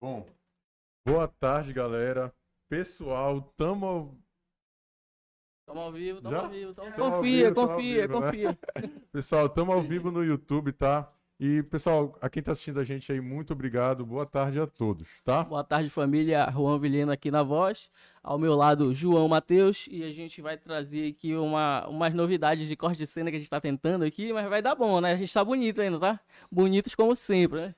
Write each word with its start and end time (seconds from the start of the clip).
Bom, 0.00 0.26
boa 1.06 1.28
tarde, 1.28 1.72
galera. 1.72 2.34
Pessoal, 2.68 3.40
tamo. 3.56 4.20
Tamo 5.66 5.80
ao 5.80 5.92
vivo, 5.92 6.20
tamo 6.20 6.36
Já? 6.36 6.42
ao 6.42 6.50
vivo. 6.50 6.74
Tamo... 6.74 6.90
Tamo 6.92 7.04
ao 7.04 7.10
Confia, 7.12 7.32
vivo, 7.32 7.54
tamo 7.54 7.60
ao 7.60 7.76
confia, 7.76 8.02
vivo, 8.02 8.20
né? 8.20 8.26
confia. 8.26 8.58
Pessoal, 9.12 9.48
tamo 9.48 9.72
ao 9.72 9.82
vivo 9.82 10.10
no 10.10 10.24
YouTube, 10.24 10.72
tá? 10.72 11.10
E, 11.38 11.64
pessoal, 11.64 12.16
a 12.20 12.30
quem 12.30 12.40
tá 12.42 12.52
assistindo 12.52 12.78
a 12.78 12.84
gente 12.84 13.10
aí, 13.10 13.20
muito 13.20 13.52
obrigado. 13.52 14.06
Boa 14.06 14.24
tarde 14.24 14.60
a 14.60 14.68
todos, 14.68 15.08
tá? 15.24 15.42
Boa 15.42 15.64
tarde, 15.64 15.90
família. 15.90 16.48
Juan 16.50 16.78
Vilhena 16.78 17.12
aqui 17.12 17.28
na 17.28 17.42
voz. 17.42 17.90
Ao 18.22 18.38
meu 18.38 18.54
lado, 18.54 18.94
João 18.94 19.26
Matheus. 19.26 19.88
E 19.90 20.04
a 20.04 20.12
gente 20.12 20.40
vai 20.40 20.56
trazer 20.56 21.10
aqui 21.10 21.34
uma, 21.34 21.86
umas 21.88 22.14
novidades 22.14 22.68
de 22.68 22.76
corte 22.76 22.98
de 22.98 23.06
cena 23.06 23.30
que 23.30 23.36
a 23.36 23.40
gente 23.40 23.50
tá 23.50 23.60
tentando 23.60 24.04
aqui, 24.04 24.32
mas 24.32 24.48
vai 24.48 24.62
dar 24.62 24.76
bom, 24.76 25.00
né? 25.00 25.12
A 25.12 25.16
gente 25.16 25.34
tá 25.34 25.44
bonito 25.44 25.80
ainda, 25.80 25.98
tá? 25.98 26.20
Bonitos 26.50 26.94
como 26.94 27.16
sempre, 27.16 27.60
né? 27.60 27.74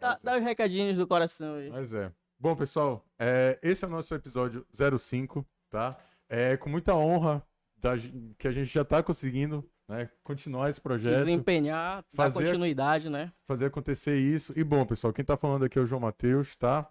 Dá, 0.00 0.18
dá 0.22 0.36
os 0.38 0.42
recadinhos 0.42 0.96
do 0.96 1.06
coração 1.06 1.56
aí. 1.56 1.70
Mas 1.70 1.92
é. 1.94 2.10
Bom, 2.38 2.56
pessoal, 2.56 3.04
é, 3.18 3.58
esse 3.62 3.84
é 3.84 3.88
o 3.88 3.90
nosso 3.90 4.14
episódio 4.14 4.66
05, 4.98 5.46
tá? 5.68 5.98
É 6.28 6.56
com 6.56 6.70
muita 6.70 6.94
honra 6.94 7.42
da 7.76 7.92
que 8.38 8.48
a 8.48 8.52
gente 8.52 8.72
já 8.72 8.84
tá 8.84 9.02
conseguindo 9.02 9.68
né, 9.86 10.08
continuar 10.22 10.70
esse 10.70 10.80
projeto. 10.80 11.24
Desempenhar, 11.24 12.04
Fazer- 12.14 12.38
dar 12.38 12.44
continuidade, 12.44 13.10
né? 13.10 13.32
fazer 13.46 13.66
acontecer 13.66 14.16
isso. 14.16 14.52
E 14.56 14.64
bom, 14.64 14.86
pessoal, 14.86 15.12
quem 15.12 15.24
tá 15.24 15.36
falando 15.36 15.64
aqui 15.64 15.78
é 15.78 15.82
o 15.82 15.86
João 15.86 16.00
Matheus, 16.00 16.56
tá? 16.56 16.88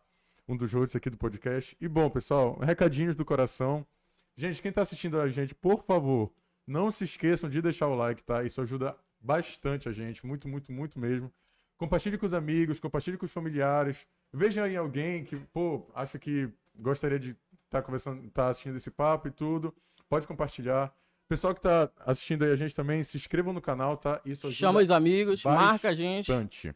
Um 0.47 0.55
dos 0.57 0.71
hosts 0.73 0.95
aqui 0.95 1.09
do 1.09 1.17
podcast. 1.17 1.75
E 1.79 1.87
bom, 1.87 2.09
pessoal, 2.09 2.57
recadinhos 2.59 3.15
do 3.15 3.23
coração. 3.25 3.85
Gente, 4.35 4.61
quem 4.61 4.71
tá 4.71 4.81
assistindo 4.81 5.19
a 5.19 5.27
gente, 5.29 5.55
por 5.55 5.83
favor, 5.83 6.31
não 6.67 6.91
se 6.91 7.05
esqueçam 7.05 7.49
de 7.49 7.61
deixar 7.61 7.87
o 7.87 7.95
like, 7.95 8.23
tá? 8.23 8.43
Isso 8.43 8.61
ajuda 8.61 8.95
bastante 9.19 9.89
a 9.89 9.91
gente, 9.91 10.25
muito, 10.25 10.47
muito, 10.47 10.71
muito 10.71 10.99
mesmo. 10.99 11.31
Compartilhe 11.79 12.17
com 12.17 12.25
os 12.25 12.33
amigos, 12.33 12.77
compartilhe 12.77 13.17
com 13.17 13.25
os 13.25 13.31
familiares. 13.31 14.05
Vejam 14.33 14.65
aí 14.65 14.75
alguém 14.75 15.23
que, 15.23 15.37
pô, 15.37 15.87
acha 15.95 16.19
que 16.19 16.49
gostaria 16.75 17.17
de 17.17 17.33
estar 17.63 17.81
conversando, 17.81 18.29
tá 18.31 18.49
assistindo 18.49 18.75
esse 18.75 18.91
papo 18.91 19.29
e 19.29 19.31
tudo. 19.31 19.73
Pode 20.09 20.27
compartilhar. 20.27 20.93
Pessoal 21.29 21.55
que 21.55 21.61
tá 21.61 21.89
assistindo 22.05 22.43
aí 22.43 22.51
a 22.51 22.55
gente 22.57 22.75
também, 22.75 23.01
se 23.01 23.15
inscrevam 23.15 23.53
no 23.53 23.61
canal, 23.61 23.95
tá? 23.95 24.19
Isso 24.25 24.47
ajuda 24.47 24.59
Chama 24.59 24.81
os 24.81 24.91
amigos, 24.91 25.41
bastante. 25.41 25.63
marca 25.63 25.89
a 25.89 25.93
gente. 25.93 26.75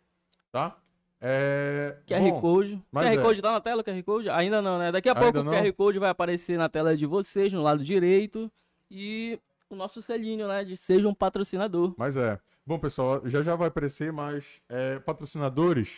tá? 0.49 0.77
É... 1.19 1.97
QR 2.07 2.19
bom, 2.19 2.39
Code. 2.39 2.81
QR 2.93 3.05
é. 3.05 3.17
Code 3.17 3.41
tá 3.41 3.51
na 3.51 3.59
tela, 3.59 3.81
o 3.81 3.83
QR 3.83 4.03
Code? 4.03 4.29
Ainda 4.29 4.61
não, 4.61 4.79
né? 4.79 4.89
Daqui 4.89 5.09
a 5.09 5.11
Ainda 5.11 5.21
pouco 5.21 5.39
o 5.39 5.43
não? 5.43 5.51
QR 5.51 5.73
Code 5.73 5.99
vai 5.99 6.11
aparecer 6.11 6.57
na 6.57 6.69
tela 6.69 6.95
de 6.95 7.05
vocês, 7.05 7.51
no 7.51 7.61
lado 7.61 7.83
direito. 7.83 8.49
E 8.89 9.37
o 9.69 9.75
nosso 9.75 10.01
selinho, 10.01 10.47
né? 10.47 10.63
De 10.63 10.77
seja 10.77 11.09
um 11.09 11.13
patrocinador. 11.13 11.93
Mas 11.97 12.15
é. 12.15 12.39
Bom, 12.65 12.79
pessoal, 12.79 13.21
já 13.27 13.43
já 13.43 13.55
vai 13.55 13.67
aparecer, 13.67 14.11
mas 14.13 14.45
é, 14.69 14.97
patrocinadores, 14.99 15.89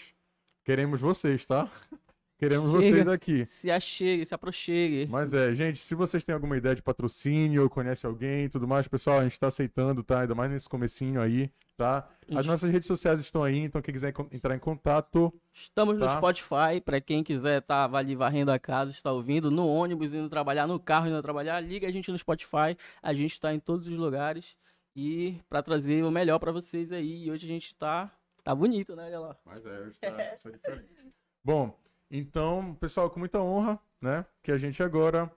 queremos 0.63 0.99
vocês, 0.99 1.45
tá? 1.45 1.69
Queremos 2.37 2.69
Chega. 2.69 2.91
vocês 2.95 3.07
aqui. 3.07 3.45
Se 3.45 3.71
achegue, 3.71 4.25
se 4.25 4.35
aproxegue. 4.35 5.07
Mas 5.09 5.33
é, 5.33 5.53
gente, 5.53 5.79
se 5.79 5.95
vocês 5.95 6.21
têm 6.25 6.35
alguma 6.35 6.57
ideia 6.57 6.75
de 6.75 6.81
patrocínio, 6.83 7.63
ou 7.63 7.69
conhece 7.69 8.05
alguém 8.05 8.43
e 8.45 8.49
tudo 8.49 8.67
mais, 8.67 8.89
pessoal, 8.89 9.19
a 9.19 9.23
gente 9.23 9.39
tá 9.39 9.47
aceitando, 9.47 10.03
tá? 10.03 10.19
Ainda 10.19 10.35
mais 10.35 10.51
nesse 10.51 10.67
comecinho 10.67 11.21
aí, 11.21 11.49
tá? 11.77 11.99
As 12.23 12.35
Gente. 12.35 12.47
nossas 12.47 12.69
redes 12.69 12.87
sociais 12.87 13.21
estão 13.21 13.41
aí, 13.41 13.59
então 13.59 13.81
quem 13.81 13.93
quiser 13.93 14.13
entrar 14.33 14.53
em 14.53 14.59
contato, 14.59 15.33
Estamos 15.53 15.97
no 15.97 16.05
Tá. 16.05 16.17
Spotify, 16.17 16.81
pra 16.83 16.99
quem 16.99 17.23
quiser 17.23 17.61
tá 17.61 17.85
ali 17.85 18.15
varrendo 18.15 18.51
a 18.51 18.59
casa, 18.59 18.91
está 18.91 19.13
ouvindo, 19.13 19.49
no 19.49 19.65
ônibus, 19.65 20.13
indo 20.13 20.27
trabalhar, 20.27 20.67
no 20.67 20.77
carro 20.77 21.07
indo 21.07 21.21
trabalhar, 21.21 21.61
liga 21.61 21.87
a 21.87 21.91
gente 21.91 22.11
no 22.11 22.17
Spotify. 22.17 22.75
A 23.01 23.13
gente 23.13 23.39
tá 23.39 23.53
em 23.53 23.61
todos 23.61 23.87
os 23.87 23.95
lugares. 23.95 24.57
E 24.95 25.41
pra 25.49 25.61
trazer 25.61 26.03
o 26.03 26.11
melhor 26.11 26.39
pra 26.39 26.51
vocês 26.51 26.91
aí. 26.91 27.25
E 27.25 27.31
hoje 27.31 27.45
a 27.45 27.49
gente 27.49 27.75
tá. 27.75 28.11
Tá 28.43 28.53
bonito, 28.53 28.95
né, 28.95 29.09
galera? 29.09 29.37
Mas 29.43 29.65
é, 29.65 29.79
hoje 29.79 29.99
tá, 29.99 30.11
tá 30.11 30.49
diferente. 30.51 31.13
Bom, 31.43 31.77
então, 32.09 32.75
pessoal, 32.75 33.09
com 33.09 33.19
muita 33.19 33.41
honra, 33.41 33.79
né? 33.99 34.25
Que 34.41 34.51
a 34.51 34.57
gente 34.57 34.81
agora, 34.81 35.31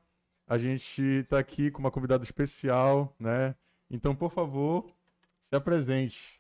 a 0.47 0.59
gente 0.59 1.25
tá 1.29 1.39
aqui 1.39 1.71
com 1.71 1.81
uma 1.81 1.91
convidada 1.91 2.23
especial, 2.23 3.15
né? 3.19 3.55
Então, 3.91 4.15
por 4.15 4.31
favor, 4.31 4.87
se 5.49 5.57
apresente. 5.57 6.39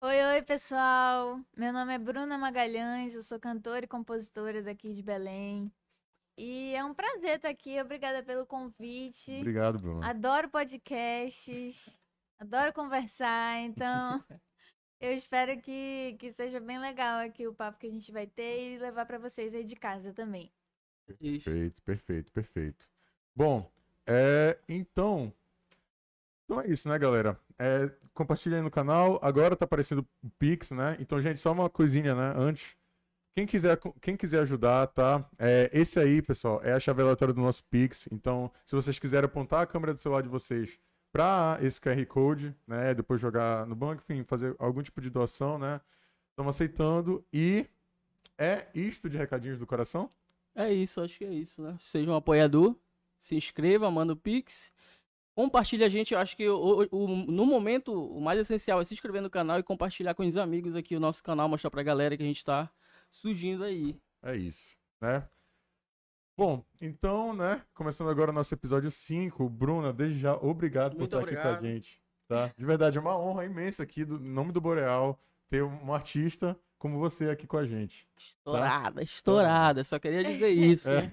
Oi, 0.00 0.24
oi, 0.34 0.42
pessoal. 0.42 1.40
Meu 1.56 1.72
nome 1.72 1.92
é 1.92 1.98
Bruna 1.98 2.38
Magalhães, 2.38 3.14
eu 3.14 3.22
sou 3.22 3.40
cantora 3.40 3.84
e 3.84 3.88
compositora 3.88 4.62
daqui 4.62 4.92
de 4.92 5.02
Belém. 5.02 5.72
E 6.36 6.72
é 6.74 6.84
um 6.84 6.94
prazer 6.94 7.36
estar 7.36 7.48
aqui. 7.48 7.80
Obrigada 7.80 8.22
pelo 8.22 8.46
convite. 8.46 9.38
Obrigado, 9.40 9.78
Bruno. 9.80 10.04
Adoro 10.04 10.48
podcasts, 10.48 12.00
adoro 12.38 12.72
conversar, 12.72 13.58
então 13.60 14.22
eu 15.00 15.12
espero 15.12 15.60
que, 15.60 16.16
que 16.18 16.32
seja 16.32 16.60
bem 16.60 16.78
legal 16.78 17.20
aqui 17.20 17.46
o 17.46 17.54
papo 17.54 17.78
que 17.78 17.86
a 17.86 17.90
gente 17.90 18.12
vai 18.12 18.26
ter 18.26 18.74
e 18.74 18.78
levar 18.78 19.06
para 19.06 19.18
vocês 19.18 19.54
aí 19.54 19.64
de 19.64 19.76
casa 19.76 20.12
também. 20.12 20.52
Isso. 21.20 21.44
Perfeito, 21.44 21.82
perfeito, 21.82 22.32
perfeito. 22.32 22.88
Bom, 23.34 23.70
é, 24.06 24.58
então, 24.68 25.32
então 26.44 26.60
é 26.60 26.68
isso, 26.68 26.88
né, 26.88 26.98
galera? 26.98 27.38
É, 27.58 27.90
compartilha 28.14 28.56
aí 28.56 28.62
no 28.62 28.70
canal. 28.70 29.18
Agora 29.22 29.56
tá 29.56 29.64
aparecendo 29.64 30.06
o 30.22 30.30
Pix, 30.38 30.70
né? 30.70 30.96
Então, 31.00 31.20
gente, 31.20 31.40
só 31.40 31.52
uma 31.52 31.70
coisinha, 31.70 32.14
né? 32.14 32.34
Antes, 32.36 32.76
quem 33.34 33.46
quiser, 33.46 33.78
quem 34.00 34.16
quiser 34.16 34.40
ajudar, 34.40 34.86
tá? 34.88 35.28
É, 35.38 35.70
esse 35.72 35.98
aí, 35.98 36.20
pessoal, 36.20 36.60
é 36.62 36.72
a 36.72 36.80
chave 36.80 37.00
aleatória 37.02 37.32
do 37.32 37.40
nosso 37.40 37.64
Pix. 37.64 38.08
Então, 38.10 38.50
se 38.64 38.74
vocês 38.74 38.98
quiserem 38.98 39.26
apontar 39.26 39.62
a 39.62 39.66
câmera 39.66 39.94
do 39.94 40.00
celular 40.00 40.22
de 40.22 40.28
vocês 40.28 40.78
para 41.12 41.58
esse 41.62 41.80
QR 41.80 42.04
Code, 42.06 42.54
né? 42.66 42.94
Depois 42.94 43.20
jogar 43.20 43.66
no 43.66 43.74
banco, 43.74 44.02
enfim, 44.02 44.22
fazer 44.24 44.54
algum 44.58 44.82
tipo 44.82 45.00
de 45.00 45.10
doação, 45.10 45.58
né? 45.58 45.80
Estamos 46.30 46.54
aceitando. 46.54 47.24
E 47.32 47.66
é 48.38 48.68
isto 48.74 49.08
de 49.10 49.16
recadinhos 49.16 49.58
do 49.58 49.66
coração? 49.66 50.10
É 50.54 50.72
isso, 50.72 51.00
acho 51.00 51.18
que 51.18 51.24
é 51.24 51.32
isso, 51.32 51.62
né? 51.62 51.76
Seja 51.80 52.10
um 52.10 52.14
apoiador, 52.16 52.76
se 53.20 53.34
inscreva, 53.36 53.90
manda 53.90 54.12
o 54.12 54.16
Pix. 54.16 54.72
Compartilha 55.34 55.86
a 55.86 55.88
gente, 55.88 56.14
eu 56.14 56.20
acho 56.20 56.36
que 56.36 56.48
o, 56.48 56.88
o- 56.90 57.08
no 57.08 57.46
momento 57.46 57.92
o 57.92 58.20
mais 58.20 58.40
essencial 58.40 58.80
é 58.80 58.84
se 58.84 58.92
inscrever 58.94 59.22
no 59.22 59.30
canal 59.30 59.58
e 59.58 59.62
compartilhar 59.62 60.14
com 60.14 60.26
os 60.26 60.36
amigos 60.36 60.74
aqui 60.74 60.96
o 60.96 61.00
nosso 61.00 61.22
canal, 61.22 61.48
mostrar 61.48 61.70
pra 61.70 61.82
galera 61.82 62.16
que 62.16 62.22
a 62.24 62.26
gente 62.26 62.44
tá 62.44 62.68
surgindo 63.10 63.62
aí. 63.62 63.96
É 64.22 64.36
isso, 64.36 64.76
né? 65.00 65.28
Bom, 66.38 66.64
então, 66.80 67.34
né, 67.34 67.60
começando 67.74 68.10
agora 68.10 68.30
o 68.30 68.32
nosso 68.32 68.54
episódio 68.54 68.92
5, 68.92 69.48
Bruna, 69.48 69.92
desde 69.92 70.20
já, 70.20 70.36
obrigado 70.36 70.92
por 70.92 71.00
Muito 71.00 71.16
estar 71.16 71.26
aqui 71.26 71.34
com 71.34 71.48
a 71.48 71.50
obrigado. 71.54 71.64
gente, 71.64 72.00
tá? 72.28 72.52
De 72.56 72.64
verdade, 72.64 72.96
é 72.96 73.00
uma 73.00 73.18
honra 73.18 73.44
imensa 73.44 73.82
aqui, 73.82 74.04
do 74.04 74.24
em 74.24 74.30
nome 74.30 74.52
do 74.52 74.60
Boreal, 74.60 75.18
ter 75.50 75.64
um 75.64 75.92
artista 75.92 76.56
como 76.78 76.96
você 77.00 77.28
aqui 77.28 77.44
com 77.44 77.56
a 77.56 77.66
gente. 77.66 78.08
Estourada, 78.16 79.02
estourada, 79.02 79.82
só 79.82 79.98
queria 79.98 80.22
dizer 80.22 80.50
isso. 80.54 80.88
É. 80.88 81.10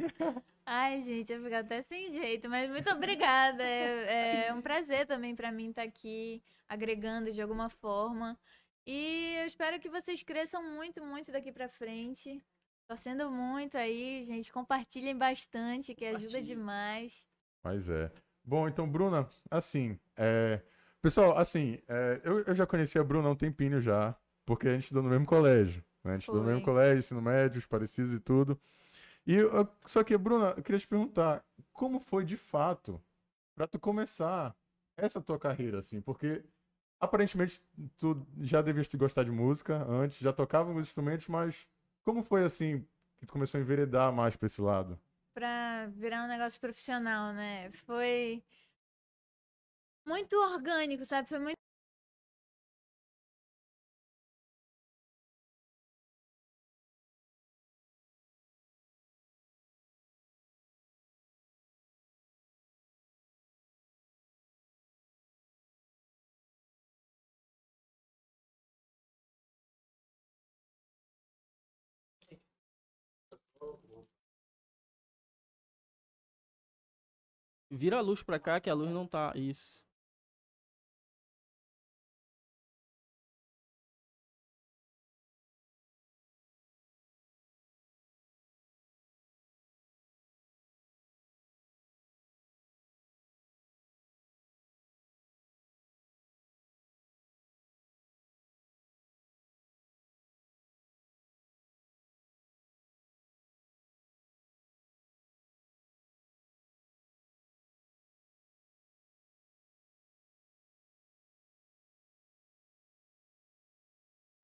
Ai, 0.63 1.01
gente, 1.01 1.33
eu 1.33 1.41
fico 1.41 1.55
até 1.55 1.81
sem 1.81 2.13
jeito, 2.13 2.47
mas 2.47 2.69
muito 2.69 2.91
obrigada. 2.91 3.63
É, 3.63 4.49
é 4.49 4.53
um 4.53 4.61
prazer 4.61 5.07
também 5.07 5.35
para 5.35 5.51
mim 5.51 5.71
estar 5.71 5.81
aqui 5.81 6.39
agregando 6.69 7.31
de 7.31 7.41
alguma 7.41 7.67
forma. 7.67 8.37
E 8.85 9.37
eu 9.39 9.47
espero 9.47 9.79
que 9.79 9.89
vocês 9.89 10.21
cresçam 10.21 10.61
muito, 10.61 11.03
muito 11.03 11.31
daqui 11.31 11.51
para 11.51 11.67
frente. 11.67 12.39
Torcendo 12.87 13.31
muito 13.31 13.77
aí, 13.77 14.23
gente. 14.23 14.51
Compartilhem 14.51 15.17
bastante, 15.17 15.95
que 15.95 16.05
ajuda 16.05 16.41
demais. 16.41 17.27
Mas 17.63 17.89
é. 17.89 18.11
Bom, 18.43 18.67
então, 18.67 18.87
Bruna, 18.89 19.27
assim, 19.49 19.99
é... 20.15 20.61
Pessoal, 21.01 21.37
assim, 21.37 21.79
é, 21.87 22.21
eu, 22.23 22.39
eu 22.41 22.55
já 22.55 22.65
conheci 22.65 22.97
a 22.97 23.03
Bruna 23.03 23.27
há 23.27 23.31
um 23.31 23.35
tempinho 23.35 23.79
já, 23.79 24.15
porque 24.43 24.67
a 24.67 24.73
gente 24.73 24.83
estudou 24.83 25.03
no 25.03 25.09
mesmo 25.09 25.25
colégio, 25.25 25.83
né? 26.03 26.11
A 26.11 26.13
gente 26.15 26.21
estudou 26.23 26.41
no 26.41 26.47
mesmo 26.47 26.63
colégio, 26.63 26.99
ensino 26.99 27.21
médio, 27.21 27.59
os 27.59 27.65
parecidos 27.67 28.11
e 28.13 28.19
tudo. 28.19 28.59
E 29.25 29.35
eu- 29.35 29.67
só 29.85 30.03
que, 30.03 30.17
Bruna, 30.17 30.53
eu 30.57 30.63
queria 30.63 30.79
te 30.79 30.87
perguntar, 30.87 31.43
como 31.73 31.99
foi 31.99 32.25
de 32.25 32.35
fato 32.37 32.99
para 33.55 33.67
tu 33.67 33.79
começar 33.79 34.55
essa 34.97 35.21
tua 35.21 35.37
carreira, 35.37 35.77
assim? 35.79 36.01
Porque 36.01 36.43
aparentemente 36.99 37.61
tu 37.97 38.25
já 38.41 38.61
devias 38.63 38.87
te 38.87 38.97
gostar 38.97 39.23
de 39.23 39.31
música 39.31 39.83
antes, 39.87 40.17
já 40.19 40.33
tocava 40.33 40.69
alguns 40.69 40.87
instrumentos, 40.87 41.27
mas 41.27 41.67
como 42.05 42.23
foi 42.23 42.45
assim 42.45 42.87
que 43.17 43.25
tu 43.25 43.33
começou 43.33 43.57
a 43.57 43.61
enveredar 43.61 44.13
mais 44.13 44.35
para 44.35 44.45
esse 44.47 44.61
lado? 44.61 44.99
Pra 45.33 45.87
virar 45.87 46.23
um 46.23 46.27
negócio 46.27 46.61
profissional, 46.61 47.33
né? 47.33 47.69
Foi 47.85 48.41
muito 50.05 50.35
orgânico, 50.37 51.05
sabe? 51.05 51.27
Foi 51.27 51.39
muito. 51.39 51.64
Vira 77.75 77.97
a 77.97 78.01
luz 78.01 78.23
pra 78.23 78.39
cá 78.39 78.59
que 78.59 78.69
a 78.69 78.73
luz 78.73 78.89
não 78.91 79.05
tá. 79.05 79.33
Isso. 79.35 79.85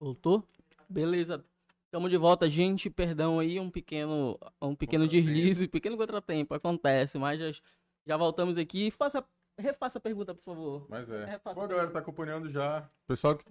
Voltou? 0.05 0.43
Beleza. 0.89 1.45
Estamos 1.85 2.09
de 2.09 2.17
volta, 2.17 2.49
gente. 2.49 2.89
Perdão 2.89 3.37
aí, 3.39 3.59
um 3.59 3.69
pequeno, 3.69 4.35
um 4.59 4.75
pequeno 4.75 5.07
deslize, 5.07 5.67
pequeno 5.67 5.95
contratempo, 5.95 6.55
acontece, 6.55 7.19
mas 7.19 7.39
já, 7.39 7.61
já 8.07 8.17
voltamos 8.17 8.57
aqui. 8.57 8.89
Faça, 8.89 9.23
refaça 9.59 9.99
a 9.99 10.01
pergunta, 10.01 10.33
por 10.33 10.43
favor. 10.43 10.87
Mas 10.89 11.07
é. 11.07 11.25
Refaça 11.25 11.53
Bom, 11.53 11.61
a 11.61 11.67
galera 11.67 11.91
tá 11.91 11.99
acompanhando 11.99 12.49
já. 12.49 12.89
Pessoal 13.05 13.37
que 13.37 13.45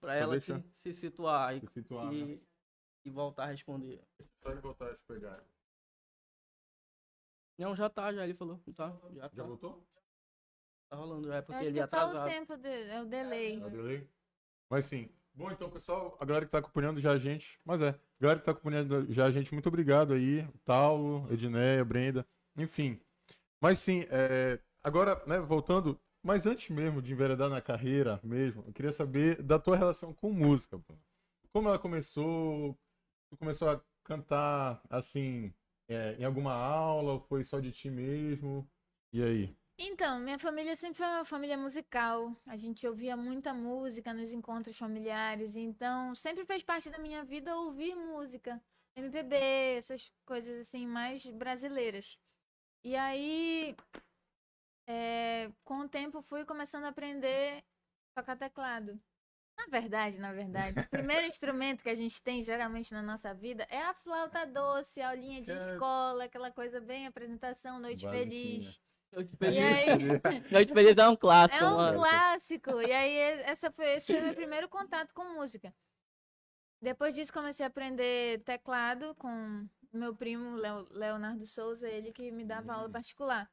Pra 0.00 0.16
ela 0.16 0.40
se, 0.40 0.52
se 0.74 0.92
situar 0.92 1.56
e, 1.56 1.60
se 1.60 1.66
situar, 1.68 2.06
né? 2.06 2.14
e, 2.14 2.42
e 3.04 3.10
voltar 3.10 3.44
a 3.44 3.46
responder. 3.46 4.02
Só 4.42 4.52
de 4.52 4.60
voltar 4.60 4.90
a 4.90 4.94
te 4.96 5.04
pegar. 5.06 5.40
Não, 7.56 7.76
já 7.76 7.88
tá, 7.88 8.12
já 8.12 8.24
ele 8.24 8.34
falou. 8.34 8.58
Tá, 8.74 8.92
já 9.14 9.28
tá. 9.28 9.36
Já 9.36 9.44
voltou? 9.44 9.86
Tá 10.90 10.96
rolando, 10.96 11.28
já 11.28 11.36
é 11.36 11.38
Eu 11.38 11.42
porque 11.44 11.54
acho 11.58 11.64
ele 11.66 11.74
que 11.74 11.80
é 11.80 11.82
é 11.84 11.86
só 11.86 11.96
o 11.98 12.00
atrasado. 12.00 12.28
tempo, 12.30 12.56
de, 12.56 12.68
é 12.68 13.00
o 13.00 13.04
delay. 13.06 13.60
Tá 13.60 13.68
delay? 13.68 14.08
Mas 14.68 14.86
sim. 14.86 15.08
Bom, 15.34 15.50
então, 15.50 15.70
pessoal, 15.70 16.16
a 16.20 16.24
galera 16.24 16.44
que 16.44 16.52
tá 16.52 16.58
acompanhando 16.58 17.00
já 17.00 17.12
a 17.12 17.18
gente. 17.18 17.58
Mas 17.64 17.80
é, 17.80 17.88
a 17.90 17.98
galera 18.20 18.38
que 18.40 18.44
tá 18.44 18.52
acompanhando 18.52 19.12
já 19.12 19.24
a 19.26 19.30
gente, 19.30 19.52
muito 19.52 19.68
obrigado 19.68 20.12
aí. 20.12 20.46
Taulo, 20.64 21.26
Edneia, 21.32 21.84
Brenda, 21.84 22.26
enfim. 22.56 23.00
Mas 23.60 23.78
sim, 23.78 24.06
é, 24.10 24.58
agora, 24.82 25.22
né, 25.26 25.40
voltando, 25.40 25.98
mas 26.22 26.46
antes 26.46 26.70
mesmo 26.70 27.00
de 27.00 27.12
enveredar 27.12 27.48
na 27.48 27.60
carreira 27.62 28.20
mesmo, 28.22 28.64
eu 28.66 28.72
queria 28.72 28.92
saber 28.92 29.42
da 29.42 29.58
tua 29.58 29.76
relação 29.76 30.12
com 30.12 30.32
música. 30.32 30.80
Como 31.52 31.68
ela 31.68 31.78
começou? 31.78 32.76
Tu 33.30 33.36
começou 33.38 33.70
a 33.70 33.82
cantar 34.04 34.82
assim, 34.90 35.52
é, 35.88 36.16
em 36.18 36.24
alguma 36.24 36.54
aula? 36.54 37.12
Ou 37.14 37.20
foi 37.20 37.44
só 37.44 37.60
de 37.60 37.72
ti 37.72 37.90
mesmo? 37.90 38.68
E 39.12 39.22
aí? 39.22 39.56
Então, 39.78 40.18
minha 40.20 40.38
família 40.38 40.76
sempre 40.76 40.98
foi 40.98 41.06
uma 41.06 41.24
família 41.24 41.56
musical. 41.56 42.34
A 42.46 42.56
gente 42.56 42.86
ouvia 42.86 43.16
muita 43.16 43.52
música 43.52 44.12
nos 44.12 44.32
encontros 44.32 44.76
familiares. 44.76 45.56
Então, 45.56 46.14
sempre 46.14 46.44
fez 46.44 46.62
parte 46.62 46.90
da 46.90 46.98
minha 46.98 47.24
vida 47.24 47.56
ouvir 47.56 47.94
música. 47.94 48.62
MPB, 48.94 49.36
essas 49.76 50.12
coisas 50.24 50.60
assim, 50.60 50.86
mais 50.86 51.24
brasileiras. 51.26 52.18
E 52.84 52.94
aí, 52.94 53.74
é, 54.86 55.50
com 55.64 55.78
o 55.80 55.88
tempo, 55.88 56.20
fui 56.20 56.44
começando 56.44 56.84
a 56.84 56.88
aprender 56.88 57.64
a 58.14 58.20
tocar 58.20 58.36
teclado. 58.36 59.00
Na 59.56 59.66
verdade, 59.66 60.18
na 60.18 60.32
verdade, 60.32 60.80
o 60.80 60.88
primeiro 60.88 61.26
instrumento 61.26 61.82
que 61.82 61.88
a 61.88 61.94
gente 61.94 62.22
tem 62.22 62.42
geralmente 62.42 62.92
na 62.92 63.02
nossa 63.02 63.32
vida 63.32 63.66
é 63.70 63.80
a 63.82 63.94
flauta 63.94 64.44
doce, 64.46 65.00
a 65.00 65.10
aulinha 65.10 65.40
de 65.40 65.52
É. 65.52 65.72
escola, 65.72 66.24
aquela 66.24 66.50
coisa 66.50 66.80
bem 66.80 67.06
apresentação, 67.06 67.78
noite 67.78 68.06
feliz. 68.08 68.80
Noite 69.12 69.32
E 69.34 69.36
Feliz. 69.36 69.60
aí, 69.60 69.88
Noite 70.52 70.72
Feliz 70.72 70.96
é 70.96 71.08
um 71.08 71.16
clássico, 71.16 71.64
é 71.64 71.68
um 71.68 71.74
mano. 71.74 71.98
clássico. 71.98 72.80
E 72.80 72.92
aí, 72.92 73.16
essa 73.44 73.70
foi, 73.70 73.86
esse 73.92 74.06
foi 74.06 74.20
meu 74.20 74.34
primeiro 74.34 74.68
contato 74.68 75.12
com 75.14 75.24
música. 75.34 75.72
Depois 76.80 77.14
disso, 77.14 77.32
comecei 77.32 77.64
a 77.64 77.68
aprender 77.68 78.42
teclado 78.44 79.14
com 79.16 79.68
meu 79.92 80.14
primo, 80.16 80.56
Leo- 80.56 80.88
Leonardo 80.90 81.46
Souza, 81.46 81.88
ele 81.88 82.12
que 82.12 82.30
me 82.32 82.44
dava 82.44 82.72
aula 82.74 82.88
Hum. 82.88 82.92
particular. 82.92 83.50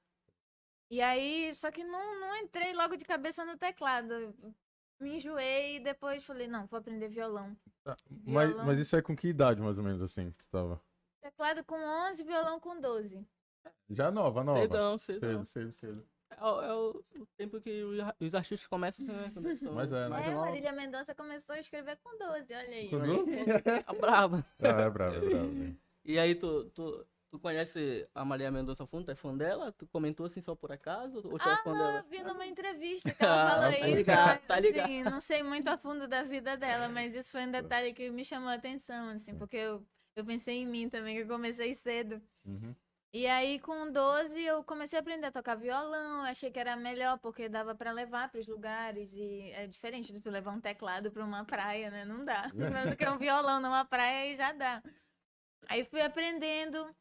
E 0.89 1.01
aí, 1.01 1.53
só 1.53 1.69
que 1.69 1.83
não, 1.83 2.19
não 2.19 2.35
entrei 2.37 2.73
logo 2.73 2.95
de 2.95 3.05
cabeça 3.05 3.45
no 3.45 3.55
teclado. 3.57 4.33
Me 4.99 5.15
enjoei 5.17 5.75
e 5.75 5.79
depois 5.79 6.23
falei, 6.23 6.47
não, 6.47 6.65
vou 6.65 6.79
aprender 6.79 7.09
violão. 7.09 7.55
Mas, 8.25 8.49
Violão. 8.49 8.65
mas 8.65 8.79
isso 8.79 8.95
é 8.95 9.01
com 9.01 9.15
que 9.15 9.27
idade, 9.27 9.61
mais 9.61 9.77
ou 9.77 9.83
menos, 9.83 10.01
assim, 10.01 10.31
que 10.31 10.37
tu 10.45 10.47
tava? 10.49 10.81
Teclado 11.21 11.63
com 11.63 11.75
11, 12.09 12.23
violão 12.23 12.59
com 12.59 12.79
12. 12.79 13.25
Já 13.89 14.11
nova, 14.11 14.43
nova. 14.43 14.61
Cedão, 14.61 14.97
cedão. 14.97 15.45
Cedo, 15.45 15.45
cedo, 15.45 15.71
cedo. 15.73 16.09
É, 16.31 16.43
o- 16.43 16.61
é 16.61 16.73
o, 16.75 17.03
tempo 17.35 17.59
que 17.59 17.83
os 17.83 17.99
ar- 17.99 18.15
os 18.19 18.35
artistas 18.35 18.67
começam, 18.67 19.05
né? 19.05 19.31
São 19.63 19.73
Mas 19.73 19.91
é, 19.91 20.09
né? 20.09 20.27
É, 20.27 20.29
novos. 20.29 20.49
Marília 20.49 20.71
Mendonça 20.71 21.15
começou 21.15 21.55
a 21.55 21.59
escrever 21.59 21.97
com 22.03 22.17
12, 22.17 22.53
olha 22.53 22.69
aí. 22.69 22.89
Com 22.89 22.99
12? 22.99 23.83
Tá 23.85 23.93
brava. 23.93 24.45
Ah, 24.61 24.81
é 24.81 24.89
bravo, 24.89 25.15
é 25.15 25.29
bravo. 25.29 25.51
né? 25.53 25.75
E 26.05 26.19
aí, 26.19 26.35
tu, 26.35 26.65
tu, 26.71 27.05
tu 27.31 27.39
conhece 27.39 28.07
a 28.13 28.23
Maria 28.23 28.51
Mendonça 28.51 28.85
Fundo? 28.85 29.05
Tu 29.05 29.11
é 29.11 29.15
fã 29.15 29.35
dela? 29.35 29.71
Tu 29.71 29.87
comentou 29.87 30.25
assim 30.25 30.41
só 30.41 30.55
por 30.55 30.71
acaso? 30.71 31.17
Ou 31.17 31.37
tu 31.39 31.49
é 31.49 31.51
Ah, 31.51 31.57
fã 31.63 31.73
não, 31.73 31.77
dela? 31.79 31.99
eu 31.99 32.03
vi 32.09 32.23
numa 32.23 32.45
entrevista 32.45 33.13
que 33.13 33.21
ela 33.23 33.45
Ah, 33.45 33.51
falou 33.51 33.71
tá 33.79 33.87
isso, 33.87 33.95
ligado, 33.97 34.25
mas 34.27 34.45
tá 34.47 34.59
ligado. 34.59 34.85
assim, 34.85 35.03
não 35.03 35.21
sei 35.21 35.43
muito 35.43 35.67
a 35.67 35.77
fundo 35.77 36.07
da 36.07 36.23
vida 36.23 36.55
dela, 36.57 36.89
mas 36.89 37.15
isso 37.15 37.31
foi 37.31 37.41
um 37.45 37.51
detalhe 37.51 37.93
que 37.93 38.09
me 38.11 38.23
chamou 38.23 38.49
a 38.49 38.53
atenção, 38.53 39.09
assim, 39.09 39.35
porque 39.35 39.57
eu, 39.57 39.85
eu 40.15 40.25
pensei 40.25 40.57
em 40.57 40.65
mim 40.65 40.89
também, 40.89 41.15
que 41.15 41.23
eu 41.23 41.27
comecei 41.27 41.73
cedo. 41.75 42.21
Uhum. 42.45 42.75
E 43.11 43.25
aí, 43.25 43.59
com 43.59 43.91
12, 43.91 44.39
eu 44.39 44.63
comecei 44.63 44.97
a 44.97 45.01
aprender 45.01 45.25
a 45.25 45.31
tocar 45.31 45.55
violão, 45.55 46.21
achei 46.23 46.51
que 46.51 46.59
era 46.59 46.75
melhor, 46.75 47.17
porque 47.17 47.49
dava 47.49 47.73
pra 47.73 47.91
levar 47.91 48.29
pros 48.29 48.47
lugares, 48.47 49.11
e 49.13 49.49
é 49.55 49.65
diferente 49.65 50.13
de 50.13 50.21
tu 50.21 50.29
levar 50.29 50.51
um 50.51 50.61
teclado 50.61 51.11
pra 51.11 51.25
uma 51.25 51.43
praia, 51.43 51.89
né? 51.89 52.05
Não 52.05 52.23
dá. 52.23 52.51
Mas 52.53 52.95
que 52.95 53.07
um 53.07 53.17
violão 53.17 53.59
numa 53.59 53.83
praia, 53.83 54.19
aí 54.19 54.35
já 54.35 54.51
dá. 54.51 54.83
Aí 55.67 55.83
fui 55.85 56.01
aprendendo, 56.01 56.95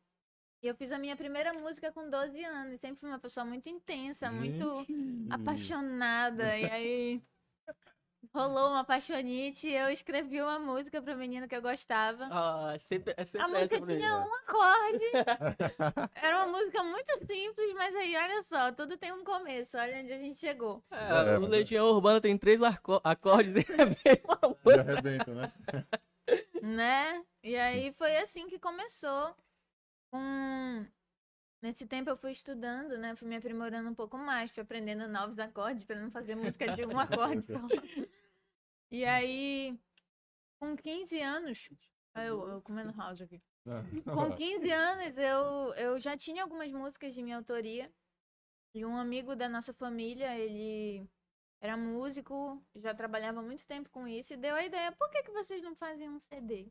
e 0.62 0.66
eu 0.66 0.74
fiz 0.74 0.90
a 0.92 0.98
minha 0.98 1.14
primeira 1.14 1.52
música 1.52 1.92
com 1.92 2.08
12 2.08 2.42
anos, 2.42 2.80
sempre 2.80 3.00
fui 3.00 3.08
uma 3.10 3.18
pessoa 3.18 3.44
muito 3.44 3.68
intensa, 3.68 4.32
muito 4.32 4.86
apaixonada. 5.28 6.56
E 6.56 6.64
aí 6.70 7.22
rolou 8.34 8.68
uma 8.70 8.80
apaixonite 8.80 9.68
eu 9.70 9.90
escrevi 9.90 10.40
uma 10.40 10.58
música 10.58 11.00
pra 11.00 11.14
menina 11.16 11.46
que 11.48 11.54
eu 11.56 11.62
gostava. 11.62 12.28
Ah, 12.30 12.76
sempre, 12.78 13.14
é 13.16 13.24
sempre 13.24 13.44
A 13.46 13.48
música 13.48 13.86
tinha 13.86 14.16
um 14.18 14.34
acorde. 14.34 15.04
Era 16.22 16.44
uma 16.44 16.58
música 16.58 16.82
muito 16.82 17.16
simples, 17.26 17.72
mas 17.74 17.94
aí 17.96 18.16
olha 18.16 18.42
só, 18.42 18.72
tudo 18.72 18.96
tem 18.96 19.12
um 19.12 19.24
começo. 19.24 19.76
Olha 19.78 20.00
onde 20.00 20.12
a 20.12 20.18
gente 20.18 20.38
chegou. 20.38 20.82
É, 20.90 21.34
É, 21.34 21.38
o 21.38 21.40
mas- 21.42 21.50
Legião 21.50 21.86
Urbana 21.88 22.20
tem 22.20 22.36
três 22.36 22.60
acordes 22.62 23.52
de 23.54 23.62
Já 23.62 23.86
música. 24.64 24.80
arrebenta, 24.92 25.34
né? 25.34 25.52
Né? 26.60 27.24
E 27.42 27.56
aí 27.56 27.92
foi 27.92 28.16
assim 28.18 28.46
que 28.48 28.58
começou. 28.58 29.34
Com... 30.10 30.86
Nesse 31.60 31.86
tempo 31.86 32.08
eu 32.08 32.16
fui 32.16 32.32
estudando, 32.32 32.96
né? 32.98 33.16
Fui 33.16 33.26
me 33.26 33.36
aprimorando 33.36 33.88
um 33.88 33.94
pouco 33.94 34.16
mais, 34.16 34.50
fui 34.50 34.62
aprendendo 34.62 35.08
novos 35.08 35.38
acordes 35.38 35.84
para 35.84 36.00
não 36.00 36.10
fazer 36.10 36.36
música 36.36 36.72
de 36.74 36.86
um 36.86 36.98
acorde 36.98 37.44
só. 37.46 37.60
E 38.90 39.04
aí, 39.04 39.78
com 40.60 40.76
15 40.76 41.20
anos, 41.20 41.68
Olha 42.18 42.26
eu, 42.26 42.48
eu 42.48 42.62
comendo 42.62 42.96
house 42.96 43.20
aqui. 43.20 43.40
Não, 43.64 43.82
Com 44.30 44.36
15 44.36 44.70
anos, 44.70 45.18
eu, 45.18 45.74
eu 45.74 46.00
já 46.00 46.16
tinha 46.16 46.42
algumas 46.42 46.70
músicas 46.72 47.14
de 47.14 47.22
minha 47.22 47.36
autoria. 47.36 47.92
E 48.74 48.84
um 48.84 48.96
amigo 48.96 49.34
da 49.34 49.48
nossa 49.48 49.72
família, 49.72 50.36
ele 50.38 51.08
era 51.60 51.76
músico, 51.76 52.62
já 52.76 52.94
trabalhava 52.94 53.42
muito 53.42 53.66
tempo 53.66 53.88
com 53.90 54.06
isso, 54.06 54.34
e 54.34 54.36
deu 54.36 54.54
a 54.54 54.64
ideia, 54.64 54.92
por 54.92 55.10
que, 55.10 55.22
que 55.22 55.32
vocês 55.32 55.62
não 55.62 55.74
fazem 55.74 56.08
um 56.08 56.20
CD? 56.20 56.70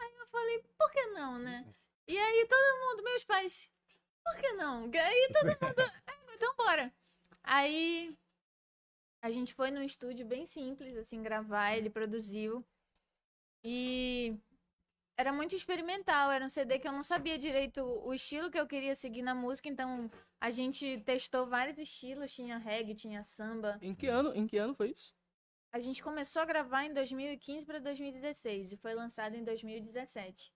Aí 0.00 0.14
eu 0.16 0.26
falei, 0.28 0.64
por 0.78 0.90
que 0.90 1.06
não, 1.08 1.38
né? 1.38 1.66
E 2.06 2.16
aí 2.16 2.46
todo 2.46 2.80
mundo, 2.80 3.04
meus 3.04 3.24
pais, 3.24 3.70
por 4.24 4.36
que 4.36 4.52
não? 4.54 4.84
Aí 4.84 5.28
todo 5.32 5.46
mundo, 5.46 5.80
"É, 6.08 6.34
então 6.34 6.54
bora. 6.56 6.92
Aí 7.42 8.16
a 9.22 9.30
gente 9.30 9.54
foi 9.54 9.70
num 9.70 9.82
estúdio 9.82 10.26
bem 10.26 10.46
simples, 10.46 10.96
assim, 10.96 11.22
gravar, 11.22 11.76
ele 11.76 11.90
produziu. 11.90 12.64
E 13.62 14.36
era 15.16 15.32
muito 15.32 15.54
experimental, 15.54 16.30
era 16.30 16.44
um 16.44 16.48
CD 16.48 16.78
que 16.78 16.86
eu 16.86 16.92
não 16.92 17.02
sabia 17.02 17.38
direito 17.38 17.80
o 17.82 18.12
estilo 18.12 18.50
que 18.50 18.58
eu 18.58 18.66
queria 18.66 18.94
seguir 18.96 19.22
na 19.22 19.34
música, 19.34 19.68
então 19.68 20.10
a 20.40 20.50
gente 20.50 21.00
testou 21.06 21.46
vários 21.46 21.78
estilos, 21.78 22.32
tinha 22.34 22.58
reggae, 22.58 22.94
tinha 22.94 23.22
samba. 23.22 23.78
Em 23.80 23.94
que 23.94 24.06
ano, 24.06 24.34
em 24.34 24.46
que 24.46 24.58
ano 24.58 24.74
foi 24.74 24.90
isso? 24.90 25.14
A 25.72 25.80
gente 25.80 26.02
começou 26.02 26.42
a 26.42 26.44
gravar 26.44 26.84
em 26.84 26.92
2015 26.92 27.64
para 27.66 27.78
2016 27.78 28.72
e 28.72 28.76
foi 28.76 28.94
lançado 28.94 29.34
em 29.34 29.42
2017. 29.42 30.52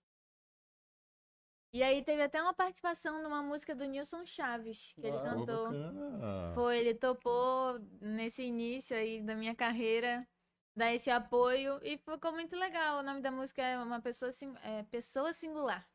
E 1.72 1.82
aí 1.82 2.02
teve 2.02 2.22
até 2.22 2.42
uma 2.42 2.54
participação 2.54 3.22
numa 3.22 3.42
música 3.42 3.74
do 3.74 3.84
Nilson 3.84 4.24
Chaves, 4.24 4.92
que 4.94 5.06
ele 5.06 5.16
Uau, 5.16 5.24
cantou. 5.24 5.68
bacana. 5.68 6.54
Foi, 6.54 6.78
ele 6.78 6.94
topou 6.94 7.78
nesse 8.00 8.42
início 8.42 8.96
aí 8.96 9.22
da 9.22 9.34
minha 9.34 9.54
carreira 9.54 10.26
dar 10.74 10.94
esse 10.94 11.10
apoio 11.10 11.78
e 11.82 11.98
ficou 11.98 12.32
muito 12.32 12.56
legal. 12.56 13.00
O 13.00 13.02
nome 13.02 13.20
da 13.20 13.30
música 13.30 13.62
é 13.62 13.78
uma 13.78 14.00
pessoa, 14.00 14.32
sing- 14.32 14.56
é, 14.62 14.82
pessoa 14.84 15.32
singular. 15.32 15.86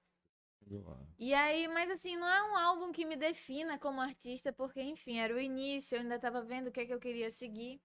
E 1.18 1.34
aí, 1.34 1.68
mas 1.68 1.90
assim, 1.90 2.18
não 2.18 2.28
é 2.28 2.44
um 2.52 2.58
álbum 2.58 2.92
que 2.92 3.06
me 3.06 3.16
defina 3.16 3.80
como 3.80 4.02
artista, 4.02 4.52
porque, 4.54 4.82
enfim, 4.82 5.18
era 5.18 5.34
o 5.34 5.40
início, 5.40 5.96
eu 5.96 6.02
ainda 6.02 6.20
tava 6.20 6.42
vendo 6.42 6.68
o 6.68 6.72
que, 6.72 6.82
é 6.82 6.86
que 6.86 6.94
eu 6.94 7.00
queria 7.00 7.32
seguir. 7.32 7.82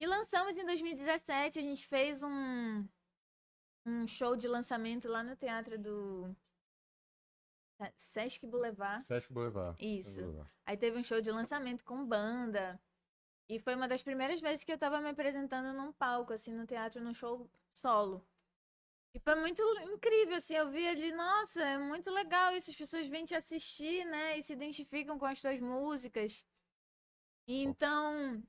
E 0.00 0.06
lançamos 0.06 0.56
em 0.56 0.64
2017, 0.64 1.58
a 1.58 1.62
gente 1.62 1.86
fez 1.86 2.22
um, 2.22 2.88
um 3.86 4.06
show 4.06 4.36
de 4.36 4.48
lançamento 4.48 5.08
lá 5.08 5.22
no 5.22 5.36
teatro 5.36 5.78
do 5.78 6.34
Sesc 7.96 8.46
Boulevard. 8.46 9.06
Sesc 9.06 9.32
Boulevard. 9.32 9.76
Isso. 9.84 10.20
Boulevard. 10.20 10.50
Aí 10.66 10.76
teve 10.76 10.98
um 10.98 11.04
show 11.04 11.20
de 11.20 11.30
lançamento 11.30 11.84
com 11.84 12.04
banda. 12.06 12.80
E 13.48 13.58
foi 13.58 13.74
uma 13.74 13.88
das 13.88 14.02
primeiras 14.02 14.40
vezes 14.40 14.64
que 14.64 14.72
eu 14.72 14.78
tava 14.78 15.00
me 15.00 15.08
apresentando 15.08 15.76
num 15.76 15.92
palco, 15.92 16.32
assim, 16.32 16.52
no 16.52 16.66
teatro, 16.66 17.02
num 17.02 17.14
show 17.14 17.50
solo. 17.72 18.24
E 19.14 19.20
foi 19.20 19.34
muito 19.34 19.62
incrível, 19.82 20.36
assim, 20.36 20.54
eu 20.54 20.70
vi 20.70 20.88
ali, 20.88 21.12
nossa, 21.12 21.62
é 21.62 21.76
muito 21.76 22.10
legal 22.10 22.56
isso, 22.56 22.70
as 22.70 22.76
pessoas 22.76 23.06
vêm 23.08 23.26
te 23.26 23.34
assistir, 23.34 24.06
né, 24.06 24.38
e 24.38 24.42
se 24.42 24.54
identificam 24.54 25.18
com 25.18 25.26
as 25.26 25.38
tuas 25.38 25.60
músicas. 25.60 26.42
E 27.46 27.62
então, 27.62 28.42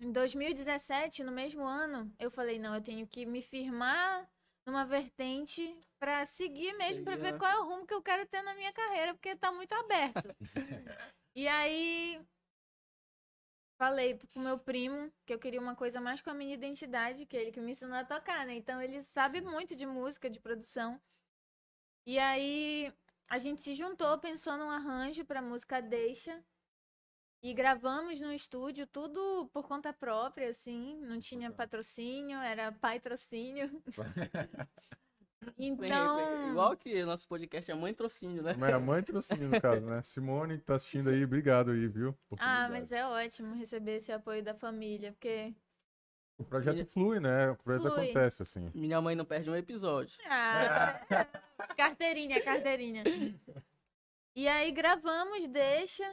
em 0.00 0.10
2017, 0.10 1.22
no 1.22 1.30
mesmo 1.30 1.64
ano, 1.64 2.12
eu 2.18 2.28
falei, 2.28 2.58
não, 2.58 2.74
eu 2.74 2.82
tenho 2.82 3.06
que 3.06 3.24
me 3.24 3.40
firmar 3.40 4.28
numa 4.66 4.84
vertente 4.84 5.78
pra 6.04 6.26
seguir 6.26 6.74
mesmo, 6.74 7.02
Seguir, 7.02 7.16
ver 7.16 7.32
né? 7.32 7.38
qual 7.38 7.50
é 7.50 7.58
o 7.60 7.64
rumo 7.64 7.86
que 7.86 7.94
eu 7.94 8.02
quero 8.02 8.26
ter 8.26 8.42
na 8.42 8.54
minha 8.54 8.70
carreira, 8.74 9.14
porque 9.14 9.34
tá 9.34 9.50
muito 9.50 9.72
aberto. 9.72 10.36
e 11.34 11.48
aí 11.48 12.20
falei 13.78 14.14
pro 14.14 14.42
meu 14.42 14.58
primo 14.58 15.10
que 15.24 15.32
eu 15.32 15.38
queria 15.38 15.58
uma 15.58 15.74
coisa 15.74 16.02
mais 16.02 16.20
com 16.20 16.28
a 16.28 16.34
minha 16.34 16.52
identidade, 16.52 17.24
que 17.24 17.34
é 17.34 17.40
ele 17.40 17.52
que 17.52 17.60
me 17.60 17.72
ensinou 17.72 17.96
a 17.96 18.04
tocar, 18.04 18.44
né? 18.44 18.54
Então 18.54 18.82
ele 18.82 19.02
sabe 19.02 19.40
muito 19.40 19.74
de 19.74 19.86
música, 19.86 20.28
de 20.28 20.38
produção. 20.38 21.00
E 22.06 22.18
aí 22.18 22.92
a 23.26 23.38
gente 23.38 23.62
se 23.62 23.74
juntou, 23.74 24.18
pensou 24.18 24.58
num 24.58 24.68
arranjo 24.68 25.24
pra 25.24 25.40
música 25.40 25.80
Deixa. 25.80 26.44
E 27.42 27.54
gravamos 27.54 28.20
no 28.20 28.32
estúdio, 28.32 28.86
tudo 28.86 29.48
por 29.54 29.66
conta 29.66 29.92
própria, 29.92 30.50
assim, 30.50 30.98
não 31.00 31.18
tinha 31.18 31.50
patrocínio, 31.50 32.38
era 32.38 32.72
pai 32.72 33.00
trocínio. 35.44 35.84
Então, 35.84 36.50
Igual 36.50 36.76
que 36.76 37.04
nosso 37.04 37.26
podcast 37.28 37.70
é 37.70 37.74
mãe 37.74 37.92
trocínio, 37.94 38.42
né? 38.42 38.52
A 38.52 38.80
mãe 38.80 39.02
trouxinho, 39.02 39.48
no 39.48 39.60
caso, 39.60 39.84
né? 39.86 40.02
Simone 40.02 40.58
tá 40.58 40.74
assistindo 40.76 41.10
aí, 41.10 41.24
obrigado 41.24 41.70
aí, 41.70 41.86
viu? 41.88 42.16
ah, 42.38 42.68
mas 42.68 42.92
é 42.92 43.06
ótimo 43.06 43.54
receber 43.54 43.96
esse 43.96 44.12
apoio 44.12 44.42
da 44.42 44.54
família, 44.54 45.12
porque 45.12 45.54
O 46.38 46.44
projeto 46.44 46.84
flui, 46.86 47.20
né? 47.20 47.50
O 47.50 47.56
projeto 47.56 47.92
Flui. 47.92 48.04
acontece, 48.04 48.42
assim. 48.42 48.70
Minha 48.74 49.00
mãe 49.00 49.14
não 49.14 49.24
perde 49.24 49.50
um 49.50 49.56
episódio. 49.56 50.18
Ah, 50.26 51.00
carteirinha, 51.76 52.42
carteirinha. 52.42 53.04
E 54.34 54.48
aí 54.48 54.72
gravamos 54.72 55.46
Deixa. 55.48 56.04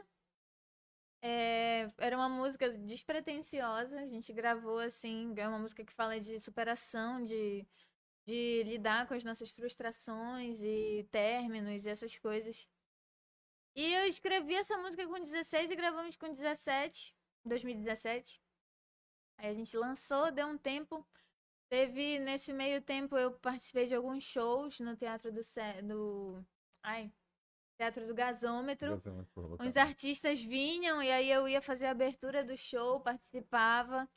É, 1.23 1.88
era 1.97 2.15
uma 2.15 2.29
música 2.29 2.69
despretensiosa. 2.69 4.00
A 4.00 4.07
gente 4.07 4.31
gravou 4.33 4.79
assim. 4.79 5.33
É 5.38 5.47
uma 5.47 5.59
música 5.59 5.83
que 5.83 5.93
fala 5.93 6.19
de 6.19 6.39
superação, 6.39 7.23
de, 7.23 7.65
de 8.25 8.63
lidar 8.63 9.07
com 9.07 9.13
as 9.13 9.23
nossas 9.23 9.49
frustrações 9.51 10.61
e 10.61 11.07
términos 11.11 11.85
e 11.85 11.89
essas 11.89 12.15
coisas. 12.17 12.67
E 13.75 13.93
eu 13.93 14.05
escrevi 14.05 14.55
essa 14.55 14.77
música 14.77 15.07
com 15.07 15.19
16 15.19 15.71
e 15.71 15.75
gravamos 15.75 16.15
com 16.15 16.29
17, 16.29 17.15
em 17.45 17.49
2017. 17.49 18.41
Aí 19.37 19.49
a 19.49 19.53
gente 19.53 19.75
lançou, 19.77 20.31
deu 20.31 20.47
um 20.47 20.57
tempo. 20.57 21.07
Teve, 21.69 22.19
nesse 22.19 22.51
meio 22.51 22.81
tempo, 22.81 23.17
eu 23.17 23.31
participei 23.31 23.87
de 23.87 23.95
alguns 23.95 24.23
shows 24.23 24.79
no 24.81 24.95
Teatro 24.95 25.31
do... 25.31 25.41
Do... 25.83 26.45
Ai, 26.83 27.11
Teatro 27.77 28.05
do 28.05 28.13
Gasômetro. 28.13 29.01
Os 29.59 29.77
artistas 29.77 30.43
vinham 30.43 31.01
e 31.01 31.09
aí 31.09 31.31
eu 31.31 31.47
ia 31.47 31.61
fazer 31.61 31.87
a 31.87 31.91
abertura 31.91 32.43
do 32.43 32.55
show, 32.55 32.99
participava. 32.99 34.07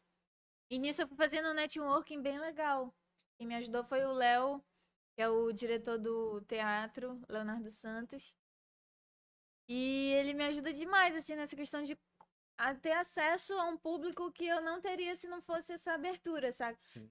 E 0.69 0.79
nisso 0.79 1.01
eu 1.01 1.09
fui 1.09 1.17
fazendo 1.17 1.49
um 1.49 1.55
networking 1.55 2.21
bem 2.21 2.39
legal. 2.39 2.95
Quem 3.37 3.47
me 3.47 3.55
ajudou 3.57 3.85
foi 3.85 4.05
o 4.05 4.13
Léo, 4.13 4.65
que 5.15 5.23
é 5.23 5.29
o 5.29 5.53
diretor 5.53 5.99
do 5.99 6.41
teatro, 6.43 7.21
Leonardo 7.29 7.71
Santos. 7.71 8.35
E 9.69 10.13
ele 10.15 10.35
me 10.35 10.45
ajuda 10.45 10.73
demais, 10.73 11.17
assim, 11.17 11.35
nessa 11.35 11.57
questão 11.57 11.83
de 11.83 11.99
ter 12.83 12.93
acesso 12.93 13.53
a 13.55 13.65
um 13.65 13.77
público 13.77 14.31
que 14.33 14.47
eu 14.47 14.61
não 14.61 14.81
teria 14.81 15.17
se 15.17 15.27
não 15.27 15.43
fosse 15.43 15.73
essa 15.73 15.93
abertura, 15.95 16.53
sabe? 16.53 16.79
Sim. 16.83 17.11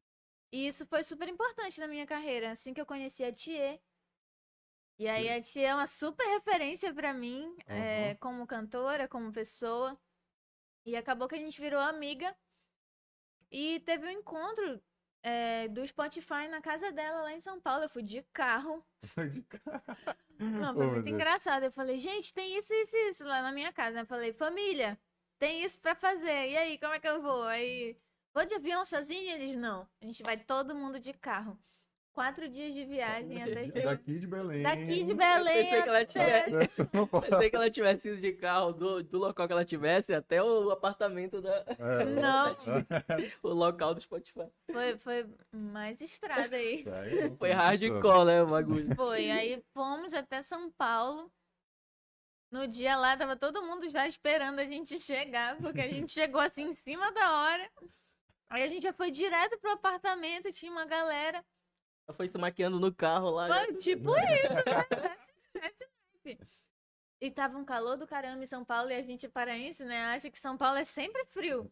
E 0.52 0.68
isso 0.68 0.86
foi 0.86 1.04
super 1.04 1.28
importante 1.28 1.80
na 1.80 1.88
minha 1.88 2.06
carreira. 2.06 2.52
Assim 2.52 2.74
que 2.74 2.80
eu 2.80 2.86
conheci 2.86 3.24
a 3.24 3.32
Thier. 3.32 3.82
E 5.00 5.08
aí 5.08 5.28
a 5.28 5.42
Thier 5.42 5.72
é 5.72 5.76
uma 5.76 5.88
super 5.88 6.26
referência 6.28 6.94
pra 6.94 7.12
mim, 7.14 7.56
é, 7.66 8.12
Uhum. 8.12 8.18
como 8.18 8.48
cantora, 8.48 9.08
como 9.08 9.34
pessoa. 9.34 10.00
E 10.86 10.96
acabou 10.96 11.28
que 11.28 11.36
a 11.36 11.40
gente 11.40 11.60
virou 11.60 11.80
amiga. 11.82 12.38
E 13.52 13.80
teve 13.82 14.06
um 14.08 14.12
encontro 14.12 14.82
é, 15.24 15.68
do 15.70 15.86
Spotify 15.88 16.48
na 16.50 16.62
casa 16.62 16.92
dela 16.92 17.22
lá 17.24 17.34
em 17.34 17.40
São 17.40 17.60
Paulo. 17.60 17.86
Eu 17.86 17.90
fui 17.90 18.04
de 18.04 18.22
carro. 18.34 18.86
Não, 20.40 20.76
foi 20.76 20.88
Oh, 20.88 20.92
muito 20.92 21.10
engraçado. 21.10 21.64
Eu 21.64 21.72
falei, 21.72 21.98
gente, 21.98 22.34
tem 22.34 22.58
isso, 22.58 22.74
isso, 22.74 22.98
isso 22.98 23.26
lá 23.26 23.42
na 23.42 23.52
minha 23.52 23.72
casa. 23.72 24.02
Eu 24.02 24.06
falei, 24.06 24.34
família, 24.34 25.00
tem 25.40 25.64
isso 25.64 25.80
pra 25.80 25.96
fazer. 25.96 26.50
E 26.50 26.58
aí, 26.58 26.78
como 26.78 26.94
é 26.94 27.00
que 27.00 27.08
eu 27.08 27.22
vou? 27.22 27.44
Aí, 27.44 27.98
vou 28.34 28.46
de 28.46 28.56
avião 28.56 28.84
sozinho? 28.86 29.32
Eles, 29.36 29.56
não. 29.58 29.88
A 30.02 30.06
gente 30.06 30.22
vai 30.24 30.38
todo 30.38 30.76
mundo 30.76 31.00
de 31.00 31.14
carro. 31.14 31.58
Quatro 32.14 32.48
dias 32.48 32.76
de 32.76 32.86
viagem 32.86 33.42
até 33.42 33.68
chegar. 33.68 33.96
Daqui 33.96 34.20
de 34.20 34.28
Belém. 34.28 34.62
Daqui 34.62 35.04
de 35.04 35.14
Belém 35.16 35.66
pensei 35.66 35.82
que 35.82 35.90
ela 35.90 36.88
não 36.94 37.08
pode- 37.08 37.28
Pensei 37.28 37.50
que 37.50 37.56
ela 37.56 37.70
tivesse 37.72 38.10
ido 38.10 38.22
de 38.22 38.34
carro 38.34 38.72
do, 38.72 39.02
do 39.04 39.18
local 39.18 39.48
que 39.48 39.54
ela 39.54 39.66
tivesse 39.66 40.14
até 40.14 40.42
o 40.44 40.70
apartamento 40.70 41.42
da. 41.42 41.66
É, 41.68 42.06
Não. 42.06 42.56
o 43.42 43.50
local 43.50 43.96
do 43.96 44.02
Spotify. 44.02 44.48
Foi, 44.72 44.98
foi 45.00 45.26
mais 45.52 46.00
estrada 46.02 46.56
aí. 46.56 46.86
Aí 46.94 47.36
Foi 47.36 47.52
hardcore, 47.52 48.26
né, 48.26 48.44
o 48.44 48.48
bagulho. 48.48 48.96
Foi. 48.96 49.32
Aí 49.32 49.64
fomos 49.74 50.14
até 50.14 50.44
São 50.44 50.72
Paulo. 50.72 51.32
No 52.52 52.68
dia 52.68 52.96
lá, 52.96 53.18
tava 53.18 53.36
todo 53.36 53.64
mundo 53.64 53.90
já 53.90 54.08
esperando 54.08 54.60
a 54.60 54.64
gente 54.66 55.00
chegar, 55.00 55.58
porque 55.58 55.82
a 55.82 55.90
gente 55.90 56.12
chegou 56.12 56.40
assim 56.40 56.66
em 56.66 56.76
cima 56.76 57.12
da 57.12 57.40
hora. 57.42 57.72
Aí 58.52 58.62
a 58.62 58.68
gente 58.68 58.84
já 58.84 58.94
foi 58.94 59.10
direto 59.10 59.60
pro 59.60 59.72
apartamento, 59.72 60.52
tinha 60.52 60.72
uma 60.72 60.86
galera. 60.86 61.44
Ela 62.08 62.16
foi 62.16 62.28
se 62.28 62.38
maquiando 62.38 62.80
no 62.80 62.94
carro 62.94 63.30
lá. 63.30 63.48
Foi 63.48 63.74
tipo 63.76 64.16
isso, 64.16 64.54
né? 64.54 65.18
E 67.22 67.32
tava 67.32 67.58
um 67.58 67.64
calor 67.64 67.98
do 67.98 68.06
caramba 68.06 68.44
em 68.44 68.48
São 68.48 68.66
Paulo 68.66 68.92
e 68.92 68.96
a 68.96 69.02
gente 69.02 69.30
paraense, 69.30 69.86
né? 69.86 70.08
Acha 70.08 70.30
que 70.30 70.40
São 70.40 70.58
Paulo 70.58 70.78
é 70.78 70.84
sempre 70.84 71.24
frio. 71.26 71.72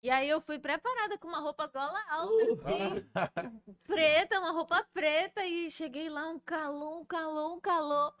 E 0.00 0.08
aí 0.08 0.28
eu 0.28 0.40
fui 0.40 0.60
preparada 0.60 1.18
com 1.18 1.26
uma 1.26 1.40
roupa 1.40 1.66
gola 1.66 2.00
alta, 2.08 2.34
assim, 2.52 3.74
preta, 3.84 4.38
uma 4.38 4.52
roupa 4.52 4.86
preta, 4.92 5.44
e 5.44 5.68
cheguei 5.68 6.08
lá, 6.08 6.28
um 6.28 6.38
calor, 6.38 7.00
um 7.00 7.04
calor, 7.04 7.54
um 7.54 7.60
calor. 7.60 8.14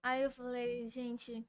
Aí 0.00 0.22
eu 0.22 0.30
falei, 0.30 0.88
gente, 0.88 1.44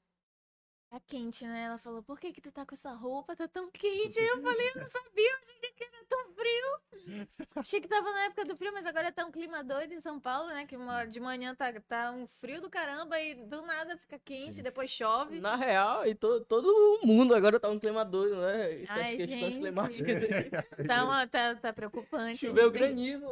tá 0.94 1.00
quente, 1.08 1.44
né? 1.46 1.64
Ela 1.64 1.78
falou, 1.80 2.04
por 2.04 2.20
que 2.20 2.32
que 2.32 2.40
tu 2.42 2.52
tá 2.52 2.66
com 2.66 2.76
essa 2.76 2.92
roupa? 2.94 3.36
Tá 3.36 3.48
tão 3.48 3.70
quente. 3.72 4.20
Aí 4.20 4.28
eu 4.28 4.42
falei, 4.44 4.70
eu 4.76 4.82
não 4.82 4.88
sabia, 4.88 5.32
eu 5.32 5.38
achei 5.42 5.72
que 5.76 5.84
era 5.84 6.06
tão 6.08 6.26
frio. 6.34 7.24
Achei 7.56 7.82
que 7.82 7.88
tava 7.88 8.12
na 8.12 8.26
época 8.26 8.46
do 8.46 8.56
frio, 8.56 8.72
mas 8.72 8.86
agora 8.86 9.12
tá 9.12 9.26
um 9.26 9.32
clima 9.32 9.64
doido 9.64 9.94
em 9.94 10.00
São 10.00 10.20
Paulo, 10.20 10.50
né? 10.50 10.66
Que 10.68 10.76
uma- 10.78 11.06
de 11.06 11.20
manhã 11.20 11.56
tá, 11.56 11.74
tá 11.88 12.12
um 12.12 12.28
frio 12.40 12.62
do 12.62 12.70
caramba 12.70 13.20
e 13.20 13.34
do 13.36 13.62
nada 13.64 13.98
fica 13.98 14.20
quente, 14.20 14.62
depois 14.62 14.92
chove. 14.92 15.40
Na 15.40 15.56
real, 15.56 16.06
e 16.06 16.14
to, 16.14 16.42
todo 16.42 17.00
mundo 17.04 17.34
agora 17.34 17.60
tá 17.60 17.70
um 17.70 17.80
clima 17.80 18.06
doido, 18.06 18.36
né? 18.40 18.84
Essas 18.84 18.90
Ai, 18.98 19.18
questões 19.18 19.40
gente. 19.42 19.60
climáticas. 19.60 20.14
Tá, 20.88 21.06
uma, 21.06 21.26
tá, 21.28 21.56
tá 21.56 21.74
preocupante. 21.74 22.38
Choveu 22.46 22.70
granizo. 22.70 23.26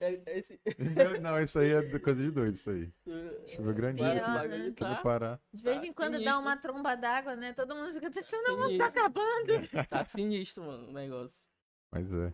É, 0.00 0.20
é 0.26 0.38
esse... 0.38 0.60
Não, 1.20 1.40
isso 1.42 1.58
aí 1.58 1.72
é 1.72 1.98
coisa 1.98 2.22
de 2.22 2.30
doido, 2.30 2.54
isso 2.54 2.70
aí. 2.70 2.90
Choveu 3.48 3.74
granizo. 3.74 4.04
Pior, 4.04 4.48
né? 4.48 4.72
Tá. 4.76 5.40
De 5.52 5.62
vez 5.62 5.78
Tá 5.78 5.86
em 5.86 5.92
quando 5.92 6.22
dá 6.22 6.38
uma 6.38 6.56
tromba 6.56 6.94
d'água, 7.08 7.36
né? 7.36 7.52
Todo 7.52 7.74
mundo 7.74 7.94
fica 7.94 8.10
pensando, 8.10 8.56
não, 8.56 8.78
tá 8.78 8.86
acabando. 8.86 9.46
Tá 9.90 10.04
sinistro, 10.04 10.64
mano, 10.64 10.88
o 10.88 10.92
negócio. 10.92 11.42
Mas 11.90 12.12
é. 12.12 12.32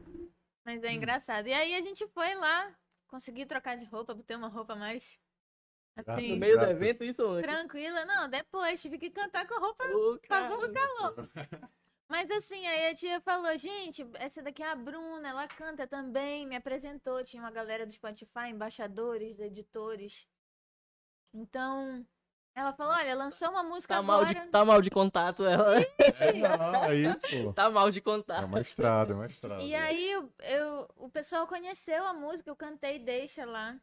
Mas 0.64 0.82
é 0.82 0.92
engraçado. 0.92 1.46
E 1.46 1.52
aí 1.52 1.74
a 1.74 1.80
gente 1.80 2.06
foi 2.08 2.34
lá, 2.34 2.74
consegui 3.06 3.46
trocar 3.46 3.76
de 3.76 3.84
roupa, 3.84 4.14
botei 4.14 4.36
uma 4.36 4.48
roupa 4.48 4.74
mais 4.74 5.20
assim, 5.96 6.30
No 6.30 6.36
meio 6.36 6.58
do 6.58 6.64
evento, 6.64 7.04
isso 7.04 7.24
antes. 7.24 7.50
tranquila. 7.50 8.04
Não, 8.04 8.28
depois 8.28 8.82
tive 8.82 8.98
que 8.98 9.10
cantar 9.10 9.46
com 9.46 9.54
a 9.54 9.58
roupa 9.58 9.84
Ô, 9.84 10.18
passando 10.28 10.72
calor. 10.72 11.30
Mas 12.08 12.30
assim, 12.30 12.66
aí 12.66 12.90
a 12.90 12.94
tia 12.94 13.20
falou, 13.20 13.56
gente, 13.56 14.06
essa 14.14 14.42
daqui 14.42 14.62
é 14.62 14.70
a 14.70 14.76
Bruna, 14.76 15.26
ela 15.28 15.48
canta 15.48 15.86
também, 15.86 16.46
me 16.46 16.54
apresentou, 16.54 17.24
tinha 17.24 17.42
uma 17.42 17.50
galera 17.50 17.86
do 17.86 17.92
Spotify, 17.92 18.48
embaixadores, 18.50 19.40
editores. 19.40 20.26
Então, 21.32 22.06
ela 22.54 22.72
falou, 22.72 22.92
olha, 22.94 23.14
lançou 23.14 23.50
uma 23.50 23.62
música 23.62 23.94
Tá 23.96 24.02
mal, 24.02 24.20
agora. 24.22 24.40
de, 24.40 24.46
tá 24.50 24.64
mal 24.64 24.80
de 24.80 24.90
contato 24.90 25.44
ela. 25.44 25.74
Não, 25.78 26.82
aí, 26.82 27.04
pô. 27.14 27.52
Tá 27.54 27.68
mal 27.70 27.90
de 27.90 27.98
É 27.98 28.02
contato. 28.02 28.44
uma 28.46 28.60
estrada, 28.60 29.12
é 29.12 29.16
uma 29.16 29.26
estrada. 29.26 29.62
E 29.62 29.74
aí 29.74 30.10
eu, 30.10 30.32
eu- 30.40 30.88
o 30.96 31.08
pessoal 31.10 31.46
conheceu 31.46 32.04
a 32.06 32.12
música, 32.14 32.48
eu 32.50 32.56
cantei 32.56 32.98
Deixa 32.98 33.44
lá. 33.44 33.76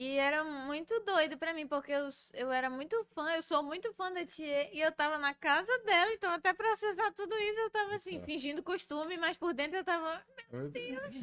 E 0.00 0.16
era 0.16 0.44
muito 0.44 0.98
doido 1.00 1.36
pra 1.36 1.52
mim, 1.52 1.66
porque 1.66 1.90
eu, 1.90 2.08
eu 2.32 2.52
era 2.52 2.70
muito 2.70 3.04
fã, 3.12 3.32
eu 3.34 3.42
sou 3.42 3.64
muito 3.64 3.92
fã 3.94 4.12
da 4.12 4.24
Tia, 4.24 4.72
e 4.72 4.80
eu 4.80 4.92
tava 4.92 5.18
na 5.18 5.34
casa 5.34 5.76
dela, 5.80 6.12
então 6.12 6.30
até 6.30 6.52
processar 6.52 7.10
tudo 7.12 7.34
isso 7.34 7.58
eu 7.58 7.70
tava 7.70 7.94
assim, 7.96 8.20
Tá. 8.20 8.24
fingindo 8.24 8.62
costume, 8.62 9.16
mas 9.18 9.36
por 9.36 9.52
dentro 9.52 9.76
eu 9.76 9.84
tava. 9.84 10.22
Meu 10.52 10.68
Deus. 10.70 11.16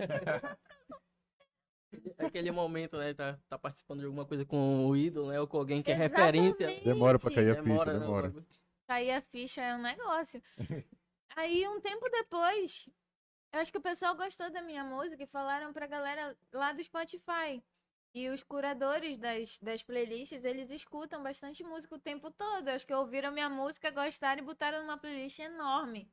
Aquele 2.17 2.51
momento, 2.51 2.97
né? 2.97 3.13
Tá, 3.13 3.37
tá 3.49 3.57
participando 3.57 3.99
de 3.99 4.05
alguma 4.05 4.25
coisa 4.25 4.45
com 4.45 4.85
o 4.85 4.95
ídolo, 4.95 5.29
né? 5.29 5.39
Ou 5.39 5.47
com 5.47 5.57
alguém 5.57 5.81
que 5.81 5.91
é 5.91 5.95
Exatamente. 5.95 6.63
referência. 6.63 6.83
Demora 6.83 7.19
pra 7.19 7.31
cair 7.31 7.51
a 7.51 7.61
Demora, 7.61 7.79
ficha, 7.79 7.93
né, 7.93 7.99
demora. 7.99 8.27
bagulho. 8.27 8.45
Cair 8.87 9.11
a 9.11 9.21
ficha 9.21 9.61
é 9.61 9.75
um 9.75 9.81
negócio. 9.81 10.41
Aí, 11.35 11.67
um 11.67 11.81
tempo 11.81 12.09
depois, 12.09 12.87
eu 13.51 13.59
acho 13.59 13.71
que 13.71 13.77
o 13.77 13.81
pessoal 13.81 14.15
gostou 14.15 14.49
da 14.51 14.61
minha 14.61 14.83
música 14.83 15.23
e 15.23 15.27
falaram 15.27 15.73
pra 15.73 15.87
galera 15.87 16.35
lá 16.53 16.71
do 16.71 16.83
Spotify. 16.83 17.61
E 18.13 18.29
os 18.29 18.43
curadores 18.43 19.17
das, 19.17 19.59
das 19.59 19.83
playlists, 19.83 20.45
eles 20.45 20.71
escutam 20.71 21.21
bastante 21.21 21.61
música 21.65 21.95
o 21.95 21.99
tempo 21.99 22.31
todo. 22.31 22.69
Eu 22.69 22.75
acho 22.75 22.87
que 22.87 22.93
ouviram 22.93 23.31
minha 23.31 23.49
música, 23.49 23.91
gostaram 23.91 24.41
e 24.41 24.45
botaram 24.45 24.81
numa 24.81 24.97
playlist 24.97 25.39
enorme. 25.39 26.09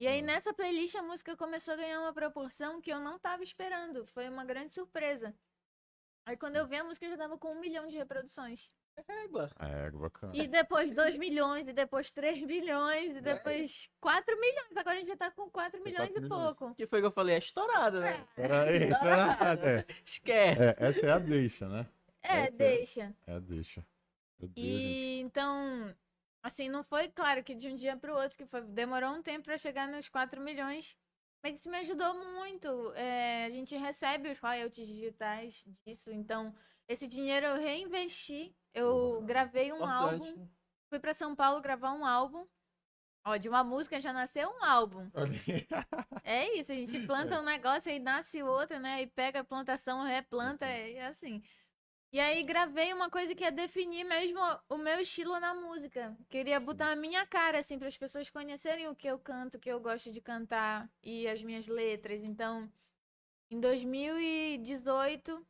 E 0.00 0.06
aí 0.06 0.20
Ah. 0.20 0.22
nessa 0.22 0.52
playlist 0.54 0.94
a 0.94 1.02
música 1.02 1.36
começou 1.36 1.74
a 1.74 1.76
ganhar 1.76 2.00
uma 2.00 2.12
proporção 2.12 2.80
que 2.80 2.92
eu 2.92 3.00
não 3.00 3.18
tava 3.18 3.42
esperando. 3.42 4.06
Foi 4.06 4.28
uma 4.28 4.44
grande 4.44 4.72
surpresa. 4.74 5.34
Aí 6.26 6.36
quando 6.36 6.56
eu 6.56 6.66
vi 6.66 6.76
a 6.76 6.84
música 6.84 7.08
já 7.08 7.16
tava 7.16 7.38
com 7.38 7.52
um 7.52 7.60
milhão 7.60 7.86
de 7.86 7.96
reproduções. 7.96 8.68
Égua. 9.06 9.48
É, 9.60 9.90
bacana. 9.90 10.36
E 10.36 10.46
depois 10.48 10.92
2 10.92 11.16
milhões, 11.16 11.68
e 11.68 11.72
depois 11.72 12.10
3 12.10 12.42
milhões, 12.42 13.16
e 13.16 13.20
depois 13.20 13.88
4 14.00 14.38
milhões. 14.40 14.76
Agora 14.76 14.96
a 14.96 14.98
gente 14.98 15.06
já 15.08 15.16
tá 15.16 15.30
com 15.30 15.48
4 15.48 15.80
Tem 15.80 15.92
milhões 15.92 16.10
e 16.16 16.28
pouco. 16.28 16.74
Que 16.74 16.86
foi 16.86 17.00
que 17.00 17.06
eu 17.06 17.12
falei? 17.12 17.36
É 17.36 17.38
estourado, 17.38 18.00
né? 18.00 18.26
Peraí, 18.34 18.78
será? 18.88 19.38
É, 19.64 19.86
Esquece. 20.04 20.62
é, 20.62 20.76
essa 20.78 21.06
é 21.06 21.10
a 21.12 21.18
deixa, 21.18 21.68
né? 21.68 21.86
É, 22.22 22.28
Essa 22.28 22.46
é- 22.48 22.50
deixa. 22.50 23.16
É 23.26 23.32
a 23.34 23.38
deixa. 23.38 23.86
Deus, 24.40 24.52
gente. 24.52 24.60
E 24.60 25.20
então, 25.20 25.77
assim, 26.48 26.68
não 26.68 26.82
foi 26.82 27.08
claro 27.08 27.42
que 27.44 27.54
de 27.54 27.68
um 27.68 27.76
dia 27.76 27.96
pro 27.96 28.16
outro, 28.16 28.36
que 28.36 28.46
foi, 28.46 28.62
demorou 28.62 29.10
um 29.10 29.22
tempo 29.22 29.44
para 29.44 29.56
chegar 29.56 29.86
nos 29.86 30.08
4 30.08 30.40
milhões. 30.40 30.96
Mas 31.42 31.60
isso 31.60 31.70
me 31.70 31.76
ajudou 31.78 32.14
muito. 32.34 32.92
É, 32.94 33.44
a 33.44 33.50
gente 33.50 33.76
recebe 33.76 34.30
os 34.30 34.38
royalties 34.38 34.88
digitais 34.88 35.64
disso. 35.86 36.10
Então, 36.10 36.54
esse 36.88 37.06
dinheiro 37.06 37.46
eu 37.46 37.60
reinvesti. 37.60 38.54
Eu 38.74 39.22
gravei 39.24 39.72
um 39.72 39.84
álbum. 39.84 40.26
Importante. 40.26 40.50
Fui 40.88 40.98
para 40.98 41.14
São 41.14 41.36
Paulo 41.36 41.60
gravar 41.60 41.92
um 41.92 42.04
álbum. 42.04 42.46
Ó, 43.24 43.36
de 43.36 43.48
uma 43.48 43.62
música 43.62 44.00
já 44.00 44.12
nasceu 44.12 44.48
um 44.48 44.64
álbum. 44.64 45.10
É 46.24 46.58
isso, 46.58 46.72
a 46.72 46.74
gente 46.74 47.06
planta 47.06 47.40
um 47.40 47.44
negócio 47.44 47.90
aí 47.90 47.98
nasce 47.98 48.42
outro, 48.42 48.78
né? 48.78 49.00
E 49.00 49.06
pega 49.06 49.40
a 49.40 49.44
plantação, 49.44 50.02
replanta, 50.02 50.66
é 50.66 51.06
assim. 51.06 51.42
E 52.10 52.18
aí 52.18 52.42
gravei 52.42 52.92
uma 52.92 53.10
coisa 53.10 53.34
que 53.34 53.44
é 53.44 53.50
definir 53.50 54.02
mesmo 54.04 54.40
o 54.68 54.78
meu 54.78 54.98
estilo 54.98 55.38
na 55.38 55.52
música. 55.54 56.16
Queria 56.30 56.58
botar 56.58 56.90
a 56.90 56.96
minha 56.96 57.26
cara, 57.26 57.58
assim, 57.58 57.78
para 57.78 57.88
as 57.88 57.98
pessoas 57.98 58.30
conhecerem 58.30 58.88
o 58.88 58.96
que 58.96 59.06
eu 59.06 59.18
canto, 59.18 59.56
o 59.56 59.60
que 59.60 59.70
eu 59.70 59.78
gosto 59.78 60.10
de 60.10 60.20
cantar 60.20 60.90
e 61.02 61.28
as 61.28 61.42
minhas 61.42 61.66
letras. 61.66 62.22
Então, 62.22 62.70
em 63.50 63.60
2018 63.60 65.46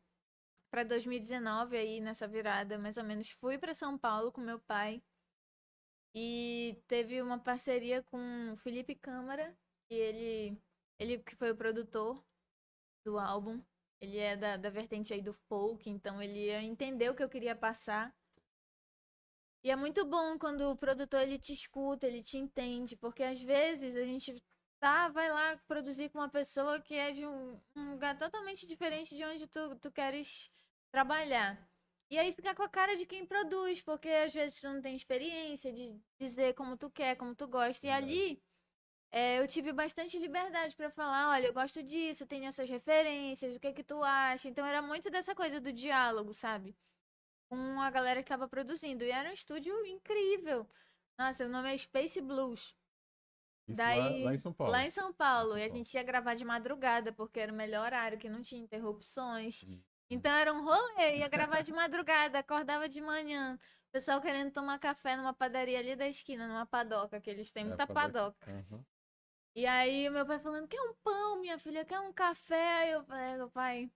para 0.71 0.83
2019, 0.85 1.77
aí 1.77 2.01
nessa 2.01 2.27
virada, 2.29 2.79
mais 2.79 2.97
ou 2.97 3.05
menos, 3.05 3.31
fui 3.31 3.57
para 3.59 3.75
São 3.75 3.97
Paulo 3.97 4.33
com 4.33 4.41
meu 4.41 4.59
pai. 4.59 5.03
E 6.15 6.77
teve 6.89 7.23
uma 7.23 7.39
parceria 7.39 8.03
com 8.03 8.53
o 8.53 8.57
Felipe 8.59 8.95
Câmara, 8.95 9.57
e 9.91 9.95
ele, 9.95 10.59
ele 10.99 11.19
que 11.19 11.37
foi 11.37 11.53
o 11.53 11.57
produtor 11.57 12.23
do 13.05 13.19
álbum. 13.19 13.63
Ele 14.01 14.19
é 14.19 14.37
da, 14.37 14.57
da 14.57 14.71
vertente 14.71 15.13
aí 15.13 15.21
do 15.21 15.33
folk, 15.33 15.89
então 15.91 16.23
ele 16.23 16.53
entendeu 16.65 17.13
o 17.13 17.17
que 17.17 17.23
eu 17.23 17.29
queria 17.29 17.57
passar. 17.57 18.15
E 19.63 19.71
é 19.71 19.77
muito 19.77 20.05
bom 20.07 20.39
quando 20.39 20.71
o 20.71 20.77
produtor 20.77 21.21
ele 21.21 21.39
te 21.39 21.53
escuta, 21.53 22.07
ele 22.07 22.23
te 22.23 22.39
entende, 22.39 22.97
porque 22.97 23.23
às 23.23 23.41
vezes 23.41 23.97
a 23.97 24.05
gente 24.05 24.43
tá, 24.79 25.09
vai 25.09 25.31
lá 25.31 25.57
produzir 25.67 26.09
com 26.11 26.19
uma 26.19 26.29
pessoa 26.29 26.81
que 26.81 26.95
é 26.95 27.11
de 27.11 27.27
um, 27.27 27.61
um 27.75 27.91
lugar 27.93 28.17
totalmente 28.17 28.67
diferente 28.67 29.17
de 29.17 29.25
onde 29.25 29.47
tu, 29.49 29.75
tu 29.77 29.91
queres 29.91 30.51
trabalhar. 30.93 31.69
E 32.11 32.19
aí 32.19 32.33
fica 32.33 32.55
com 32.55 32.63
a 32.63 32.69
cara 32.69 32.97
de 32.97 33.05
quem 33.05 33.27
produz, 33.27 33.83
porque 33.83 34.09
às 34.09 34.33
vezes 34.33 34.61
tu 34.61 34.69
não 34.69 34.81
tem 34.81 34.97
experiência 34.97 35.73
de 35.73 36.01
dizer 36.19 36.55
como 36.55 36.77
tu 36.77 36.89
quer, 36.89 37.17
como 37.17 37.35
tu 37.35 37.47
gosta. 37.47 37.87
E 37.87 37.91
ali 37.91 38.43
é, 39.11 39.39
eu 39.41 39.49
tive 39.49 39.73
bastante 39.73 40.19
liberdade 40.19 40.77
pra 40.77 40.91
falar, 40.91 41.31
olha, 41.31 41.47
eu 41.47 41.53
gosto 41.55 41.83
disso, 41.83 42.27
tenho 42.27 42.47
essas 42.47 42.69
referências, 42.69 43.57
o 43.57 43.61
que 43.61 43.73
que 43.73 43.83
tu 43.85 44.03
acha? 44.03 44.49
Então 44.49 44.65
era 44.67 44.83
muito 44.83 45.11
dessa 45.11 45.35
coisa 45.35 45.61
do 45.61 45.73
diálogo, 45.73 46.35
sabe? 46.35 46.77
Com 47.51 47.81
a 47.81 47.91
galera 47.91 48.23
que 48.23 48.29
tava 48.29 48.49
produzindo. 48.49 49.05
E 49.05 49.11
era 49.11 49.31
um 49.31 49.33
estúdio 49.33 49.75
incrível. 49.87 50.67
Nossa, 51.19 51.47
o 51.47 51.49
nome 51.49 51.73
é 51.75 51.79
Space 51.79 52.21
Blues. 52.21 52.75
Isso 53.69 53.77
Daí, 53.77 54.23
lá, 54.23 54.31
lá 54.31 54.35
em 54.35 54.39
São 54.39 54.53
Paulo. 54.53 54.73
Lá 54.73 54.85
em 54.87 54.91
São 54.91 55.13
Paulo. 55.13 55.51
São 55.51 55.59
E 55.59 55.63
a 55.63 55.69
Paulo. 55.69 55.85
gente 55.85 55.95
ia 55.95 56.03
gravar 56.03 56.35
de 56.35 56.45
madrugada, 56.45 57.13
porque 57.13 57.41
era 57.41 57.53
o 57.53 57.57
melhor 57.57 57.85
horário, 57.85 58.19
que 58.19 58.29
não 58.29 58.43
tinha 58.43 58.63
interrupções. 58.63 59.63
Hum. 59.65 59.81
Então 60.11 60.33
era 60.33 60.53
um 60.53 60.65
rolê, 60.65 61.19
ia 61.19 61.29
gravar 61.29 61.61
de 61.63 61.73
madrugada, 61.73 62.39
acordava 62.39 62.89
de 62.89 63.01
manhã. 63.01 63.59
O 63.89 63.93
pessoal 63.93 64.21
querendo 64.21 64.51
tomar 64.53 64.79
café 64.79 65.17
numa 65.17 65.35
padaria 65.35 65.79
ali 65.79 65.95
da 65.97 66.09
esquina, 66.09 66.47
numa 66.49 66.67
padoca, 66.67 67.21
que 67.21 67.29
eles 67.31 67.51
têm 67.53 67.65
É, 67.65 67.67
muita 67.69 67.87
padoca. 67.87 68.13
padoca. 68.13 68.51
Aham. 68.51 68.85
E 69.59 69.67
aí 69.67 70.09
meu 70.09 70.25
pai 70.25 70.39
falando, 70.39 70.69
quer 70.69 70.81
um 70.81 70.95
pão, 71.03 71.41
minha 71.41 71.59
filha, 71.59 71.85
quer 71.85 71.99
um 71.99 72.13
café? 72.13 72.83
Aí 72.83 72.93
eu 72.93 73.03
falei, 73.03 73.39
meu 73.39 73.51
pai, 73.51 73.91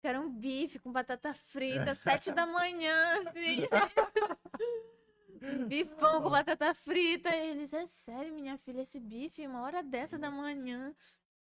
quero 0.00 0.22
um 0.22 0.30
bife 0.30 0.78
com 0.78 0.90
batata 0.90 1.34
frita, 1.34 1.94
sete 1.94 2.32
da 2.32 2.46
manhã, 2.46 3.20
assim. 3.20 3.68
Bifão 5.68 6.22
com 6.22 6.30
batata 6.30 6.72
frita. 6.72 7.28
E 7.28 7.50
eles, 7.50 7.74
é 7.74 7.84
sério, 7.84 8.32
minha 8.32 8.56
filha, 8.56 8.80
esse 8.80 8.98
bife, 8.98 9.46
uma 9.46 9.60
hora 9.60 9.82
dessa 9.82 10.18
da 10.18 10.30
manhã. 10.30 10.94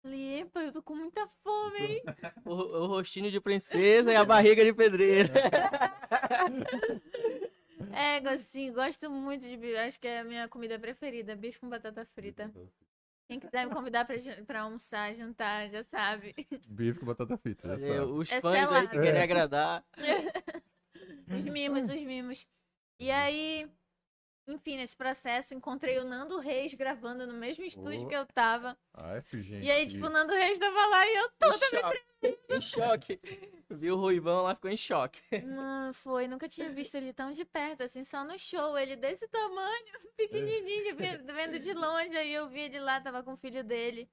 Falei, 0.02 0.40
epa, 0.40 0.58
eu 0.58 0.72
tô 0.72 0.82
com 0.82 0.96
muita 0.96 1.24
fome, 1.44 1.78
hein? 1.78 2.02
O, 2.44 2.54
o 2.54 2.86
rostinho 2.86 3.30
de 3.30 3.40
princesa 3.40 4.12
e 4.12 4.16
a 4.16 4.24
barriga 4.24 4.64
de 4.64 4.72
pedreiro. 4.72 5.32
É, 7.92 8.16
assim, 8.30 8.72
gosto 8.72 9.08
muito 9.08 9.42
de 9.42 9.56
bife. 9.56 9.76
Acho 9.76 10.00
que 10.00 10.08
é 10.08 10.18
a 10.18 10.24
minha 10.24 10.48
comida 10.48 10.76
preferida, 10.76 11.36
bife 11.36 11.60
com 11.60 11.68
batata 11.68 12.04
frita. 12.04 12.52
Quem 13.28 13.38
quiser 13.38 13.66
me 13.66 13.74
convidar 13.74 14.06
pra, 14.06 14.16
pra 14.46 14.62
almoçar, 14.62 15.14
jantar, 15.14 15.68
já 15.68 15.84
sabe. 15.84 16.34
Bife 16.66 16.98
com 16.98 17.06
batata 17.06 17.36
frita. 17.36 17.76
Os 18.06 18.32
É 18.32 18.40
fãs 18.40 18.72
aí 18.72 18.88
que 18.88 18.98
querem 18.98 19.20
agradar. 19.22 19.84
Os 21.30 21.44
mimos, 21.44 21.90
os 21.90 22.02
mimos. 22.02 22.48
E 22.98 23.10
aí, 23.10 23.70
enfim, 24.48 24.76
nesse 24.78 24.96
processo, 24.96 25.54
encontrei 25.54 25.98
o 25.98 26.04
Nando 26.04 26.38
Reis 26.38 26.74
gravando 26.74 27.26
no 27.26 27.34
mesmo 27.34 27.64
estúdio 27.64 28.02
Oh. 28.04 28.08
que 28.08 28.14
eu 28.16 28.26
tava. 28.26 28.76
AF, 28.94 29.40
gente. 29.42 29.64
E 29.64 29.70
aí, 29.70 29.86
tipo, 29.86 30.06
o 30.06 30.08
Nando 30.08 30.32
Reis 30.32 30.58
tava 30.58 30.86
lá 30.86 31.06
e 31.06 31.16
eu 31.16 31.30
Em 31.48 31.58
choque. 31.58 32.38
Em 32.48 32.60
choque. 32.60 33.20
Viu 33.70 33.94
o 33.94 34.00
Ruivão 34.00 34.42
lá, 34.42 34.54
ficou 34.54 34.70
em 34.70 34.76
choque. 34.76 35.20
Mano, 35.44 35.92
foi, 35.94 36.26
nunca 36.26 36.48
tinha 36.48 36.70
visto 36.70 36.94
ele 36.96 37.12
tão 37.12 37.30
de 37.30 37.44
perto, 37.44 37.82
assim, 37.82 38.02
só 38.02 38.24
no 38.24 38.38
show, 38.38 38.76
ele 38.78 38.96
desse 38.96 39.28
tamanho, 39.28 39.84
pequenininho, 40.16 40.96
ve- 40.96 41.18
vendo 41.18 41.58
de 41.58 41.72
longe, 41.74 42.16
aí 42.16 42.32
eu 42.32 42.48
vi 42.48 42.60
ele 42.60 42.80
lá, 42.80 43.00
tava 43.00 43.22
com 43.22 43.34
o 43.34 43.36
filho 43.36 43.62
dele. 43.62 44.10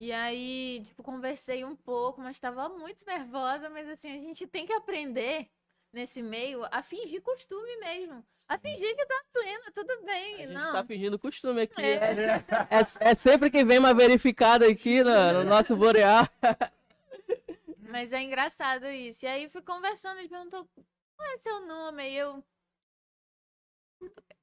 E 0.00 0.12
aí, 0.12 0.82
tipo, 0.84 1.02
conversei 1.02 1.64
um 1.64 1.74
pouco, 1.74 2.20
mas 2.20 2.38
tava 2.38 2.68
muito 2.68 3.02
nervosa, 3.06 3.70
mas 3.70 3.88
assim, 3.88 4.10
a 4.10 4.20
gente 4.20 4.46
tem 4.46 4.66
que 4.66 4.72
aprender 4.72 5.48
nesse 5.92 6.20
meio 6.22 6.64
a 6.70 6.82
fingir 6.82 7.22
costume 7.22 7.76
mesmo. 7.78 8.22
A 8.48 8.58
fingir 8.58 8.94
que 8.94 9.06
tá 9.06 9.24
plena, 9.32 9.72
tudo 9.74 9.90
A 9.92 10.02
bem, 10.06 10.36
gente 10.38 10.52
não. 10.52 10.72
tá 10.72 10.84
fingindo 10.84 11.18
costume 11.18 11.62
aqui. 11.62 11.82
É. 11.82 11.94
É, 11.94 12.44
é- 12.70 13.10
é 13.10 13.14
sempre 13.14 13.50
que 13.50 13.64
vem 13.64 13.78
uma 13.78 13.92
verificada 13.92 14.66
aqui 14.68 15.02
no, 15.02 15.32
no 15.32 15.44
nosso 15.44 15.74
Boreal. 15.76 16.28
Mas 17.90 18.12
é 18.12 18.20
engraçado 18.22 18.86
isso. 18.86 19.24
E 19.24 19.28
aí 19.28 19.48
fui 19.48 19.62
conversando, 19.62 20.18
ele 20.18 20.28
perguntou, 20.28 20.68
qual 21.16 21.28
é 21.32 21.38
seu 21.38 21.66
nome? 21.66 22.08
E 22.08 22.16
eu, 22.16 22.44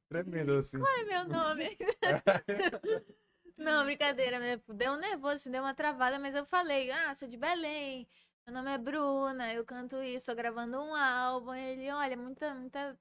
Tremendo 0.10 0.54
assim. 0.58 0.80
qual 0.80 0.92
é 1.00 1.04
meu 1.04 1.28
nome? 1.28 1.78
Não, 3.58 3.86
brincadeira, 3.86 4.40
deu 4.68 4.94
um 4.94 4.98
nervoso, 4.98 5.50
deu 5.50 5.62
uma 5.62 5.74
travada, 5.76 6.18
mas 6.20 6.36
eu 6.36 6.46
falei, 6.46 6.92
ah, 6.92 7.14
sou 7.16 7.28
de 7.28 7.38
Belém, 7.38 8.08
meu 8.46 8.54
nome 8.56 8.72
é 8.72 8.78
Bruna, 8.78 9.54
eu 9.54 9.64
canto 9.64 10.02
isso, 10.02 10.26
tô 10.26 10.36
gravando 10.36 10.80
um 10.82 10.94
álbum. 10.96 11.54
Ele, 11.54 11.90
olha, 11.92 12.18
muita, 12.18 12.54
muita. 12.56 12.98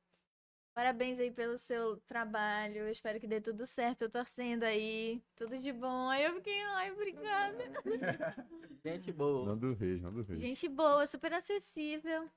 Parabéns 0.74 1.20
aí 1.20 1.30
pelo 1.30 1.58
seu 1.58 1.98
trabalho, 2.06 2.78
eu 2.78 2.90
espero 2.90 3.20
que 3.20 3.26
dê 3.26 3.40
tudo 3.42 3.66
certo, 3.66 4.02
eu 4.02 4.10
torcendo 4.10 4.62
aí, 4.64 5.22
tudo 5.36 5.58
de 5.58 5.70
bom. 5.70 6.08
Aí 6.08 6.24
eu 6.24 6.34
fiquei, 6.36 6.62
ai, 6.62 6.90
obrigada. 6.90 7.62
Gente 8.84 9.12
boa. 9.12 9.46
Não 9.46 9.58
do 9.58 9.74
Reis, 9.74 10.00
não 10.00 10.12
do 10.12 10.22
Reis. 10.22 10.40
Gente 10.40 10.68
boa, 10.70 11.06
super 11.06 11.34
acessível. 11.34 12.30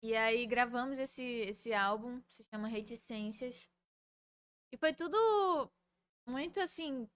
E 0.00 0.14
aí 0.14 0.46
gravamos 0.46 0.98
esse, 0.98 1.22
esse 1.22 1.74
álbum, 1.74 2.22
se 2.28 2.44
chama 2.44 2.68
Reticências. 2.68 3.68
E 4.70 4.76
foi 4.76 4.92
tudo 4.92 5.18
muito 6.26 6.60
assim, 6.60 7.08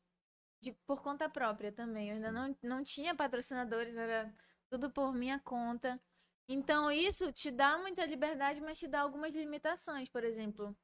de, 0.61 0.73
por 0.87 1.03
conta 1.03 1.29
própria 1.29 1.71
também. 1.71 2.09
Eu 2.09 2.17
ainda 2.17 2.33
não, 2.33 2.57
não 2.61 2.83
tinha 2.83 3.15
patrocinadores, 3.15 3.97
era 3.97 4.35
tudo 4.69 4.91
por 4.91 5.15
minha 5.15 5.39
conta. 5.39 6.01
Então 6.53 6.91
isso 6.93 7.33
te 7.33 7.51
dá 7.51 7.79
muita 7.79 8.05
liberdade, 8.05 8.61
mas 8.61 8.79
te 8.79 8.87
dá 8.87 9.01
algumas 9.01 9.35
limitações. 9.35 10.09
Por 10.09 10.23
exemplo, 10.23 10.77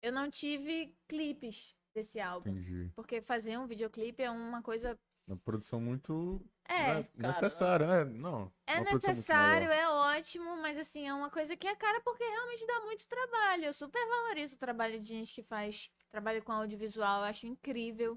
eu 0.00 0.12
não 0.12 0.30
tive 0.30 0.96
clipes 1.08 1.76
desse 1.92 2.20
álbum. 2.20 2.50
Entendi. 2.50 2.92
Porque 2.94 3.20
fazer 3.20 3.58
um 3.58 3.66
videoclipe 3.66 4.22
é 4.22 4.30
uma 4.30 4.62
coisa. 4.62 4.98
Uma 5.26 5.36
produção 5.36 5.80
muito 5.80 6.40
É, 6.68 6.98
né, 6.98 7.08
necessária, 7.16 7.86
né? 7.86 8.04
Não. 8.04 8.52
É 8.64 8.80
necessário, 8.80 9.68
é 9.68 9.88
ótimo, 9.88 10.56
mas 10.58 10.78
assim, 10.78 11.08
é 11.08 11.12
uma 11.12 11.28
coisa 11.28 11.56
que 11.56 11.66
é 11.66 11.74
cara 11.74 12.00
porque 12.02 12.22
realmente 12.22 12.64
dá 12.64 12.80
muito 12.82 13.08
trabalho. 13.08 13.64
Eu 13.64 13.74
super 13.74 14.06
valorizo 14.06 14.54
o 14.54 14.58
trabalho 14.58 15.00
de 15.00 15.06
gente 15.06 15.34
que 15.34 15.42
faz 15.42 15.90
trabalho 16.12 16.44
com 16.44 16.52
audiovisual, 16.52 17.20
eu 17.20 17.24
acho 17.24 17.46
incrível. 17.46 18.16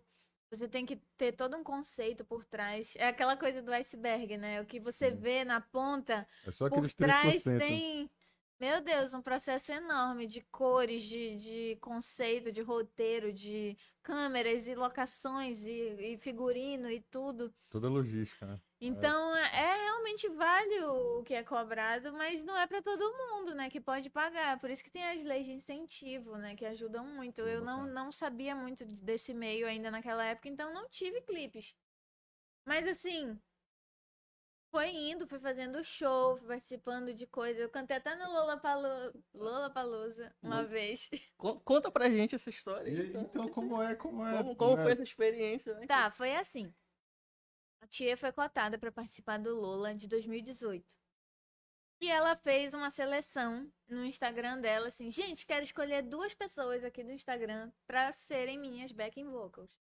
Você 0.52 0.68
tem 0.68 0.86
que 0.86 0.96
ter 1.18 1.32
todo 1.34 1.56
um 1.56 1.64
conceito 1.64 2.26
por 2.26 2.44
trás. 2.44 2.94
É 2.98 3.08
aquela 3.08 3.38
coisa 3.38 3.62
do 3.62 3.72
iceberg, 3.72 4.38
né? 4.38 4.62
O 4.62 4.66
que 4.66 4.80
você 4.80 5.12
vê 5.12 5.44
na 5.44 5.62
ponta, 5.62 6.28
É 6.46 6.52
só 6.52 6.68
por 6.70 6.92
trás 6.92 7.44
3%. 7.44 7.60
tem 7.60 8.10
Meu 8.60 8.82
Deus, 8.82 9.14
um 9.14 9.22
processo 9.22 9.72
enorme 9.72 10.26
de 10.28 10.42
cores, 10.52 11.04
de, 11.04 11.36
de 11.38 11.78
conceito, 11.80 12.52
de 12.52 12.62
roteiro, 12.62 13.32
de 13.32 13.78
câmeras 14.02 14.66
e 14.66 14.74
locações 14.76 15.64
e, 15.66 16.14
e 16.14 16.18
figurino 16.18 16.90
e 16.90 17.00
tudo. 17.00 17.54
Toda 17.70 17.88
logística, 17.88 18.46
né? 18.46 18.60
Então, 18.82 19.36
é 19.36 19.76
realmente 19.84 20.30
vale 20.30 20.84
o 20.86 21.24
que 21.24 21.34
é 21.34 21.44
cobrado, 21.44 22.14
mas 22.14 22.42
não 22.42 22.58
é 22.58 22.66
para 22.66 22.82
todo 22.82 23.14
mundo, 23.18 23.54
né, 23.54 23.70
que 23.70 23.82
pode 23.82 24.10
pagar. 24.10 24.58
Por 24.60 24.70
isso 24.70 24.84
que 24.84 24.92
tem 24.92 25.04
as 25.04 25.24
leis 25.24 25.46
de 25.46 25.52
incentivo, 25.52 26.38
né, 26.38 26.56
que 26.56 26.66
ajudam 26.66 27.06
muito. 27.06 27.42
Eu 27.42 27.62
não, 27.62 27.86
não 27.86 28.12
sabia 28.12 28.56
muito 28.56 28.86
desse 28.86 29.34
meio 29.34 29.68
ainda 29.68 29.92
naquela 29.92 30.24
época, 30.26 30.48
então 30.48 30.74
não 30.74 30.88
tive 30.90 31.22
clipes. 31.22 31.76
Mas 32.66 32.88
assim, 32.88 33.38
foi 34.72 34.90
indo, 34.90 35.28
foi 35.28 35.40
fazendo 35.40 35.84
show, 35.84 36.38
fui 36.38 36.48
participando 36.48 37.14
de 37.14 37.26
coisas. 37.26 37.62
Eu 37.62 37.70
cantei 37.70 37.98
até 37.98 38.16
no 38.16 38.32
Lola 38.32 39.70
Palusa 39.70 40.34
uma 40.42 40.62
Hum. 40.64 40.68
vez. 40.68 41.10
Con- 41.38 41.60
Conta 41.60 41.92
pra 41.92 42.10
gente 42.10 42.36
essa 42.36 42.50
história. 42.50 42.90
Então. 42.92 43.22
então, 43.24 43.50
como 43.50 43.82
é, 43.82 43.96
como 43.96 44.26
é? 44.28 44.38
Como, 44.38 44.56
como 44.56 44.76
né? 44.78 44.84
foi 44.84 44.92
essa 44.94 45.04
experiência, 45.04 45.74
né? 45.76 45.88
Tá, 45.88 46.12
foi 46.12 46.36
assim. 46.36 46.72
A 47.82 47.88
tia 47.88 48.16
foi 48.18 48.32
cotada 48.32 48.78
para 48.78 48.92
participar 48.92 49.38
do 49.40 49.56
Lola 49.56 49.94
de 49.96 50.08
2018. 50.08 50.96
E 52.02 52.10
ela 52.10 52.36
fez 52.36 52.74
uma 52.74 52.90
seleção 52.90 53.70
no 53.88 54.06
Instagram 54.06 54.60
dela, 54.62 54.88
assim, 54.88 55.12
gente, 55.12 55.46
quero 55.46 55.64
escolher 55.64 56.02
duas 56.02 56.34
pessoas 56.34 56.84
aqui 56.84 57.04
do 57.04 57.12
Instagram 57.12 57.72
para 57.86 58.12
serem 58.14 58.58
minhas 58.58 58.92
backing 58.92 59.30
vocals. 59.30 59.78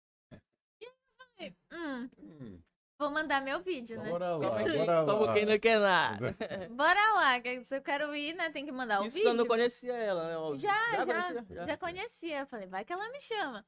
E 0.81 0.85
aí 0.85 0.91
eu 1.21 1.27
falei, 1.37 1.57
hum, 1.73 2.11
Hum, 2.19 2.63
vou 2.99 3.11
mandar 3.13 3.41
meu 3.41 3.61
vídeo, 3.61 4.01
né? 4.03 4.11
bora 4.11 4.37
lá, 4.37 4.49
Como, 4.51 4.65
que- 4.65 4.79
bora 4.79 5.05
como 5.05 5.25
lá. 5.27 5.35
quem 5.35 5.47
não 5.47 5.59
quer 5.61 5.79
nada. 5.79 6.37
Bora 6.71 7.13
lá, 7.13 7.41
que 7.41 7.65
se 7.65 7.77
eu 7.77 7.83
quero 7.83 8.15
ir, 8.17 8.35
né, 8.35 8.51
tem 8.51 8.65
que 8.65 8.73
mandar 8.73 9.01
o 9.01 9.07
Isso 9.07 9.15
vídeo. 9.15 9.29
eu 9.31 9.35
não 9.35 9.47
conhecia 9.47 9.93
ela, 9.95 10.27
né? 10.29 10.37
óbvio. 10.37 10.59
Já, 10.61 10.91
já, 10.97 11.07
conhecia? 11.07 11.67
já, 11.67 11.77
conhecia. 11.77 12.39
Eu 12.41 12.47
falei, 12.49 12.67
vai 12.67 12.85
que 12.85 12.93
ela 12.93 13.09
me 13.11 13.21
chama. 13.21 13.65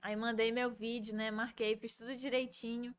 Aí 0.00 0.16
mandei 0.16 0.50
meu 0.50 0.70
vídeo, 0.72 1.14
né? 1.14 1.30
Marquei, 1.30 1.76
fiz 1.76 1.96
tudo 1.96 2.16
direitinho. 2.16 2.92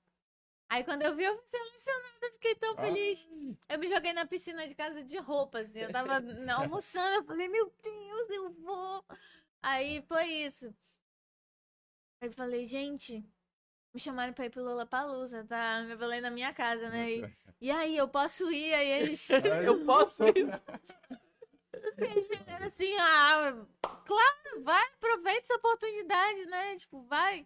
Aí 0.73 0.83
quando 0.83 1.03
eu 1.03 1.15
vi, 1.15 1.23
eu 1.23 1.38
fui 1.38 1.47
selecionada, 1.47 2.17
eu 2.23 2.31
fiquei 2.31 2.55
tão 2.55 2.75
feliz. 2.75 3.29
Eu 3.69 3.77
me 3.77 3.88
joguei 3.88 4.12
na 4.12 4.25
piscina 4.25 4.67
de 4.67 4.73
casa 4.73 5.03
de 5.03 5.15
roupa, 5.19 5.59
assim. 5.59 5.77
Eu 5.77 5.91
tava 5.91 6.13
almoçando, 6.57 7.17
eu 7.17 7.23
falei, 7.23 7.47
meu 7.47 7.71
Deus, 7.83 8.29
eu 8.31 8.49
vou. 8.53 9.05
Aí 9.62 10.03
foi 10.07 10.25
isso. 10.25 10.75
Aí 12.19 12.27
eu 12.27 12.33
falei, 12.33 12.65
gente, 12.65 13.23
me 13.93 13.99
chamaram 13.99 14.33
pra 14.33 14.47
ir 14.47 14.49
pro 14.49 14.63
Lollapalooza, 14.63 15.43
tá? 15.43 15.86
Eu 15.88 15.95
falei 15.95 16.19
na 16.19 16.31
minha 16.31 16.51
casa, 16.51 16.89
né? 16.89 17.12
E, 17.12 17.36
e 17.62 17.69
aí, 17.69 17.95
eu 17.95 18.07
posso 18.07 18.49
ir? 18.49 18.73
Aí 18.73 19.03
eles... 19.03 19.29
Eu 19.63 19.86
posso 19.86 20.23
ir. 20.23 20.49
Assim, 22.65 22.95
ah, 22.97 23.63
claro, 24.05 24.63
vai, 24.63 24.88
aproveita 24.88 25.41
essa 25.41 25.55
oportunidade, 25.55 26.47
né? 26.47 26.75
Tipo, 26.77 27.03
vai. 27.03 27.45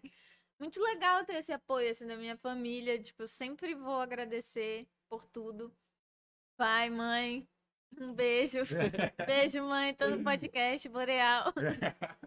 Muito 0.58 0.80
legal 0.82 1.24
ter 1.24 1.36
esse 1.36 1.52
apoio, 1.52 1.90
assim, 1.90 2.06
da 2.06 2.16
minha 2.16 2.36
família. 2.36 3.00
Tipo, 3.00 3.22
eu 3.22 3.28
sempre 3.28 3.74
vou 3.74 4.00
agradecer 4.00 4.86
por 5.08 5.24
tudo. 5.24 5.72
Pai, 6.56 6.90
mãe, 6.90 7.48
um 8.00 8.12
beijo. 8.12 8.58
beijo, 9.26 9.62
mãe, 9.64 9.94
todo 9.94 10.22
podcast, 10.22 10.88
Boreal. 10.88 11.52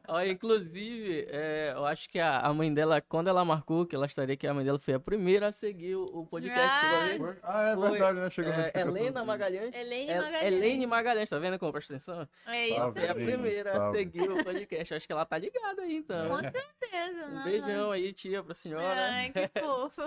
Ó, 0.07 0.21
inclusive, 0.23 1.27
é, 1.29 1.71
eu 1.75 1.85
acho 1.85 2.09
que 2.09 2.19
a, 2.19 2.39
a 2.39 2.53
mãe 2.53 2.73
dela, 2.73 2.99
quando 3.01 3.29
ela 3.29 3.45
marcou 3.45 3.85
que 3.85 3.95
ela 3.95 4.05
estaria 4.05 4.33
aqui, 4.33 4.45
a 4.47 4.53
mãe 4.53 4.65
dela 4.65 4.79
foi 4.79 4.93
a 4.93 4.99
primeira 4.99 5.47
a 5.47 5.51
seguir 5.51 5.95
o, 5.95 6.03
o 6.03 6.25
podcast. 6.25 6.59
Ah, 6.61 7.05
a? 7.13 7.17
Foi- 7.17 7.37
Ah, 7.43 7.63
é 7.69 7.75
Foi, 7.75 7.89
verdade, 7.91 8.19
né? 8.19 8.29
Chegou 8.29 8.51
a 8.51 8.55
É, 8.67 8.71
Helena. 8.75 9.23
Magalhães. 9.23 9.73
Helene 9.75 10.09
É- 10.11 10.17
Magalhães. 10.21 10.43
Helene 10.53 10.85
Magalhães, 10.87 11.29
tá 11.29 11.39
vendo 11.39 11.57
como 11.59 11.71
presta 11.71 11.93
atenção? 11.93 12.27
É 12.47 12.67
isso 12.67 12.75
Salve, 12.75 12.99
É 13.01 13.09
a 13.09 13.13
primeira 13.15 13.71
a 13.71 13.75
salve. 13.75 13.97
seguir 13.99 14.29
o 14.31 14.43
podcast. 14.43 14.93
Acho 14.93 15.07
que 15.07 15.13
ela 15.13 15.25
tá 15.25 15.37
ligada 15.37 15.81
aí, 15.83 15.95
então. 15.95 16.29
com 16.29 16.39
certeza. 16.39 17.25
Um 17.27 17.31
não, 17.35 17.43
beijão 17.43 17.91
aí, 17.91 18.11
tia, 18.13 18.43
pra 18.43 18.53
senhora. 18.53 19.09
Ai, 19.11 19.31
que 19.31 19.47
fofo. 19.61 20.01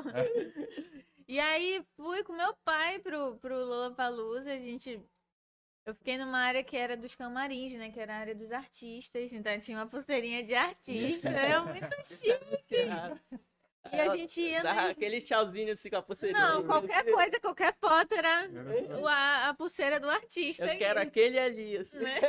e 1.27 1.40
aí 1.40 1.83
fui 1.97 2.23
com 2.23 2.33
meu 2.35 2.55
pai 2.64 2.99
pro, 2.99 3.37
pro 3.37 3.55
Lollapalooza, 3.64 4.51
a 4.51 4.59
gente... 4.59 5.01
Eu 5.87 5.94
fiquei 5.94 6.16
numa 6.16 6.38
área 6.38 6.64
que 6.64 6.77
era 6.77 6.97
dos 6.97 7.14
camarins, 7.14 7.75
né? 7.75 7.90
Que 7.90 8.01
era 8.01 8.14
a 8.14 8.18
área 8.18 8.35
dos 8.35 8.51
artistas. 8.51 9.33
Então 9.33 9.59
tinha 9.61 9.77
uma 9.79 9.87
pulseirinha 9.87 10.42
de 10.42 10.55
artista. 10.55 11.29
Era 11.29 11.62
muito 11.62 11.87
chique. 12.07 12.88
E 13.92 14.01
a 14.01 14.16
gente 14.16 14.40
ia... 14.40 14.62
Dá 14.62 14.75
né? 14.75 14.90
aquele 14.90 15.20
tchauzinho 15.20 15.70
assim 15.73 15.90
com 15.90 15.97
a 15.97 16.03
pulseirinha. 16.03 16.40
Não, 16.40 16.64
qualquer 16.64 17.05
coisa, 17.05 17.38
qualquer 17.38 17.75
foto 17.79 18.14
era 18.14 18.49
a, 19.07 19.49
a 19.51 19.55
pulseira 19.55 20.01
do 20.01 20.09
artista. 20.09 20.64
Eu 20.64 20.79
quero 20.79 21.01
E- 21.01 21.03
aquele 21.03 21.38
ali, 21.38 21.77
assim. 21.77 21.99
né? 21.99 22.20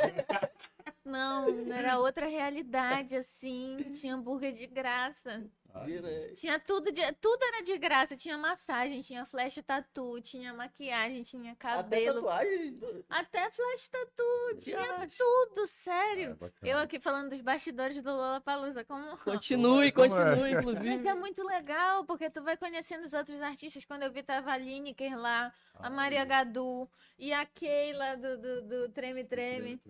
Não, 1.02 1.72
era 1.72 1.98
outra 1.98 2.26
realidade, 2.26 3.16
assim. 3.16 3.78
Tinha 3.98 4.14
hambúrguer 4.16 4.52
de 4.52 4.66
graça. 4.66 5.48
Ah, 5.76 5.84
Vira- 5.84 6.34
Tinha 6.34 6.58
tudo, 6.58 6.90
de, 6.90 7.00
tudo 7.14 7.42
era 7.42 7.62
de 7.62 7.76
graça. 7.78 8.16
Tinha 8.16 8.36
massagem, 8.38 9.00
tinha 9.02 9.24
flash 9.26 9.58
tatu, 9.66 10.20
tinha 10.20 10.52
maquiagem, 10.54 11.22
tinha 11.22 11.52
Até 11.52 11.76
cabelo. 11.76 12.14
tatuagem. 12.22 12.72
do- 12.74 13.04
Até, 13.08 13.50
flash 13.50 13.88
tatu, 13.88 14.56
tinha 14.58 15.08
tudo, 15.16 15.62
Ah, 15.62 15.66
sério. 15.66 16.34
bacana. 16.36 16.72
Eu 16.72 16.78
aqui 16.78 16.98
falando 16.98 17.30
dos 17.30 17.40
bastidores 17.40 18.02
do 18.02 18.10
Lollapalooza, 18.10 18.84
como... 18.84 19.16
Continue, 19.24 19.92
Como 19.92 20.06
é? 20.06 20.08
continue, 20.08 20.54
Mas 20.54 20.64
inclusive. 20.64 21.08
é 21.08 21.14
muito 21.14 21.42
legal, 21.44 22.04
porque 22.04 22.30
tu 22.30 22.42
vai 22.42 22.56
conhecendo 22.56 23.04
os 23.06 23.12
outros 23.12 23.40
artistas. 23.42 23.84
Quando 23.84 24.02
eu 24.04 24.10
vi, 24.12 24.22
tava 24.22 24.52
a 24.52 24.56
Lineker 24.58 25.18
lá, 25.18 25.52
a 25.74 25.86
Ah, 25.86 25.90
Maria 25.90 26.24
Gadu 26.24 26.88
e 27.18 27.32
a 27.32 27.44
Keila 27.44 28.16
do, 28.16 28.38
do, 28.38 28.62
do 28.62 28.88
Treme 28.90 29.24
Treme. 29.24 29.80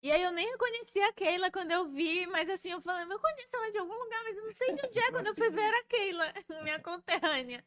E 0.00 0.12
aí 0.12 0.22
eu 0.22 0.30
nem 0.30 0.48
reconheci 0.50 1.00
a 1.00 1.12
Keila 1.12 1.50
quando 1.50 1.72
eu 1.72 1.88
vi, 1.88 2.24
mas 2.28 2.48
assim, 2.48 2.70
eu 2.70 2.80
falei, 2.80 3.04
eu 3.12 3.18
conheço 3.18 3.56
ela 3.56 3.70
de 3.70 3.78
algum 3.78 3.94
lugar, 3.94 4.22
mas 4.24 4.36
eu 4.36 4.44
não 4.46 4.54
sei 4.54 4.74
de 4.74 4.86
onde 4.86 4.98
é. 4.98 5.10
Quando 5.10 5.26
eu 5.26 5.34
fui 5.34 5.50
ver 5.50 5.60
era 5.62 5.78
a 5.80 5.84
Keila, 5.84 6.24
minha 6.62 6.78
conterrânea. 6.80 7.64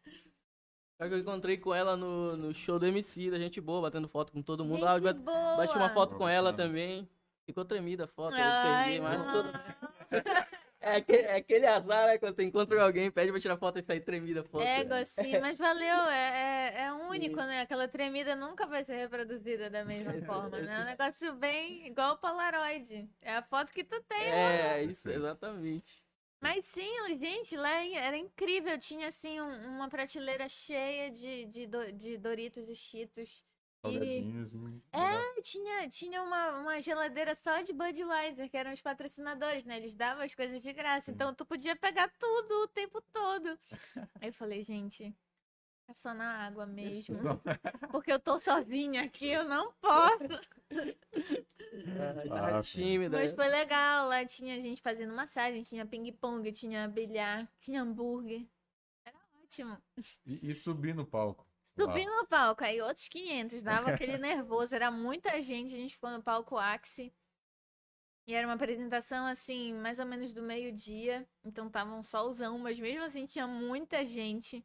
Só 0.98 1.08
que 1.08 1.14
eu 1.14 1.20
encontrei 1.20 1.58
com 1.58 1.74
ela 1.74 1.98
no, 1.98 2.38
no 2.38 2.54
show 2.54 2.80
do 2.80 2.86
MC, 2.86 3.32
da 3.32 3.38
gente 3.38 3.60
boa, 3.60 3.82
batendo 3.82 4.08
foto 4.08 4.32
com 4.32 4.42
todo 4.42 4.64
mundo. 4.64 4.76
Gente 4.78 4.86
lá, 4.86 4.98
eu 4.98 5.02
bate- 5.02 5.20
boa. 5.20 5.58
bati 5.58 5.76
uma 5.76 5.90
foto 5.94 6.16
com 6.16 6.28
ela 6.30 6.54
também. 6.54 7.10
Ficou 7.46 7.66
tremida 7.66 8.06
a 8.06 8.08
foto, 8.08 8.36
eu 8.36 8.44
Ai, 8.44 8.86
perdi, 8.86 9.02
mas 9.02 9.20
não. 9.20 9.32
tudo- 9.34 9.52
É 10.82 10.96
aquele, 10.96 11.22
é 11.22 11.36
aquele 11.36 11.66
azar, 11.68 12.08
né? 12.08 12.18
Quando 12.18 12.36
tu 12.36 12.42
encontra 12.42 12.84
alguém, 12.84 13.12
pede 13.12 13.32
pra 13.32 13.40
tirar 13.40 13.58
foto 13.58 13.78
e 13.78 13.84
sair 13.84 14.02
tremida 14.02 14.42
a 14.42 14.44
foto. 14.44 14.66
Ego, 14.66 14.94
assim, 14.96 15.40
mas 15.40 15.58
valeu, 15.58 16.10
é, 16.10 16.72
é, 16.76 16.82
é 16.86 16.94
único, 17.10 17.40
Sim. 17.40 17.48
né? 17.48 17.62
Aquela 17.62 17.88
tremida 17.88 18.36
nunca 18.36 18.66
vai 18.66 18.84
ser 18.84 18.96
reproduzida 18.96 19.70
da 19.70 19.86
mesma 19.86 20.14
forma, 20.26 20.60
né? 20.60 20.80
É 20.80 20.82
um 20.82 20.86
negócio 20.86 21.34
bem 21.36 21.88
igual 21.88 22.14
o 22.14 22.18
Polaroid. 22.18 23.08
É 23.22 23.36
a 23.36 23.44
foto 23.44 23.72
que 23.72 23.84
tu 23.84 24.02
tem. 24.04 24.32
É, 24.34 24.84
isso, 24.84 25.10
exatamente. 25.10 26.02
Mas 26.42 26.66
sim, 26.66 27.16
gente, 27.18 27.56
lá 27.56 27.70
era 27.86 28.18
incrível. 28.18 28.78
Tinha, 28.80 29.08
assim, 29.08 29.40
um- 29.40 29.68
uma 29.76 29.88
prateleira 29.90 30.50
cheia 30.50 31.12
de, 31.12 31.46
de, 31.46 31.68
de 31.94 32.18
Doritos 32.18 32.68
e 32.68 32.76
Cheetos. 32.76 33.44
E 33.84 33.92
Salgadinhos, 33.94 34.54
hum, 34.54 34.80
É, 34.94 35.00
legal. 35.00 35.42
tinha, 35.42 35.90
tinha 35.90 36.22
uma, 36.24 36.52
uma 36.60 36.82
geladeira 36.82 37.34
só 37.36 37.62
de 37.62 37.74
Budweiser, 37.74 38.50
que 38.50 38.58
eram 38.58 38.72
os 38.74 38.82
patrocinadores, 38.82 39.66
né? 39.66 39.78
Eles 39.78 39.96
davam 39.96 40.24
as 40.24 40.36
coisas 40.36 40.62
de 40.62 40.72
graça. 40.74 41.10
Então 41.12 41.34
tu 41.34 41.46
podia 41.46 41.76
pegar 41.76 42.10
tudo 42.20 42.64
o 42.64 42.68
tempo 42.68 43.02
todo. 43.14 43.58
Aí 44.22 44.30
eu 44.30 44.34
falei, 44.34 44.62
gente, 44.64 45.16
é 45.88 45.94
só 45.94 46.14
na 46.14 46.46
água 46.46 46.66
mesmo. 46.68 47.18
Porque 47.92 48.12
eu 48.12 48.20
tô 48.20 48.38
sozinha 48.38 49.04
aqui, 49.04 49.28
eu 49.28 49.46
não 49.46 49.72
posso. 49.82 50.24
Ah, 52.30 52.58
Ah, 52.58 52.64
sim. 52.64 52.82
tímida. 52.82 53.18
Mas 53.18 53.32
né? 53.32 53.36
foi 53.38 53.48
legal. 53.48 54.08
Lá 54.08 54.24
tinha 54.26 54.62
gente 54.62 54.82
fazendo 54.82 55.14
massagem, 55.16 55.64
tinha 55.64 55.86
ping-pong, 55.86 56.52
tinha 56.52 56.88
bilhar, 56.88 57.48
tinha 57.62 57.82
hambúrguer. 57.82 58.46
Era 59.06 59.18
ótimo. 59.44 59.78
E, 60.26 60.52
e 60.52 60.56
subir 60.56 60.94
no 60.94 61.06
palco. 61.06 61.51
Subi 61.80 62.06
no 62.06 62.28
palco, 62.28 62.64
aí 62.64 62.82
outros 62.82 63.08
500, 63.08 63.64
dava 63.64 63.92
aquele 63.92 64.18
nervoso, 64.20 64.76
era 64.76 64.92
muita 64.92 65.42
gente, 65.42 65.74
a 65.74 65.78
gente 65.78 65.94
ficou 65.94 66.10
no 66.12 66.22
palco 66.22 66.58
Axie. 66.58 67.14
E 68.28 68.34
era 68.34 68.46
uma 68.46 68.54
apresentação, 68.54 69.26
assim, 69.26 69.74
mais 69.74 70.00
ou 70.00 70.06
menos 70.06 70.34
do 70.34 70.44
meio-dia, 70.44 71.28
então 71.44 71.70
tava 71.70 71.94
um 71.94 72.04
solzão, 72.04 72.58
mas 72.60 72.80
mesmo 72.80 73.04
assim 73.04 73.26
tinha 73.26 73.48
muita 73.48 74.06
gente. 74.06 74.64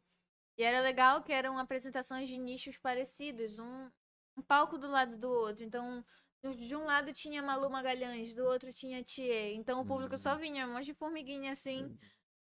E 0.57 0.63
era 0.63 0.81
legal 0.81 1.23
que 1.23 1.31
eram 1.31 1.57
apresentações 1.57 2.27
de 2.27 2.37
nichos 2.37 2.77
parecidos, 2.77 3.59
um, 3.59 3.89
um 4.35 4.41
palco 4.41 4.77
do 4.77 4.87
lado 4.87 5.17
do 5.17 5.29
outro. 5.29 5.63
Então, 5.63 6.03
de 6.43 6.75
um 6.75 6.85
lado 6.85 7.13
tinha 7.13 7.41
Malu 7.41 7.69
Magalhães, 7.69 8.35
do 8.35 8.43
outro 8.43 8.71
tinha 8.73 9.03
Thier. 9.03 9.53
Então 9.55 9.81
o 9.81 9.85
público 9.85 10.17
só 10.17 10.35
vinha, 10.35 10.67
um 10.67 10.73
monte 10.73 10.85
de 10.85 10.93
formiguinha 10.93 11.51
assim. 11.51 11.97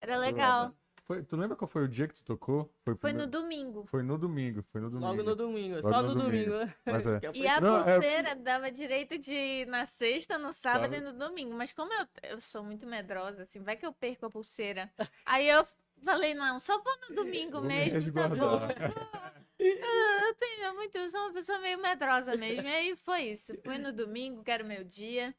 Era 0.01 0.17
legal. 0.17 0.75
Foi, 1.05 1.23
tu 1.25 1.37
lembra 1.37 1.57
qual 1.57 1.69
foi 1.69 1.85
o 1.85 1.89
dia 1.89 2.07
que 2.07 2.15
tu 2.15 2.23
tocou? 2.25 2.73
Foi, 2.85 2.97
Foi 2.97 3.13
no 3.13 3.27
domingo. 3.27 3.85
Foi 3.87 4.03
no 4.03 4.17
domingo, 4.17 4.63
foi 4.71 4.81
no 4.81 4.89
domingo. 4.89 5.07
Logo 5.11 5.23
no 5.23 5.35
domingo, 5.37 5.75
Logo 5.77 5.89
só 5.91 6.03
no 6.03 6.15
no 6.15 6.23
domingo, 6.23 6.51
domingo. 6.53 6.73
Mas 6.87 7.07
é. 7.07 7.21
Que 7.33 7.39
E 7.41 7.49
a 7.49 7.61
Não, 7.61 7.77
é- 7.81 7.95
pulseira 7.95 8.35
dava 8.37 8.71
direito 8.71 9.19
de 9.19 9.33
ir 9.33 9.67
na 9.67 9.85
sexta, 9.85 10.39
no 10.39 10.53
sábado 10.53 10.95
e 10.95 10.99
Sábado. 10.99 11.13
no 11.19 11.27
domingo. 11.29 11.55
Mas 11.57 11.73
como 11.73 11.93
eu, 11.93 12.07
eu 12.31 12.41
sou 12.41 12.63
muito 12.63 12.87
medrosa, 12.87 13.43
assim, 13.43 13.61
vai 13.63 13.77
que 13.77 13.85
eu 13.85 13.93
perco 13.93 14.27
a 14.27 14.31
pulseira. 14.31 14.93
Aí 15.27 15.49
eu 15.49 15.67
falei, 16.05 16.35
não, 16.35 16.59
só 16.61 16.81
vou 16.81 16.93
no 17.09 17.17
domingo 17.17 17.53
Vou 17.59 17.63
me 17.63 17.69
mesmo, 17.69 18.13
tá 18.13 18.29
bom. 18.29 18.59
resguardar. 18.59 19.33
Eu, 19.59 20.35
tenho 20.41 20.65
é 20.65 20.73
muito, 20.73 20.97
eu 20.97 21.09
sou 21.09 21.21
uma 21.21 21.33
pessoa 21.33 21.57
meio 21.61 21.81
medrosa 21.81 22.37
mesmo. 22.37 22.67
E 22.67 22.73
aí 22.73 22.97
foi 22.97 23.21
isso. 23.27 23.53
Foi 23.65 23.79
no 23.79 23.93
domingo, 23.93 24.43
que 24.43 24.51
era 24.51 24.65
o 24.65 24.67
meu 24.67 24.83
dia. 24.83 25.33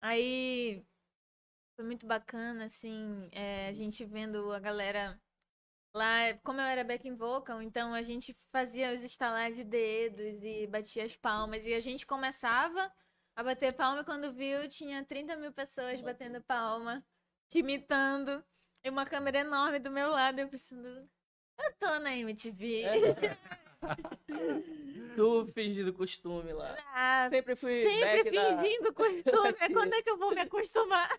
Aí 0.00 0.82
foi 1.76 1.84
muito 1.84 2.06
bacana, 2.06 2.64
assim, 2.64 3.28
é, 3.32 3.68
a 3.68 3.72
gente 3.72 4.04
vendo 4.04 4.50
a 4.52 4.58
galera 4.58 5.20
lá. 5.94 6.32
Como 6.42 6.58
eu 6.60 6.64
era 6.64 6.82
backing 6.82 7.14
vocal, 7.14 7.60
então 7.60 7.92
a 7.92 8.02
gente 8.02 8.34
fazia 8.50 8.92
os 8.94 9.02
estalar 9.02 9.52
de 9.52 9.62
dedos 9.62 10.42
e 10.42 10.66
batia 10.66 11.04
as 11.04 11.14
palmas. 11.14 11.66
E 11.66 11.74
a 11.74 11.80
gente 11.80 12.06
começava 12.06 12.90
a 13.36 13.42
bater 13.44 13.74
palma 13.74 14.00
e 14.00 14.04
quando 14.04 14.32
viu, 14.32 14.66
tinha 14.68 15.04
30 15.04 15.36
mil 15.36 15.52
pessoas 15.52 16.00
batendo 16.00 16.42
palma, 16.42 17.04
te 17.50 17.58
imitando. 17.58 18.42
E 18.82 18.88
uma 18.88 19.04
câmera 19.04 19.40
enorme 19.40 19.78
do 19.78 19.90
meu 19.90 20.08
lado, 20.10 20.38
eu 20.38 20.48
pensando, 20.48 20.88
eu 20.88 21.72
tô 21.78 21.98
na 21.98 22.16
MTV. 22.16 22.84
É. 22.84 23.36
Tu 25.14 25.46
fingindo 25.52 25.92
costume 25.92 26.52
lá. 26.52 26.74
Ah, 26.94 27.28
Sempre 27.30 27.56
fui 27.56 27.82
sempre 27.82 28.24
back 28.24 28.30
da- 28.30 28.62
fingindo 28.62 28.92
costume. 28.94 29.72
Quando 29.74 29.94
é 29.94 30.02
que 30.02 30.10
eu 30.10 30.16
vou 30.16 30.30
me 30.34 30.40
acostumar? 30.40 31.10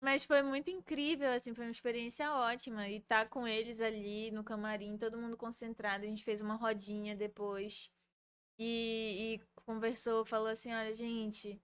Mas 0.00 0.24
foi 0.24 0.42
muito 0.42 0.68
incrível, 0.68 1.30
assim, 1.30 1.54
foi 1.54 1.64
uma 1.66 1.70
experiência 1.70 2.32
ótima. 2.32 2.88
E 2.88 3.00
tá 3.00 3.24
com 3.24 3.46
eles 3.46 3.80
ali 3.80 4.30
no 4.32 4.42
camarim, 4.42 4.98
todo 4.98 5.18
mundo 5.18 5.36
concentrado. 5.36 6.04
A 6.04 6.08
gente 6.08 6.24
fez 6.24 6.40
uma 6.40 6.56
rodinha 6.56 7.14
depois. 7.14 7.88
E, 8.58 9.34
e 9.34 9.40
conversou, 9.64 10.24
falou 10.24 10.48
assim, 10.48 10.72
olha, 10.72 10.94
gente, 10.94 11.60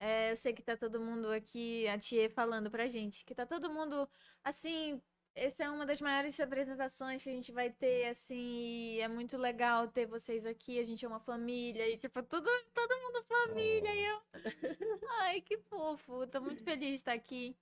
é, 0.00 0.30
eu 0.32 0.36
sei 0.36 0.52
que 0.52 0.62
tá 0.62 0.76
todo 0.76 1.00
mundo 1.00 1.30
aqui, 1.30 1.86
a 1.88 1.98
Tia 1.98 2.28
falando 2.30 2.70
pra 2.70 2.88
gente, 2.88 3.24
que 3.24 3.34
tá 3.34 3.46
todo 3.46 3.72
mundo, 3.72 4.08
assim, 4.42 5.00
essa 5.34 5.64
é 5.64 5.70
uma 5.70 5.84
das 5.84 6.00
maiores 6.00 6.38
apresentações 6.38 7.22
que 7.22 7.28
a 7.28 7.32
gente 7.32 7.50
vai 7.52 7.70
ter, 7.70 8.06
assim, 8.06 8.94
e 8.94 9.00
é 9.00 9.08
muito 9.08 9.36
legal 9.36 9.88
ter 9.88 10.06
vocês 10.06 10.46
aqui, 10.46 10.78
a 10.78 10.84
gente 10.84 11.04
é 11.04 11.08
uma 11.08 11.20
família, 11.20 11.88
e 11.88 11.96
tipo, 11.96 12.22
tudo, 12.22 12.48
todo 12.72 13.00
mundo 13.00 13.24
família, 13.24 13.94
e 13.94 14.04
eu... 14.04 14.22
Ai, 15.20 15.40
que 15.40 15.58
fofo, 15.58 16.26
tô 16.28 16.40
muito 16.40 16.62
feliz 16.62 16.88
de 16.88 16.94
estar 16.96 17.12
aqui. 17.12 17.56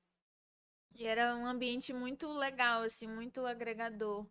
E 0.94 1.06
era 1.06 1.34
um 1.34 1.46
ambiente 1.46 1.92
muito 1.92 2.28
legal, 2.32 2.82
assim, 2.82 3.06
muito 3.06 3.44
agregador. 3.46 4.26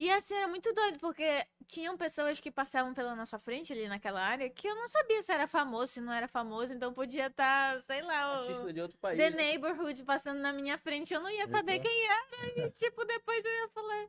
E 0.00 0.10
assim, 0.10 0.34
era 0.34 0.48
muito 0.48 0.72
doido, 0.72 0.98
porque 0.98 1.44
tinham 1.66 1.94
pessoas 1.94 2.40
que 2.40 2.50
passavam 2.50 2.94
pela 2.94 3.14
nossa 3.14 3.38
frente 3.38 3.70
ali 3.70 3.86
naquela 3.86 4.22
área 4.22 4.48
que 4.48 4.66
eu 4.66 4.74
não 4.74 4.88
sabia 4.88 5.20
se 5.20 5.30
era 5.30 5.46
famoso, 5.46 5.92
se 5.92 6.00
não 6.00 6.10
era 6.10 6.26
famoso, 6.26 6.72
então 6.72 6.90
podia 6.90 7.26
estar, 7.26 7.78
sei 7.82 8.00
lá, 8.00 8.40
o 8.64 8.72
de 8.72 8.80
outro 8.80 8.96
país. 8.96 9.18
The 9.18 9.28
né? 9.28 9.36
Neighborhood 9.36 10.02
passando 10.04 10.40
na 10.40 10.54
minha 10.54 10.78
frente, 10.78 11.12
eu 11.12 11.20
não 11.20 11.28
ia 11.28 11.46
saber 11.46 11.72
Eita. 11.72 11.86
quem 11.86 12.06
era, 12.06 12.66
e 12.66 12.70
tipo, 12.72 13.04
depois 13.04 13.44
eu 13.44 13.52
ia 13.52 13.68
falar, 13.68 14.06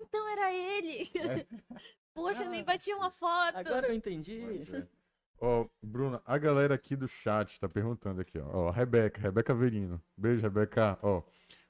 então 0.00 0.28
era 0.28 0.52
ele. 0.54 1.10
Poxa, 2.14 2.44
nem 2.44 2.62
bati 2.62 2.94
uma 2.94 3.10
foto. 3.10 3.56
Agora 3.56 3.88
eu 3.88 3.94
entendi. 3.94 4.62
É. 4.72 4.86
Ó, 5.40 5.66
Bruna, 5.82 6.22
a 6.24 6.38
galera 6.38 6.74
aqui 6.74 6.94
do 6.94 7.08
chat 7.08 7.58
tá 7.58 7.68
perguntando 7.68 8.20
aqui, 8.20 8.38
ó. 8.38 8.66
Ó, 8.66 8.70
Rebeca, 8.70 9.20
Rebeca 9.20 9.52
Verino. 9.52 10.00
Beijo, 10.16 10.40
Rebeca. 10.42 10.96
Ó, 11.02 11.22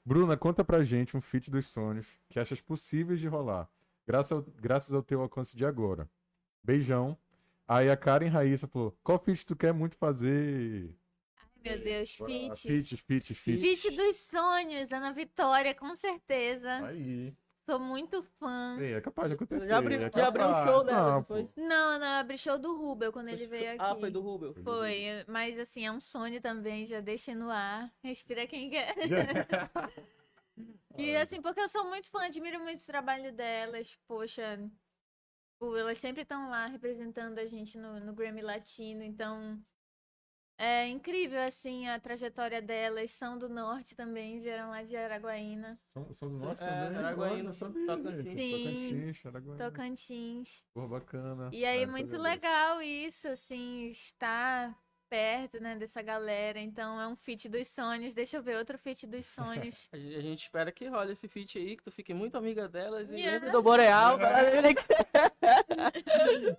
Bruna, 0.05 0.35
conta 0.35 0.63
pra 0.63 0.83
gente 0.83 1.15
um 1.15 1.21
feat 1.21 1.49
dos 1.49 1.67
sonhos 1.67 2.05
que 2.29 2.39
achas 2.39 2.59
possíveis 2.59 3.19
de 3.19 3.27
rolar. 3.27 3.69
Graças 4.05 4.31
ao, 4.31 4.41
graças 4.41 4.93
ao 4.93 5.01
teu 5.01 5.21
alcance 5.21 5.55
de 5.55 5.65
agora. 5.65 6.09
Beijão. 6.63 7.17
Aí 7.65 7.89
a 7.89 7.95
Karen 7.95 8.27
Raíssa 8.27 8.67
falou: 8.67 8.97
qual 9.03 9.17
feat 9.17 9.45
tu 9.45 9.55
quer 9.55 9.73
muito 9.73 9.95
fazer? 9.95 10.93
Meu 11.63 11.79
Deus, 11.81 12.11
fit. 12.11 12.61
Feat, 12.61 12.97
feat, 12.97 13.33
feat. 13.33 13.61
Fit 13.61 13.95
dos 13.95 14.17
sonhos, 14.17 14.91
Ana 14.91 15.13
Vitória, 15.13 15.73
com 15.73 15.95
certeza. 15.95 16.85
Aí. 16.85 17.33
Sou 17.65 17.79
muito 17.79 18.21
fã. 18.39 18.77
É 18.81 18.99
capaz 18.99 19.29
de 19.29 19.35
acontecer. 19.35 19.67
Já 19.67 19.77
abri- 19.77 19.95
é 19.95 20.11
já 20.13 20.27
abriu 20.27 20.45
o 20.47 20.65
show 20.65 20.83
dela, 20.83 21.13
não 21.13 21.23
pô. 21.23 21.33
foi? 21.35 21.49
Não, 21.55 21.97
não, 21.97 22.07
abri 22.19 22.37
show 22.37 22.59
do 22.59 22.75
Rubel 22.75 23.11
quando 23.13 23.29
ele 23.29 23.47
veio 23.47 23.69
aqui. 23.69 23.79
Ah, 23.79 23.95
foi 23.95 24.11
do 24.11 24.19
Rubel. 24.21 24.53
Foi, 24.63 25.23
mas 25.27 25.57
assim, 25.57 25.85
é 25.85 25.91
um 25.91 25.99
sonho 25.99 26.41
também, 26.41 26.85
já 26.85 26.99
deixa 26.99 27.33
no 27.33 27.49
ar. 27.49 27.89
Respira 28.03 28.45
quem 28.45 28.69
quer. 28.69 28.93
E 30.95 31.15
assim, 31.15 31.41
porque 31.41 31.59
eu 31.59 31.67
sou 31.67 31.85
muito 31.89 32.09
fã, 32.11 32.25
admiro 32.25 32.59
muito 32.59 32.79
o 32.81 32.85
trabalho 32.85 33.33
delas. 33.33 33.97
Poxa, 34.07 34.59
pô, 35.57 35.75
elas 35.75 35.97
sempre 35.97 36.21
estão 36.21 36.49
lá 36.51 36.67
representando 36.67 37.39
a 37.39 37.47
gente 37.47 37.77
no, 37.79 37.99
no 37.99 38.13
Grammy 38.13 38.41
Latino, 38.41 39.01
então 39.03 39.59
é 40.63 40.87
incrível 40.87 41.41
assim 41.41 41.87
a 41.87 41.99
trajetória 41.99 42.61
delas. 42.61 43.11
São 43.11 43.37
do 43.37 43.49
norte 43.49 43.95
também, 43.95 44.39
vieram 44.39 44.69
lá 44.69 44.81
de 44.83 44.95
Araguaína, 44.95 45.77
São, 45.93 46.13
são 46.15 46.29
do 46.29 46.37
norte 46.37 46.61
É, 46.61 46.65
também? 46.65 46.97
Araguaína, 46.97 47.49
Olha, 47.49 47.53
sabia, 47.53 47.85
Tocantins. 47.85 48.33
Sim. 48.33 48.51
Tocantins, 48.51 49.25
Araguaína. 49.25 49.65
Tocantins. 49.65 50.65
Pô, 50.73 50.87
bacana. 50.87 51.49
E 51.51 51.65
aí, 51.65 51.85
não 51.85 51.91
muito 51.91 52.11
dessa. 52.11 52.23
legal 52.23 52.81
isso, 52.81 53.27
assim, 53.27 53.89
estar 53.89 54.75
perto, 55.09 55.59
né, 55.61 55.75
dessa 55.75 56.01
galera. 56.01 56.59
Então, 56.59 56.99
é 56.99 57.07
um 57.07 57.15
feat 57.15 57.47
dos 57.47 57.67
sonhos. 57.67 58.15
Deixa 58.15 58.37
eu 58.37 58.41
ver 58.41 58.57
outro 58.57 58.77
feat 58.79 59.05
dos 59.05 59.25
sonhos. 59.27 59.87
A 59.93 59.97
gente, 59.97 60.15
a 60.15 60.21
gente 60.21 60.41
espera 60.43 60.71
que 60.71 60.87
role 60.87 61.11
esse 61.11 61.27
feat 61.27 61.57
aí, 61.59 61.77
que 61.77 61.83
tu 61.83 61.91
fique 61.91 62.13
muito 62.15 62.35
amiga 62.35 62.67
delas 62.67 63.09
e 63.11 63.13
Yeah. 63.13 63.33
lembre 63.33 63.51
do 63.51 63.61
Boreal. 63.61 64.17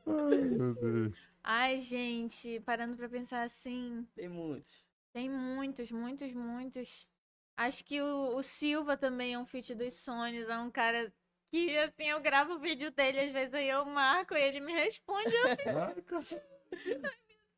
Ai, 0.06 0.44
meu 0.56 0.74
Deus. 0.74 1.33
Ai, 1.44 1.80
gente, 1.80 2.58
parando 2.60 2.96
pra 2.96 3.08
pensar 3.08 3.42
assim, 3.42 4.06
Tem 4.14 4.28
muitos. 4.28 4.82
tem 5.12 5.30
muitos, 5.30 5.90
muitos, 5.90 6.32
muitos. 6.32 7.08
Acho 7.56 7.84
que 7.84 8.00
o, 8.00 8.36
o 8.36 8.42
Silva 8.42 8.96
também 8.96 9.34
é 9.34 9.38
um 9.38 9.46
feat 9.46 9.74
dos 9.74 9.94
sonhos. 9.94 10.48
É 10.48 10.58
um 10.58 10.70
cara 10.70 11.12
que, 11.52 11.76
assim, 11.78 12.04
eu 12.08 12.20
gravo 12.20 12.54
o 12.54 12.58
vídeo 12.58 12.90
dele, 12.90 13.20
às 13.20 13.30
vezes 13.30 13.54
aí 13.54 13.68
eu 13.68 13.84
marco 13.84 14.34
e 14.34 14.40
ele 14.42 14.60
me 14.60 14.72
responde. 14.72 15.28
Eu, 15.32 15.56
Caraca. 15.56 16.20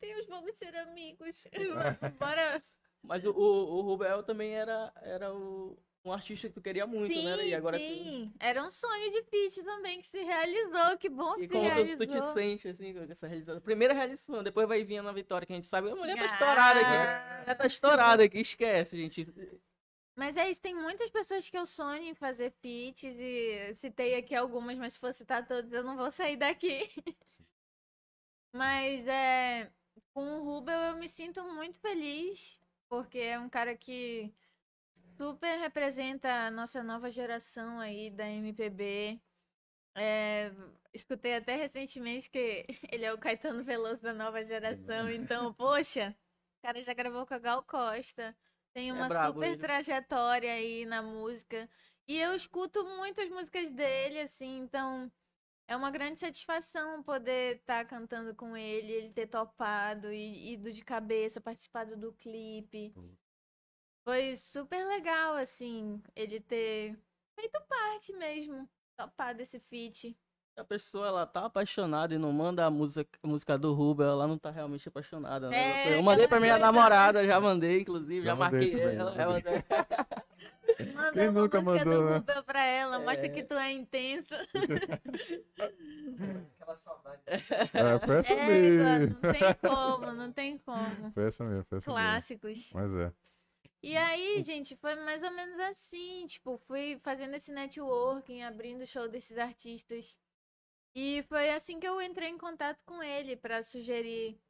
Deus, 0.00 0.26
vamos 0.26 0.56
ser 0.58 0.76
amigos. 0.76 1.34
Bora. 2.18 2.62
Mas 3.02 3.24
o, 3.24 3.30
o, 3.30 3.78
o 3.78 3.80
Rubel 3.82 4.22
também 4.22 4.52
era, 4.54 4.92
era 5.00 5.32
o, 5.32 5.78
um 6.08 6.12
artista 6.12 6.48
que 6.48 6.54
tu 6.54 6.60
queria 6.60 6.86
muito, 6.86 7.14
sim, 7.14 7.24
né? 7.24 7.46
E 7.46 7.54
agora 7.54 7.78
tu- 7.78 7.82
sim. 7.84 8.32
Era 8.38 8.62
um 8.64 8.70
sonho 8.70 9.10
de 9.12 9.22
feat 9.24 9.62
também 9.62 10.00
que 10.00 10.06
se 10.06 10.22
realizou. 10.22 10.96
Que 10.98 11.08
bom 11.08 11.34
que 11.34 11.44
E 11.44 11.46
se 11.48 11.52
como 11.52 11.68
tu, 11.68 11.74
realizou. 11.74 12.06
tu 12.06 12.06
te 12.06 12.34
sente, 12.40 12.68
assim, 12.68 12.94
com 12.94 13.00
essa 13.10 13.26
realização? 13.26 13.60
Primeira 13.60 13.92
realização, 13.94 14.42
depois 14.42 14.68
vai 14.68 14.84
vir 14.84 14.98
a 14.98 15.12
vitória, 15.12 15.46
que 15.46 15.52
a 15.52 15.56
gente 15.56 15.66
sabe. 15.66 15.90
A 15.90 15.96
mulher 15.96 16.16
tá 16.16 16.22
Ah. 16.22 16.32
estourada 16.32 16.80
aqui. 16.80 16.90
A 16.96 17.38
mulher 17.40 17.54
tá 17.58 17.66
estourada 17.66 18.22
aqui, 18.24 18.38
esquece, 18.40 18.96
gente. 18.96 19.26
Mas 20.14 20.36
é 20.38 20.48
isso, 20.50 20.62
tem 20.62 20.74
muitas 20.74 21.10
pessoas 21.10 21.50
que 21.50 21.58
eu 21.58 21.66
sonho 21.66 22.02
em 22.04 22.14
fazer 22.14 22.50
feats 22.62 23.04
e 23.04 23.74
citei 23.74 24.14
aqui 24.14 24.34
algumas, 24.34 24.76
mas 24.78 24.94
se 24.94 24.98
for 24.98 25.12
citar 25.12 25.46
todas 25.46 25.70
eu 25.72 25.84
não 25.84 25.94
vou 25.96 26.10
sair 26.10 26.36
daqui. 26.36 26.88
Mas 28.52 29.06
é, 29.06 29.70
com 30.14 30.40
o 30.40 30.44
Rubel 30.44 30.78
eu 30.80 30.96
me 30.96 31.08
sinto 31.08 31.42
muito 31.52 31.78
feliz, 31.78 32.58
porque 32.88 33.18
é 33.18 33.38
um 33.38 33.48
cara 33.50 33.76
que 33.76 34.32
super 35.16 35.58
representa 35.58 36.28
a 36.46 36.50
nossa 36.50 36.82
nova 36.82 37.10
geração 37.10 37.80
aí 37.80 38.10
da 38.10 38.28
MPB. 38.28 39.20
É, 39.96 40.52
escutei 40.92 41.34
até 41.36 41.56
recentemente 41.56 42.30
que 42.30 42.66
ele 42.92 43.04
é 43.04 43.12
o 43.12 43.18
Caetano 43.18 43.64
Veloso 43.64 44.02
da 44.02 44.12
nova 44.12 44.44
geração, 44.44 45.10
então, 45.10 45.52
poxa, 45.54 46.14
o 46.58 46.66
cara 46.66 46.82
já 46.82 46.92
gravou 46.94 47.26
com 47.26 47.34
a 47.34 47.38
Gal 47.38 47.62
Costa. 47.64 48.36
Tem 48.74 48.90
É 48.90 48.92
uma 48.92 49.08
brabo 49.08 49.40
super 49.40 49.52
ele. 49.52 49.56
trajetória 49.56 50.52
aí 50.52 50.84
na 50.84 51.02
música. 51.02 51.68
E 52.06 52.18
eu 52.18 52.34
escuto 52.34 52.84
muitas 52.84 53.28
músicas 53.30 53.70
dele, 53.72 54.20
assim, 54.20 54.58
então 54.60 55.10
é 55.66 55.74
uma 55.76 55.90
grande 55.90 56.18
satisfação 56.20 57.02
poder 57.02 57.56
estar 57.56 57.84
cantando 57.86 58.34
com 58.34 58.56
ele, 58.56 58.92
ele 58.92 59.10
ter 59.12 59.26
topado 59.26 60.12
e 60.12 60.52
ido 60.52 60.72
de 60.72 60.84
cabeça, 60.84 61.40
participado 61.40 61.96
do 61.96 62.12
clipe. 62.12 62.92
Hum. 62.96 63.16
Foi 64.06 64.36
super 64.36 64.86
legal, 64.86 65.34
assim, 65.34 66.00
ele 66.14 66.38
ter 66.38 66.96
feito 67.34 67.60
parte 67.68 68.12
mesmo, 68.12 68.68
topado 68.96 69.42
esse 69.42 69.58
feat. 69.58 70.16
A 70.56 70.62
pessoa, 70.62 71.08
ela 71.08 71.26
tá 71.26 71.46
apaixonada 71.46 72.14
e 72.14 72.18
não 72.18 72.32
manda 72.32 72.64
a 72.64 72.70
música, 72.70 73.18
a 73.20 73.26
música 73.26 73.58
do 73.58 73.74
Rubel, 73.74 74.06
ela 74.08 74.28
não 74.28 74.38
tá 74.38 74.48
realmente 74.48 74.88
apaixonada, 74.88 75.48
né? 75.50 75.88
É, 75.88 75.98
eu 75.98 76.02
mandei 76.04 76.28
pra 76.28 76.38
minha 76.38 76.52
coisa- 76.52 76.64
namorada, 76.66 77.26
já 77.26 77.40
mandei, 77.40 77.80
inclusive, 77.80 78.20
já, 78.24 78.30
Já 78.30 78.36
mandei 78.36 78.60
marquei 78.60 78.80
também, 78.80 78.96
ela. 78.96 79.26
mandei. 79.26 79.52
Manda 80.94 81.12
Quem 81.12 81.28
uma 81.28 81.40
nunca 81.42 81.60
música 81.60 81.84
mandou, 81.84 82.02
do 82.04 82.10
né? 82.10 82.16
Rubel 82.18 82.44
pra 82.44 82.64
ela, 82.64 82.98
mostra 83.00 83.26
É. 83.26 83.28
que 83.28 83.42
tu 83.42 83.54
é 83.54 83.72
intensa. 83.72 84.36
Aquela 86.60 86.76
saudade. 86.76 87.22
É, 87.26 87.98
foi 88.06 88.16
essa 88.18 88.32
É, 88.32 88.46
mesmo. 88.46 89.18
Não 89.22 89.32
tem 89.32 89.54
como, 89.70 90.12
não 90.12 90.32
tem 90.32 90.58
como. 90.58 91.10
Foi 91.12 91.26
essa 91.26 91.44
mesmo, 91.44 91.64
foi 91.64 91.78
essa 91.78 91.90
mesmo. 91.90 92.02
Clássicos. 92.02 92.70
Mas 92.74 92.92
é. 92.94 93.12
E 93.82 93.96
aí, 93.96 94.42
gente, 94.42 94.74
foi 94.76 94.94
mais 94.96 95.22
ou 95.22 95.30
menos 95.30 95.58
assim, 95.60 96.26
tipo, 96.26 96.58
fui 96.66 96.98
fazendo 97.02 97.34
esse 97.34 97.52
networking, 97.52 98.42
abrindo 98.42 98.82
o 98.82 98.86
show 98.86 99.08
desses 99.08 99.38
artistas. 99.38 100.18
E 100.94 101.22
foi 101.28 101.50
assim 101.50 101.78
que 101.78 101.86
eu 101.86 102.00
entrei 102.00 102.28
em 102.28 102.38
contato 102.38 102.82
com 102.84 103.02
ele 103.02 103.36
pra 103.36 103.62
sugerir. 103.62 104.40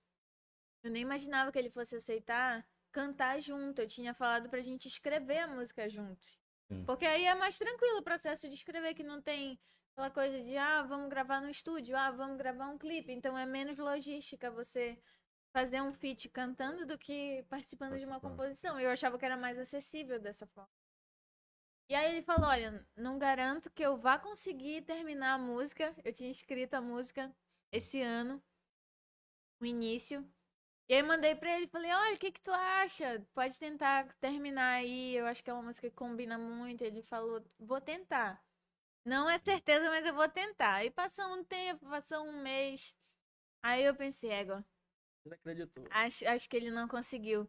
Eu 0.83 0.91
nem 0.91 1.03
imaginava 1.03 1.51
que 1.51 1.59
ele 1.59 1.71
fosse 1.71 1.97
aceitar 1.97 2.65
cantar 2.93 3.41
junto. 3.43 3.81
Eu 3.81 3.89
tinha 3.89 4.15
falado 4.15 4.49
pra 4.49 4.63
gente 4.63 4.89
escrever 4.89 5.39
a 5.39 5.49
música 5.49 5.89
juntos. 5.89 6.39
Sim. 6.69 6.85
Porque 6.85 7.05
aí 7.05 7.25
é 7.25 7.35
mais 7.35 7.59
tranquilo 7.59 7.99
o 7.99 8.03
processo 8.03 8.49
de 8.49 8.55
escrever, 8.55 8.95
que 8.95 9.03
não 9.03 9.21
tem 9.21 9.59
aquela 9.93 10.11
coisa 10.11 10.41
de, 10.43 10.57
ah, 10.57 10.83
vamos 10.83 11.09
gravar 11.09 11.41
no 11.41 11.51
estúdio, 11.51 11.97
ah, 11.97 12.11
vamos 12.11 12.37
gravar 12.39 12.69
um 12.69 12.79
clipe. 12.79 13.13
Então 13.13 13.37
é 13.37 13.45
menos 13.45 13.77
logística 13.77 14.51
você 14.51 14.99
fazer 15.57 15.81
um 15.81 15.91
feat 15.91 16.29
cantando 16.29 16.85
do 16.85 16.99
que 16.99 17.43
participando 17.49 17.99
de 17.99 18.05
uma 18.05 18.21
composição. 18.21 18.79
Eu 18.79 18.91
achava 18.91 19.19
que 19.19 19.25
era 19.25 19.39
mais 19.39 19.59
acessível 19.59 20.21
dessa 20.21 20.47
forma. 20.49 20.69
E 21.89 21.95
aí 21.95 22.13
ele 22.13 22.21
falou, 22.23 22.51
olha, 22.51 22.87
não 22.95 23.19
garanto 23.19 23.71
que 23.71 23.83
eu 23.83 23.97
vá 23.97 24.19
conseguir 24.19 24.83
terminar 24.83 25.33
a 25.33 25.39
música. 25.39 25.97
Eu 26.05 26.13
tinha 26.13 26.31
escrito 26.31 26.75
a 26.75 26.83
música 26.83 27.35
esse 27.73 28.03
ano, 28.03 28.43
no 29.59 29.67
início. 29.67 30.31
E 30.91 30.95
aí 30.95 31.03
mandei 31.03 31.35
pra 31.35 31.57
ele, 31.57 31.67
falei, 31.69 31.91
olha, 31.91 32.15
o 32.17 32.19
que 32.19 32.33
que 32.33 32.43
tu 32.43 32.53
acha? 32.53 33.27
Pode 33.33 33.59
tentar 33.59 34.15
terminar 34.21 34.75
aí, 34.75 35.17
eu 35.17 35.25
acho 35.25 35.43
que 35.43 35.49
é 35.49 35.55
uma 35.55 35.63
música 35.63 35.89
que 35.89 35.97
combina 35.97 36.37
muito. 36.37 36.83
Ele 36.85 37.01
falou, 37.01 37.43
vou 37.59 37.81
tentar. 37.81 38.45
Não 39.07 39.31
é 39.31 39.39
certeza, 39.39 39.89
mas 39.89 40.05
eu 40.05 40.15
vou 40.15 40.29
tentar. 40.29 40.75
Aí 40.75 40.91
passou 40.91 41.27
um 41.35 41.43
tempo, 41.43 41.89
passou 41.89 42.27
um 42.27 42.43
mês. 42.43 42.95
Aí 43.63 43.85
eu 43.85 43.95
pensei, 43.95 44.31
égua, 44.31 44.63
Você 45.27 45.35
acreditou. 45.35 45.85
acho, 45.91 46.29
acho 46.29 46.49
que 46.49 46.57
ele 46.57 46.71
não 46.71 46.87
conseguiu. 46.87 47.49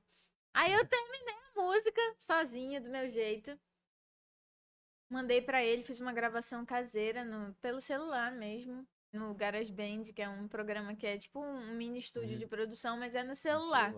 Aí 0.53 0.73
eu 0.73 0.85
terminei 0.87 1.35
a 1.55 1.61
música 1.61 2.01
sozinha, 2.17 2.81
do 2.81 2.89
meu 2.89 3.07
jeito. 3.11 3.57
Mandei 5.09 5.41
pra 5.41 5.63
ele, 5.63 5.83
fiz 5.83 6.01
uma 6.01 6.11
gravação 6.11 6.65
caseira 6.65 7.23
no, 7.23 7.53
pelo 7.61 7.79
celular 7.79 8.31
mesmo, 8.31 8.85
no 9.13 9.33
GarageBand, 9.35 10.05
que 10.13 10.21
é 10.21 10.27
um 10.27 10.47
programa 10.47 10.95
que 10.95 11.05
é 11.05 11.17
tipo 11.17 11.39
um 11.39 11.75
mini 11.75 11.99
estúdio 11.99 12.33
Uhum. 12.33 12.39
de 12.39 12.47
produção, 12.47 12.97
mas 12.97 13.13
é 13.13 13.23
no 13.23 13.35
celular. 13.35 13.93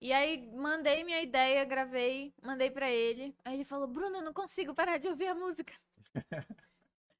E 0.00 0.12
aí 0.14 0.50
mandei 0.52 1.04
minha 1.04 1.20
ideia, 1.22 1.62
gravei, 1.66 2.32
mandei 2.42 2.70
pra 2.70 2.90
ele. 2.90 3.36
Aí 3.44 3.54
ele 3.56 3.64
falou: 3.64 3.86
"Bruna, 3.86 4.18
eu 4.18 4.22
não 4.24 4.32
consigo 4.32 4.74
parar 4.74 4.96
de 4.96 5.06
ouvir 5.06 5.26
a 5.26 5.34
música". 5.34 5.74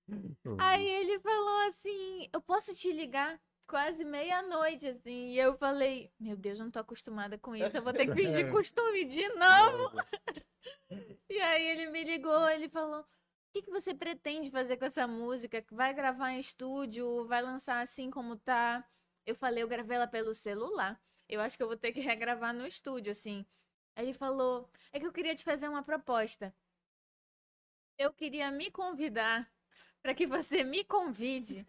Aí 0.59 0.87
ele 0.89 1.21
falou 1.21 1.69
assim: 1.69 2.29
"Eu 2.33 2.41
posso 2.41 2.75
te 2.75 2.91
ligar 2.91 3.39
quase 3.71 4.05
meia-noite 4.05 4.87
assim". 4.87 5.29
E 5.29 5.39
eu 5.39 5.57
falei: 5.57 6.13
"Meu 6.19 6.37
Deus, 6.37 6.59
eu 6.59 6.65
não 6.65 6.73
tô 6.73 6.81
acostumada 6.81 7.39
com 7.39 7.55
isso. 7.55 7.77
Eu 7.77 7.83
vou 7.83 7.93
ter 7.93 8.07
que 8.07 8.15
fingir 8.15 8.51
costume 8.53 9.05
de 9.05 9.29
novo". 9.29 9.93
E 11.31 11.41
aí 11.41 11.65
ele 11.69 11.87
me 11.91 12.03
ligou, 12.05 12.49
ele 12.49 12.69
falou: 12.69 13.03
O 13.03 13.07
que, 13.53 13.63
que 13.63 13.71
você 13.71 13.95
pretende 13.95 14.51
fazer 14.51 14.77
com 14.77 14.85
essa 14.85 15.07
música? 15.07 15.65
Vai 15.71 15.95
gravar 15.95 16.33
em 16.33 16.41
estúdio? 16.41 17.25
Vai 17.27 17.41
lançar 17.41 17.81
assim 17.81 18.11
como 18.11 18.37
tá? 18.37 18.85
Eu 19.25 19.35
falei, 19.37 19.63
eu 19.63 19.69
gravei 19.69 19.97
ela 19.97 20.09
pelo 20.09 20.35
celular. 20.35 21.01
Eu 21.29 21.41
acho 21.41 21.57
que 21.57 21.63
eu 21.63 21.69
vou 21.69 21.77
ter 21.77 21.93
que 21.93 22.01
regravar 22.01 22.53
no 22.53 22.67
estúdio, 22.67 23.13
assim. 23.13 23.47
Aí 23.95 24.07
ele 24.07 24.15
falou: 24.15 24.69
É 24.93 24.99
que 24.99 25.07
eu 25.07 25.13
queria 25.13 25.35
te 25.35 25.45
fazer 25.45 25.69
uma 25.69 25.83
proposta. 25.83 26.53
Eu 27.97 28.13
queria 28.13 28.51
me 28.51 28.71
convidar 28.71 29.49
para 30.03 30.15
que 30.15 30.27
você 30.27 30.65
me 30.65 30.83
convide 30.85 31.65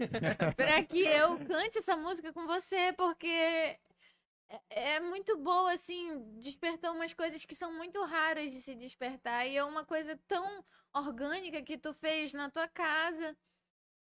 para 0.56 0.84
que 0.84 1.02
eu 1.04 1.38
cante 1.46 1.78
essa 1.78 1.98
música 1.98 2.32
com 2.32 2.46
você, 2.48 2.94
porque 2.94 3.28
é- 3.28 3.80
é 4.70 5.00
muito 5.00 5.38
boa, 5.38 5.74
assim, 5.74 6.20
despertou 6.40 6.92
umas 6.94 7.14
coisas 7.14 7.44
que 7.46 7.56
são 7.56 7.74
muito 7.74 8.02
raras 8.04 8.52
de 8.52 8.62
se 8.62 8.76
despertar. 8.76 9.48
E 9.48 9.58
é 9.58 9.64
uma 9.64 9.86
coisa 9.86 10.20
tão 10.28 10.64
orgânica 10.94 11.62
que 11.62 11.78
tu 11.78 11.94
fez 11.94 12.34
na 12.34 12.50
tua 12.50 12.68
casa. 12.68 13.36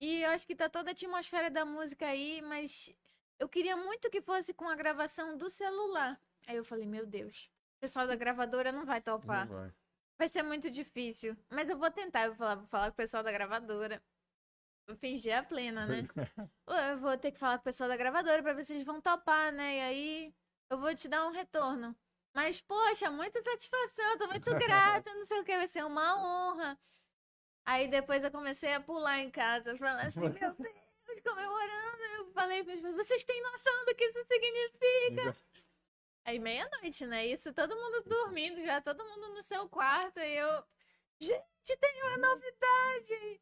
E 0.01 0.23
eu 0.23 0.31
acho 0.31 0.47
que 0.47 0.55
tá 0.57 0.69
toda 0.69 0.91
a 0.91 0.93
atmosfera 0.93 1.49
da 1.51 1.65
música 1.65 2.07
aí, 2.07 2.43
mas 2.43 2.93
eu 3.39 3.49
queria 3.49 3.77
muito 3.77 4.11
que 4.11 4.21
fosse 4.21 4.53
com 4.53 4.69
a 4.69 4.75
gravação 4.75 5.37
do 5.37 5.49
celular. 5.49 6.21
Aí 6.47 6.57
eu 6.57 6.65
falei, 6.65 6.87
meu 6.87 7.07
Deus, 7.07 7.49
o 7.77 7.81
pessoal 7.81 8.07
da 8.07 8.17
gravadora 8.17 8.73
não 8.73 8.85
vai 8.85 9.01
topar. 9.01 9.47
Não 9.49 9.57
vai. 9.57 9.73
Vai 10.19 10.29
ser 10.29 10.43
muito 10.43 10.69
difícil. 10.71 11.37
Mas 11.51 11.69
eu 11.69 11.77
vou 11.77 11.91
tentar. 11.91 12.23
Eu 12.25 12.31
vou 12.31 12.37
falar, 12.39 12.55
vou 12.57 12.67
falar 12.67 12.85
com 12.87 12.93
o 12.95 12.97
pessoal 12.97 13.23
da 13.23 13.31
gravadora. 13.33 14.03
Fingir 14.99 15.37
a 15.37 15.43
plena, 15.43 15.87
né? 15.87 16.07
Eu 16.91 16.99
vou 16.99 17.17
ter 17.17 17.31
que 17.33 17.39
falar 17.39 17.57
com 17.59 17.63
o 17.63 17.65
pessoal 17.65 17.89
da 17.89 17.97
gravadora 17.97 18.43
pra 18.43 18.53
ver 18.53 18.65
se 18.65 18.75
eles 18.75 18.85
vão 18.85 19.01
topar, 19.01 19.53
né? 19.53 19.77
E 19.77 19.81
aí 19.81 20.35
eu 20.69 20.79
vou 20.79 20.95
te 20.95 21.09
dar 21.09 21.27
um 21.27 21.31
retorno. 21.31 21.97
Mas, 22.35 22.61
poxa, 22.61 23.11
muita 23.11 23.41
satisfação, 23.43 24.19
tô 24.19 24.27
muito 24.27 24.51
grata, 24.57 25.15
não 25.15 25.25
sei 25.25 25.41
o 25.41 25.45
que, 25.45 25.57
vai 25.57 25.67
ser 25.67 25.85
uma 25.85 26.17
honra. 26.17 26.79
Aí 27.65 27.89
depois 27.89 28.25
eu 28.25 28.31
comecei 28.31 28.73
a 28.73 28.81
pular 28.81 29.21
em 29.21 29.31
casa, 29.31 29.77
falar 29.77 30.07
assim, 30.07 30.21
meu 30.29 30.55
Deus, 30.55 31.21
comemorando. 31.23 32.03
Eu 32.17 32.33
falei 32.33 32.65
para 32.65 32.73
eles, 32.73 32.95
vocês 32.95 33.25
têm 33.25 33.43
noção 33.43 33.85
do 33.85 33.95
que 33.95 34.05
isso 34.05 34.25
significa? 34.25 35.37
Aí 36.25 36.39
meia-noite, 36.39 37.07
né? 37.07 37.27
Isso 37.27 37.53
todo 37.53 37.77
mundo 37.77 38.03
dormindo 38.05 38.63
já, 38.65 38.81
todo 38.81 39.05
mundo 39.05 39.31
no 39.31 39.43
seu 39.43 39.69
quarto. 39.69 40.19
E 40.21 40.37
eu, 40.37 40.65
gente, 41.21 41.77
tem 41.81 42.03
uma 42.03 42.17
novidade! 42.17 43.41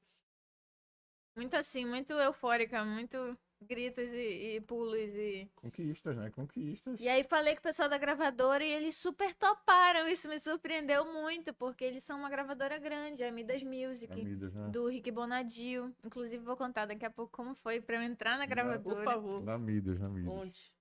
Muito 1.36 1.54
assim, 1.54 1.84
muito 1.86 2.12
eufórica, 2.12 2.84
muito 2.84 3.36
gritos 3.62 4.08
e, 4.08 4.56
e 4.56 4.60
pulos 4.62 4.98
e. 5.14 5.48
Conquistas, 5.54 6.16
né? 6.16 6.30
Conquistas. 6.30 6.98
E 6.98 7.08
aí 7.08 7.22
falei 7.24 7.54
com 7.54 7.60
o 7.60 7.62
pessoal 7.62 7.88
da 7.88 7.98
gravadora 7.98 8.64
e 8.64 8.70
eles 8.70 8.96
super 8.96 9.34
toparam. 9.34 10.08
Isso 10.08 10.28
me 10.28 10.38
surpreendeu 10.40 11.12
muito, 11.12 11.52
porque 11.54 11.84
eles 11.84 12.02
são 12.02 12.18
uma 12.18 12.30
gravadora 12.30 12.78
grande, 12.78 13.22
a 13.22 13.30
Midas 13.30 13.62
Music. 13.62 14.12
Amidas, 14.12 14.52
né? 14.54 14.68
Do 14.70 14.86
Rick 14.88 15.10
Bonadio. 15.10 15.94
Inclusive, 16.04 16.38
vou 16.38 16.56
contar 16.56 16.86
daqui 16.86 17.04
a 17.04 17.10
pouco 17.10 17.32
como 17.32 17.54
foi 17.54 17.80
pra 17.80 17.96
eu 17.96 18.02
entrar 18.02 18.32
na 18.32 18.38
Não, 18.38 18.46
Por 18.46 18.54
gravadora. 18.54 19.04
favor, 19.04 19.42
Na 19.42 19.58
Midas, 19.58 20.00
na 20.00 20.08
Midas. 20.08 20.32
conte. 20.32 20.72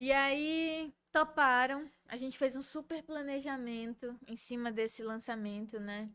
E 0.00 0.10
aí, 0.12 0.92
toparam. 1.12 1.88
A 2.08 2.16
gente 2.16 2.38
fez 2.38 2.56
um 2.56 2.62
super 2.62 3.02
planejamento 3.02 4.18
em 4.26 4.36
cima 4.36 4.72
desse 4.72 5.02
lançamento, 5.02 5.78
né? 5.78 6.10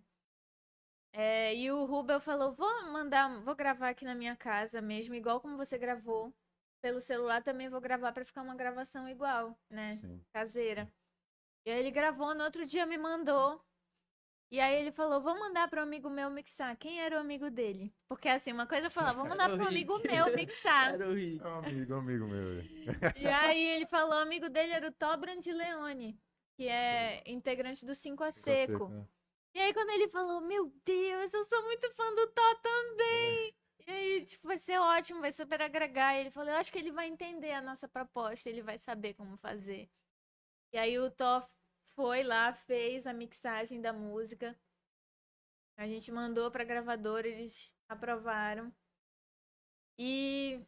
É, 1.18 1.56
e 1.56 1.72
o 1.72 1.86
Rubel 1.86 2.20
falou: 2.20 2.52
vou 2.52 2.92
mandar, 2.92 3.40
vou 3.40 3.56
gravar 3.56 3.88
aqui 3.90 4.04
na 4.04 4.14
minha 4.14 4.36
casa 4.36 4.82
mesmo, 4.82 5.16
igual 5.16 5.40
como 5.40 5.56
você 5.56 5.78
gravou. 5.78 6.34
Pelo 6.82 7.02
celular 7.02 7.42
também 7.42 7.70
vou 7.70 7.80
gravar 7.80 8.12
pra 8.12 8.26
ficar 8.26 8.42
uma 8.42 8.54
gravação 8.54 9.08
igual, 9.08 9.58
né? 9.70 9.96
Sim. 9.96 10.22
Caseira. 10.34 10.92
E 11.66 11.72
aí 11.72 11.80
ele 11.80 11.90
gravou, 11.90 12.36
no 12.36 12.44
outro 12.44 12.66
dia 12.66 12.86
me 12.86 12.98
mandou. 12.98 13.64
E 14.52 14.60
aí 14.60 14.76
ele 14.76 14.92
falou: 14.92 15.22
vou 15.22 15.40
mandar 15.40 15.70
pro 15.70 15.82
amigo 15.82 16.10
meu 16.10 16.30
mixar. 16.30 16.76
Quem 16.76 17.00
era 17.00 17.16
o 17.16 17.20
amigo 17.20 17.50
dele? 17.50 17.96
Porque 18.10 18.28
assim, 18.28 18.52
uma 18.52 18.68
coisa 18.68 18.88
eu 18.88 18.92
falava, 18.92 19.20
vou 19.20 19.28
mandar 19.30 19.50
Era 19.50 19.64
o 19.64 19.68
amigo 19.68 19.98
meu 20.00 20.36
mixar. 20.36 20.96
Era 20.96 21.10
o 21.10 21.14
Rick. 21.14 21.42
É 21.42 21.48
um 21.48 21.58
amigo, 21.60 21.94
um 21.94 21.98
amigo 21.98 22.28
meu. 22.28 22.62
E 23.16 23.26
aí 23.26 23.66
ele 23.70 23.86
falou, 23.86 24.16
o 24.16 24.22
amigo 24.22 24.50
dele 24.50 24.74
era 24.74 24.90
o 24.90 24.92
Tobran 24.92 25.40
de 25.40 25.54
Leone, 25.54 26.20
que 26.58 26.68
é 26.68 27.24
integrante 27.26 27.86
do 27.86 27.96
Cinco 27.96 28.22
a 28.22 28.34
Seco. 28.34 28.90
né? 28.90 29.08
E 29.56 29.60
aí 29.62 29.74
quando 29.74 29.90
ele 29.92 30.10
falou, 30.10 30.42
meu 30.42 30.70
Deus, 30.84 31.34
eu 31.34 31.46
sou 31.46 31.64
muito 31.64 31.90
fã 31.96 32.14
do 32.14 32.28
Tó 32.28 32.56
também. 32.56 33.56
E 33.88 33.92
aí, 33.92 34.26
tipo, 34.26 34.48
vai 34.48 34.58
ser 34.58 34.78
ótimo, 34.80 35.22
vai 35.22 35.32
super 35.32 35.62
agregar. 35.62 36.14
E 36.16 36.20
ele 36.20 36.32
falou, 36.32 36.50
eu 36.52 36.58
acho 36.58 36.72
que 36.72 36.78
ele 36.78 36.92
vai 36.92 37.08
entender 37.08 37.54
a 37.54 37.62
nossa 37.62 37.88
proposta, 37.88 38.50
ele 38.50 38.62
vai 38.62 38.78
saber 38.78 39.14
como 39.14 39.38
fazer. 39.38 39.90
E 40.74 40.78
aí 40.78 41.00
o 41.00 41.10
Tó 41.10 41.42
foi 41.96 42.22
lá, 42.22 42.54
fez 42.54 43.08
a 43.08 43.14
mixagem 43.14 43.80
da 43.82 43.94
música. 43.94 44.60
A 45.78 45.88
gente 45.88 46.12
mandou 46.12 46.52
pra 46.52 46.66
gravadora, 46.66 47.26
eles 47.26 47.72
aprovaram. 47.88 48.74
E 49.98 50.60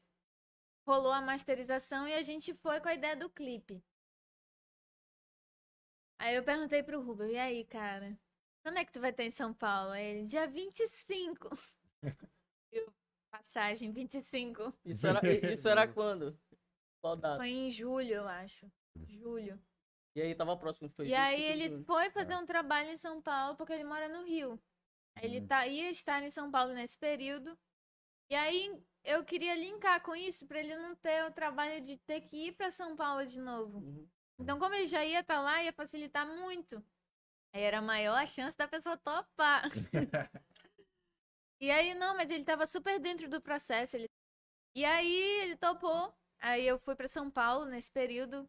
rolou 0.87 1.11
a 1.11 1.21
masterização 1.21 2.07
e 2.07 2.13
a 2.13 2.23
gente 2.23 2.53
foi 2.53 2.79
com 2.79 2.87
a 2.87 2.93
ideia 2.93 3.17
do 3.17 3.29
clipe. 3.29 3.83
Aí 6.19 6.35
eu 6.35 6.43
perguntei 6.43 6.81
pro 6.81 7.01
Rubel, 7.01 7.27
e 7.29 7.37
aí, 7.37 7.65
cara? 7.65 8.17
Quando 8.67 8.79
é 8.79 8.83
que 8.83 8.91
tu 8.91 8.99
vai 8.99 9.11
estar 9.11 9.23
em 9.23 9.31
São 9.31 9.53
Paulo? 9.53 9.95
Ele, 9.95 10.25
dia 10.25 10.45
25. 10.45 11.47
E 12.69 12.75
eu, 12.79 12.93
passagem, 13.31 13.93
25. 13.93 14.73
Isso 14.83 15.07
era, 15.07 15.21
isso 15.53 15.69
era 15.69 15.87
quando? 15.93 16.37
Qual 17.01 17.15
data? 17.15 17.37
Foi 17.37 17.47
em 17.47 17.71
julho, 17.71 18.13
eu 18.13 18.27
acho. 18.27 18.69
Julho. 19.07 19.57
E 20.17 20.21
aí 20.21 20.35
tava 20.35 20.57
próximo. 20.57 20.89
Foi 20.89 21.07
E 21.07 21.13
aí 21.15 21.37
25 21.37 21.53
de 21.57 21.63
ele 21.63 21.69
junho. 21.75 21.85
foi 21.85 22.09
fazer 22.09 22.35
um 22.35 22.45
trabalho 22.45 22.89
em 22.89 22.97
São 22.97 23.21
Paulo 23.21 23.55
porque 23.55 23.71
ele 23.71 23.85
mora 23.85 24.09
no 24.09 24.25
Rio. 24.25 24.59
Aí 25.15 25.23
Ele 25.23 25.39
Uhum. 25.39 25.47
tá, 25.47 25.65
ia 25.65 25.89
estar 25.89 26.21
em 26.21 26.29
São 26.29 26.51
Paulo 26.51 26.73
nesse 26.73 26.97
período. 26.97 27.57
E 28.29 28.35
aí 28.35 28.83
eu 29.05 29.23
queria 29.23 29.55
linkar 29.55 30.03
com 30.03 30.13
isso 30.13 30.45
pra 30.45 30.59
ele 30.59 30.75
não 30.75 30.93
ter 30.93 31.23
o 31.23 31.31
trabalho 31.31 31.81
de 31.81 31.95
ter 31.99 32.19
que 32.19 32.47
ir 32.47 32.51
pra 32.51 32.69
São 32.69 32.97
Paulo 32.97 33.25
de 33.25 33.39
novo. 33.39 33.77
Uhum. 33.77 34.09
Então, 34.37 34.59
como 34.59 34.75
ele 34.75 34.89
já 34.89 35.05
ia 35.05 35.21
estar 35.21 35.39
lá, 35.39 35.63
ia 35.63 35.71
facilitar 35.71 36.27
muito. 36.27 36.83
Aí 37.57 37.63
era 37.63 37.81
maior 37.81 38.15
a 38.15 38.27
chance 38.27 38.55
da 38.55 38.67
pessoa 38.67 38.95
topar. 38.97 39.63
e 41.59 41.71
aí, 41.71 41.95
não, 41.95 42.15
mas 42.15 42.29
ele 42.29 42.43
tava 42.43 42.67
super 42.67 42.99
dentro 42.99 43.27
do 43.27 43.41
processo. 43.41 43.95
Ele... 43.95 44.07
E 44.75 44.85
aí 44.85 45.41
ele 45.41 45.57
topou. 45.57 46.13
Aí 46.39 46.67
eu 46.67 46.77
fui 46.77 46.95
pra 46.95 47.07
São 47.07 47.31
Paulo 47.31 47.65
nesse 47.65 47.91
período. 47.91 48.47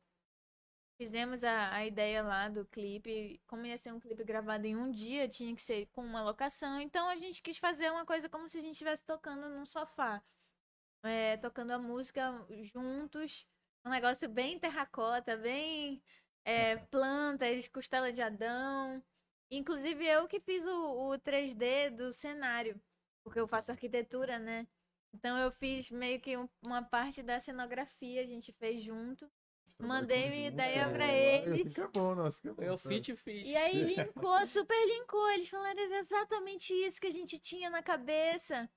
Fizemos 1.01 1.43
a, 1.43 1.73
a 1.75 1.87
ideia 1.87 2.23
lá 2.23 2.51
do 2.51 2.67
clipe. 2.67 3.41
Como 3.47 3.65
ia 3.65 3.79
ser 3.79 3.95
um 3.95 3.99
clipe 3.99 4.23
gravado 4.25 4.67
em 4.67 4.77
um 4.77 4.91
dia, 4.91 5.27
tinha 5.27 5.57
que 5.57 5.63
ser 5.63 5.87
com 5.87 6.05
uma 6.05 6.23
locação. 6.23 6.79
Então 6.79 7.09
a 7.09 7.17
gente 7.17 7.41
quis 7.41 7.57
fazer 7.57 7.91
uma 7.91 8.05
coisa 8.05 8.29
como 8.29 8.47
se 8.47 8.59
a 8.59 8.61
gente 8.61 8.73
estivesse 8.73 9.07
tocando 9.07 9.49
num 9.49 9.65
sofá. 9.65 10.23
É, 11.03 11.39
tocando 11.39 11.71
a 11.71 11.79
música 11.79 12.45
juntos. 12.75 13.47
Um 13.87 13.89
negócio 13.89 14.29
bem 14.29 14.59
terracota, 14.59 15.35
bem 15.35 16.03
é, 16.49 16.76
plantas, 16.76 17.68
costela 17.68 18.12
de 18.12 18.20
Adão. 18.22 19.03
Inclusive 19.51 20.05
eu 20.07 20.26
que 20.28 20.40
fiz 20.40 20.64
o, 20.64 21.11
o 21.12 21.18
3D 21.18 21.90
do 21.90 22.12
cenário. 22.12 22.80
porque 23.24 23.40
eu 23.40 23.49
faço 23.49 23.70
arquitetura, 23.70 24.38
né? 24.38 24.66
Então 25.12 25.36
eu 25.38 25.51
fiz 25.51 25.90
meio 25.90 26.18
que 26.20 26.36
um- 26.36 26.49
uma 26.62 26.82
parte 26.82 27.22
da 27.22 27.38
cenografia, 27.40 28.22
a 28.22 28.26
gente 28.26 28.53
fez 28.53 28.82
junto. 28.82 29.30
Mandei 29.80 30.28
minha 30.30 30.49
ideia 30.49 30.88
pra 30.88 31.07
eles. 31.12 31.66
Isso 31.66 31.74
que 31.74 31.80
é 31.82 32.01
bom, 32.01 32.14
nossa, 32.14 32.40
que 32.40 32.49
é 32.49 32.53
bom. 32.53 32.62
Eu 32.62 32.78
sério. 32.78 32.96
fit 33.05 33.16
fit. 33.16 33.46
E 33.49 33.55
aí 33.57 33.82
linkou, 33.94 34.46
super 34.46 34.86
linkou. 34.86 35.30
Eles 35.30 35.49
falaram, 35.49 35.80
exatamente 35.94 36.72
isso 36.74 37.01
que 37.01 37.07
a 37.07 37.12
gente 37.12 37.38
tinha 37.38 37.68
na 37.70 37.82
cabeça. 37.82 38.68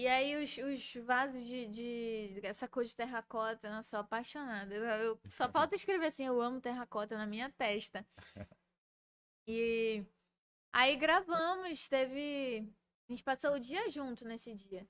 E 0.00 0.06
aí 0.08 0.34
os, 0.42 0.56
os 0.56 0.94
vasos 1.04 1.44
de, 1.44 1.66
de 1.66 2.40
essa 2.42 2.66
cor 2.66 2.82
de 2.86 2.96
terracota, 2.96 3.68
eu 3.68 3.82
sou 3.82 3.98
apaixonada. 3.98 4.74
Eu, 4.74 4.82
eu- 5.04 5.20
só 5.28 5.46
falta 5.52 5.74
escrever 5.74 6.06
assim, 6.06 6.24
eu 6.24 6.40
amo 6.40 6.58
terracota 6.58 7.18
na 7.18 7.26
minha 7.26 7.50
testa. 7.50 8.06
E 9.46 10.02
aí 10.72 10.96
gravamos, 10.96 11.86
teve. 11.86 12.66
A 13.08 13.12
gente 13.12 13.22
passou 13.22 13.52
o 13.52 13.60
dia 13.60 13.90
junto 13.90 14.26
nesse 14.26 14.54
dia. 14.54 14.88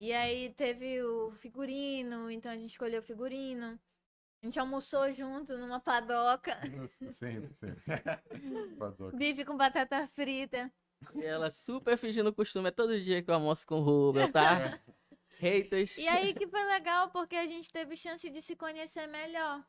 E 0.00 0.10
aí 0.10 0.54
teve 0.54 1.02
o 1.02 1.32
figurino, 1.32 2.30
então 2.30 2.50
a 2.50 2.56
gente 2.56 2.70
escolheu 2.70 3.00
o 3.00 3.04
figurino. 3.04 3.78
A 4.42 4.46
gente 4.46 4.58
almoçou 4.58 5.12
junto 5.12 5.58
numa 5.58 5.80
padoca. 5.80 6.58
Sempre, 7.12 7.52
sempre. 7.60 7.84
Padoca. 8.78 9.16
Bife 9.18 9.44
com 9.44 9.54
batata 9.56 10.08
frita. 10.08 10.72
E 11.14 11.24
ela 11.24 11.50
super 11.50 11.96
fingindo 11.98 12.32
costume. 12.32 12.68
É 12.68 12.70
todo 12.70 13.00
dia 13.00 13.22
que 13.22 13.30
eu 13.30 13.34
almoço 13.34 13.66
com 13.66 13.76
o 13.76 13.82
Rubel, 13.82 14.30
tá? 14.30 14.80
Haters. 15.38 15.96
E 15.98 16.08
aí 16.08 16.32
que 16.32 16.46
foi 16.46 16.62
legal, 16.64 17.10
porque 17.10 17.36
a 17.36 17.46
gente 17.46 17.70
teve 17.70 17.96
chance 17.96 18.28
de 18.30 18.40
se 18.40 18.56
conhecer 18.56 19.06
melhor. 19.06 19.64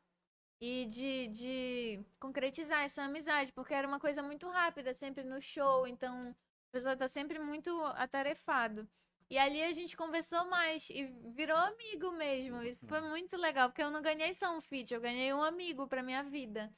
E 0.60 0.86
de, 0.86 1.28
de 1.28 2.06
concretizar 2.20 2.84
essa 2.84 3.04
amizade, 3.04 3.52
porque 3.52 3.74
era 3.74 3.88
uma 3.88 4.00
coisa 4.00 4.24
muito 4.24 4.48
rápida, 4.50 4.94
sempre 4.94 5.24
no 5.24 5.42
show, 5.42 5.86
então 5.86 6.34
a 6.70 6.72
pessoa 6.72 6.96
tá 6.96 7.08
sempre 7.08 7.40
muito 7.40 7.70
atarefado. 7.96 8.88
E 9.30 9.38
ali 9.38 9.62
a 9.62 9.74
gente 9.74 9.98
conversou 9.98 10.46
mais 10.46 10.90
e 10.90 11.04
virou 11.36 11.58
amigo 11.58 12.12
mesmo. 12.12 12.62
Isso 12.62 12.88
foi 12.88 13.02
muito 13.02 13.36
legal, 13.36 13.70
porque 13.70 13.84
eu 13.84 13.92
não 13.92 14.02
ganhei 14.02 14.34
só 14.34 14.56
um 14.56 14.62
feat, 14.62 14.94
eu 14.94 15.02
ganhei 15.02 15.34
um 15.34 15.44
amigo 15.44 15.88
pra 15.88 16.04
minha 16.04 16.24
vida. 16.24 16.72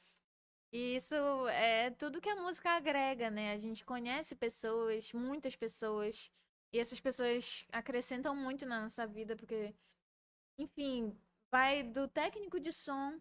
E 0.72 0.96
isso 0.96 1.14
é 1.48 1.90
tudo 1.90 2.20
que 2.20 2.28
a 2.28 2.36
música 2.36 2.70
agrega, 2.72 3.30
né? 3.30 3.52
A 3.52 3.58
gente 3.58 3.84
conhece 3.84 4.36
pessoas, 4.36 5.12
muitas 5.12 5.56
pessoas, 5.56 6.30
e 6.72 6.78
essas 6.78 7.00
pessoas 7.00 7.64
acrescentam 7.72 8.36
muito 8.36 8.66
na 8.66 8.82
nossa 8.82 9.06
vida, 9.06 9.34
porque, 9.34 9.74
enfim, 10.58 11.18
vai 11.50 11.82
do 11.82 12.06
técnico 12.08 12.60
de 12.60 12.72
som 12.72 13.18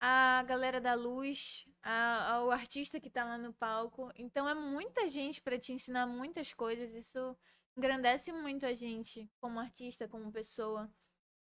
à 0.00 0.42
galera 0.44 0.80
da 0.80 0.94
luz, 0.94 1.66
ao 1.82 2.50
artista 2.50 3.00
que 3.00 3.10
tá 3.10 3.24
lá 3.24 3.38
no 3.38 3.52
palco. 3.54 4.10
Então 4.16 4.48
é 4.48 4.54
muita 4.54 5.08
gente 5.08 5.40
para 5.40 5.58
te 5.58 5.72
ensinar 5.72 6.06
muitas 6.06 6.52
coisas. 6.52 6.92
Isso 6.94 7.36
engrandece 7.76 8.32
muito 8.32 8.66
a 8.66 8.74
gente 8.74 9.30
como 9.40 9.60
artista, 9.60 10.08
como 10.08 10.32
pessoa. 10.32 10.92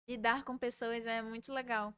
Lidar 0.08 0.44
com 0.44 0.58
pessoas 0.58 1.06
é 1.06 1.22
muito 1.22 1.54
legal. 1.54 1.94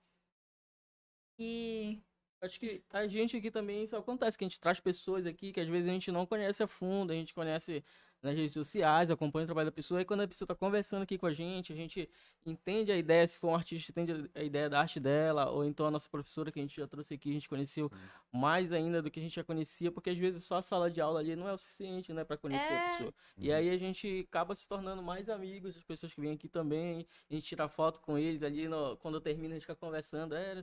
E 1.39 2.01
Acho 2.39 2.59
que 2.59 2.83
a 2.91 3.07
gente 3.07 3.35
aqui 3.35 3.49
também 3.49 3.83
isso 3.83 3.95
acontece, 3.95 4.38
que 4.38 4.43
a 4.43 4.47
gente 4.47 4.59
traz 4.59 4.79
pessoas 4.79 5.25
aqui 5.25 5.51
que 5.51 5.59
às 5.59 5.67
vezes 5.67 5.89
a 5.89 5.91
gente 5.91 6.11
não 6.11 6.25
conhece 6.25 6.61
a 6.61 6.67
fundo, 6.67 7.11
a 7.11 7.15
gente 7.15 7.33
conhece 7.33 7.83
nas 8.21 8.35
redes 8.35 8.53
sociais, 8.53 9.09
acompanha 9.09 9.43
o 9.43 9.45
trabalho 9.47 9.67
da 9.67 9.71
pessoa, 9.71 10.01
e 10.01 10.05
quando 10.05 10.21
a 10.21 10.27
pessoa 10.27 10.45
está 10.45 10.55
conversando 10.55 11.03
aqui 11.03 11.17
com 11.17 11.25
a 11.27 11.33
gente, 11.33 11.71
a 11.73 11.75
gente 11.75 12.09
entende 12.45 12.91
a 12.91 12.97
ideia, 12.97 13.27
se 13.27 13.38
for 13.39 13.49
um 13.49 13.55
artista, 13.55 13.91
entende 13.91 14.29
a 14.35 14.43
ideia 14.43 14.69
da 14.69 14.79
arte 14.79 14.99
dela, 14.99 15.49
ou 15.51 15.63
então 15.65 15.85
a 15.88 15.91
nossa 15.91 16.09
professora 16.09 16.51
que 16.51 16.59
a 16.59 16.61
gente 16.61 16.75
já 16.75 16.88
trouxe 16.88 17.13
aqui, 17.15 17.29
a 17.29 17.33
gente 17.33 17.49
conheceu 17.49 17.91
mais 18.31 18.71
ainda 18.71 19.01
do 19.01 19.09
que 19.09 19.19
a 19.19 19.23
gente 19.23 19.35
já 19.35 19.43
conhecia, 19.43 19.91
porque 19.91 20.09
às 20.11 20.17
vezes 20.17 20.43
só 20.43 20.57
a 20.57 20.61
sala 20.61 20.89
de 20.91 20.99
aula 21.01 21.19
ali 21.19 21.35
não 21.35 21.47
é 21.47 21.53
o 21.53 21.57
suficiente, 21.57 22.11
né, 22.13 22.23
para 22.23 22.38
conhecer 22.38 22.73
É. 22.73 22.75
a 22.75 22.79
pessoa. 22.91 23.13
E 23.38 23.51
aí 23.51 23.69
a 23.69 23.77
gente 23.77 24.25
acaba 24.27 24.53
se 24.55 24.67
tornando 24.67 25.01
mais 25.01 25.29
amigos 25.29 25.73
das 25.75 25.83
pessoas 25.83 26.13
que 26.13 26.21
vêm 26.21 26.33
aqui 26.33 26.47
também, 26.49 27.07
a 27.29 27.33
gente 27.33 27.45
tira 27.47 27.67
foto 27.67 27.99
com 28.01 28.17
eles 28.17 28.43
ali, 28.43 28.67
no- 28.67 28.95
quando 28.97 29.19
termina 29.21 29.49
a 29.49 29.57
gente 29.57 29.63
fica 29.63 29.75
conversando, 29.75 30.35
é 30.35 30.55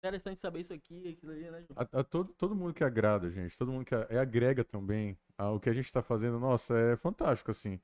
interessante 0.00 0.40
saber 0.40 0.60
isso 0.60 0.72
aqui, 0.72 1.08
aquilo 1.08 1.32
ali, 1.32 1.50
né, 1.50 1.62
João? 1.68 1.88
A, 1.92 2.00
a 2.00 2.04
todo, 2.04 2.32
todo 2.34 2.56
mundo 2.56 2.72
que 2.74 2.82
agrada, 2.82 3.30
gente, 3.30 3.56
todo 3.56 3.70
mundo 3.70 3.84
que 3.84 3.94
a- 3.94 4.06
é, 4.08 4.18
agrega 4.18 4.64
também 4.64 5.16
ao 5.36 5.60
que 5.60 5.68
a 5.68 5.74
gente 5.74 5.84
está 5.84 6.02
fazendo, 6.02 6.38
nossa, 6.40 6.74
é 6.76 6.96
fantástico, 6.96 7.50
assim. 7.50 7.78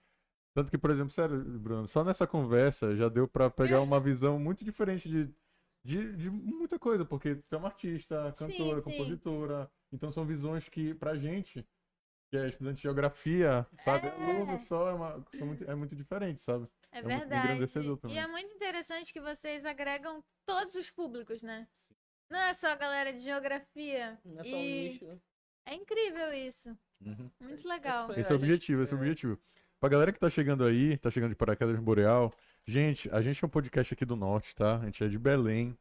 Tanto 0.54 0.70
que, 0.70 0.78
por 0.78 0.90
exemplo, 0.90 1.10
sério, 1.10 1.38
Bruno, 1.58 1.86
só 1.86 2.02
nessa 2.02 2.26
conversa 2.26 2.96
já 2.96 3.08
deu 3.10 3.28
pra 3.28 3.50
pegar 3.50 3.82
uma 3.82 4.00
visão 4.00 4.38
muito 4.38 4.64
diferente 4.64 5.08
de, 5.08 5.26
de, 5.84 6.16
de 6.16 6.30
muita 6.30 6.78
coisa, 6.78 7.04
porque 7.04 7.34
você 7.34 7.54
é 7.54 7.58
uma 7.58 7.68
artista, 7.68 8.32
Sim, 8.32 8.46
cantora, 8.46 8.80
sim. 8.80 8.82
compositora, 8.82 9.70
então 9.92 10.10
são 10.10 10.24
visões 10.24 10.66
que, 10.70 10.94
pra 10.94 11.14
gente, 11.16 11.62
que 12.30 12.38
é 12.38 12.48
estudante 12.48 12.76
de 12.78 12.82
geografia, 12.84 13.66
sabe, 13.78 14.08
É. 14.08 14.58
só, 14.58 14.88
é, 14.88 14.94
uma, 14.94 15.24
são 15.32 15.46
muito, 15.46 15.64
é 15.70 15.74
muito 15.74 15.94
diferente, 15.94 16.40
sabe? 16.40 16.66
é, 16.90 16.98
É 17.00 17.02
verdade. 17.02 17.64
E 18.08 18.18
é 18.18 18.26
muito 18.26 18.54
interessante 18.54 19.12
que 19.12 19.20
vocês 19.20 19.66
agregam 19.66 20.24
todos 20.46 20.74
os 20.74 20.90
públicos, 20.90 21.42
né? 21.42 21.68
Não 22.28 22.38
é 22.38 22.54
só 22.54 22.68
a 22.68 22.76
galera 22.76 23.12
de 23.12 23.20
geografia. 23.20 24.18
Não 24.24 24.40
é 24.40 24.44
só 24.44 24.56
um 24.56 24.60
E 24.60 24.88
nicho, 24.90 25.06
né? 25.06 25.18
é 25.66 25.74
incrível 25.74 26.32
isso. 26.32 26.76
Uhum. 27.04 27.30
Muito 27.40 27.68
legal. 27.68 28.12
Esse 28.18 28.30
é 28.30 28.32
o 28.32 28.36
objetivo, 28.36 28.82
esse 28.82 28.92
é 28.92 28.96
o 28.96 28.98
é. 28.98 29.02
objetivo. 29.02 29.38
Pra 29.78 29.88
galera 29.88 30.12
que 30.12 30.18
tá 30.18 30.30
chegando 30.30 30.64
aí, 30.64 30.96
tá 30.96 31.10
chegando 31.10 31.30
de 31.30 31.36
Paraquedas 31.36 31.78
Boreal, 31.78 32.32
gente, 32.66 33.10
a 33.10 33.20
gente 33.20 33.42
é 33.44 33.46
um 33.46 33.50
podcast 33.50 33.92
aqui 33.92 34.04
do 34.04 34.16
Norte, 34.16 34.54
tá? 34.54 34.78
A 34.78 34.84
gente 34.86 35.04
é 35.04 35.08
de 35.08 35.18
Belém. 35.18 35.76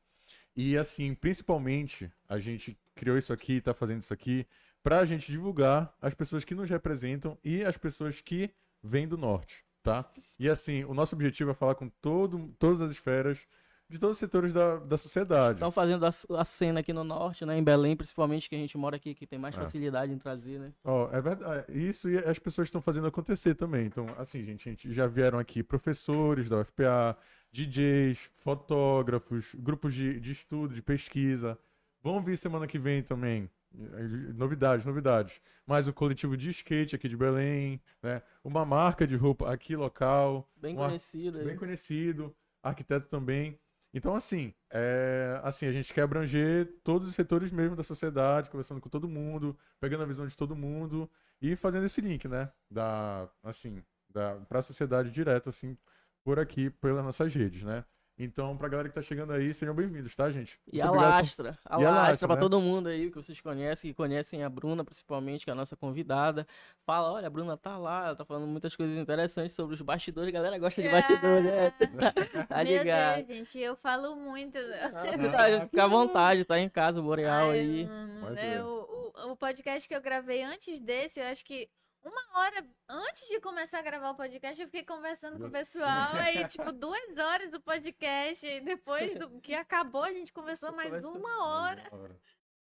E 0.55 0.77
assim, 0.77 1.13
principalmente, 1.15 2.11
a 2.27 2.39
gente 2.39 2.77
criou 2.93 3.17
isso 3.17 3.31
aqui, 3.33 3.61
tá 3.61 3.73
fazendo 3.73 4.01
isso 4.01 4.13
aqui, 4.13 4.45
pra 4.83 5.05
gente 5.05 5.31
divulgar 5.31 5.93
as 6.01 6.13
pessoas 6.13 6.45
que 6.45 6.55
nos 6.55 6.69
representam 6.69 7.37
e 7.43 7.63
as 7.63 7.77
pessoas 7.77 8.21
que 8.21 8.49
vêm 8.83 9.07
do 9.07 9.17
Norte, 9.17 9.65
tá? 9.81 10.09
E 10.37 10.47
assim, 10.47 10.83
o 10.83 10.93
nosso 10.93 11.15
objetivo 11.15 11.51
é 11.51 11.53
falar 11.53 11.75
com 11.75 11.89
todo, 11.89 12.53
todas 12.59 12.81
as 12.81 12.91
esferas 12.91 13.39
de 13.87 13.99
todos 13.99 14.15
os 14.15 14.19
setores 14.19 14.51
da, 14.51 14.77
da 14.77 14.97
sociedade. 14.97 15.57
Estão 15.57 15.71
fazendo 15.71 16.05
a, 16.05 16.09
a 16.39 16.43
cena 16.45 16.79
aqui 16.79 16.91
no 16.91 17.03
norte, 17.03 17.45
né? 17.45 17.57
Em 17.57 17.63
Belém, 17.63 17.95
principalmente, 17.95 18.49
que 18.49 18.55
a 18.55 18.57
gente 18.57 18.77
mora 18.77 18.95
aqui, 18.95 19.13
que 19.13 19.27
tem 19.27 19.37
mais 19.37 19.55
É. 19.55 19.59
facilidade 19.59 20.11
em 20.11 20.17
trazer, 20.17 20.59
né? 20.59 20.73
Ó, 20.83 21.09
é 21.11 21.21
verdade. 21.21 21.65
Isso 21.71 22.09
e 22.09 22.17
as 22.17 22.39
pessoas 22.39 22.67
estão 22.67 22.81
fazendo 22.81 23.05
acontecer 23.07 23.53
também. 23.55 23.85
Então, 23.85 24.07
assim, 24.17 24.43
gente, 24.43 24.67
a 24.67 24.71
gente 24.71 24.91
já 24.93 25.05
vieram 25.07 25.37
aqui 25.37 25.61
professores 25.61 26.49
da 26.49 26.57
UFPA, 26.59 27.15
DJs, 27.51 28.31
fotógrafos, 28.37 29.45
grupos 29.55 29.93
de, 29.93 30.19
de 30.19 30.31
estudo, 30.31 30.73
de 30.73 30.81
pesquisa. 30.81 31.57
Vão 32.01 32.21
vir 32.21 32.37
semana 32.37 32.67
que 32.67 32.79
vem 32.79 33.03
também. 33.03 33.49
eh, 33.77 34.33
Novidades, 34.33 34.85
novidades. 34.85 35.39
Mais 35.67 35.87
o 35.87 35.93
coletivo 35.93 36.35
de 36.37 36.49
skate 36.49 36.95
aqui 36.95 37.07
de 37.09 37.17
Belém, 37.17 37.79
né? 38.01 38.21
Uma 38.43 38.65
marca 38.65 39.05
de 39.07 39.15
roupa 39.15 39.51
aqui 39.51 39.75
local, 39.75 40.49
Bem 40.55 40.73
Um 40.75 40.77
conhecido. 40.77 41.37
bem 41.39 41.49
aí. 41.49 41.55
conhecido, 41.57 42.35
arquiteto 42.63 43.07
também. 43.09 43.59
Então, 43.95 44.13
assim, 44.13 44.53
é, 44.69 45.39
assim, 45.41 45.65
a 45.67 45.71
gente 45.71 45.93
quer 45.93 46.01
abranger 46.01 46.67
todos 46.83 47.07
os 47.07 47.15
setores 47.15 47.49
mesmo 47.49 47.77
da 47.77 47.83
sociedade, 47.83 48.49
conversando 48.49 48.81
com 48.81 48.89
todo 48.89 49.07
mundo, 49.07 49.57
pegando 49.79 50.03
a 50.03 50.05
visão 50.05 50.27
de 50.27 50.35
todo 50.35 50.53
mundo 50.53 51.09
e 51.41 51.55
fazendo 51.55 51.85
esse 51.85 52.01
link, 52.01 52.27
né? 52.27 52.51
Da, 52.69 53.29
assim, 53.41 53.81
da, 54.09 54.35
pra 54.49 54.61
sociedade 54.61 55.11
direto, 55.11 55.47
assim, 55.47 55.77
por 56.25 56.37
aqui, 56.39 56.69
pelas 56.69 57.05
nossas 57.05 57.33
redes, 57.33 57.63
né? 57.63 57.85
Então, 58.17 58.55
pra 58.55 58.69
galera 58.69 58.87
que 58.87 58.95
tá 58.95 59.01
chegando 59.01 59.33
aí, 59.33 59.53
sejam 59.53 59.75
bem-vindos, 59.75 60.15
tá, 60.15 60.31
gente? 60.31 60.57
E 60.71 60.77
Muito 60.77 60.85
a 60.85 60.89
obrigado 60.89 61.11
por- 61.11 61.19
Lastra, 61.19 61.59
a 61.65 61.81
E 61.81 61.85
a 61.85 61.91
Lastra 61.91 62.27
pra 62.29 62.35
né? 62.37 62.41
todo 62.41 62.61
mundo 62.61 62.87
aí 62.87 63.09
que 63.09 63.15
vocês 63.17 63.41
conhecem, 63.41 63.91
que 63.91 63.97
conhecem 63.97 64.41
a 64.41 64.47
Bruna, 64.49 64.85
principalmente, 64.85 65.43
que 65.43 65.49
é 65.49 65.53
a 65.53 65.55
nossa 65.55 65.75
convidada. 65.75 66.47
Fala, 66.85 67.11
olha, 67.11 67.27
a 67.27 67.29
Bruna 67.29 67.57
tá 67.57 67.77
lá, 67.77 68.05
ela 68.05 68.15
tá 68.15 68.23
falando 68.23 68.47
muitas 68.47 68.73
coisas 68.73 68.97
interessantes 68.97 69.53
sobre 69.53 69.75
os 69.75 69.81
bastidores. 69.81 70.29
A 70.29 70.31
galera 70.31 70.57
gosta 70.57 70.81
de 70.81 70.87
bastidores, 70.87 71.43
né? 71.43 71.73
Tá 72.47 72.63
Meu 72.63 72.77
ligado? 72.77 73.25
Deus, 73.25 73.27
gente, 73.49 73.59
eu 73.59 73.75
falo 73.75 74.15
muito. 74.15 74.57
Ah, 74.57 75.67
Fica 75.67 75.83
à 75.83 75.87
vontade, 75.87 76.45
tá 76.45 76.57
em 76.57 76.69
casa, 76.69 77.01
o 77.01 77.03
Boreal 77.03 77.49
Ai, 77.49 77.59
aí. 77.59 77.85
mano, 77.85 78.21
Mas 78.21 78.37
é, 78.37 78.53
é. 78.55 78.63
O, 78.63 79.11
o, 79.27 79.31
o 79.31 79.35
podcast 79.35 79.89
que 79.89 79.93
eu 79.95 80.01
gravei 80.01 80.41
antes 80.41 80.79
desse, 80.79 81.19
eu 81.19 81.25
acho 81.25 81.43
que 81.43 81.67
uma 82.05 82.39
hora 82.39 82.65
antes 82.89 83.27
de 83.27 83.39
começar 83.39 83.79
a 83.79 83.81
gravar 83.81 84.11
o 84.11 84.15
podcast, 84.15 84.61
eu 84.61 84.67
fiquei 84.67 84.83
conversando 84.83 85.39
com 85.39 85.47
o 85.47 85.51
pessoal. 85.51 85.85
aí, 86.13 86.47
tipo, 86.47 86.71
duas 86.71 87.17
horas 87.17 87.51
do 87.51 87.59
podcast. 87.61 88.45
E 88.45 88.61
depois 88.61 89.17
do 89.17 89.41
que 89.41 89.53
acabou, 89.53 90.03
a 90.03 90.11
gente 90.13 90.31
conversou 90.31 90.75
mais 90.75 91.03
uma 91.03 91.45
hora. 91.47 91.83
Hora. 91.91 92.15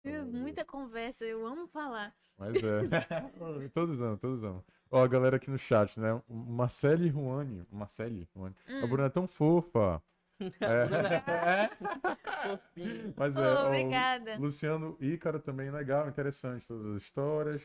Muita 0.31 0.65
conversa, 0.65 1.25
eu 1.25 1.45
amo 1.45 1.67
falar. 1.67 2.13
Mas 2.37 2.55
é. 2.55 3.69
todos 3.73 3.99
amam, 4.01 4.17
todos 4.17 4.43
amam. 4.43 4.63
Ó, 4.91 5.03
a 5.03 5.07
galera 5.07 5.37
aqui 5.37 5.49
no 5.49 5.57
chat, 5.57 5.99
né? 5.99 6.21
Marcele 6.27 7.09
Ruani. 7.09 7.65
Marcele 7.71 8.27
Ruani. 8.35 8.55
A 8.67 8.71
Hum. 8.85 8.87
Bruna 8.89 9.05
é 9.07 9.09
tão 9.09 9.27
fofa. 9.27 10.01
É. 10.39 11.69
Fofinho. 12.47 13.13
Mas 13.15 13.35
é, 13.35 13.39
Oh, 13.39 13.67
obrigada. 13.67 14.35
Luciano 14.37 14.97
Ícaro 14.99 15.39
também 15.39 15.71
legal, 15.71 16.07
interessante 16.09 16.67
todas 16.67 16.95
as 16.95 17.01
histórias. 17.01 17.61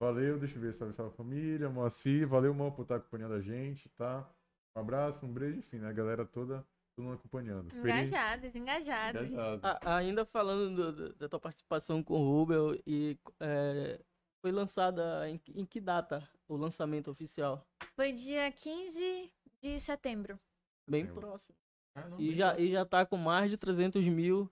Valeu, 0.00 0.38
deixa 0.38 0.56
eu 0.56 0.62
ver, 0.62 0.72
salve, 0.72 0.94
salve 0.94 1.14
família, 1.14 1.68
Moacir, 1.68 2.26
valeu, 2.26 2.54
mano, 2.54 2.72
por 2.72 2.82
estar 2.82 2.96
acompanhando 2.96 3.34
a 3.34 3.40
gente, 3.42 3.86
tá? 3.90 4.26
Um 4.74 4.80
abraço, 4.80 5.24
um 5.26 5.32
beijo, 5.32 5.58
enfim, 5.58 5.76
né? 5.78 5.88
A 5.88 5.92
galera 5.92 6.24
toda, 6.24 6.66
todo 6.96 7.04
mundo 7.04 7.16
acompanhando. 7.16 7.70
Engajados, 7.76 8.54
engajados. 8.54 9.20
Engajado. 9.22 9.60
A- 9.62 9.96
ainda 9.96 10.24
falando 10.24 10.74
do- 10.74 10.92
do- 10.92 11.14
da 11.16 11.28
tua 11.28 11.38
participação 11.38 12.02
com 12.02 12.14
o 12.14 12.24
Rubel, 12.30 12.80
e 12.86 13.18
é, 13.40 14.00
foi 14.40 14.50
lançada 14.50 15.28
em, 15.28 15.36
que- 15.36 15.52
em 15.60 15.66
que 15.66 15.78
data 15.82 16.26
o 16.48 16.56
lançamento 16.56 17.10
oficial? 17.10 17.62
Foi 17.94 18.10
dia 18.10 18.50
15 18.52 19.30
de 19.62 19.78
setembro. 19.80 20.40
Bem 20.88 21.02
Setembro. 21.02 21.20
próximo. 21.28 21.58
Ah, 21.94 22.08
E 22.18 22.28
bem 22.28 22.36
já, 22.36 22.58
e 22.58 22.72
já 22.72 22.86
tá 22.86 23.04
com 23.04 23.18
mais 23.18 23.50
de 23.50 23.58
300 23.58 24.02
mil 24.06 24.50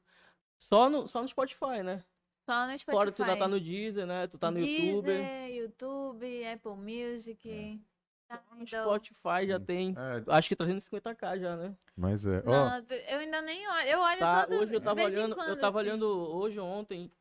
só 0.60 0.90
no, 0.90 1.08
só 1.08 1.22
no 1.22 1.28
Spotify, 1.28 1.82
né? 1.82 2.04
Só 2.48 2.66
no 2.66 2.78
Spotify. 2.78 2.90
Fora 2.96 3.10
que 3.12 3.16
tu 3.18 3.26
já 3.26 3.36
tá 3.36 3.46
no 3.46 3.60
Deezer, 3.60 4.06
né? 4.06 4.26
Tu 4.26 4.38
tá 4.38 4.50
no 4.50 4.58
YouTube. 4.58 5.04
Deezer, 5.06 5.50
YouTube, 5.54 6.46
Apple 6.46 6.72
Music. 6.76 7.80
tá 8.26 8.42
No 8.56 8.64
Tidal. 8.64 8.84
Spotify 8.86 9.46
já 9.46 9.60
tem, 9.60 9.94
É, 9.98 10.32
acho 10.34 10.48
que 10.48 10.56
350k 10.56 11.38
já, 11.40 11.56
né? 11.56 11.74
mas 11.94 12.24
é. 12.24 12.42
Não, 12.42 12.78
eu 13.10 13.18
ainda 13.18 13.42
nem 13.42 13.68
olho. 13.68 13.86
Eu 13.88 14.00
olho 14.00 14.18
Tá, 14.18 14.46
todo 14.46 14.60
hoje 14.62 14.72
eu 14.74 14.78
de 14.80 14.84
tava 14.86 15.02
olhando, 15.02 15.32
eu 15.32 15.36
quando, 15.36 15.60
tava 15.60 15.80
assim. 15.80 15.88
olhando 15.90 16.06
hoje 16.06 16.58
ou 16.58 16.66
ontem, 16.66 17.12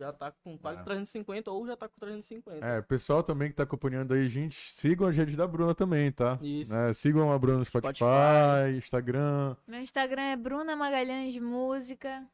já 0.00 0.12
tá 0.14 0.30
com 0.30 0.56
quase 0.56 0.80
É. 0.80 0.84
350 0.84 1.50
ou 1.50 1.66
já 1.66 1.76
tá 1.76 1.86
com 1.88 1.98
350. 2.00 2.64
É, 2.64 2.80
pessoal 2.80 3.22
também 3.22 3.50
que 3.50 3.54
tá 3.56 3.64
acompanhando 3.64 4.14
aí, 4.14 4.28
gente, 4.28 4.72
sigam 4.72 5.08
as 5.08 5.14
redes 5.16 5.36
da 5.36 5.46
Bruna 5.46 5.74
também, 5.74 6.10
tá? 6.10 6.38
Isso. 6.40 6.72
Né, 6.72 6.92
Sigam 6.94 7.30
a 7.32 7.38
Bruna 7.38 7.58
no 7.58 7.64
Spotify, 7.66 7.94
Spotify. 7.96 8.76
Instagram. 8.78 9.56
Meu 9.66 9.80
Instagram 9.80 10.22
é 10.22 10.36
Bruna 10.36 10.74
Magalhães 10.74 11.36
Música. 11.38 12.26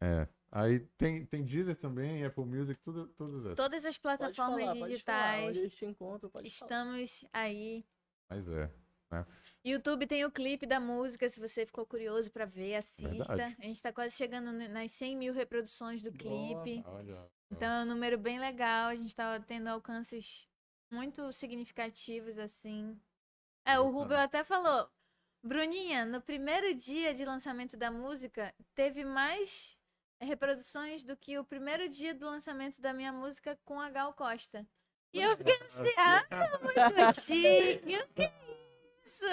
É. 0.00 0.26
Aí 0.54 0.80
tem, 0.98 1.24
tem 1.24 1.42
Deezer 1.42 1.74
também, 1.76 2.26
Apple 2.26 2.44
Music, 2.44 2.78
tudo, 2.82 3.08
todas 3.16 3.40
essas. 3.46 3.56
Todas 3.56 3.86
as 3.86 3.96
plataformas 3.96 4.60
falar, 4.60 4.76
pode 4.76 5.02
falar, 5.02 5.50
digitais. 5.50 5.74
te 5.74 5.86
encontram, 5.86 6.28
pode 6.28 6.50
falar. 6.50 6.70
Estamos 6.70 7.24
aí. 7.32 7.82
Mas 8.28 8.46
é. 8.48 8.70
YouTube 9.64 10.06
tem 10.06 10.24
o 10.24 10.30
clipe 10.30 10.66
da 10.66 10.78
música, 10.78 11.28
se 11.28 11.40
você 11.40 11.64
ficou 11.64 11.86
curioso 11.86 12.30
pra 12.30 12.44
ver, 12.44 12.76
assista. 12.76 13.08
Verdade. 13.08 13.56
A 13.58 13.64
gente 13.64 13.80
tá 13.80 13.92
quase 13.92 14.14
chegando 14.14 14.52
nas 14.52 14.92
100 14.92 15.16
mil 15.16 15.32
reproduções 15.32 16.02
do 16.02 16.12
clipe. 16.12 16.82
Olha. 16.86 17.26
Então 17.50 17.68
é 17.68 17.82
um 17.82 17.86
número 17.86 18.18
bem 18.18 18.38
legal. 18.38 18.88
A 18.88 18.94
gente 18.94 19.14
tá 19.16 19.40
tendo 19.40 19.68
alcances 19.68 20.46
muito 20.90 21.32
significativos, 21.32 22.38
assim. 22.38 22.98
É, 23.64 23.78
o. 23.78 23.90
Rubio 23.90 24.16
até 24.16 24.44
falou. 24.44 24.88
Bruninha, 25.42 26.04
no 26.04 26.20
primeiro 26.20 26.74
dia 26.74 27.12
de 27.14 27.24
lançamento 27.24 27.76
da 27.76 27.90
música, 27.90 28.54
teve 28.74 29.04
mais 29.04 29.76
reproduções 30.22 31.02
do 31.04 31.16
que 31.16 31.38
o 31.38 31.44
primeiro 31.44 31.88
dia 31.88 32.14
do 32.14 32.26
lançamento 32.26 32.80
da 32.80 32.92
minha 32.92 33.12
música 33.12 33.58
com 33.64 33.80
a 33.80 33.90
Gal 33.90 34.12
Costa. 34.14 34.66
E 35.12 35.20
eu 35.20 35.36
fiquei 35.36 35.54
assim, 35.62 35.92
ah, 35.98 36.24
muito 36.62 37.20
chique, 37.20 38.06
que 38.14 38.22
é 38.22 38.32
isso? 39.04 39.24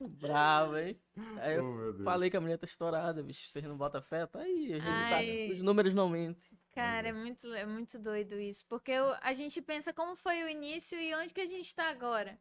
Bravo, 0.00 0.78
hein? 0.78 0.98
Aí 1.40 1.56
eu 1.56 1.96
Oh, 2.00 2.02
falei 2.04 2.30
que 2.30 2.36
a 2.36 2.40
menina 2.40 2.56
tá 2.58 2.64
estourada, 2.64 3.22
bicho. 3.22 3.46
Vocês 3.48 3.64
não 3.64 3.76
botam 3.76 4.00
fé? 4.00 4.26
Tá 4.26 4.40
aí, 4.40 4.68
resultado. 4.68 5.12
Ai. 5.14 5.50
Os 5.52 5.62
números 5.62 5.92
não 5.94 6.08
mentem. 6.08 6.58
Cara, 6.74 7.08
é 7.08 7.12
muito, 7.12 7.52
é 7.54 7.66
muito 7.66 7.98
doido 7.98 8.38
isso. 8.40 8.64
Porque 8.68 8.92
eu- 8.92 9.14
a 9.20 9.34
gente 9.34 9.60
pensa 9.60 9.92
como 9.92 10.16
foi 10.16 10.42
o 10.44 10.48
início 10.48 10.98
e 10.98 11.14
onde 11.14 11.32
que 11.34 11.40
a 11.40 11.46
gente 11.46 11.74
tá 11.74 11.88
agora. 11.90 12.38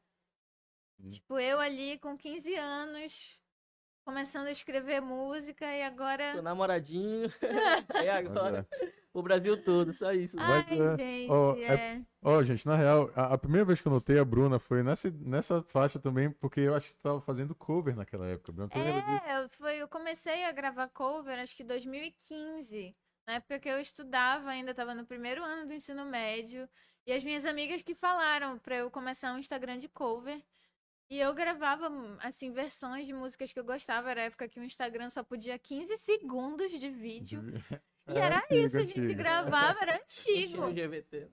Hum. 1.00 1.10
Tipo, 1.10 1.40
eu 1.40 1.60
ali 1.60 1.98
com 2.00 2.18
15 2.18 2.56
anos, 2.56 3.37
começando 4.08 4.48
a 4.48 4.52
escrever 4.52 5.02
música 5.02 5.66
e 5.66 5.82
Tô 5.82 5.86
agora. 5.88 6.42
namoradinho. 6.42 7.26
e 7.26 7.94
Mas 7.94 8.08
agora, 8.32 8.66
é. 8.72 8.92
o 9.14 9.22
Brasil 9.22 9.62
todo, 9.62 9.92
só 9.92 10.14
isso. 10.14 10.38
Ai, 10.40 10.66
Mas 10.70 10.80
é- 10.80 10.98
gente, 10.98 11.30
ó, 11.30 11.56
é. 11.58 12.02
Ó, 12.24 12.42
gente, 12.42 12.66
na 12.66 12.78
real, 12.78 13.12
a, 13.14 13.34
a 13.34 13.38
primeira 13.38 13.66
vez 13.66 13.82
que 13.82 13.88
eu 13.90 13.92
notei 13.92 14.18
a 14.18 14.24
Bruna 14.24 14.60
foi 14.60 14.82
nessa, 14.82 15.12
nessa 15.12 15.62
faixa 15.62 16.00
também, 16.00 16.32
porque 16.32 16.62
eu 16.62 16.74
acho 16.74 16.88
que 16.88 17.02
tava 17.02 17.20
fazendo 17.20 17.54
cover 17.54 17.98
naquela 17.98 18.26
época. 18.28 18.54
Bruna? 18.54 18.70
É, 18.74 19.44
eu, 19.44 19.50
foi, 19.50 19.76
eu 19.76 19.90
comecei 19.90 20.46
a 20.46 20.54
gravar 20.54 20.88
cover 20.88 21.38
acho 21.40 21.54
que 21.54 21.64
2015. 21.66 22.96
Na 23.28 23.34
época 23.34 23.60
que 23.60 23.68
eu 23.68 23.78
estudava, 23.82 24.50
ainda 24.52 24.72
estava 24.72 24.96
no 24.96 25.06
primeiro 25.06 25.44
ano 25.44 25.68
do 25.68 25.74
ensino 25.74 26.06
médio. 26.06 26.68
E 27.06 27.12
as 27.12 27.26
minhas 27.26 27.46
amigas 27.46 27.82
que 27.82 27.94
falaram 27.94 28.58
pra 28.58 28.78
eu 28.78 28.90
começar 28.90 29.34
um 29.34 29.38
Instagram 29.40 29.80
de 29.80 29.90
cover. 29.90 30.42
E 31.10 31.20
eu 31.20 31.34
gravava, 31.34 31.90
assim, 32.20 32.52
versões 32.52 33.06
de 33.06 33.14
músicas 33.14 33.54
que 33.54 33.60
eu 33.60 33.64
gostava. 33.64 34.12
Era 34.12 34.22
a 34.22 34.26
época 34.26 34.48
que 34.50 34.60
o 34.60 34.64
Instagram 34.64 35.10
só 35.10 35.24
podia 35.24 35.58
15 35.58 35.96
segundos 35.98 36.70
de 36.72 36.90
vídeo. 36.90 37.42
E 38.08 38.14
É, 38.14 38.20
era 38.20 38.38
antigo, 38.40 38.56
isso, 38.56 38.78
a 38.78 38.82
gente 38.82 39.00
antigo. 39.00 39.16
gravava, 39.18 39.80
era 39.82 39.96
antigo. 39.96 40.64
o 40.66 40.74
GVT. 40.74 41.30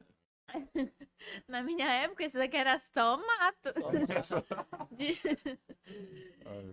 Na 1.48 1.62
minha 1.62 1.88
época, 1.90 2.24
isso 2.24 2.36
daqui 2.38 2.56
era 2.56 2.78
só 2.78 3.16
mato. 3.16 3.72
Só- 4.22 4.44
De-. 4.92 5.18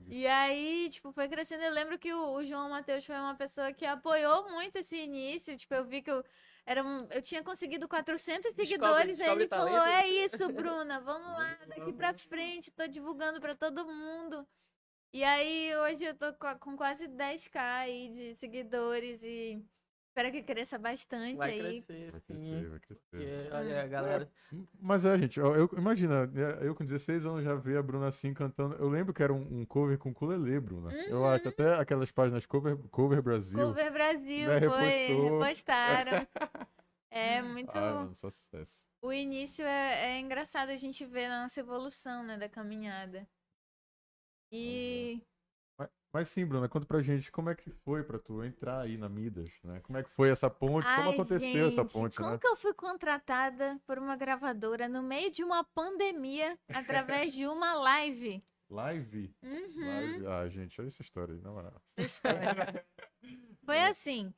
E 0.07 0.27
aí, 0.27 0.89
tipo, 0.91 1.11
foi 1.13 1.27
crescendo. 1.29 1.63
Eu 1.63 1.71
lembro 1.71 1.97
que 1.97 2.13
o, 2.13 2.33
o 2.33 2.45
João 2.45 2.69
Matheus 2.69 3.05
foi 3.05 3.15
uma 3.15 3.35
pessoa 3.35 3.71
que 3.71 3.85
apoiou 3.85 4.49
muito 4.51 4.75
esse 4.77 4.97
início. 4.97 5.57
Tipo, 5.57 5.73
eu 5.75 5.85
vi 5.85 6.01
que 6.01 6.11
eu, 6.11 6.23
era 6.65 6.83
um- 6.83 7.07
eu 7.11 7.21
tinha 7.21 7.43
conseguido 7.43 7.87
400 7.87 8.53
Descobre- 8.53 8.65
seguidores. 8.67 9.11
aí 9.11 9.15
descobre 9.17 9.43
ele 9.43 9.49
falou: 9.49 9.69
talento. 9.71 9.95
É 9.95 10.07
isso, 10.07 10.51
Bruna, 10.53 10.99
vamos 10.99 11.27
lá, 11.33 11.57
daqui 11.67 11.93
pra 11.93 12.13
frente. 12.13 12.71
Tô 12.71 12.87
divulgando 12.87 13.39
pra 13.41 13.55
todo 13.55 13.85
mundo. 13.85 14.47
E 15.13 15.23
aí, 15.23 15.75
hoje 15.75 16.05
eu 16.05 16.15
tô 16.15 16.33
com 16.59 16.77
quase 16.77 17.07
10k 17.07 17.59
aí 17.59 18.09
de 18.09 18.35
seguidores 18.35 19.21
e 19.23 19.61
espero 20.11 20.31
que 20.31 20.43
cresça 20.43 20.77
bastante 20.77 21.37
Vai 21.37 21.51
aí. 21.51 21.81
crescer, 21.81 22.11
Vai 22.11 22.21
crescer, 22.21 22.69
vai 22.69 22.79
crescer. 22.79 23.01
Porque, 23.09 23.49
olha, 23.51 23.83
a 23.83 23.87
galera. 23.87 24.31
Mas 24.79 25.05
é, 25.05 25.17
gente, 25.17 25.39
ó, 25.39 25.55
eu, 25.55 25.69
imagina, 25.77 26.29
é, 26.35 26.67
eu 26.67 26.75
com 26.75 26.83
16 26.83 27.25
anos 27.25 27.43
já 27.43 27.55
vi 27.55 27.77
a 27.77 27.81
Bruna 27.81 28.07
assim 28.07 28.33
cantando. 28.33 28.75
Eu 28.75 28.89
lembro 28.89 29.13
que 29.13 29.23
era 29.23 29.33
um, 29.33 29.61
um 29.61 29.65
cover 29.65 29.97
com 29.97 30.09
ukulele, 30.11 30.59
Bruna. 30.59 30.93
Eu 31.07 31.25
acho 31.25 31.47
até 31.47 31.75
aquelas 31.75 32.11
páginas 32.11 32.45
cover, 32.45 32.77
cover 32.89 33.21
Brasil. 33.21 33.57
Cover 33.57 33.91
Brasil, 33.91 34.47
Né, 34.47 34.59
foi, 34.59 35.23
repostaram. 35.23 36.27
É 37.13 37.41
muito. 37.41 37.69
Ah, 37.75 37.95
mano, 37.95 38.15
só 38.15 38.29
sucesso. 38.29 38.85
O 39.01 39.11
início 39.11 39.65
é, 39.65 40.13
é 40.13 40.19
engraçado 40.21 40.69
a 40.69 40.77
gente 40.77 41.05
ver 41.05 41.25
a 41.25 41.43
nossa 41.43 41.59
evolução, 41.59 42.23
né, 42.23 42.37
da 42.37 42.47
caminhada. 42.47 43.27
E 44.49 45.21
Mas 46.13 46.27
sim, 46.27 46.45
Bruna, 46.45 46.67
conta 46.67 46.85
pra 46.85 47.01
gente 47.01 47.31
como 47.31 47.49
é 47.49 47.55
que 47.55 47.69
foi 47.69 48.03
pra 48.03 48.19
tu 48.19 48.43
entrar 48.43 48.81
aí 48.81 48.97
na 48.97 49.07
Midas, 49.07 49.49
né? 49.63 49.79
Como 49.79 49.97
é 49.97 50.03
que 50.03 50.09
foi 50.09 50.29
essa 50.29 50.49
ponte? 50.49 50.83
como 50.83 51.09
Ai, 51.09 51.13
aconteceu 51.13 51.67
essa 51.67 51.81
gente, 51.81 51.93
ponte, 51.93 52.17
como 52.17 52.31
né? 52.31 52.37
que 52.37 52.47
eu 52.47 52.55
fui 52.57 52.73
contratada 52.73 53.79
por 53.87 53.97
uma 53.97 54.17
gravadora 54.17 54.89
no 54.89 55.01
meio 55.01 55.31
de 55.31 55.41
uma 55.41 55.63
pandemia 55.63 56.59
através 56.69 57.33
de 57.33 57.47
uma 57.47 57.75
live? 57.75 58.43
Live? 58.69 59.33
Uhum, 59.41 59.87
Live. 59.87 60.27
Ah, 60.27 60.49
gente, 60.49 60.79
olha 60.81 60.87
essa 60.87 61.01
história 61.01 61.33
aí, 61.33 61.41
na 61.41 61.51
moral. 61.51 61.81
essa 61.85 62.01
história. 62.01 62.85
Foi 63.65 63.79
assim. 63.79 64.33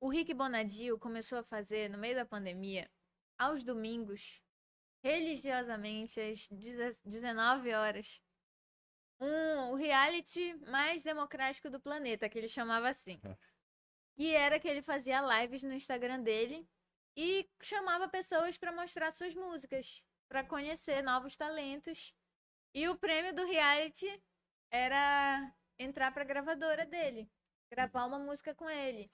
O 0.00 0.08
Rick 0.08 0.32
Bonadio 0.34 0.98
começou 0.98 1.38
a 1.38 1.42
fazer, 1.42 1.88
no 1.88 1.98
meio 1.98 2.14
da 2.14 2.26
pandemia, 2.26 2.90
aos 3.38 3.64
domingos, 3.64 4.42
religiosamente, 5.02 6.20
às 6.20 6.48
19 7.04 7.72
horas, 7.72 8.22
um, 9.20 9.74
reality 9.74 10.54
mais 10.68 11.02
democrático 11.02 11.70
do 11.70 11.80
planeta, 11.80 12.28
que 12.28 12.38
ele 12.38 12.48
chamava 12.48 12.88
assim. 12.88 13.20
E 14.16 14.34
era 14.34 14.58
que 14.58 14.68
ele 14.68 14.82
fazia 14.82 15.20
lives 15.20 15.62
no 15.62 15.72
Instagram 15.74 16.22
dele 16.22 16.68
e 17.16 17.48
chamava 17.62 18.08
pessoas 18.08 18.56
para 18.58 18.72
mostrar 18.72 19.12
suas 19.12 19.34
músicas, 19.34 20.02
para 20.28 20.44
conhecer 20.44 21.02
novos 21.02 21.36
talentos. 21.36 22.14
E 22.74 22.88
o 22.88 22.96
prêmio 22.96 23.34
do 23.34 23.44
reality 23.46 24.22
era 24.70 25.54
entrar 25.78 26.12
pra 26.12 26.24
gravadora 26.24 26.84
dele, 26.86 27.30
gravar 27.70 28.06
uma 28.06 28.18
música 28.18 28.54
com 28.54 28.68
ele. 28.68 29.10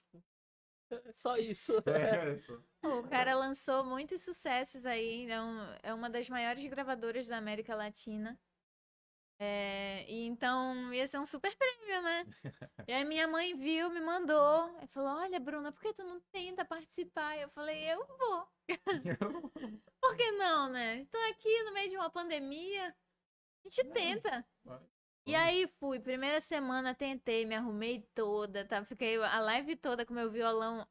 Só 1.15 1.37
isso. 1.37 1.73
É, 1.87 2.35
Pô, 2.81 2.99
O 2.99 3.09
cara 3.09 3.35
lançou 3.35 3.83
muitos 3.83 4.21
sucessos 4.21 4.85
aí, 4.85 5.29
é, 5.29 5.41
um- 5.41 5.77
é 5.81 5.93
uma 5.93 6.09
das 6.09 6.29
maiores 6.29 6.65
gravadoras 6.69 7.27
da 7.27 7.37
América 7.37 7.75
Latina. 7.75 8.39
É, 9.39 10.05
e 10.07 10.25
então 10.25 10.93
ia 10.93 11.07
ser 11.07 11.19
um 11.19 11.25
super 11.25 11.55
prêmio, 11.55 12.01
né? 12.01 12.25
E 12.87 12.91
aí 12.91 13.05
minha 13.05 13.27
mãe 13.27 13.55
viu, 13.55 13.89
me 13.89 14.01
mandou, 14.01 14.69
e 14.81 14.87
falou: 14.87 15.17
Olha, 15.17 15.39
Bruna, 15.39 15.71
por 15.71 15.81
que 15.81 15.93
tu 15.93 16.03
não 16.03 16.19
tenta 16.31 16.65
participar? 16.65 17.37
Eu 17.37 17.49
falei: 17.49 17.83
Eu 17.89 18.05
vou. 18.05 18.47
Por 20.01 20.17
que 20.17 20.31
não, 20.31 20.69
né? 20.69 21.05
Tô 21.05 21.17
aqui 21.31 21.63
no 21.63 21.73
meio 21.73 21.89
de 21.89 21.95
uma 21.95 22.09
pandemia, 22.09 22.95
a 23.65 23.69
gente 23.69 23.89
tenta. 23.91 24.45
vai. 24.63 24.79
E 25.25 25.35
aí 25.35 25.67
fui, 25.79 25.99
primeira 25.99 26.41
semana 26.41 26.93
tentei, 26.93 27.45
me 27.45 27.55
arrumei 27.55 28.01
toda, 28.13 28.65
tá? 28.65 28.83
Fiquei 28.83 29.21
a 29.21 29.39
live 29.39 29.75
toda 29.77 30.05
com 30.05 30.13
meu 30.13 30.29
violão 30.29 30.85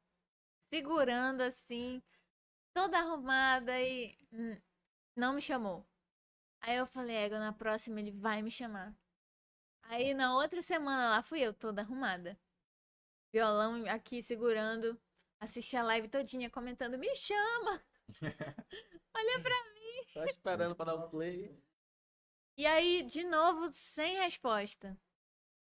segurando 0.59 1.43
assim, 1.43 2.03
toda 2.72 2.99
arrumada 2.99 3.78
e 3.78 4.16
hum, 4.32 4.57
não 5.14 5.34
me 5.34 5.43
chamou. 5.43 5.86
Aí 6.63 6.77
eu 6.77 6.87
falei, 6.87 7.17
ego, 7.17 7.35
na 7.35 7.53
próxima 7.53 8.01
ele 8.01 8.13
vai 8.13 8.41
me 8.41 8.51
chamar. 8.51 8.95
Aí 9.83 10.15
na 10.15 10.37
outra 10.37 10.63
semana 10.63 11.11
lá 11.11 11.23
fui 11.23 11.41
eu 11.41 11.53
toda 11.53 11.83
arrumada. 11.83 12.39
Violão 13.33 13.85
aqui 13.89 14.23
segurando, 14.23 14.99
assisti 15.41 15.77
a 15.77 15.83
live 15.83 16.09
todinha 16.09 16.49
comentando, 16.49 16.97
me 16.97 17.15
chama! 17.17 17.83
Olha 19.15 19.41
pra 19.43 19.55
Só 20.13 20.25
esperando 20.25 20.77
pra 20.77 20.85
dar 20.87 20.97
um 20.97 21.11
play. 21.11 21.55
E 22.57 22.67
aí, 22.67 23.03
de 23.03 23.25
novo, 23.25 23.73
sem 23.73 24.19
resposta. 24.19 24.97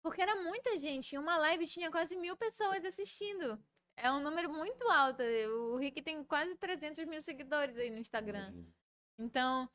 Porque 0.02 0.22
era 0.22 0.36
muita 0.36 0.78
gente. 0.78 1.18
Uma 1.18 1.38
live 1.38 1.68
tinha 1.68 1.92
quase 1.92 2.16
mil 2.16 2.36
pessoas 2.36 2.84
assistindo. 2.84 3.62
É 3.96 4.12
um 4.12 4.20
número 4.20 4.52
muito 4.52 4.88
alto. 4.90 5.22
O 5.22 5.78
Rick 5.78 6.02
tem 6.02 6.24
quase 6.24 6.56
300 6.56 7.06
mil 7.06 7.22
seguidores 7.22 7.78
aí 7.78 7.90
no 7.90 8.00
Instagram. 8.00 8.66
Então, 9.18 9.70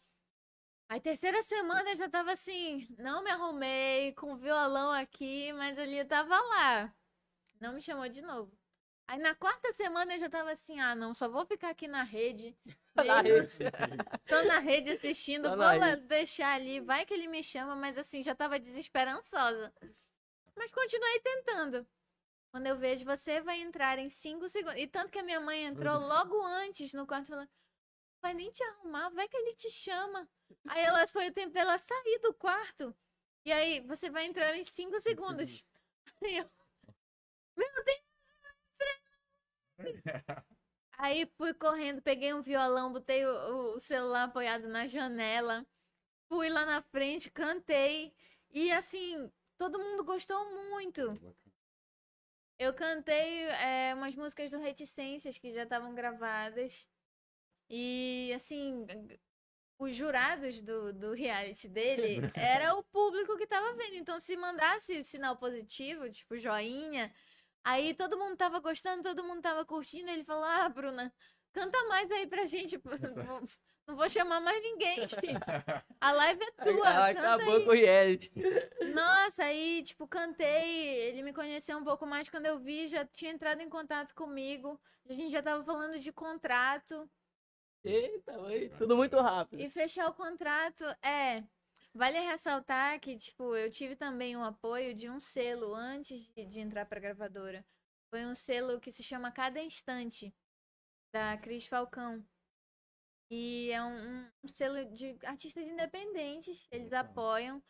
a 0.89 1.01
terceira 1.01 1.43
semana 1.43 1.91
eu 1.91 1.97
já 1.97 2.09
tava 2.09 2.33
assim, 2.33 2.87
não 2.99 3.23
me 3.23 3.31
arrumei, 3.31 4.13
com 4.13 4.33
o 4.33 4.37
violão 4.37 4.93
aqui, 4.93 5.53
mas 5.55 5.79
ali 5.79 5.99
eu 5.99 6.07
tava 6.07 6.39
lá. 6.39 6.95
Não 7.61 7.73
me 7.73 7.81
chamou 7.81 8.09
de 8.09 8.23
novo. 8.23 8.53
Aí 9.07 9.19
na 9.19 9.35
quarta 9.35 9.73
semana 9.73 10.15
eu 10.15 10.19
já 10.19 10.31
tava 10.31 10.51
assim, 10.53 10.81
ah, 10.81 10.95
não, 10.95 11.13
só 11.13 11.29
vou 11.29 11.45
ficar 11.45 11.71
aqui 11.71 11.87
na 11.87 12.03
rede. 12.03 12.57
Na 12.97 13.21
rede. 13.23 13.59
Tô 14.29 14.43
na 14.45 14.61
rede 14.61 14.91
assistindo, 14.91 15.51
Tá 15.51 15.57
vou 15.57 15.97
deixar 16.07 16.55
ali, 16.55 16.79
vai 16.79 17.05
que 17.05 17.13
ele 17.13 17.27
me 17.27 17.43
chama, 17.43 17.75
mas 17.75 17.99
assim, 17.99 18.23
já 18.23 18.37
tava 18.37 18.57
desesperançosa. 18.57 19.75
Mas 20.55 20.71
continuei 20.71 21.19
tentando. 21.19 21.85
Quando 22.53 22.69
eu 22.69 22.79
vejo, 22.79 23.05
você 23.05 23.41
vai 23.41 23.61
entrar 23.61 23.99
em 23.99 24.09
cinco 24.09 24.49
segundos. 24.49 24.81
E 24.81 24.87
tanto 24.87 25.11
que 25.11 25.19
a 25.19 25.25
minha 25.25 25.41
mãe 25.41 25.65
entrou 25.65 25.99
logo 25.99 26.41
antes 26.47 26.93
no 26.93 27.05
quarto 27.05 27.27
falando, 27.27 27.51
vai 28.25 28.33
nem 28.33 28.51
te 28.51 28.65
arrumar, 28.65 29.11
vai 29.11 29.29
que 29.29 29.37
ele 29.37 29.55
te 29.55 29.71
chama. 29.71 30.27
Aí 30.67 30.83
ela 30.83 31.07
foi 31.15 31.29
o 31.29 31.33
tempo 31.33 31.53
dela 31.53 31.77
sair 31.77 32.19
do 32.21 32.33
quarto. 32.33 32.97
E 33.45 33.53
aí, 33.53 33.81
você 33.81 34.09
vai 34.09 34.25
entrar 34.25 34.57
em 34.57 34.65
cinco 34.65 34.99
segundos. 34.99 35.63
Aí 36.25 36.39
eu, 36.39 36.51
Aí 40.97 41.27
fui 41.37 41.53
correndo, 41.53 42.01
peguei 42.01 42.33
um 42.33 42.41
violão, 42.41 42.93
botei 42.93 43.27
o, 43.27 43.75
o 43.75 43.81
celular 43.81 44.25
apoiado 44.25 44.69
na 44.69 44.87
janela, 44.87 45.67
fui 46.29 46.49
lá 46.49 46.65
na 46.65 46.81
frente, 46.81 47.31
cantei. 47.31 48.15
E 48.51 48.73
assim, 48.73 49.31
todo 49.59 49.79
mundo 49.79 50.03
gostou 50.03 50.43
muito. 50.71 51.21
Eu 52.59 52.73
cantei 52.73 53.45
é, 53.49 53.93
umas 53.95 54.15
músicas 54.15 54.51
do 54.51 54.59
Reticências 54.59 55.37
que 55.37 55.53
já 55.53 55.65
estavam 55.65 55.95
gravadas. 55.95 56.87
E 57.69 58.33
assim, 58.35 58.87
os 59.79 59.95
jurados 59.95 60.61
do, 60.63 60.93
do 60.93 61.13
reality 61.13 61.69
dele 61.69 62.21
era 62.35 62.75
o 62.75 62.83
público 62.83 63.37
que 63.37 63.47
tava 63.47 63.75
vendo. 63.75 63.97
Então, 63.97 64.21
se 64.21 64.37
mandasse 64.37 65.05
sinal 65.05 65.37
positivo, 65.37 66.11
tipo 66.11 66.39
joinha, 66.39 67.13
aí 67.63 67.95
todo 67.95 68.19
mundo 68.19 68.37
tava 68.37 68.61
gostando, 68.61 69.03
todo 69.03 69.25
mundo 69.25 69.43
tava 69.43 69.65
curtindo. 69.65 70.11
Ele 70.11 70.25
falou: 70.25 70.45
Ah, 70.45 70.69
Bruna, 70.69 71.13
canta 71.53 71.83
mais 71.85 72.11
aí 72.11 72.27
pra 72.27 72.47
gente. 72.47 72.81
Não 73.87 73.97
vou, 73.97 74.09
chamar 74.09 74.41
mais 74.41 74.63
ninguém. 74.63 74.97
filho. 75.09 75.41
A 76.01 76.13
live 76.13 76.43
é 76.43 76.51
tua. 76.65 76.85
Canta 76.85 77.11
acabou 77.11 77.57
aí." 77.57 77.65
com 77.65 77.71
o 77.71 77.75
reality. 77.75 78.33
Nossa, 78.95 79.45
aí, 79.45 79.83
tipo, 79.83 80.07
cantei. 80.07 81.09
Ele 81.09 81.23
me 81.23 81.33
conheceu 81.33 81.77
um 81.77 81.85
pouco 81.85 82.07
mais 82.07 82.29
quando 82.29 82.47
eu 82.47 82.59
vi, 82.59 82.87
já 82.87 83.05
tinha 83.05 83.33
entrado 83.33 83.61
em 83.61 83.69
contato 83.69 84.15
comigo. 84.15 84.81
A 85.07 85.13
gente 85.13 85.31
já 85.31 85.43
tava 85.43 85.63
falando 85.65 85.99
de 85.99 86.11
contrato. 86.13 87.07
Eita, 87.85 88.33
foi 88.39 88.69
tudo 88.71 88.97
muito 88.97 89.21
rápido. 89.21 89.61
E 89.61 89.69
fechar 89.69 90.09
o 90.09 90.15
contrato, 90.15 90.85
é. 91.03 91.45
Vale 91.95 92.19
ressaltar 92.19 92.99
que, 92.99 93.17
tipo, 93.17 93.55
eu 93.55 93.71
tive 93.71 93.95
também 93.95 94.37
um 94.37 94.43
apoio 94.45 94.95
de 94.95 95.09
um 95.09 95.21
selo 95.21 95.75
antes 95.75 96.23
de, 96.35 96.45
de 96.45 96.59
entrar 96.61 96.87
pra 96.87 96.99
gravadora. 96.99 97.65
Foi 98.11 98.25
um 98.27 98.35
selo 98.35 98.81
que 98.81 98.91
se 98.91 99.03
chama 99.03 99.31
Cada 99.31 99.61
Instante, 99.63 100.35
da 101.13 101.37
Cris 101.37 101.67
Falcão. 101.67 102.25
E 103.31 103.71
é 103.71 103.83
um, 103.83 103.95
um- 104.23 104.31
um 104.45 104.49
selo 104.49 104.85
de 104.93 105.17
artistas 105.25 105.65
independentes, 105.67 106.67
eles 106.71 106.93
apoiam. 106.93 107.63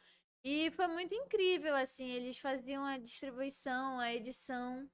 E 0.43 0.71
foi 0.73 0.87
muito 0.89 1.15
incrível, 1.15 1.75
assim, 1.75 2.09
eles 2.11 2.39
faziam 2.39 2.85
a 2.85 2.99
distribuição, 2.99 3.99
a 3.99 4.13
edição. 4.15 4.89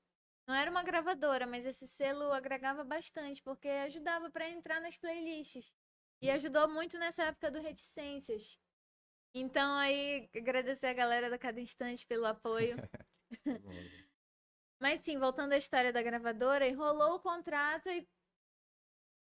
Não 0.51 0.57
era 0.57 0.69
uma 0.69 0.83
gravadora, 0.83 1.47
mas 1.47 1.65
esse 1.65 1.87
selo 1.87 2.33
agregava 2.33 2.83
bastante, 2.83 3.41
porque 3.41 3.69
ajudava 3.69 4.29
para 4.33 4.51
entrar 4.51 4.81
nas 4.81 4.97
playlists. 4.97 5.73
E 6.21 6.29
ajudou 6.29 6.69
muito 6.69 6.99
nessa 6.99 7.23
época 7.27 7.53
do 7.53 7.61
Reticências. 7.61 8.59
Então, 9.33 9.77
aí, 9.77 10.29
agradecer 10.35 10.89
a 10.89 10.93
galera 10.93 11.31
da 11.31 11.39
Cada 11.39 11.61
Instante 11.61 12.05
pelo 12.05 12.27
apoio. 12.27 12.77
Mas 14.83 15.03
sim, 15.03 15.21
voltando 15.21 15.53
à 15.53 15.57
história 15.57 15.93
da 15.93 16.03
gravadora, 16.03 16.67
e 16.67 16.73
rolou 16.73 17.15
o 17.15 17.21
contrato 17.21 17.89
e 17.89 18.05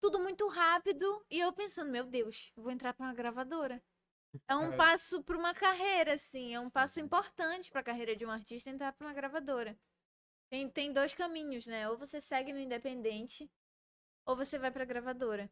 tudo 0.01 0.21
muito 0.21 0.47
rápido. 0.47 1.27
E 1.29 1.41
eu 1.41 1.53
pensando, 1.53 1.91
meu 1.91 2.05
Deus, 2.05 2.53
vou 2.55 2.71
entrar 2.71 2.95
para 2.95 3.05
uma 3.05 3.15
gravadora. 3.15 3.83
É 4.47 4.55
um 4.55 4.77
passo 4.77 5.25
para 5.25 5.37
uma 5.37 5.53
carreira, 5.53 6.13
assim, 6.13 6.55
é 6.55 6.61
um 6.61 6.71
passo 6.71 7.01
importante 7.01 7.69
para 7.69 7.81
a 7.81 7.85
carreira 7.85 8.15
de 8.15 8.25
um 8.25 8.31
artista 8.31 8.71
entrar 8.71 8.93
para 8.93 9.09
uma 9.09 9.13
gravadora. 9.13 9.77
Tem, 10.49 10.69
tem 10.71 10.93
dois 10.93 11.13
caminhos, 11.15 11.67
né? 11.67 11.89
Ou 11.89 11.97
você 11.97 12.21
segue 12.21 12.53
no 12.53 12.59
independente, 12.61 13.51
ou 14.25 14.37
você 14.37 14.59
vai 14.59 14.71
para 14.71 14.85
gravadora. 14.85 15.51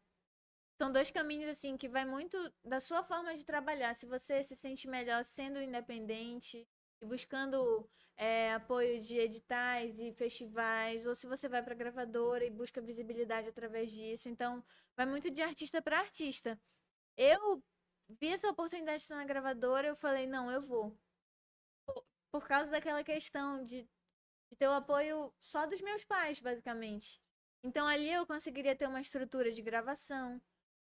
São 0.77 0.91
dois 0.91 1.09
caminhos, 1.09 1.49
assim, 1.49 1.77
que 1.77 1.87
vai 1.87 2.05
muito 2.05 2.37
da 2.63 2.79
sua 2.81 3.03
forma 3.03 3.35
de 3.35 3.45
trabalhar. 3.45 3.95
Se 3.95 4.05
você 4.05 4.43
se 4.43 4.55
sente 4.55 4.87
melhor 4.87 5.23
sendo 5.23 5.61
independente 5.61 6.67
e 7.01 7.05
buscando 7.05 7.89
é, 8.17 8.53
apoio 8.53 8.99
de 9.01 9.17
editais 9.17 9.99
e 9.99 10.13
festivais, 10.13 11.05
ou 11.05 11.15
se 11.15 11.27
você 11.27 11.47
vai 11.47 11.63
para 11.63 11.75
gravadora 11.75 12.45
e 12.45 12.49
busca 12.49 12.81
visibilidade 12.81 13.47
através 13.49 13.91
disso. 13.91 14.29
Então, 14.29 14.63
vai 14.95 15.05
muito 15.05 15.29
de 15.31 15.41
artista 15.41 15.81
para 15.81 15.99
artista. 15.99 16.59
Eu 17.17 17.63
vi 18.09 18.27
essa 18.29 18.49
oportunidade 18.49 18.99
de 18.99 19.03
estar 19.03 19.15
na 19.15 19.25
gravadora, 19.25 19.87
eu 19.87 19.95
falei, 19.95 20.27
não, 20.27 20.51
eu 20.51 20.61
vou. 20.61 20.97
Por 22.31 22.47
causa 22.47 22.69
daquela 22.69 23.03
questão 23.03 23.63
de, 23.63 23.87
de 24.49 24.55
ter 24.55 24.67
o 24.67 24.73
apoio 24.73 25.33
só 25.39 25.65
dos 25.65 25.81
meus 25.81 26.03
pais, 26.03 26.39
basicamente. 26.39 27.19
Então 27.63 27.87
ali 27.87 28.11
eu 28.11 28.27
conseguiria 28.27 28.75
ter 28.75 28.87
uma 28.87 29.01
estrutura 29.01 29.51
de 29.51 29.61
gravação, 29.61 30.39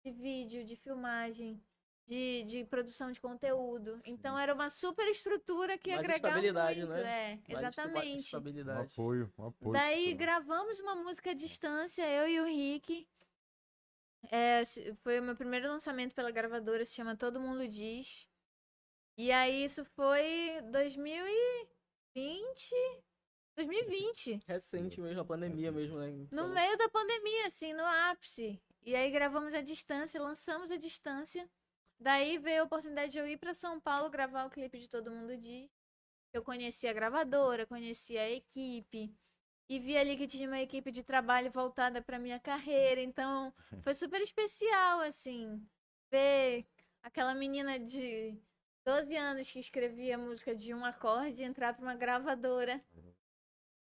de 0.04 0.10
vídeo, 0.10 0.64
de 0.64 0.74
filmagem, 0.76 1.62
de, 2.06 2.42
de 2.44 2.64
produção 2.64 3.12
de 3.12 3.20
conteúdo. 3.20 4.00
Então 4.04 4.38
era 4.38 4.52
uma 4.52 4.68
super 4.68 5.08
estrutura 5.08 5.78
que 5.78 5.90
Mais 5.90 6.00
agregava 6.00 6.28
estabilidade, 6.28 6.80
muito. 6.80 6.92
né? 6.92 7.02
É, 7.02 7.36
Mais 7.52 7.74
exatamente. 7.74 8.36
Um 8.36 8.80
apoio, 8.80 9.32
um 9.38 9.46
apoio. 9.46 9.72
Daí 9.72 10.12
gravamos 10.14 10.80
uma 10.80 10.96
música 10.96 11.30
à 11.30 11.34
distância, 11.34 12.06
eu 12.08 12.28
e 12.28 12.40
o 12.40 12.44
Rick. 12.44 13.08
É, 14.30 14.62
foi 15.02 15.20
o 15.20 15.22
meu 15.22 15.36
primeiro 15.36 15.68
lançamento 15.68 16.14
pela 16.14 16.30
gravadora, 16.30 16.84
se 16.84 16.94
chama 16.94 17.16
Todo 17.16 17.40
Mundo 17.40 17.66
Diz. 17.68 18.28
E 19.16 19.30
aí 19.30 19.64
isso 19.64 19.84
foi 19.84 20.60
2020. 20.72 22.74
2020. 23.56 24.42
Recente 24.46 25.00
mesmo, 25.00 25.20
a 25.20 25.24
pandemia 25.24 25.70
mesmo, 25.70 25.98
né? 25.98 26.08
No 26.10 26.24
Então, 26.24 26.48
meio 26.48 26.76
da 26.76 26.88
pandemia, 26.88 27.46
assim, 27.46 27.72
no 27.72 27.84
ápice. 27.84 28.60
E 28.82 28.94
aí 28.94 29.10
gravamos 29.10 29.54
à 29.54 29.60
distância, 29.60 30.20
lançamos 30.20 30.70
à 30.70 30.76
distância. 30.76 31.48
Daí 31.98 32.38
veio 32.38 32.62
a 32.62 32.64
oportunidade 32.64 33.12
de 33.12 33.18
eu 33.18 33.26
ir 33.26 33.38
para 33.38 33.54
São 33.54 33.80
Paulo 33.80 34.10
gravar 34.10 34.44
o 34.44 34.50
clipe 34.50 34.78
de 34.78 34.88
Todo 34.88 35.10
Mundo 35.10 35.36
Diz. 35.36 35.70
Eu 36.32 36.42
conheci 36.42 36.86
a 36.86 36.92
gravadora, 36.92 37.66
conheci 37.66 38.18
a 38.18 38.28
equipe. 38.28 39.14
E 39.68 39.78
vi 39.78 39.96
ali 39.96 40.16
que 40.16 40.26
tinha 40.26 40.46
uma 40.46 40.60
equipe 40.60 40.90
de 40.90 41.02
trabalho 41.02 41.50
voltada 41.50 42.02
para 42.02 42.18
minha 42.18 42.38
carreira. 42.38 43.00
Então, 43.00 43.54
foi 43.82 43.94
super 43.94 44.20
especial, 44.20 45.00
assim, 45.00 45.64
ver 46.10 46.66
aquela 47.02 47.34
menina 47.34 47.78
de 47.78 48.36
12 48.84 49.16
anos 49.16 49.50
que 49.50 49.58
escrevia 49.58 50.18
música 50.18 50.54
de 50.54 50.74
um 50.74 50.84
acorde 50.84 51.42
entrar 51.42 51.72
para 51.72 51.82
uma 51.82 51.94
gravadora. 51.94 52.82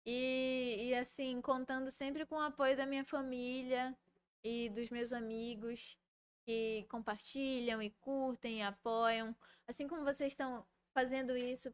E, 0.04 0.88
e 0.88 0.94
assim, 0.94 1.40
contando 1.40 1.90
sempre 1.90 2.24
com 2.26 2.36
o 2.36 2.40
apoio 2.40 2.76
da 2.76 2.86
minha 2.86 3.04
família 3.04 3.96
e 4.42 4.68
dos 4.70 4.88
meus 4.90 5.12
amigos 5.12 5.98
que 6.44 6.86
compartilham 6.88 7.82
e 7.82 7.90
curtem 7.90 8.58
e 8.58 8.62
apoiam. 8.62 9.36
Assim 9.66 9.86
como 9.86 10.04
vocês 10.04 10.32
estão 10.32 10.66
fazendo 10.92 11.36
isso, 11.36 11.72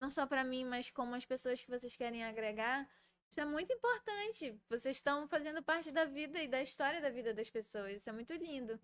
não 0.00 0.10
só 0.10 0.26
para 0.26 0.44
mim, 0.44 0.64
mas 0.64 0.90
como 0.90 1.14
as 1.14 1.24
pessoas 1.24 1.62
que 1.62 1.70
vocês 1.70 1.96
querem 1.96 2.24
agregar. 2.24 2.88
Isso 3.28 3.40
é 3.40 3.44
muito 3.44 3.72
importante. 3.72 4.58
Vocês 4.68 4.96
estão 4.96 5.26
fazendo 5.26 5.62
parte 5.62 5.90
da 5.90 6.04
vida 6.04 6.40
e 6.40 6.48
da 6.48 6.62
história 6.62 7.00
da 7.00 7.10
vida 7.10 7.34
das 7.34 7.50
pessoas. 7.50 7.96
Isso 7.96 8.08
é 8.08 8.12
muito 8.12 8.32
lindo. 8.34 8.78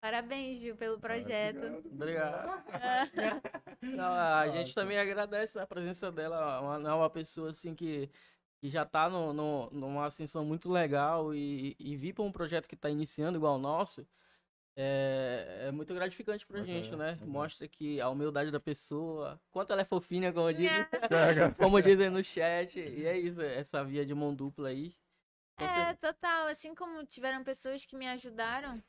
Parabéns, 0.00 0.58
viu, 0.58 0.76
pelo 0.76 0.98
projeto. 0.98 1.80
Obrigado. 1.86 2.60
É. 2.72 3.40
Não, 3.86 4.12
a 4.12 4.48
gente 4.48 4.74
também 4.74 4.98
agradece 4.98 5.60
a 5.60 5.66
presença 5.66 6.10
dela. 6.10 6.60
Uma, 6.60 6.90
é 6.90 6.92
uma 6.92 7.08
pessoa 7.08 7.50
assim 7.50 7.72
que, 7.72 8.10
que 8.62 8.70
já 8.70 8.86
tá 8.86 9.10
no, 9.10 9.32
no- 9.34 9.70
numa 9.72 10.06
ascensão 10.06 10.44
muito 10.44 10.70
legal 10.70 11.34
e, 11.34 11.76
e 11.80 11.96
vir 11.96 12.14
para 12.14 12.22
um 12.24 12.30
projeto 12.32 12.68
que 12.68 12.76
está 12.76 12.88
iniciando 12.88 13.36
igual 13.36 13.56
o 13.56 13.58
nosso 13.58 14.06
é, 14.76 15.64
é 15.68 15.72
muito 15.72 15.92
gratificante 15.94 16.46
pra 16.46 16.60
Mas 16.60 16.68
gente, 16.68 16.94
é, 16.94 16.96
né? 16.96 17.18
é. 17.20 17.26
Mostra 17.26 17.68
que 17.68 18.00
a 18.00 18.08
humildade 18.08 18.52
da 18.52 18.60
pessoa, 18.60 19.40
quanto 19.50 19.72
ela 19.72 19.82
é 19.82 19.84
fofinha, 19.84 20.32
como 20.32 20.52
dizem, 20.54 20.86
Pega. 21.10 21.52
como 21.58 21.82
dizem 21.82 22.08
no 22.08 22.22
chat. 22.24 22.78
E 22.78 23.04
é 23.04 23.18
isso, 23.18 23.42
essa 23.42 23.84
via 23.84 24.06
de 24.06 24.14
mão 24.14 24.34
dupla 24.34 24.68
aí. 24.68 24.94
É, 25.58 25.94
total. 25.94 26.46
Assim 26.48 26.74
como 26.74 27.04
tiveram 27.04 27.44
pessoas 27.44 27.84
que 27.84 27.96
me 27.96 28.08
ajudaram 28.08 28.82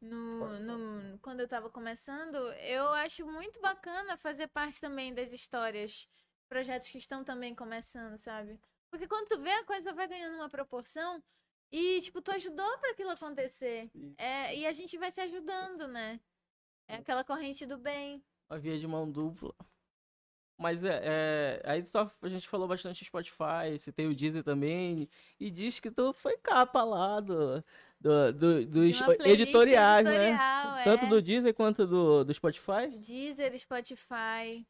no, 0.00 0.58
no, 0.60 1.18
quando 1.20 1.40
eu 1.40 1.48
tava 1.48 1.70
começando, 1.70 2.36
eu 2.62 2.88
acho 2.94 3.26
muito 3.26 3.60
bacana 3.60 4.16
fazer 4.16 4.48
parte 4.48 4.80
também 4.80 5.12
das 5.14 5.32
histórias, 5.32 6.08
projetos 6.48 6.88
que 6.88 6.98
estão 6.98 7.22
também 7.24 7.54
começando, 7.54 8.16
sabe? 8.18 8.58
Porque 8.90 9.06
quando 9.06 9.28
tu 9.28 9.38
vê 9.40 9.50
a 9.52 9.64
coisa 9.64 9.92
vai 9.92 10.08
ganhando 10.08 10.34
uma 10.36 10.48
proporção 10.48 11.22
E, 11.70 12.00
tipo, 12.00 12.22
tu 12.22 12.30
ajudou 12.32 12.78
pra 12.78 12.90
aquilo 12.92 13.10
acontecer. 13.10 13.90
É, 14.16 14.56
e 14.56 14.66
a 14.66 14.72
gente 14.72 14.96
vai 14.96 15.10
se 15.12 15.20
ajudando, 15.20 15.86
né? 15.86 16.18
É 16.88 16.96
aquela 16.96 17.22
corrente 17.22 17.66
do 17.66 17.76
bem. 17.76 18.24
Uma 18.48 18.58
via 18.58 18.78
de 18.78 18.86
mão 18.86 19.10
dupla. 19.10 19.54
Mas 20.58 20.82
é, 20.82 21.00
é, 21.04 21.62
aí 21.64 21.84
só 21.84 22.10
a 22.22 22.28
gente 22.28 22.48
falou 22.48 22.66
bastante 22.66 23.04
Spotify, 23.04 23.78
você 23.78 23.92
tem 23.92 24.08
o 24.08 24.14
Deezer 24.14 24.42
também, 24.42 25.08
e 25.38 25.50
diz 25.50 25.78
que 25.78 25.90
tu 25.90 26.12
foi 26.14 26.36
capa 26.38 26.82
lá 26.82 27.20
do, 27.20 27.62
do, 28.00 28.32
do- 28.32 28.64
De 28.64 28.66
dos 28.66 29.26
editoriais, 29.26 30.04
né? 30.04 30.30
editorial, 30.30 30.84
Tanto 30.84 31.04
é. 31.04 31.08
do 31.08 31.22
Deezer 31.22 31.54
quanto 31.54 31.86
do, 31.86 32.24
do 32.24 32.34
Spotify. 32.34 32.88
Deezer, 32.98 33.56
Spotify. 33.60 34.66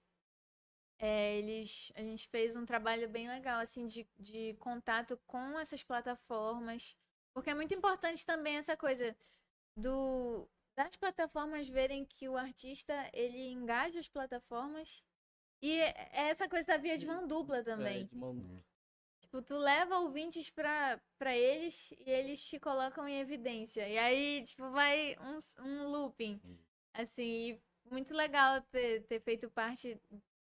É, 0.99 1.37
eles, 1.37 1.93
a 1.95 2.01
gente 2.01 2.29
fez 2.29 2.57
um 2.57 2.67
trabalho 2.67 3.09
bem 3.09 3.29
legal, 3.29 3.61
assim, 3.61 3.87
de, 3.87 4.07
de 4.19 4.55
contato 4.59 5.19
com 5.27 5.59
essas 5.59 5.83
plataformas. 5.83 6.97
Porque 7.33 7.51
é 7.51 7.55
muito 7.55 7.73
importante 7.73 8.27
também 8.27 8.57
essa 8.57 8.77
coisa 8.77 9.17
do 9.77 10.49
das 10.75 10.95
plataformas 10.95 11.69
verem 11.69 12.05
que 12.05 12.29
o 12.29 12.37
artista, 12.37 12.95
ele 13.13 13.51
engaja 13.51 13.99
as 13.99 14.09
plataformas. 14.09 15.03
E 15.61 15.73
é 15.73 16.09
essa 16.13 16.49
coisa 16.49 16.69
da 16.69 16.77
via 16.77 16.97
de 16.97 17.05
mão 17.05 17.27
dupla 17.27 17.65
também. 17.65 18.03
É, 18.03 18.05
de 18.05 18.15
mão 18.15 18.33
dupla. 18.33 18.65
Tipo, 19.21 19.43
tu 19.43 19.57
leva 19.57 19.99
ouvintes 19.99 20.49
pra, 20.51 21.01
pra 21.19 21.37
eles 21.37 21.93
e 21.99 22.09
eles 22.09 22.41
te 22.41 22.61
colocam 22.61 23.09
em 23.09 23.19
evidência. 23.19 23.89
E 23.89 23.99
aí, 23.99 24.45
tipo, 24.45 24.71
vai 24.71 25.17
um, 25.21 25.65
um 25.65 25.89
looping. 25.89 26.41
Assim, 26.95 27.25
e 27.25 27.61
muito 27.91 28.15
legal 28.15 28.61
ter, 28.63 29.03
ter 29.03 29.21
feito 29.21 29.51
parte 29.51 30.01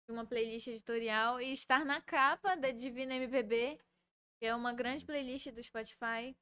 uma 0.09 0.27
playlist 0.27 0.67
editorial 0.69 1.41
e 1.41 1.53
estar 1.53 1.85
na 1.85 2.01
capa 2.01 2.57
da 2.57 2.71
Divina 2.71 3.15
MPB, 3.15 3.79
que 4.39 4.47
é 4.47 4.55
uma 4.55 4.73
grande 4.73 5.05
playlist 5.05 5.51
do 5.51 5.63
Spotify. 5.63 6.37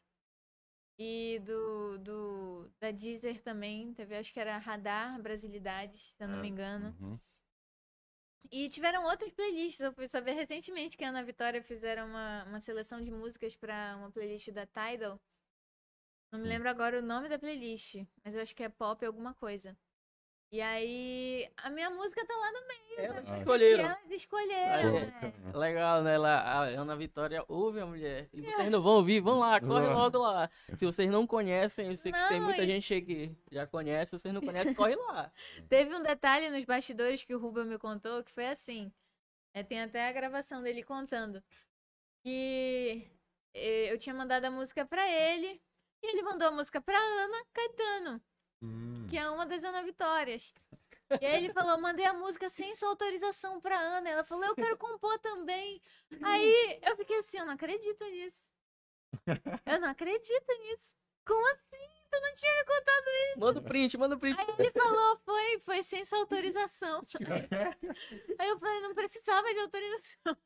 E 0.98 1.40
do, 1.40 1.98
do 1.98 2.70
da 2.78 2.90
Deezer 2.90 3.42
também. 3.42 3.92
Teve, 3.94 4.14
acho 4.16 4.32
que 4.32 4.38
era 4.38 4.58
Radar 4.58 5.20
Brasilidades, 5.20 6.14
se 6.16 6.22
eu 6.22 6.28
não 6.28 6.38
É. 6.38 6.42
me 6.42 6.48
engano. 6.48 6.94
Uhum. 7.00 7.18
E 8.50 8.68
tiveram 8.68 9.04
outras 9.04 9.32
playlists. 9.32 9.80
Eu 9.80 9.92
fui 9.92 10.06
saber 10.06 10.32
recentemente 10.32 10.96
que 10.96 11.04
a 11.04 11.08
Ana 11.08 11.24
Vitória 11.24 11.62
fizeram 11.62 12.06
uma, 12.08 12.44
uma 12.44 12.60
seleção 12.60 13.02
de 13.02 13.10
músicas 13.10 13.56
pra 13.56 13.96
uma 13.96 14.10
playlist 14.12 14.50
da 14.50 14.66
Tidal. 14.66 15.18
Não 16.30 16.38
me 16.40 16.48
lembro 16.48 16.68
agora 16.68 16.98
o 16.98 17.02
nome 17.02 17.28
da 17.28 17.38
playlist, 17.38 17.96
mas 18.24 18.34
eu 18.34 18.42
acho 18.42 18.54
que 18.54 18.62
é 18.62 18.68
pop 18.68 19.04
alguma 19.04 19.34
coisa. 19.34 19.76
E 20.52 20.60
aí, 20.60 21.50
a 21.56 21.70
minha 21.70 21.88
música 21.88 22.26
tá 22.26 22.34
lá 22.36 22.52
no 22.52 22.66
meio. 22.68 23.00
Elas 23.00 23.24
né? 23.24 23.38
escolheram. 23.38 23.82
E 23.82 23.86
elas 23.86 24.10
escolheram, 24.10 24.96
Aí, 24.96 25.06
né? 25.06 25.32
Legal, 25.54 26.02
né? 26.02 26.14
Ela, 26.14 26.40
a 26.42 26.62
Ana 26.64 26.94
Vitória 26.94 27.42
ouve 27.48 27.80
a 27.80 27.86
mulher. 27.86 28.28
E 28.34 28.42
vocês 28.42 28.70
não 28.70 28.82
vão 28.82 28.96
ouvir, 28.96 29.20
vão 29.20 29.38
lá, 29.38 29.58
corre 29.58 29.86
lá. 29.86 29.94
logo 29.94 30.18
lá. 30.18 30.50
Se 30.76 30.84
vocês 30.84 31.10
não 31.10 31.26
conhecem, 31.26 31.86
eu 31.86 31.96
sei 31.96 32.12
que 32.12 32.28
tem 32.28 32.38
Não, 32.38 32.48
muita 32.48 32.64
e- 32.64 32.66
gente 32.66 32.92
aí 32.92 33.00
que 33.00 33.34
já 33.50 33.66
conhece, 33.66 34.10
se 34.10 34.18
vocês 34.18 34.34
não 34.34 34.42
conhecem, 34.42 34.74
corre 34.74 34.94
lá. 34.94 35.32
Teve 35.70 35.94
um 35.94 36.02
detalhe 36.02 36.50
nos 36.50 36.64
bastidores 36.66 37.22
que 37.22 37.34
o 37.34 37.38
Rubel 37.38 37.64
me 37.64 37.78
contou, 37.78 38.22
que 38.22 38.30
foi 38.30 38.46
assim. 38.48 38.92
É, 39.54 39.62
tem 39.62 39.80
até 39.80 40.06
a 40.06 40.12
gravação 40.12 40.62
dele 40.62 40.82
contando. 40.82 41.42
Que 42.22 43.10
eh, 43.54 43.90
eu 43.90 43.96
tinha 43.96 44.14
mandado 44.14 44.44
a 44.44 44.50
música 44.50 44.84
pra 44.84 45.08
ele. 45.08 45.62
E 46.02 46.06
ele 46.08 46.20
mandou 46.20 46.48
a 46.48 46.50
música 46.50 46.78
pra 46.78 46.98
Ana 46.98 47.42
Caetano, 47.54 48.20
Hum. 48.62 49.06
que 49.08 49.18
é 49.18 49.28
uma 49.28 49.44
das 49.44 49.64
Ana 49.64 49.82
Vitórias. 49.82 50.54
E 51.20 51.26
aí 51.26 51.44
ele 51.44 51.52
falou, 51.52 51.78
mandei 51.78 52.06
a 52.06 52.14
música 52.14 52.48
sem 52.48 52.74
sua 52.74 52.88
autorização 52.88 53.60
pra 53.60 53.78
Ana. 53.78 54.08
Ela 54.08 54.24
falou, 54.24 54.44
eu 54.44 54.54
quero 54.54 54.76
compor 54.78 55.18
também. 55.18 55.82
Aí 56.22 56.80
eu 56.82 56.96
fiquei 56.96 57.18
assim, 57.18 57.38
eu 57.38 57.44
não 57.44 57.52
acredito 57.52 58.04
nisso. 58.06 58.50
Eu 59.66 59.80
não 59.80 59.88
acredito 59.88 60.58
nisso. 60.60 60.94
Como 61.24 61.46
assim? 61.52 61.88
Tu 62.10 62.20
não 62.20 62.34
tinha 62.34 62.52
me 62.56 62.64
contado 62.64 63.02
Manda 63.38 63.60
o 63.60 63.62
print, 63.62 63.96
manda 63.96 64.16
o 64.16 64.18
print. 64.18 64.38
Aí 64.38 64.46
ele 64.58 64.70
falou, 64.70 65.16
foi, 65.24 65.58
foi 65.60 65.82
sem 65.82 66.04
sua 66.04 66.18
autorização. 66.18 67.02
Aí 68.38 68.48
eu 68.48 68.58
falei, 68.58 68.80
não 68.80 68.94
precisava 68.94 69.52
de 69.52 69.60
autorização. 69.60 70.36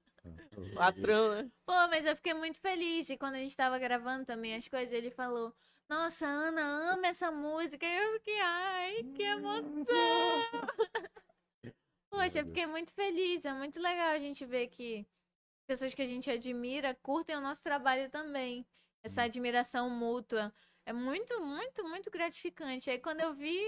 Patrão, 0.75 1.35
né? 1.35 1.51
Pô, 1.65 1.73
mas 1.89 2.05
eu 2.05 2.15
fiquei 2.17 2.35
muito 2.35 2.61
feliz. 2.61 3.09
E 3.11 3.17
quando 3.17 3.35
a 3.35 3.39
gente 3.39 3.57
tava 3.57 3.79
gravando 3.79 4.25
também 4.25 4.55
as 4.55 4.69
coisas, 4.69 4.93
ele 4.93 5.11
falou, 5.11 5.55
nossa, 5.89 6.27
Ana 6.27 6.93
ama 6.93 7.07
essa 7.07 7.31
música. 7.31 7.87
E 7.87 7.97
eu 7.97 8.13
fiquei, 8.15 8.41
ai, 8.41 9.03
que 9.15 9.23
emoção. 9.23 9.87
Poxa, 12.11 12.41
eu 12.41 12.47
fiquei 12.47 12.67
muito 12.67 12.93
feliz. 12.93 13.45
É 13.45 13.53
muito 13.53 13.81
legal 13.81 14.09
a 14.09 14.19
gente 14.19 14.45
ver 14.45 14.69
que 14.69 15.07
pessoas 15.67 15.95
que 15.95 16.03
a 16.03 16.07
gente 16.07 16.31
admira 16.31 16.95
curtem 17.03 17.37
o 17.37 17.41
nosso 17.41 17.63
trabalho 17.63 18.11
também. 18.11 18.67
Essa 19.03 19.23
admiração 19.23 19.89
mútua. 19.89 20.53
É 20.85 20.93
muito, 20.93 21.41
muito, 21.41 21.85
muito 21.85 22.11
gratificante. 22.11 22.91
Aí 22.91 22.99
quando 22.99 23.21
eu 23.21 23.35
vi, 23.35 23.61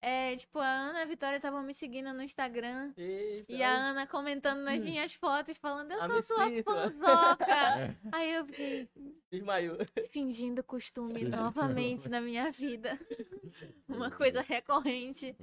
é, 0.00 0.36
tipo, 0.36 0.58
a 0.58 0.66
Ana 0.66 1.00
e 1.00 1.02
a 1.02 1.06
Vitória 1.06 1.36
estavam 1.36 1.62
me 1.62 1.74
seguindo 1.74 2.12
no 2.12 2.22
Instagram. 2.22 2.92
Eita, 2.96 3.52
E 3.52 3.62
a 3.62 3.70
Ana 3.70 4.06
comentando 4.06 4.60
nas 4.60 4.80
minhas 4.80 5.14
fotos, 5.14 5.56
falando, 5.56 5.90
eu 5.92 6.00
sou 6.00 6.22
sua 6.22 6.48
sinto. 6.48 6.64
fãzoca. 6.64 7.96
Aí 8.12 8.34
eu 8.34 8.46
fiquei 8.46 8.88
desmaiou. 9.30 9.78
fingindo 10.10 10.62
costume 10.62 11.24
novamente 11.24 12.08
na 12.08 12.20
minha 12.20 12.50
vida. 12.52 12.98
Uma 13.88 14.10
coisa 14.10 14.42
recorrente. 14.42 15.36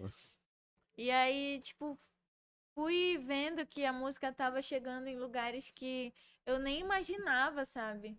E 0.97 1.09
aí, 1.09 1.59
tipo, 1.61 1.99
fui 2.75 3.17
vendo 3.17 3.65
que 3.65 3.83
a 3.85 3.91
música 3.91 4.31
tava 4.31 4.61
chegando 4.61 5.07
em 5.07 5.17
lugares 5.17 5.71
que 5.73 6.13
eu 6.45 6.59
nem 6.59 6.79
imaginava, 6.79 7.65
sabe? 7.65 8.17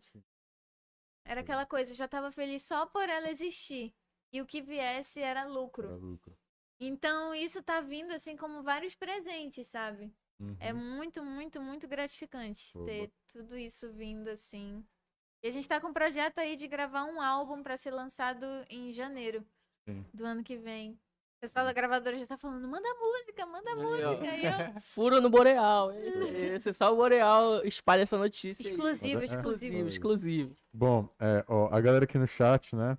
Era 1.25 1.41
aquela 1.41 1.65
coisa, 1.65 1.93
eu 1.93 1.97
já 1.97 2.09
tava 2.09 2.31
feliz 2.33 2.63
só 2.65 2.85
por 2.87 3.09
ela 3.09 3.31
existir. 3.31 3.95
E 4.35 4.41
o 4.43 4.47
que 4.47 4.61
viesse 4.61 5.21
era 5.21 5.45
lucro. 5.47 5.87
Era 5.87 5.97
lucro. 5.97 6.37
Então, 6.81 7.33
isso 7.33 7.63
tá 7.63 7.81
vindo 7.81 8.11
assim 8.13 8.37
como 8.37 8.65
vários 8.65 8.97
presentes, 8.97 9.69
sabe? 9.69 10.13
Uhum. 10.41 10.57
É 10.59 10.73
muito, 10.73 11.25
muito, 11.25 11.63
muito 11.63 11.87
gratificante 11.87 12.73
Boa. 12.75 12.85
ter 12.85 13.13
tudo 13.33 13.57
isso 13.57 13.93
vindo 13.93 14.27
assim. 14.29 14.85
E 15.41 15.47
a 15.47 15.53
gente 15.53 15.69
tá 15.69 15.81
com 15.81 15.87
um 15.89 15.93
projeto 15.93 16.41
aí 16.41 16.57
de 16.57 16.67
gravar 16.67 17.05
um 17.05 17.21
álbum 17.23 17.63
pra 17.63 17.77
ser 17.77 17.93
lançado 17.93 18.45
em 18.69 18.93
janeiro 18.93 19.45
Sim. 19.89 20.05
do 20.13 20.25
ano 20.27 20.43
que 20.43 20.57
vem. 20.57 20.93
O 21.37 21.41
pessoal 21.41 21.65
da 21.65 21.73
gravadora 21.73 22.19
já 22.19 22.27
tá 22.27 22.37
falando, 22.37 22.67
manda 22.67 22.89
música, 22.95 23.47
manda 23.47 23.71
Aí, 23.71 23.77
música. 23.77 24.75
Eu, 24.75 24.81
Furo 24.95 25.21
no 25.21 25.31
Boreal. 25.31 25.93
Esse, 25.93 26.33
esse 26.55 26.75
só 26.75 26.93
o 26.93 26.97
Boreal 26.97 27.65
espalha 27.65 28.03
essa 28.03 28.19
notícia. 28.19 28.67
aí. 28.67 28.73
exclusivo, 28.73 29.21
É. 29.21 29.25
exclusivo. 29.27 29.77
Exclusivo, 29.77 29.89
exclusivo. 29.89 30.57
Bom, 30.73 31.09
é, 31.21 31.45
ó, 31.47 31.69
a 31.73 31.81
galera 31.81 32.05
aqui 32.05 32.19
no 32.19 32.27
chat, 32.27 32.75
né? 32.75 32.99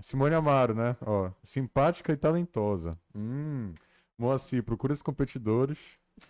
Simone 0.00 0.34
Amaro, 0.34 0.74
né? 0.74 0.96
Ó, 1.04 1.30
simpática 1.42 2.12
e 2.12 2.16
talentosa. 2.16 2.98
Hum. 3.14 3.72
Moacir, 4.18 4.62
procura 4.62 4.92
os 4.92 5.02
competidores. 5.02 5.78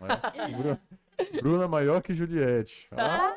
É. 0.00 0.06
Bru- 0.56 1.40
Bruna 1.42 1.68
maior 1.68 2.02
que 2.02 2.14
Juliette. 2.14 2.88
Ah. 2.96 3.36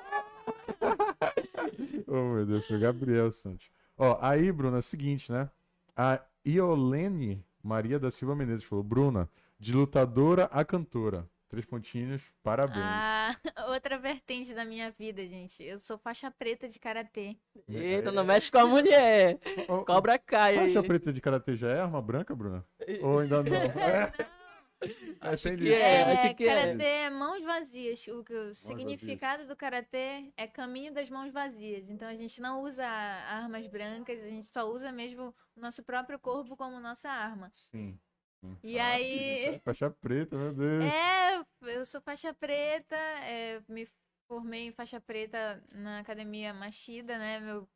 oh, 2.08 2.34
meu 2.34 2.46
Deus, 2.46 2.66
foi 2.68 2.78
o 2.78 2.80
Gabriel 2.80 3.32
Santos. 3.32 3.70
Ó, 3.98 4.18
aí, 4.22 4.52
Bruna, 4.52 4.78
é 4.78 4.80
o 4.80 4.84
seguinte, 4.84 5.32
né? 5.32 5.50
A 5.96 6.20
Iolene 6.46 7.44
Maria 7.64 8.00
da 8.00 8.10
Silva 8.10 8.36
Menezes 8.36 8.64
falou: 8.64 8.84
Bruna, 8.84 9.30
de 9.60 9.74
lutadora 9.74 10.46
a 10.46 10.64
cantora. 10.66 11.28
Três 11.50 11.66
pontinhos, 11.66 12.22
parabéns. 12.44 12.78
Ah, 12.80 13.36
outra 13.70 13.98
vertente 13.98 14.54
da 14.54 14.64
minha 14.64 14.92
vida, 14.92 15.26
gente. 15.26 15.64
Eu 15.64 15.80
sou 15.80 15.98
faixa 15.98 16.30
preta 16.30 16.68
de 16.68 16.78
karatê. 16.80 17.36
Eita, 17.68 18.12
não 18.12 18.24
mexe 18.24 18.52
com 18.52 18.60
a 18.60 18.68
mulher. 18.68 19.40
Ó, 19.68 19.84
Cobra 19.84 20.20
cai 20.20 20.58
aí. 20.60 20.74
Faixa 20.74 20.88
preta 20.88 21.12
de 21.12 21.20
karatê 21.20 21.56
já 21.56 21.70
é 21.72 21.82
arma 21.82 22.00
branca, 22.02 22.36
Bruna? 22.36 22.64
Ou 23.02 23.20
ainda 23.20 23.42
não? 23.44 23.50
É. 24.82 24.90
É, 25.22 25.28
Acho 25.34 25.54
que 25.58 25.74
é, 25.74 25.80
É, 25.82 26.04
acho 26.28 26.36
que 26.36 26.48
é. 26.48 26.56
karatê 26.56 26.84
é 26.86 27.10
mãos 27.10 27.44
vazias. 27.44 28.08
O, 28.08 28.24
que- 28.24 28.32
o 28.34 28.56
significado 28.56 29.46
do 29.46 29.54
karatê 29.54 30.32
é 30.38 30.48
caminho 30.48 30.94
das 30.94 31.10
mãos 31.10 31.34
vazias. 31.34 31.90
Então 31.90 32.08
a 32.08 32.16
gente 32.16 32.40
não 32.40 32.62
usa 32.62 32.86
armas 32.86 33.68
brancas, 33.68 34.24
a 34.24 34.28
gente 34.30 34.48
só 34.48 34.64
usa 34.72 34.90
mesmo 34.90 35.36
o 35.58 35.60
nosso 35.60 35.84
próprio 35.84 36.18
corpo 36.18 36.56
como 36.56 36.80
nossa 36.80 37.10
arma. 37.10 37.52
Sim. 37.72 38.00
Hum. 38.44 38.56
E 38.64 38.80
Ah, 38.80 38.88
aí- 38.94 39.38
isso 39.40 39.48
é 39.56 39.60
Faixa 39.60 39.90
preta, 39.90 40.38
meu 40.38 40.54
Deus. 40.54 40.84
É, 40.84 41.44
eu 41.76 41.86
sou 41.86 42.00
faixa 42.02 42.34
preta, 42.34 42.96
é, 42.96 43.62
me 43.68 43.88
formei 44.28 44.68
em 44.68 44.72
faixa 44.72 45.00
preta 45.02 45.62
na 45.72 46.00
academia 46.00 46.54
Machida, 46.54 47.18
né? 47.18 47.40
Meu, 47.42 47.68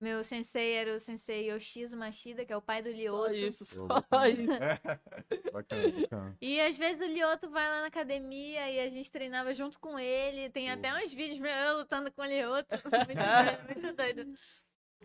meu 0.00 0.24
sensei 0.24 0.72
era 0.72 0.96
o 0.96 0.98
sensei 0.98 1.50
Yoshizo 1.52 1.96
Machida, 1.96 2.44
que 2.44 2.52
é 2.52 2.56
o 2.56 2.62
pai 2.62 2.82
do 2.82 2.90
Só 2.90 2.96
Lioto. 2.96 3.34
isso, 3.34 3.64
Pô, 3.64 3.86
só 3.86 3.86
bacana. 3.86 4.28
isso. 4.30 4.42
Bacana, 5.52 5.90
bacana. 6.00 6.36
E 6.40 6.60
às 6.60 6.76
vezes 6.78 7.06
o 7.06 7.12
Lioto 7.12 7.48
vai 7.50 7.68
lá 7.68 7.82
na 7.82 7.86
academia 7.86 8.70
e 8.70 8.80
a 8.80 8.88
gente 8.88 9.10
treinava 9.10 9.52
junto 9.54 9.78
com 9.78 9.98
ele. 9.98 10.48
Tem 10.50 10.66
Pô. 10.66 10.72
até 10.72 10.92
uns 11.04 11.12
vídeos 11.12 11.38
meus 11.38 11.54
eu 11.54 11.78
lutando 11.78 12.10
com 12.10 12.22
o 12.22 12.24
Lioto. 12.24 12.68
Muito 13.06 13.14
doido, 13.14 13.64
muito 13.68 13.96
doido. 13.96 14.38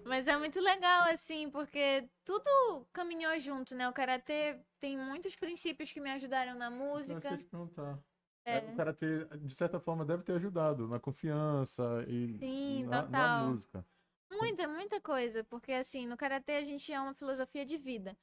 Mas 0.06 0.28
é 0.28 0.38
muito 0.38 0.60
legal, 0.60 1.10
assim, 1.10 1.50
porque 1.50 2.08
tudo 2.24 2.86
caminhou 2.93 3.38
junto, 3.39 3.76
né? 3.76 3.88
O 3.89 3.93
Karatê 3.93 4.60
tem 4.80 4.98
muitos 4.98 5.36
princípios 5.36 5.91
que 5.91 6.00
me 6.00 6.10
ajudaram 6.12 6.56
na 6.56 6.70
Não, 6.70 6.78
música. 6.78 7.30
ia 7.32 7.38
te 7.38 7.43
perguntar. 7.45 8.00
É. 8.45 8.58
É, 8.58 8.60
O 8.60 8.76
karatê, 8.78 9.26
de 9.41 9.54
certa 9.56 9.80
forma, 9.80 10.06
deve 10.06 10.24
ter 10.24 10.34
ajudado 10.34 10.88
na 10.88 11.00
confiança 11.00 11.84
e 12.08 12.38
Sim, 12.39 12.84
na, 12.86 13.08
na 13.10 13.28
música. 13.45 13.86
Muita, 14.32 14.68
muita 14.68 15.02
coisa. 15.02 15.43
Porque, 15.43 15.72
assim, 15.74 16.06
no 16.08 16.16
karatê 16.18 16.54
a 16.54 16.64
gente 16.64 16.91
é 16.91 17.00
uma 17.00 17.14
filosofia 17.14 17.66
de 17.66 17.78
vida. 17.78 18.18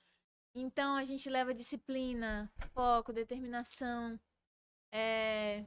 Então 0.54 0.96
a 0.96 1.04
gente 1.04 1.28
leva 1.30 1.54
disciplina, 1.54 2.50
foco, 2.74 3.12
determinação. 3.12 4.18
É, 4.92 5.64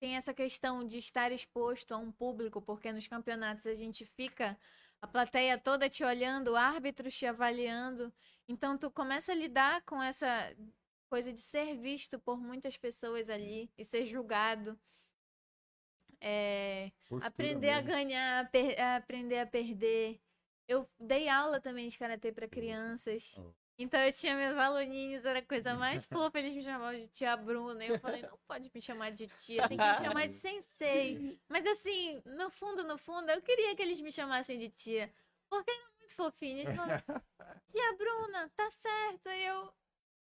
Tem 0.00 0.16
essa 0.16 0.34
questão 0.34 0.84
de 0.86 0.98
estar 0.98 1.32
exposto 1.32 1.92
a 1.94 1.98
um 1.98 2.12
público, 2.12 2.62
porque 2.62 2.92
nos 2.92 3.08
campeonatos 3.08 3.66
a 3.66 3.74
gente 3.74 4.04
fica 4.06 4.58
a 5.00 5.06
plateia 5.06 5.56
toda 5.58 5.88
te 5.88 6.04
olhando, 6.04 6.56
árbitros 6.56 7.16
te 7.16 7.26
avaliando. 7.26 8.12
Então 8.48 8.76
tu 8.76 8.90
começa 8.90 9.32
a 9.32 9.34
lidar 9.34 9.82
com 9.82 10.02
essa 10.02 10.28
coisa 11.08 11.32
de 11.32 11.40
ser 11.40 11.76
visto 11.76 12.18
por 12.18 12.38
muitas 12.38 12.76
pessoas 12.76 13.28
ali 13.30 13.70
e 13.76 13.84
ser 13.84 14.04
julgado. 14.06 14.78
É, 16.20 16.90
aprender 17.22 17.70
a 17.70 17.76
mesmo. 17.76 17.88
ganhar, 17.88 18.44
a 18.44 18.48
per- 18.48 18.80
a 18.80 18.96
aprender 18.96 19.38
a 19.38 19.46
perder. 19.46 20.20
Eu 20.66 20.88
dei 20.98 21.28
aula 21.28 21.60
também 21.60 21.88
de 21.88 21.96
karatê 21.96 22.32
para 22.32 22.48
crianças. 22.48 23.36
Então 23.78 24.00
eu 24.00 24.12
tinha 24.12 24.34
meus 24.34 24.58
aluninhos, 24.58 25.24
era 25.24 25.38
a 25.38 25.42
coisa 25.42 25.74
mais 25.74 26.04
fofa, 26.06 26.40
eles 26.40 26.52
me 26.52 26.64
chamavam 26.64 26.98
de 26.98 27.06
tia 27.08 27.36
Bruna. 27.36 27.84
Eu 27.84 27.98
falei, 28.00 28.22
não 28.22 28.36
pode 28.48 28.70
me 28.74 28.82
chamar 28.82 29.12
de 29.12 29.28
tia, 29.28 29.68
tem 29.68 29.78
que 29.78 29.84
me 29.84 30.04
chamar 30.04 30.26
de 30.26 30.34
sensei. 30.34 31.38
Mas 31.48 31.64
assim, 31.64 32.20
no 32.26 32.50
fundo, 32.50 32.82
no 32.82 32.98
fundo, 32.98 33.30
eu 33.30 33.40
queria 33.40 33.76
que 33.76 33.82
eles 33.82 34.00
me 34.00 34.10
chamassem 34.10 34.58
de 34.58 34.68
tia. 34.68 35.12
Porque 35.48 35.70
era 35.70 35.90
muito 36.00 36.14
fofinho. 36.14 36.58
Eles 36.58 36.76
falavam, 36.76 36.98
tia 37.70 37.96
Bruna, 37.96 38.50
tá 38.56 38.68
certo. 38.70 39.28
E 39.28 39.44
eu. 39.44 39.72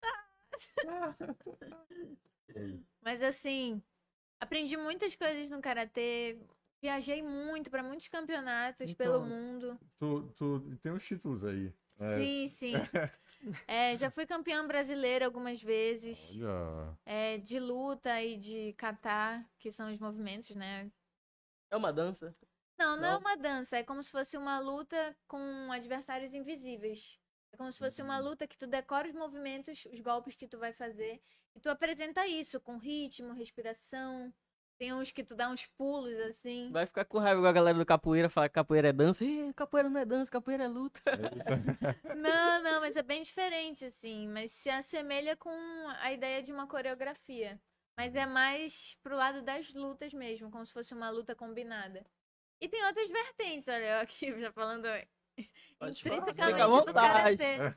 Mas 3.01 3.23
assim, 3.23 3.81
aprendi 4.41 4.77
muitas 4.77 5.15
coisas 5.15 5.49
no 5.49 5.61
karatê. 5.61 6.39
Viajei 6.83 7.23
muito 7.23 7.71
para 7.71 7.83
muitos 7.83 8.09
campeonatos 8.09 8.93
pelo 8.95 9.19
Então, 9.19 9.27
mundo. 9.27 9.81
Tu, 9.99 10.33
tu 10.37 10.77
tem 10.83 10.93
uns 10.93 11.05
títulos 11.05 11.45
aí. 11.45 11.73
É, 12.01 12.19
Sim, 12.19 12.49
sim. 12.49 12.73
É, 13.67 13.97
já 13.97 14.11
fui 14.11 14.27
campeã 14.27 14.67
brasileira 14.67 15.25
algumas 15.27 15.63
vezes. 15.63 16.41
Olha. 16.41 16.99
é, 17.05 17.39
de 17.39 17.59
luta 17.61 18.23
e 18.23 18.37
de 18.37 18.73
kata, 18.75 19.45
que 19.59 19.71
são 19.73 19.91
os 19.93 19.99
movimentos, 19.99 20.55
né? 20.57 20.91
É 21.71 21.77
uma 21.77 21.93
dança. 21.93 22.35
Não, 22.79 22.97
não 22.97 23.09
é 23.09 23.13
Não? 23.13 23.21
uma 23.21 23.37
dança, 23.37 23.77
é 23.79 23.83
como 23.85 24.03
se 24.03 24.11
fosse 24.11 24.37
uma 24.37 24.59
luta 24.59 25.17
com 25.29 25.71
adversários 25.73 26.35
invisíveis. 26.35 27.19
É 27.53 27.57
como 27.57 27.71
se 27.71 27.79
fosse 27.79 28.03
uma 28.03 28.19
luta 28.19 28.47
que 28.49 28.57
tu 28.57 28.67
decora 28.67 29.09
os 29.09 29.15
movimentos, 29.15 29.85
os 29.93 30.01
golpes 30.01 30.35
que 30.35 30.49
tu 30.49 30.59
vai 30.59 30.73
fazer, 30.73 31.23
e 31.55 31.61
tu 31.61 31.69
apresenta 31.71 32.27
isso 32.27 32.61
com 32.61 32.77
ritmo, 32.79 33.33
respiração. 33.33 34.33
Tem 34.79 34.93
uns 34.93 35.13
que 35.13 35.23
tu 35.23 35.35
dá 35.37 35.49
uns 35.49 35.67
pulos 35.79 36.17
assim. 36.17 36.71
Vai 36.73 36.85
ficar 36.87 37.05
com 37.05 37.19
raiva 37.19 37.41
com 37.41 37.47
a 37.47 37.53
galera 37.53 37.79
do 37.79 37.87
capoeira, 37.87 38.29
falar 38.29 38.49
que 38.49 38.55
capoeira 38.55 38.89
é 38.89 38.93
dança. 38.93 39.25
Ih, 39.25 39.53
capoeira 39.55 39.89
não 39.89 40.01
é 40.01 40.05
dança, 40.05 40.31
capoeira 40.31 40.65
é 40.65 40.69
luta. 40.69 41.01
Não, 42.17 42.63
não, 42.63 42.81
mas 42.81 42.97
é 42.97 43.03
bem 43.03 43.23
diferente, 43.23 43.85
assim. 43.85 44.27
Mas 44.29 44.51
se 44.53 44.69
assemelha 44.69 45.37
com 45.37 45.51
a 46.01 46.13
ideia 46.13 46.43
de 46.43 46.53
uma 46.53 46.67
coreografia. 46.67 47.61
Mas 47.97 48.15
é 48.17 48.27
mais 48.27 48.97
pro 49.03 49.15
lado 49.17 49.43
das 49.43 49.73
lutas 49.73 50.13
mesmo, 50.13 50.51
como 50.51 50.67
se 50.67 50.73
fosse 50.73 50.93
uma 50.93 51.09
luta 51.11 51.35
combinada. 51.37 52.05
E 52.61 52.69
tem 52.69 52.85
outras 52.85 53.09
vertentes, 53.09 53.69
olha, 53.69 53.85
eu 53.85 54.01
aqui 54.01 54.41
já 54.41 54.51
falando 54.53 54.83
Pode 55.79 56.03
falar, 56.03 56.17
intrinsecamente 56.17 56.43
fica 56.43 56.65
à 56.65 56.67
do 56.67 56.73
vontade. 56.73 57.37
karatê. 57.37 57.77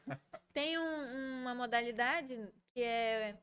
Tem 0.53 0.77
um- 0.79 1.41
uma 1.41 1.53
modalidade 1.53 2.51
que 2.73 2.81
é. 2.81 3.37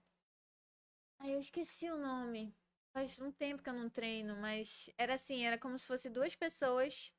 Ai, 1.21 1.35
eu 1.35 1.39
esqueci 1.39 1.89
o 1.91 1.97
nome. 1.97 2.53
Faz 2.95 3.19
um 3.19 3.33
tempo 3.33 3.61
que 3.61 3.69
eu 3.69 3.75
não 3.75 3.91
treino, 3.91 4.37
mas 4.37 4.89
era 4.97 5.15
assim, 5.15 5.45
era 5.45 5.59
como 5.59 5.77
se 5.77 5.85
fosse 5.85 6.09
duas 6.09 6.37
pessoas 6.37 7.13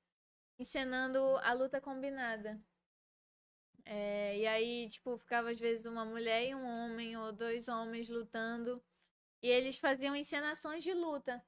encenando 0.57 1.19
a 1.39 1.51
luta 1.51 1.81
combinada. 1.81 2.57
É, 3.83 4.37
e 4.37 4.47
aí, 4.47 4.87
tipo, 4.89 5.17
ficava 5.17 5.51
às 5.51 5.59
vezes 5.59 5.85
uma 5.85 6.05
mulher 6.05 6.47
e 6.47 6.55
um 6.55 6.65
homem, 6.65 7.17
ou 7.17 7.33
dois 7.33 7.67
homens 7.67 8.07
lutando. 8.07 8.81
E 9.43 9.49
eles 9.49 9.77
faziam 9.77 10.15
encenações 10.15 10.81
de 10.81 10.93
luta. 10.93 11.45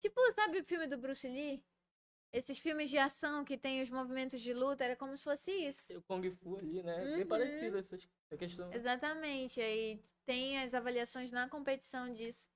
Tipo, 0.00 0.20
sabe 0.32 0.58
o 0.58 0.64
filme 0.64 0.88
do 0.88 0.98
Bruce 0.98 1.28
Lee? 1.28 1.64
Esses 2.32 2.58
filmes 2.58 2.90
de 2.90 2.98
ação 2.98 3.44
que 3.44 3.56
tem 3.56 3.80
os 3.80 3.88
movimentos 3.88 4.40
de 4.40 4.52
luta, 4.52 4.84
era 4.84 4.96
como 4.96 5.16
se 5.16 5.22
fosse 5.22 5.52
isso. 5.52 5.96
O 5.96 6.02
Kung 6.02 6.28
Fu 6.32 6.58
ali, 6.58 6.82
né? 6.82 6.98
Bem 7.06 7.20
Uhum. 7.20 7.28
parecido 7.28 7.78
essa 7.78 7.94
essa 7.94 8.36
questão. 8.36 8.72
Exatamente. 8.74 9.60
Aí 9.60 10.02
tem 10.26 10.58
as 10.58 10.74
avaliações 10.74 11.30
na 11.30 11.48
competição 11.48 12.12
disso. 12.12 12.50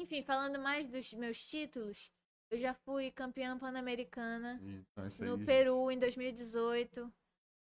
Enfim, 0.00 0.22
falando 0.22 0.58
mais 0.58 0.88
dos 0.88 1.12
meus 1.12 1.44
títulos, 1.46 2.10
eu 2.50 2.58
já 2.58 2.72
fui 2.72 3.10
campeã 3.10 3.58
pan-americana 3.58 4.58
Então, 4.62 5.04
no 5.26 5.34
aí, 5.38 5.44
Peru 5.44 5.90
em 5.90 5.98
2018. 5.98 7.12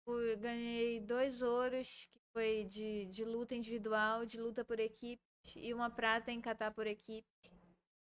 Fui- 0.04 0.36
ganhei 0.36 1.00
dois 1.00 1.42
ouros, 1.44 2.08
que 2.12 2.20
foi 2.34 2.64
de, 2.66 3.06
de 3.06 3.24
luta 3.24 3.54
individual, 3.56 4.26
de 4.26 4.42
luta 4.42 4.66
por 4.66 4.80
equipe, 4.80 5.22
e 5.56 5.74
uma 5.74 5.90
prata 5.92 6.32
em 6.32 6.42
catar 6.42 6.74
por 6.74 6.88
equipe. 6.88 7.28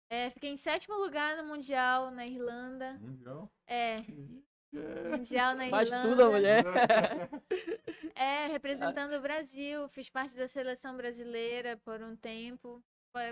É, 0.09 0.31
fiquei 0.31 0.49
em 0.49 0.57
sétimo 0.57 0.95
lugar 0.97 1.37
no 1.37 1.43
Mundial 1.47 2.09
na 2.09 2.25
Irlanda. 2.25 2.93
Mundial. 2.99 3.51
É, 3.67 4.03
Mundial 5.11 5.55
na 5.55 5.69
Faz 5.69 5.89
Irlanda. 5.89 6.09
tudo 6.09 6.23
a 6.23 6.29
mulher. 6.31 6.63
É, 8.15 8.47
representando 8.47 9.13
o 9.13 9.21
Brasil, 9.21 9.87
fiz 9.89 10.09
parte 10.09 10.35
da 10.35 10.47
seleção 10.47 10.97
brasileira 10.97 11.77
por 11.77 12.01
um 12.01 12.15
tempo. 12.15 12.83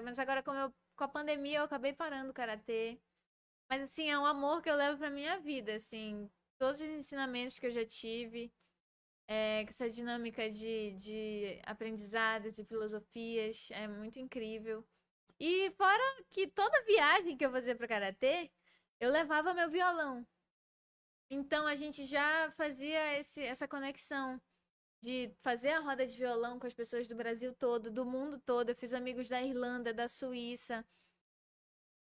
Mas 0.04 0.20
agora, 0.20 0.42
como 0.44 0.58
eu, 0.58 0.74
com 0.96 1.04
a 1.04 1.08
pandemia, 1.08 1.60
eu 1.60 1.64
acabei 1.64 1.94
parando 1.94 2.32
o 2.32 2.34
karatê. 2.34 3.00
Mas, 3.70 3.82
assim, 3.82 4.10
é 4.10 4.18
um 4.18 4.26
amor 4.26 4.62
que 4.62 4.70
eu 4.70 4.76
levo 4.76 4.98
pra 4.98 5.10
minha 5.10 5.40
vida, 5.40 5.76
assim. 5.76 6.30
Todos 6.58 6.82
os 6.82 6.88
ensinamentos 6.88 7.60
que 7.60 7.68
eu 7.68 7.72
já 7.72 7.86
tive, 7.86 8.52
é, 9.28 9.64
essa 9.64 9.90
dinâmica 9.90 10.50
de, 10.50 10.92
de 10.94 11.62
aprendizados 11.66 12.58
e 12.58 12.66
filosofias, 12.66 13.70
é 13.72 13.88
muito 13.88 14.20
incrível. 14.20 14.86
E 15.40 15.70
fora 15.72 16.04
que 16.32 16.48
toda 16.48 16.86
viagem 16.86 17.38
que 17.38 17.46
eu 17.46 17.52
fazia 17.52 17.76
pro 17.76 17.88
karatê, 17.88 18.52
eu 19.00 19.12
levava 19.12 19.54
meu 19.54 19.70
violão. 19.70 20.26
Então 21.30 21.68
a 21.68 21.76
gente 21.76 22.06
já 22.06 22.52
fazia 22.52 23.20
esse, 23.20 23.42
essa 23.42 23.68
conexão 23.68 24.42
de 25.06 25.32
fazer 25.42 25.70
a 25.70 25.80
roda 25.80 26.06
de 26.06 26.18
violão 26.18 26.60
com 26.60 26.66
as 26.66 26.74
pessoas 26.74 27.08
do 27.08 27.16
Brasil 27.16 27.54
todo, 27.54 27.92
do 27.92 28.04
mundo 28.04 28.40
todo. 28.40 28.70
Eu 28.70 28.76
fiz 28.76 28.94
amigos 28.94 29.30
da 29.30 29.42
Irlanda, 29.42 29.94
da 29.94 30.08
Suíça. 30.10 30.84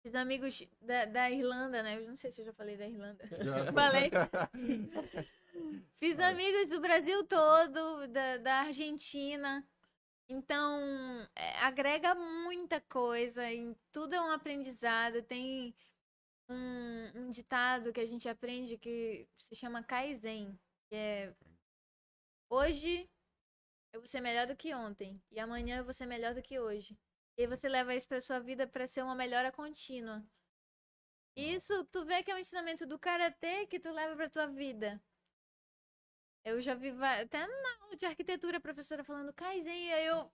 Fiz 0.03 0.15
amigos 0.15 0.67
da, 0.81 1.05
da 1.05 1.31
Irlanda, 1.31 1.83
né? 1.83 1.99
Eu 1.99 2.09
não 2.09 2.17
sei 2.17 2.31
se 2.33 2.41
eu 2.41 2.47
já 2.47 2.53
falei 2.53 2.77
da 2.77 2.87
Irlanda. 2.87 3.25
Já- 3.45 3.73
Falei. 3.73 4.11
Fiz 6.01 6.19
amigos 6.19 6.71
do 6.71 6.81
Brasil 6.81 7.25
todo, 7.25 8.09
da, 8.09 8.39
da 8.39 8.55
Argentina. 8.63 9.65
Então, 10.29 10.79
é, 11.37 11.59
agrega 11.61 12.15
muita 12.15 12.81
coisa, 12.81 13.51
e 13.53 13.77
tudo 13.93 14.15
é 14.15 14.21
um 14.21 14.31
aprendizado. 14.31 15.23
Tem 15.23 15.75
um, 16.49 17.11
um 17.17 17.31
ditado 17.31 17.93
que 17.93 18.01
a 18.01 18.07
gente 18.07 18.29
aprende 18.29 18.79
que 18.79 19.29
se 19.39 19.55
chama 19.55 19.83
Kaizen, 19.83 20.59
que 20.89 20.95
é 20.97 21.35
hoje 22.51 23.09
eu 23.93 24.01
vou 24.01 24.07
ser 24.07 24.21
melhor 24.21 24.47
do 24.47 24.57
que 24.57 24.75
ontem, 24.75 25.23
e 25.31 25.41
amanhã 25.41 25.79
eu 25.79 25.85
vou 25.85 25.95
ser 25.95 26.07
melhor 26.07 26.35
do 26.35 26.43
que 26.43 26.61
hoje. 26.61 26.99
E 27.37 27.43
aí 27.43 27.47
você 27.49 27.69
leva 27.69 27.95
isso 27.95 28.09
pra 28.09 28.21
sua 28.21 28.41
vida 28.41 28.67
para 28.67 28.87
ser 28.87 29.03
uma 29.03 29.15
melhora 29.15 29.51
contínua. 29.53 30.23
Isso 31.37 31.85
tu 31.87 32.05
vê 32.05 32.23
que 32.23 32.31
é 32.31 32.35
um 32.35 32.39
ensinamento 32.39 32.87
do 32.87 32.99
karatê 32.99 33.67
que 33.67 33.81
tu 33.81 33.91
leva 33.91 34.15
pra 34.17 34.29
tua 34.31 34.47
vida. 34.47 35.01
Eu 36.45 36.61
já 36.61 36.75
vi 36.75 36.91
até 36.91 37.47
na 37.47 37.77
aula 37.83 37.97
de 37.97 38.07
arquitetura 38.07 38.59
a 38.59 38.61
professora 38.61 39.05
falando 39.05 39.33
Kaizen, 39.33 39.87
e 39.89 39.93
aí 39.93 40.07
eu. 40.07 40.31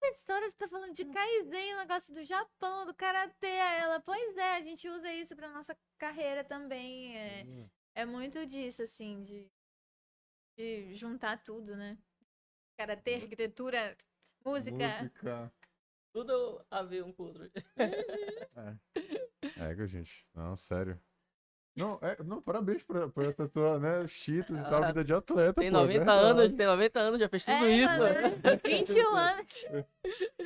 Professora, 0.00 0.50
você 0.50 0.56
tá 0.56 0.68
falando 0.68 0.94
de 0.94 1.04
Kaizen, 1.04 1.74
o 1.74 1.78
negócio 1.78 2.12
do 2.14 2.24
Japão, 2.24 2.84
do 2.86 2.94
karatê. 2.94 3.46
Ela, 3.46 4.00
pois 4.00 4.36
é, 4.36 4.56
a 4.56 4.60
gente 4.60 4.88
usa 4.88 5.12
isso 5.12 5.36
pra 5.36 5.48
nossa 5.50 5.76
carreira 5.98 6.44
também. 6.44 7.16
É, 7.16 7.44
Hum, 7.44 7.68
é 7.94 8.04
muito 8.04 8.44
disso, 8.46 8.82
assim, 8.82 9.22
de, 9.22 9.48
de 10.56 10.94
juntar 10.94 11.42
tudo, 11.42 11.76
né? 11.76 11.96
Karatê, 12.76 13.14
arquitetura, 13.16 13.96
música. 14.44 14.76
Música. 15.02 15.52
Tudo 16.12 16.64
a 16.70 16.82
ver 16.82 17.04
um 17.04 17.12
com 17.12 17.22
o 17.24 17.26
outro. 17.26 17.50
É, 19.58 19.74
que 19.74 19.86
gente. 19.86 20.26
Não, 20.34 20.56
sério. 20.56 20.98
Não, 21.76 21.98
é, 22.02 22.22
não 22.22 22.40
parabéns 22.42 22.82
pra, 22.84 23.08
pra, 23.08 23.32
pra 23.32 23.48
tua, 23.48 23.78
né, 23.78 24.06
títulos 24.06 24.60
e 24.60 24.64
tal, 24.70 24.82
Ah, 24.82 24.86
vida 24.88 25.02
de 25.02 25.14
atleta, 25.14 25.60
Tem 25.60 25.70
pô, 25.70 25.78
90 25.78 25.98
verdade. 25.98 26.24
anos, 26.26 26.52
tem 26.54 26.66
90 26.66 27.00
anos, 27.00 27.20
já 27.20 27.28
fez 27.30 27.44
tudo 27.46 27.64
É, 27.64 27.70
isso. 27.76 27.98
mano, 27.98 28.60
21 28.62 29.08
anos, 29.16 29.64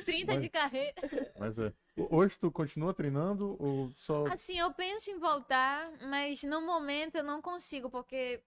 30 0.05 0.33
de 0.33 0.39
Mas- 0.39 0.49
carreira. 0.49 0.93
Mas 1.37 1.59
é. 1.59 1.73
Ho- 1.97 2.15
Hoje 2.17 2.39
tu 2.39 2.49
continua 2.49 2.93
treinando 2.93 3.57
ou 3.61 3.91
só... 3.95 4.25
Assim, 4.27 4.57
eu 4.57 4.71
penso 4.73 5.11
em 5.11 5.19
voltar, 5.19 5.91
mas 6.07 6.43
no 6.43 6.61
momento 6.65 7.15
eu 7.15 7.23
não 7.23 7.41
consigo, 7.41 7.89
porque 7.89 8.41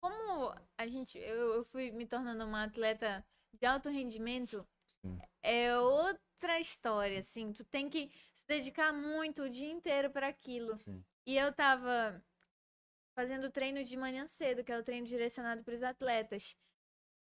como 0.00 0.54
a 0.78 0.86
gente, 0.86 1.18
eu, 1.18 1.54
eu 1.54 1.64
fui 1.64 1.90
me 1.90 2.06
tornando 2.06 2.44
uma 2.44 2.64
atleta 2.64 3.24
de 3.52 3.66
alto 3.66 3.88
rendimento, 3.88 4.66
Sim. 5.04 5.18
é 5.42 5.76
outra 5.78 6.58
história, 6.60 7.18
assim, 7.18 7.52
tu 7.52 7.64
tem 7.64 7.88
que 7.88 8.10
se 8.34 8.46
dedicar 8.46 8.92
muito 8.92 9.42
o 9.42 9.50
dia 9.50 9.70
inteiro 9.70 10.10
para 10.10 10.28
aquilo. 10.28 10.78
Sim. 10.78 11.04
E 11.26 11.36
eu 11.36 11.52
tava 11.52 12.22
fazendo 13.14 13.50
treino 13.50 13.84
de 13.84 13.96
manhã 13.96 14.26
cedo, 14.26 14.64
que 14.64 14.72
é 14.72 14.78
o 14.78 14.82
treino 14.82 15.06
direcionado 15.06 15.62
para 15.62 15.74
os 15.74 15.82
atletas. 15.82 16.56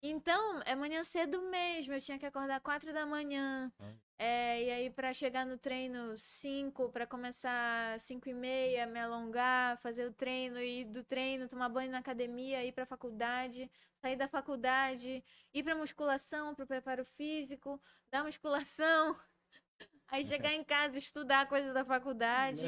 Então, 0.01 0.61
é 0.65 0.75
manhã 0.75 1.03
cedo 1.03 1.41
mesmo, 1.49 1.93
eu 1.93 2.01
tinha 2.01 2.19
que 2.19 2.25
acordar 2.25 2.59
quatro 2.61 2.93
da 2.93 3.05
manhã. 3.05 3.71
É, 4.17 4.63
e 4.63 4.69
aí, 4.71 4.89
para 4.89 5.13
chegar 5.13 5.45
no 5.45 5.57
treino 5.57 6.17
5, 6.17 6.89
para 6.89 7.05
começar 7.07 7.99
5 7.99 8.29
e 8.29 8.33
meia, 8.33 8.85
me 8.85 8.99
alongar, 8.99 9.77
fazer 9.79 10.07
o 10.07 10.13
treino, 10.13 10.59
ir 10.61 10.85
do 10.85 11.03
treino, 11.03 11.47
tomar 11.49 11.67
banho 11.69 11.91
na 11.91 11.97
academia, 11.97 12.63
ir 12.63 12.71
para 12.71 12.85
faculdade, 12.85 13.69
sair 13.97 14.15
da 14.15 14.27
faculdade, 14.27 15.23
ir 15.53 15.63
para 15.63 15.75
musculação, 15.75 16.55
para 16.55 16.63
o 16.63 16.67
preparo 16.67 17.03
físico, 17.03 17.81
dar 18.11 18.23
musculação. 18.23 19.17
Aí 20.07 20.23
chegar 20.23 20.53
em 20.53 20.63
casa, 20.63 20.97
estudar 20.99 21.47
coisas 21.47 21.73
da 21.73 21.83
faculdade 21.83 22.61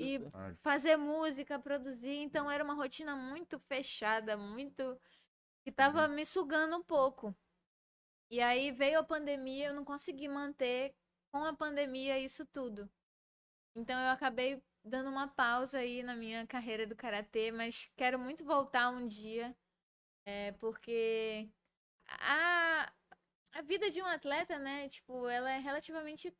e 0.00 0.18
fazer 0.62 0.96
música, 0.96 1.58
produzir. 1.58 2.22
Então 2.22 2.50
era 2.50 2.64
uma 2.64 2.74
rotina 2.74 3.14
muito 3.14 3.58
fechada, 3.60 4.36
muito. 4.36 4.98
Que 5.68 5.72
tava 5.72 6.08
me 6.08 6.24
sugando 6.24 6.78
um 6.78 6.82
pouco. 6.82 7.36
E 8.30 8.40
aí 8.40 8.72
veio 8.72 9.00
a 9.00 9.04
pandemia, 9.04 9.66
eu 9.66 9.74
não 9.74 9.84
consegui 9.84 10.26
manter 10.26 10.94
com 11.30 11.44
a 11.44 11.54
pandemia 11.54 12.18
isso 12.18 12.46
tudo. 12.46 12.90
Então 13.76 14.00
eu 14.00 14.08
acabei 14.10 14.62
dando 14.82 15.10
uma 15.10 15.28
pausa 15.28 15.80
aí 15.80 16.02
na 16.02 16.16
minha 16.16 16.46
carreira 16.46 16.86
do 16.86 16.96
karatê, 16.96 17.52
mas 17.52 17.90
quero 17.94 18.18
muito 18.18 18.46
voltar 18.46 18.88
um 18.88 19.06
dia, 19.06 19.54
é, 20.24 20.52
porque 20.52 21.46
a, 22.06 22.90
a 23.52 23.60
vida 23.60 23.90
de 23.90 24.00
um 24.00 24.06
atleta, 24.06 24.58
né, 24.58 24.88
tipo, 24.88 25.28
ela 25.28 25.50
é 25.50 25.58
relativamente 25.58 26.34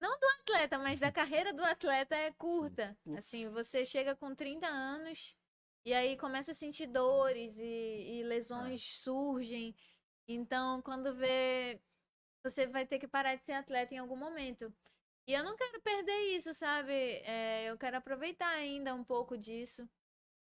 não 0.00 0.16
do 0.16 0.26
atleta, 0.42 0.78
mas 0.78 1.00
da 1.00 1.10
carreira 1.10 1.52
do 1.52 1.64
atleta 1.64 2.14
é 2.14 2.30
curta. 2.34 2.96
Sim. 3.02 3.16
Assim, 3.16 3.48
você 3.48 3.84
chega 3.84 4.14
com 4.14 4.32
30 4.32 4.68
anos 4.68 5.36
e 5.84 5.94
aí 5.94 6.16
começa 6.16 6.52
a 6.52 6.54
sentir 6.54 6.86
dores 6.86 7.56
e, 7.58 8.20
e 8.20 8.22
lesões 8.24 8.98
surgem. 8.98 9.74
Então, 10.28 10.82
quando 10.82 11.14
vê, 11.14 11.80
você 12.42 12.66
vai 12.66 12.86
ter 12.86 12.98
que 12.98 13.08
parar 13.08 13.34
de 13.34 13.44
ser 13.44 13.52
atleta 13.52 13.94
em 13.94 13.98
algum 13.98 14.16
momento. 14.16 14.72
E 15.26 15.32
eu 15.32 15.44
não 15.44 15.56
quero 15.56 15.80
perder 15.80 16.36
isso, 16.36 16.54
sabe? 16.54 16.92
É, 16.92 17.70
eu 17.70 17.78
quero 17.78 17.96
aproveitar 17.96 18.48
ainda 18.50 18.94
um 18.94 19.04
pouco 19.04 19.38
disso. 19.38 19.88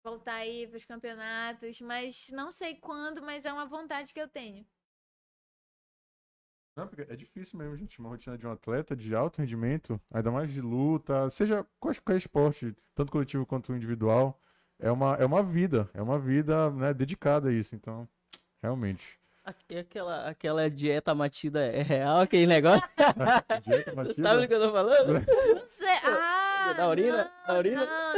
Voltar 0.05 0.35
aí 0.35 0.67
para 0.69 0.77
os 0.77 0.85
campeonatos, 0.85 1.81
mas 1.81 2.29
não 2.31 2.51
sei 2.53 2.77
quando, 2.77 3.23
mas 3.23 3.45
é 3.45 3.53
uma 3.53 3.67
vontade 3.67 4.15
que 4.15 4.21
eu 4.21 4.29
tenho. 4.29 4.65
Não, 6.77 6.89
é 7.09 7.17
difícil 7.17 7.59
mesmo, 7.59 7.77
gente. 7.77 7.99
Uma 7.99 8.11
rotina 8.11 8.37
de 8.37 8.47
um 8.47 8.53
atleta 8.53 8.95
de 8.95 9.15
alto 9.15 9.39
rendimento, 9.41 10.01
ainda 10.11 10.31
mais 10.31 10.53
de 10.53 10.61
luta, 10.61 11.29
seja 11.31 11.67
qualquer 11.81 12.19
esporte, 12.19 12.77
tanto 12.95 13.11
coletivo 13.11 13.47
quanto 13.47 13.75
individual, 13.75 14.39
é 14.79 14.91
uma, 14.91 15.15
é 15.17 15.25
uma 15.25 15.43
vida, 15.43 15.89
é 15.95 16.03
uma 16.03 16.19
vida, 16.19 16.71
né, 16.71 16.93
dedicada 16.95 17.49
a 17.49 17.53
isso. 17.53 17.75
Então, 17.75 18.09
realmente. 18.63 19.05
Aquela, 19.45 20.29
aquela 20.29 20.69
dieta 20.69 21.15
matida 21.15 21.65
é 21.65 21.81
real, 21.81 22.21
aquele 22.21 22.47
negócio? 22.49 22.83
Dieta 23.65 23.91
Tu 23.93 23.95
batida. 23.97 24.23
sabe 24.23 24.41
do 24.43 24.49
que 24.49 24.55
eu 24.55 24.61
tô 24.61 24.73
falando? 24.73 25.13
Não 25.55 25.69
sei. 25.69 25.89
Ah, 26.03 26.73
da 26.77 26.89
urina? 26.89 27.31
Não, 27.47 27.47
Da 27.47 27.59
urina? 27.59 27.87
Não, 27.87 28.15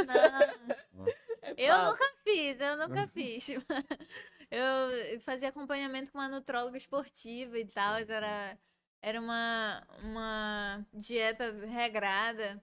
não. 1.05 1.05
Eu 1.55 1.75
Papo. 1.75 1.91
nunca 1.91 2.05
fiz, 2.23 2.59
eu 2.61 2.77
nunca 2.77 3.07
fiz. 3.07 3.49
Eu 4.51 5.19
fazia 5.21 5.49
acompanhamento 5.49 6.11
com 6.11 6.17
uma 6.17 6.27
nutróloga 6.27 6.75
esportiva 6.75 7.59
e 7.59 7.67
tal. 7.67 7.97
Era, 7.97 8.57
era 8.99 9.21
uma, 9.21 9.85
uma 10.01 10.83
dieta 10.91 11.51
regrada. 11.67 12.59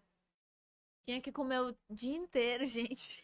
Tinha 1.04 1.20
que 1.20 1.30
comer 1.30 1.60
o 1.60 1.76
dia 1.88 2.16
inteiro, 2.16 2.66
gente. 2.66 3.22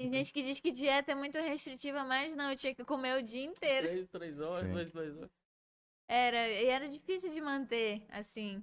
Tem 0.00 0.10
gente 0.10 0.32
que 0.32 0.42
diz 0.42 0.58
que 0.58 0.72
dieta 0.72 1.12
é 1.12 1.14
muito 1.14 1.36
restritiva, 1.36 2.02
mas 2.04 2.34
não, 2.34 2.50
eu 2.50 2.56
tinha 2.56 2.74
que 2.74 2.82
comer 2.86 3.18
o 3.18 3.22
dia 3.22 3.44
inteiro. 3.44 3.86
Três, 3.86 4.08
três 4.08 4.40
horas, 4.40 4.66
Sim. 4.66 4.72
dois, 4.72 4.92
dois 4.92 5.16
horas. 5.18 5.30
Era, 6.08 6.48
e 6.48 6.64
era 6.64 6.88
difícil 6.88 7.30
de 7.30 7.40
manter, 7.42 8.02
assim. 8.08 8.62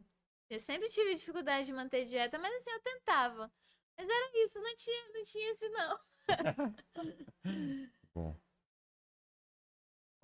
Eu 0.49 0.59
sempre 0.59 0.89
tive 0.89 1.13
dificuldade 1.13 1.67
de 1.67 1.73
manter 1.73 2.05
dieta, 2.05 2.39
mas 2.39 2.55
assim, 2.55 2.71
eu 2.71 2.81
tentava. 2.81 3.51
Mas 3.95 4.09
era 4.09 4.45
isso, 4.45 4.59
não 4.59 4.75
tinha, 4.75 5.09
não 5.13 5.23
tinha 5.23 5.51
isso 5.51 5.69
não. 5.69 5.99
Bom. 8.15 8.35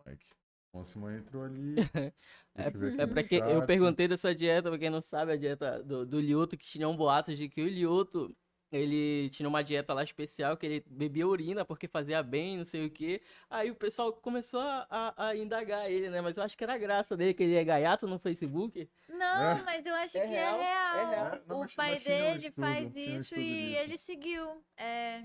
Mike. 0.07 0.26
Bom, 0.74 0.84
Simone 0.84 1.18
entrou 1.18 1.43
ali. 1.43 1.76
É, 2.55 2.68
é 2.68 3.07
pra 3.07 3.24
que 3.24 3.34
eu 3.34 3.57
chat. 3.61 3.68
perguntei 3.68 4.07
dessa 4.07 4.34
dieta, 4.34 4.70
pra 4.70 4.78
quem 4.78 4.91
não 4.91 5.01
sabe, 5.01 5.32
a 5.32 5.36
dieta 5.36 5.82
do, 5.82 6.05
do 6.05 6.20
Lioto, 6.20 6.55
que 6.55 6.64
tinha 6.64 6.88
um 6.88 6.95
boato 6.95 7.36
de 7.36 7.49
que 7.49 7.64
o 7.64 7.68
Lioto, 7.68 8.36
ele 8.76 9.30
tinha 9.30 9.47
uma 9.47 9.63
dieta 9.63 9.93
lá 9.93 10.03
especial, 10.03 10.57
que 10.57 10.65
ele 10.65 10.84
bebia 10.89 11.28
urina 11.28 11.63
porque 11.63 11.88
fazia 11.88 12.24
bem, 12.24 12.57
não 12.57 12.65
sei 12.65 12.86
o 12.88 12.89
quê. 12.89 13.21
Aí 13.49 13.69
o 13.69 13.76
pessoal 13.76 14.11
começou 14.11 14.59
a, 14.61 14.88
a, 14.89 15.28
a 15.28 15.36
indagar 15.36 15.89
ele, 15.91 16.09
né? 16.09 16.19
Mas 16.21 16.38
eu 16.38 16.43
acho 16.43 16.57
que 16.57 16.63
era 16.63 16.74
a 16.74 16.78
graça 16.78 17.15
dele, 17.15 17.34
que 17.36 17.43
ele 17.43 17.55
é 17.55 17.63
gaiato 17.63 18.07
no 18.07 18.17
Facebook. 18.17 18.89
Não, 19.07 19.41
É. 19.57 19.61
mas 19.63 19.86
eu 19.86 19.93
acho 19.93 20.17
É 20.17 20.21
que 20.21 20.28
real, 20.28 20.59
é 20.59 20.63
é 20.63 20.67
real. 20.67 21.09
real. 21.09 21.34
É, 21.36 21.41
não, 21.47 21.55
o 21.57 21.59
mas- 21.59 21.74
pai 21.76 21.91
mas 21.91 22.03
dele 22.03 22.47
estudo, 22.47 22.53
faz 22.65 22.95
isso 22.95 23.36
e 23.36 23.69
disso. 23.69 23.80
ele 23.80 23.97
seguiu. 23.97 24.63
É. 24.76 25.24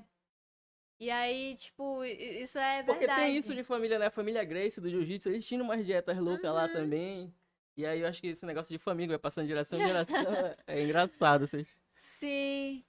E 1.00 1.10
aí, 1.10 1.54
tipo, 1.56 2.04
isso 2.04 2.58
é 2.58 2.82
Porque 2.82 2.98
verdade. 3.06 3.20
tem 3.22 3.36
isso 3.38 3.54
de 3.54 3.62
família, 3.64 3.98
né? 3.98 4.06
A 4.06 4.10
família 4.10 4.44
Grace 4.44 4.80
do 4.80 4.90
Jiu-Jitsu, 4.90 5.28
eles 5.30 5.46
tinham 5.46 5.64
umas 5.64 5.86
dietas 5.86 6.18
loucas 6.18 6.52
lá 6.52 6.64
Uhum. 6.66 6.72
também. 6.72 7.34
E 7.76 7.86
aí 7.86 8.00
eu 8.00 8.08
acho 8.08 8.20
que 8.20 8.26
esse 8.26 8.44
negócio 8.44 8.70
de 8.76 8.78
família 8.78 9.10
vai 9.10 9.18
passando 9.18 9.44
de 9.44 9.48
geração 9.50 9.80
em 9.80 9.86
geração. 9.86 10.16
é 10.66 10.82
engraçado, 10.82 11.46
vocês. 11.46 11.68
Sim. 11.94 12.84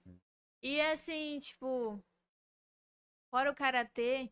E 0.61 0.79
assim, 0.81 1.37
tipo, 1.39 2.01
fora 3.29 3.51
o 3.51 3.55
karatê, 3.55 4.31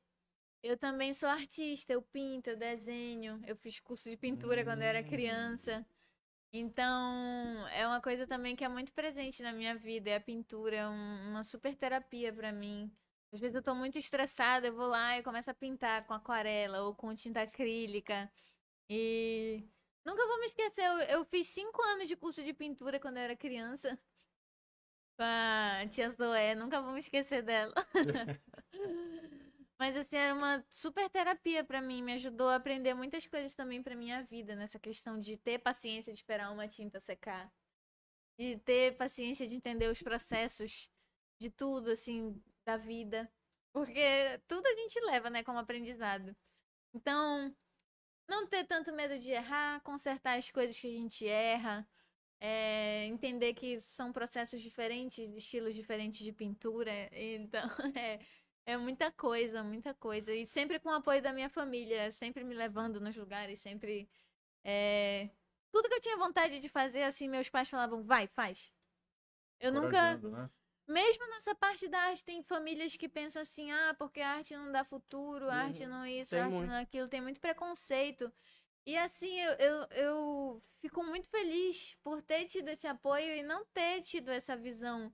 eu 0.63 0.77
também 0.77 1.13
sou 1.13 1.29
artista, 1.29 1.93
eu 1.93 2.01
pinto, 2.01 2.49
eu 2.51 2.57
desenho, 2.57 3.41
eu 3.47 3.55
fiz 3.57 3.79
curso 3.79 4.09
de 4.09 4.17
pintura 4.17 4.63
quando 4.63 4.81
eu 4.81 4.87
era 4.87 5.03
criança. 5.03 5.85
Então, 6.53 7.67
é 7.69 7.87
uma 7.87 8.01
coisa 8.01 8.27
também 8.27 8.55
que 8.55 8.63
é 8.65 8.69
muito 8.69 8.93
presente 8.93 9.43
na 9.43 9.53
minha 9.53 9.75
vida, 9.75 10.09
é 10.11 10.15
a 10.17 10.21
pintura, 10.21 10.77
é 10.77 10.87
um- 10.89 11.29
uma 11.31 11.43
super 11.43 11.75
terapia 11.75 12.33
pra 12.33 12.51
mim. 12.53 12.91
Às 13.33 13.39
vezes 13.41 13.55
eu 13.55 13.63
tô 13.63 13.75
muito 13.75 13.99
estressada, 13.99 14.67
eu 14.67 14.75
vou 14.75 14.87
lá 14.87 15.17
e 15.19 15.23
começo 15.23 15.51
a 15.51 15.53
pintar 15.53 16.05
com 16.07 16.13
aquarela 16.13 16.83
ou 16.83 16.95
com 16.95 17.13
tinta 17.15 17.41
acrílica. 17.43 18.31
E 18.89 19.63
nunca 20.05 20.25
vou 20.27 20.39
me 20.39 20.47
esquecer, 20.47 20.83
eu, 20.85 20.99
eu 21.19 21.25
fiz 21.25 21.47
cinco 21.49 21.81
anos 21.83 22.07
de 22.07 22.15
curso 22.15 22.43
de 22.43 22.53
pintura 22.53 22.99
quando 22.99 23.17
eu 23.17 23.23
era 23.23 23.35
criança 23.35 23.99
com 25.17 25.23
a 25.23 25.85
tia 25.89 26.09
Zoé, 26.09 26.53
nunca 26.55 26.81
me 26.81 26.99
esquecer 26.99 27.41
dela. 27.41 27.73
Mas 29.79 29.95
assim, 29.95 30.17
era 30.17 30.33
uma 30.33 30.65
super 30.69 31.09
terapia 31.09 31.63
pra 31.63 31.81
mim, 31.81 32.01
me 32.01 32.13
ajudou 32.13 32.49
a 32.49 32.55
aprender 32.55 32.93
muitas 32.93 33.27
coisas 33.27 33.53
também 33.53 33.81
pra 33.83 33.95
minha 33.95 34.23
vida, 34.23 34.55
nessa 34.55 34.79
questão 34.79 35.19
de 35.19 35.37
ter 35.37 35.59
paciência 35.59 36.11
de 36.13 36.19
esperar 36.19 36.51
uma 36.51 36.67
tinta 36.67 36.99
secar, 36.99 37.51
de 38.39 38.57
ter 38.59 38.97
paciência 38.97 39.47
de 39.47 39.55
entender 39.55 39.89
os 39.89 40.01
processos 40.01 40.89
de 41.39 41.49
tudo, 41.51 41.91
assim, 41.91 42.41
da 42.65 42.77
vida. 42.77 43.31
Porque 43.71 44.39
tudo 44.47 44.65
a 44.65 44.73
gente 44.73 44.99
leva, 45.01 45.29
né, 45.29 45.43
como 45.43 45.59
aprendizado. 45.59 46.35
Então, 46.93 47.55
não 48.27 48.47
ter 48.47 48.65
tanto 48.65 48.91
medo 48.93 49.19
de 49.19 49.31
errar, 49.31 49.81
consertar 49.81 50.39
as 50.39 50.49
coisas 50.49 50.79
que 50.79 50.87
a 50.87 50.91
gente 50.91 51.27
erra, 51.27 51.87
é, 52.39 53.05
entender 53.05 53.53
que 53.53 53.79
são 53.79 54.11
processos 54.13 54.61
diferentes, 54.61 55.33
estilos 55.35 55.73
diferentes 55.75 56.19
de 56.19 56.31
pintura. 56.31 56.91
Então, 57.13 57.67
é, 57.95 58.19
é 58.65 58.77
muita 58.77 59.11
coisa, 59.11 59.63
muita 59.63 59.93
coisa. 59.95 60.33
E 60.33 60.45
sempre 60.45 60.79
com 60.79 60.89
o 60.89 60.93
apoio 60.93 61.21
da 61.21 61.33
minha 61.33 61.49
família, 61.49 62.11
sempre 62.11 62.43
me 62.43 62.55
levando 62.55 62.99
nos 63.01 63.15
lugares, 63.15 63.59
sempre. 63.61 64.09
é, 64.63 65.29
Tudo 65.71 65.89
que 65.89 65.95
eu 65.95 66.01
tinha 66.01 66.17
vontade 66.17 66.59
de 66.59 66.69
fazer, 66.69 67.03
assim, 67.03 67.27
meus 67.29 67.49
pais 67.49 67.69
falavam, 67.69 68.03
vai, 68.03 68.27
faz. 68.27 68.71
Eu 69.59 69.71
nunca. 69.71 70.17
Né? 70.17 70.49
Mesmo 70.87 71.27
nessa 71.29 71.53
parte 71.53 71.87
da 71.89 71.99
arte, 71.99 72.23
tem 72.23 72.41
famílias 72.43 72.95
que 72.95 73.09
pensam 73.09 73.41
assim, 73.41 73.71
ah, 73.71 73.93
porque 73.99 74.21
a 74.21 74.29
arte 74.37 74.55
não 74.55 74.71
dá 74.71 74.85
futuro, 74.85 75.49
a 75.49 75.55
arte 75.55 75.83
Uhum. 75.83 75.89
não 75.89 76.05
isso, 76.05 76.31
Tem 76.31 76.39
arte 76.39 76.53
muito. 76.53 76.69
não 76.71 76.75
aquilo, 76.81 77.07
tem 77.09 77.21
muito 77.21 77.41
preconceito. 77.41 78.31
E 78.87 78.97
assim, 78.97 79.37
eu, 79.41 79.51
eu, 79.59 79.87
eu 79.91 80.63
fico 80.79 81.03
muito 81.03 81.29
feliz 81.29 81.93
por 82.01 82.21
ter 82.21 82.45
tido 82.45 82.69
esse 82.69 82.87
apoio 82.87 83.35
e 83.35 83.43
não 83.43 83.65
ter 83.73 84.01
tido 84.01 84.29
essa 84.29 84.55
visão 84.55 85.13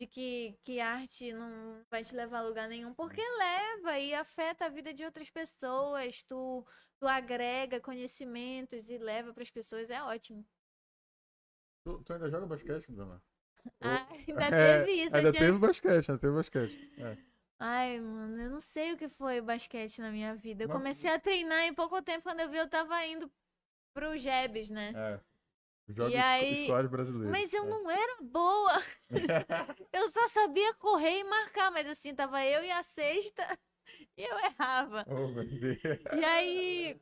de 0.00 0.06
que, 0.08 0.58
que 0.64 0.80
arte 0.80 1.32
não 1.32 1.80
vai 1.88 2.02
te 2.02 2.12
levar 2.12 2.40
a 2.40 2.42
lugar 2.42 2.68
nenhum, 2.68 2.92
porque 2.92 3.22
leva 3.38 4.00
e 4.00 4.12
afeta 4.12 4.66
a 4.66 4.68
vida 4.68 4.92
de 4.92 5.04
outras 5.04 5.30
pessoas, 5.30 6.24
tu, 6.24 6.66
tu 6.98 7.06
agrega 7.06 7.80
conhecimentos 7.80 8.90
e 8.90 8.98
leva 8.98 9.32
para 9.32 9.44
as 9.44 9.50
pessoas, 9.50 9.88
é 9.90 10.02
ótimo. 10.02 10.44
Tu, 11.84 12.02
tu 12.02 12.12
ainda 12.14 12.28
joga 12.28 12.46
basquete, 12.46 12.90
Bruna? 12.90 13.22
Ah, 13.80 14.06
ainda 14.10 14.42
É, 14.52 14.78
teve 14.84 14.92
isso, 15.04 15.14
eu 15.14 15.18
Ainda 15.18 15.30
tinha- 15.30 15.42
teve 15.46 15.58
basquete, 15.58 16.10
ainda 16.10 16.20
teve 16.20 16.34
basquete. 16.34 16.92
É. 16.98 17.33
Ai, 17.58 18.00
mano, 18.00 18.40
eu 18.42 18.50
não 18.50 18.60
sei 18.60 18.92
o 18.92 18.96
que 18.96 19.08
foi 19.08 19.40
o 19.40 19.44
basquete 19.44 20.00
na 20.00 20.10
minha 20.10 20.34
vida. 20.34 20.64
Eu 20.64 20.68
Mas- 20.68 20.76
comecei 20.76 21.10
a 21.10 21.18
treinar 21.18 21.62
em 21.62 21.74
pouco 21.74 22.00
tempo, 22.02 22.22
quando 22.24 22.40
eu 22.40 22.48
vi, 22.48 22.58
eu 22.58 22.68
tava 22.68 23.04
indo 23.06 23.30
pro 23.94 24.16
Jebs, 24.18 24.70
né? 24.70 24.92
É. 24.94 25.20
Joga 25.88 26.10
E 26.10 26.16
aí- 26.16 26.60
escolar 26.62 26.88
brasileiro. 26.88 27.30
Mas 27.30 27.52
eu 27.52 27.64
não 27.66 27.88
era 27.90 28.22
boa. 28.22 28.82
eu 29.92 30.08
só 30.08 30.26
sabia 30.28 30.74
correr 30.74 31.20
e 31.20 31.24
marcar, 31.24 31.70
mas 31.70 31.86
assim, 31.86 32.14
tava 32.14 32.42
eu 32.44 32.64
e 32.64 32.70
a 32.70 32.82
sexta 32.82 33.42
e 34.16 34.22
eu 34.22 34.38
errava. 34.38 35.04
Oh, 35.06 35.28
meu 35.28 35.44
Deus. 35.46 35.78
E 36.18 36.24
aí, 36.24 37.00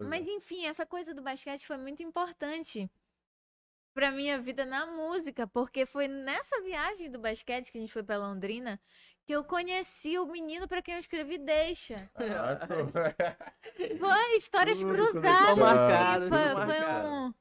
mas 0.00 0.26
enfim, 0.26 0.66
essa 0.66 0.84
coisa 0.86 1.14
do 1.14 1.22
basquete 1.22 1.66
foi 1.66 1.76
muito 1.76 2.02
importante 2.02 2.90
pra 3.94 4.10
minha 4.10 4.38
vida 4.40 4.64
na 4.64 4.86
música, 4.86 5.46
porque 5.46 5.86
foi 5.86 6.08
nessa 6.08 6.60
viagem 6.62 7.10
do 7.10 7.18
basquete 7.18 7.70
que 7.70 7.78
a 7.78 7.80
gente 7.80 7.92
foi 7.92 8.02
pra 8.02 8.18
Londrina 8.18 8.80
que 9.26 9.32
eu 9.32 9.42
conheci 9.44 10.16
o 10.18 10.26
menino 10.26 10.68
pra 10.68 10.80
quem 10.80 10.94
eu 10.94 11.00
escrevi 11.00 11.36
Deixa. 11.36 12.08
Foi 13.98 14.36
histórias 14.36 14.80
Tudo 14.80 14.92
cruzadas. 14.94 15.58
marcado, 15.58 16.28
foi, 16.28 16.66
foi 16.66 16.86
um- 17.04 17.34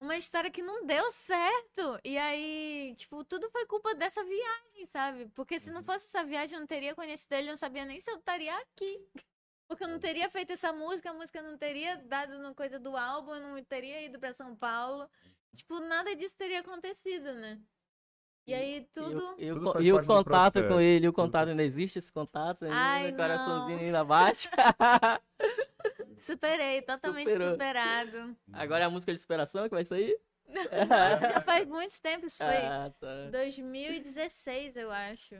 uma 0.00 0.16
história 0.16 0.50
que 0.50 0.62
não 0.62 0.86
deu 0.86 1.10
certo. 1.12 1.98
E 2.04 2.16
aí, 2.16 2.94
tipo, 2.96 3.24
tudo 3.24 3.50
foi 3.50 3.66
culpa 3.66 3.94
dessa 3.94 4.22
viagem, 4.24 4.86
sabe? 4.86 5.28
Porque 5.34 5.58
se 5.60 5.68
Uhum. 5.68 5.74
não 5.76 5.82
fosse 5.84 6.06
essa 6.06 6.24
viagem, 6.24 6.54
eu 6.56 6.60
não 6.60 6.66
teria 6.66 6.94
conhecido 6.94 7.32
ele, 7.34 7.48
eu 7.48 7.52
não 7.52 7.58
sabia 7.58 7.84
nem 7.84 8.00
se 8.00 8.10
eu 8.10 8.16
estaria 8.16 8.56
aqui. 8.58 9.00
Porque 9.68 9.84
eu 9.84 9.88
não 9.88 9.98
teria 9.98 10.28
feito 10.28 10.52
essa 10.52 10.72
música, 10.72 11.10
a 11.10 11.14
música 11.14 11.40
não 11.42 11.56
teria 11.56 11.96
dado 11.96 12.38
no 12.38 12.54
coisa 12.54 12.78
do 12.78 12.96
álbum, 12.96 13.34
eu 13.34 13.40
não 13.40 13.64
teria 13.64 14.02
ido 14.02 14.18
pra 14.18 14.32
São 14.32 14.54
Paulo. 14.56 15.08
Tipo, 15.56 15.80
nada 15.80 16.14
disso 16.16 16.36
teria 16.36 16.60
acontecido, 16.60 17.32
né? 17.34 17.60
E 18.46 18.54
aí 18.54 18.86
tudo. 18.92 19.34
E, 19.38 19.50
o- 19.52 19.54
Tudo 19.54 19.82
e 19.82 19.92
o- 19.92 20.04
contato 20.04 20.66
com 20.66 20.80
ele, 20.80 21.06
o 21.08 21.12
contato 21.12 21.48
ainda 21.48 21.62
existe 21.62 21.98
esse 21.98 22.12
contato? 22.12 22.64
ainda? 22.64 22.76
Ai, 22.76 23.12
coraçãozinho 23.12 23.76
não. 23.78 23.84
ainda 23.84 24.04
bate. 24.04 24.48
Superei, 26.18 26.82
totalmente 26.82 27.28
Superou. 27.28 27.52
superado. 27.52 28.36
Agora 28.52 28.82
é 28.84 28.86
a 28.86 28.90
música 28.90 29.12
de 29.12 29.18
superação 29.18 29.64
que 29.68 29.74
vai 29.74 29.84
sair? 29.84 30.18
Já 31.32 31.40
faz 31.42 31.66
muito 31.68 32.00
tempo, 32.00 32.26
isso 32.26 32.36
foi 32.38 32.56
Ah, 32.56 32.92
tá. 33.00 33.30
2016, 33.30 34.76
eu 34.76 34.90
acho. 34.90 35.34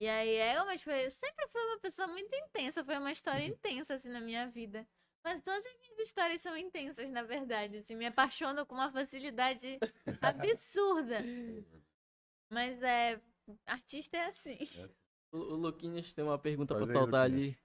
E 0.00 0.08
aí 0.08 0.34
é, 0.34 0.62
mas 0.64 0.82
foi, 0.82 1.06
eu 1.06 1.10
sempre 1.10 1.46
fui 1.48 1.62
uma 1.62 1.78
pessoa 1.78 2.08
muito 2.08 2.34
intensa, 2.34 2.84
foi 2.84 2.96
uma 2.98 3.12
história 3.12 3.44
intensa 3.44 3.94
assim 3.94 4.08
na 4.08 4.20
minha 4.20 4.46
vida. 4.48 4.86
Mas 5.22 5.40
todas 5.40 5.64
as 5.64 5.74
minhas 5.80 5.98
histórias 6.00 6.42
são 6.42 6.56
intensas, 6.56 7.08
na 7.10 7.22
verdade, 7.22 7.78
assim, 7.78 7.94
me 7.94 8.04
apaixono 8.06 8.66
com 8.66 8.74
uma 8.74 8.90
facilidade 8.90 9.78
absurda. 10.20 11.24
Mas 12.54 12.80
é, 12.84 13.20
artista 13.66 14.16
é 14.16 14.26
assim. 14.26 14.56
O, 15.32 15.38
o 15.38 15.56
Luquinhas 15.56 16.14
tem 16.14 16.24
uma 16.24 16.38
pergunta 16.38 16.72
Faz 16.72 16.86
pra 16.86 16.94
aí, 16.94 17.02
soltar 17.02 17.28
Luquinhas. 17.28 17.48
ali. 17.48 17.58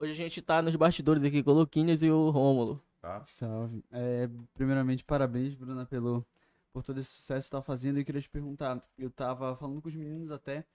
Hoje 0.00 0.12
a 0.12 0.14
gente 0.16 0.42
tá 0.42 0.60
nos 0.60 0.74
bastidores 0.74 1.22
aqui 1.22 1.44
com 1.44 1.52
o 1.52 1.54
Luquinhas 1.54 2.02
e 2.02 2.10
o 2.10 2.28
Rômulo. 2.30 2.82
Tá? 3.00 3.22
Salve. 3.22 3.84
É, 3.92 4.28
primeiramente, 4.52 5.04
parabéns, 5.04 5.54
Bruna, 5.54 5.86
pelo, 5.86 6.26
por 6.72 6.82
todo 6.82 6.98
esse 6.98 7.10
sucesso 7.10 7.46
que 7.46 7.52
tá 7.56 7.62
fazendo. 7.62 8.00
Eu 8.00 8.04
queria 8.04 8.20
te 8.20 8.28
perguntar, 8.28 8.84
eu 8.98 9.10
tava 9.12 9.56
falando 9.56 9.80
com 9.80 9.88
os 9.88 9.94
meninos 9.94 10.32
até, 10.32 10.66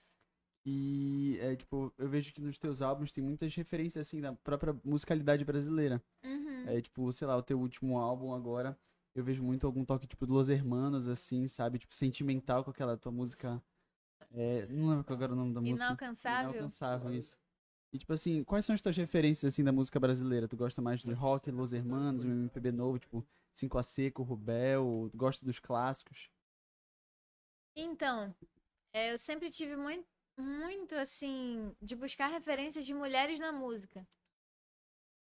e 0.65 1.37
é, 1.41 1.57
tipo, 1.57 1.93
eu 1.97 2.07
vejo 2.07 2.33
que 2.33 2.41
nos 2.41 2.57
teus 2.57 2.81
álbuns 2.81 3.11
tem 3.11 3.21
muitas 3.21 3.53
referências, 3.53 4.07
assim, 4.07 4.21
da 4.21 4.31
própria 4.31 4.73
musicalidade 4.83 5.43
brasileira. 5.43 6.01
Uhum. 6.23 6.63
É, 6.67 6.81
tipo, 6.81 7.11
sei 7.11 7.27
lá, 7.27 7.35
o 7.35 7.43
teu 7.43 7.59
último 7.59 7.97
álbum 7.97 8.33
agora, 8.33 8.77
eu 9.15 9.23
vejo 9.23 9.43
muito 9.43 9.65
algum 9.65 9.85
toque, 9.85 10.07
tipo, 10.07 10.25
do 10.25 10.33
Los 10.33 10.49
Hermanos, 10.49 11.07
assim, 11.07 11.47
sabe? 11.47 11.79
Tipo, 11.79 11.93
sentimental 11.93 12.63
com 12.63 12.71
aquela 12.71 12.97
tua 12.97 13.11
música. 13.11 13.61
É, 14.31 14.65
não 14.67 14.89
lembro 14.89 15.03
qual 15.03 15.15
agora 15.15 15.33
o 15.33 15.35
nome 15.35 15.53
da 15.53 15.61
música. 15.61 15.85
Inalcançável. 15.85 16.49
Inalcançável, 16.49 17.13
isso. 17.13 17.37
E 17.93 17.99
tipo 17.99 18.11
assim, 18.11 18.43
quais 18.43 18.65
são 18.65 18.73
as 18.73 18.81
tuas 18.81 18.97
referências 18.97 19.53
assim 19.53 19.63
da 19.63 19.71
música 19.71 19.99
brasileira? 19.99 20.47
Tu 20.47 20.57
gosta 20.57 20.81
mais 20.81 21.01
de 21.01 21.13
rock, 21.13 21.51
Los 21.51 21.73
Hermanos, 21.73 22.25
um 22.25 22.31
MPB 22.31 22.71
novo, 22.71 22.97
tipo 22.97 23.23
5 23.53 23.77
a 23.77 23.83
Seco, 23.83 24.23
Rubel, 24.23 25.09
tu 25.11 25.17
gosta 25.17 25.45
dos 25.45 25.59
clássicos? 25.59 26.31
Então, 27.75 28.33
é, 28.91 29.13
eu 29.13 29.17
sempre 29.19 29.51
tive 29.51 29.75
muito, 29.75 30.07
muito 30.39 30.95
assim, 30.95 31.75
de 31.79 31.95
buscar 31.95 32.27
referências 32.27 32.83
de 32.83 32.95
mulheres 32.95 33.39
na 33.39 33.51
música. 33.51 34.07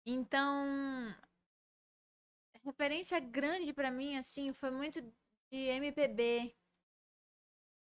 Então, 0.06 1.12
referência 2.64 3.18
grande 3.20 3.72
pra 3.72 3.90
mim, 3.90 4.16
assim, 4.16 4.52
foi 4.52 4.70
muito 4.70 5.00
de 5.00 5.56
MPB. 5.56 6.54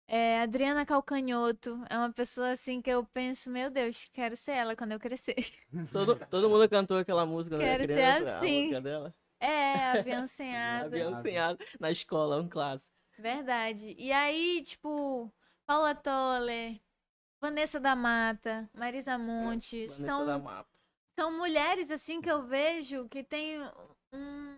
É, 0.08 0.40
Adriana 0.40 0.86
Calcanhoto 0.86 1.82
é 1.90 1.98
uma 1.98 2.12
pessoa 2.12 2.50
assim 2.50 2.80
que 2.80 2.88
eu 2.88 3.04
penso, 3.06 3.50
meu 3.50 3.70
Deus, 3.70 4.08
quero 4.12 4.36
ser 4.36 4.52
ela 4.52 4.76
quando 4.76 4.92
eu 4.92 5.00
crescer. 5.00 5.34
Todo, 5.92 6.14
todo 6.30 6.48
mundo 6.48 6.68
cantou 6.68 6.98
aquela 6.98 7.26
música, 7.26 7.58
né? 7.58 7.64
Quero 7.64 7.82
ser 7.82 7.88
criança, 7.88 8.38
assim. 8.38 8.56
A 8.56 8.60
música 8.60 8.80
dela. 8.80 9.14
É, 9.40 9.74
avião 9.98 10.26
sem 10.28 10.56
asa. 10.56 10.86
Avião 10.86 11.22
sem 11.22 11.38
asa. 11.38 11.58
Na 11.80 11.90
escola, 11.90 12.40
um 12.40 12.48
clássico. 12.48 12.90
Verdade. 13.18 13.96
E 13.98 14.12
aí, 14.12 14.62
tipo, 14.62 15.32
Paula 15.66 15.92
Toller, 15.94 16.80
Vanessa 17.40 17.80
da 17.80 17.96
Mata, 17.96 18.70
Marisa 18.72 19.18
Monte, 19.18 19.86
Vanessa 19.88 20.06
são, 20.06 20.24
da 20.26 20.38
Mata. 20.38 20.68
são 21.18 21.36
mulheres 21.36 21.90
assim 21.90 22.20
que 22.20 22.30
eu 22.30 22.42
vejo 22.46 23.08
que 23.08 23.24
têm 23.24 23.58
um- 24.12 24.56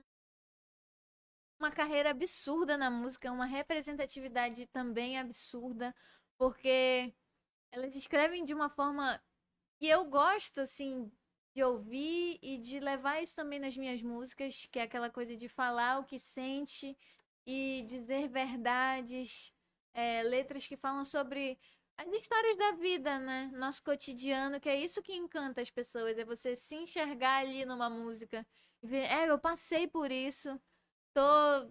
uma 1.59 1.71
carreira 1.71 2.11
absurda 2.11 2.77
na 2.77 2.91
música, 2.91 3.33
uma 3.33 3.47
representatividade 3.47 4.67
também 4.67 5.19
absurda, 5.19 5.95
porque 6.37 7.13
elas 7.73 7.97
escrevem 7.97 8.45
de 8.45 8.55
uma 8.55 8.69
forma 8.69 9.21
que 9.79 9.87
eu 9.87 10.05
gosto 10.05 10.61
assim 10.61 11.11
de 11.55 11.63
ouvir 11.63 12.39
e 12.41 12.59
de 12.59 12.79
levar 12.79 13.23
isso 13.23 13.35
também 13.35 13.59
nas 13.59 13.77
minhas 13.77 14.03
músicas, 14.03 14.69
que 14.71 14.79
é 14.79 14.83
aquela 14.83 15.11
coisa 15.11 15.37
de 15.37 15.49
falar 15.49 15.99
o 15.99 16.05
que 16.05 16.19
sente 16.19 16.97
e 17.47 17.85
dizer 17.87 18.29
verdades, 18.29 19.53
é, 19.93 20.23
letras 20.23 20.67
que 20.67 20.77
falam 20.77 21.05
sobre 21.05 21.59
as 21.97 22.07
histórias 22.13 22.57
da 22.57 22.73
vida, 22.73 23.19
né? 23.19 23.51
Nosso 23.55 23.83
cotidiano, 23.83 24.61
que 24.61 24.69
é 24.69 24.77
isso 24.77 25.03
que 25.03 25.13
encanta 25.13 25.61
as 25.61 25.71
pessoas, 25.71 26.17
é 26.17 26.25
você 26.25 26.55
se 26.55 26.77
enxergar 26.77 27.39
ali 27.39 27.65
numa 27.65 27.91
música 27.91 28.47
e 28.83 28.87
ver, 28.87 29.11
é, 29.11 29.29
eu 29.29 29.39
passei 29.39 29.89
por 29.89 30.13
isso, 30.13 30.61
tô 31.15 31.71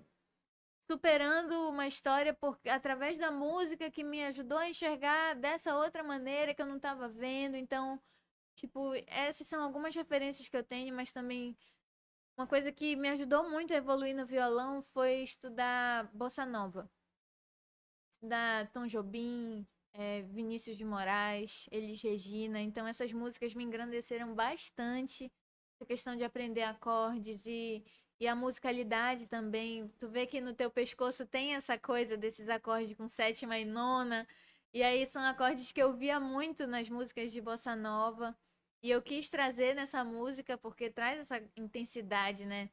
superando 0.90 1.70
uma 1.70 1.88
história 1.88 2.34
por, 2.34 2.60
através 2.70 3.18
da 3.18 3.30
música 3.30 3.92
que 3.92 4.04
me 4.04 4.24
ajudou 4.26 4.58
a 4.58 4.70
enxergar 4.70 5.36
dessa 5.36 5.78
outra 5.78 6.04
maneira 6.04 6.54
que 6.54 6.62
eu 6.62 6.66
não 6.66 6.78
estava 6.78 7.10
vendo. 7.10 7.56
Então, 7.56 8.02
tipo, 8.56 8.94
essas 9.08 9.48
são 9.48 9.62
algumas 9.62 9.94
referências 9.94 10.48
que 10.48 10.56
eu 10.56 10.64
tenho, 10.64 10.96
mas 10.96 11.12
também 11.12 11.58
uma 12.38 12.48
coisa 12.48 12.72
que 12.72 12.96
me 12.96 13.10
ajudou 13.10 13.50
muito 13.50 13.74
a 13.74 13.78
evoluir 13.78 14.16
no 14.16 14.26
violão 14.26 14.82
foi 14.94 15.24
estudar 15.24 16.10
bossa 16.14 16.46
nova. 16.46 16.90
Estudar 18.16 18.72
Tom 18.72 18.88
Jobim, 18.88 19.68
eh, 19.94 20.22
Vinícius 20.22 20.78
de 20.78 20.86
Moraes, 20.86 21.68
Elis 21.72 22.02
Regina. 22.02 22.62
Então 22.62 22.88
essas 22.88 23.12
músicas 23.12 23.54
me 23.56 23.64
engrandeceram 23.64 24.34
bastante. 24.36 25.32
Essa 25.76 25.86
questão 25.86 26.16
de 26.16 26.24
aprender 26.24 26.64
acordes 26.64 27.46
e, 27.48 27.84
e 28.20 28.28
a 28.28 28.36
musicalidade 28.36 29.28
também. 29.28 29.88
Tu 30.00 30.08
vê 30.10 30.26
que 30.26 30.42
no 30.42 30.54
teu 30.54 30.72
pescoço 30.72 31.26
tem 31.26 31.56
essa 31.56 31.78
coisa 31.78 32.18
desses 32.18 32.50
acordes 32.50 32.96
com 32.98 33.08
sétima 33.08 33.58
e 33.58 33.66
nona. 33.66 34.28
E 34.74 34.84
aí 34.84 35.06
são 35.06 35.24
acordes 35.24 35.72
que 35.72 35.82
eu 35.82 35.94
via 35.94 36.20
muito 36.20 36.68
nas 36.68 36.90
músicas 36.90 37.32
de 37.32 37.42
bossa 37.42 37.76
nova. 37.76 38.36
E 38.82 38.90
eu 38.92 39.02
quis 39.02 39.30
trazer 39.30 39.76
nessa 39.76 40.04
música 40.04 40.58
porque 40.58 40.90
traz 40.90 41.20
essa 41.20 41.42
intensidade, 41.56 42.46
né? 42.46 42.70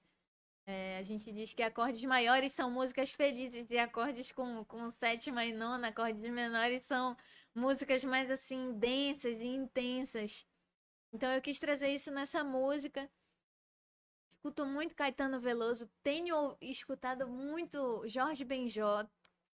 É, 0.66 0.98
a 0.98 1.02
gente 1.02 1.30
diz 1.30 1.52
que 1.52 1.62
acordes 1.62 2.02
maiores 2.04 2.52
são 2.52 2.70
músicas 2.70 3.12
felizes 3.12 3.70
e 3.70 3.78
acordes 3.78 4.32
com, 4.32 4.64
com 4.64 4.90
sétima 4.90 5.44
e 5.44 5.52
nona, 5.52 5.88
acordes 5.88 6.22
menores 6.30 6.82
são 6.82 7.14
músicas 7.54 8.02
mais 8.02 8.30
assim 8.30 8.72
densas 8.78 9.38
e 9.40 9.44
intensas. 9.46 10.46
Então 11.12 11.30
eu 11.32 11.42
quis 11.42 11.58
trazer 11.58 11.88
isso 11.90 12.10
nessa 12.10 12.42
música. 12.42 13.10
Escuto 14.44 14.66
muito 14.66 14.94
Caetano 14.94 15.40
Veloso, 15.40 15.90
tenho 16.02 16.54
escutado 16.60 17.26
muito 17.26 18.06
Jorge 18.06 18.44
Benjó. 18.44 19.02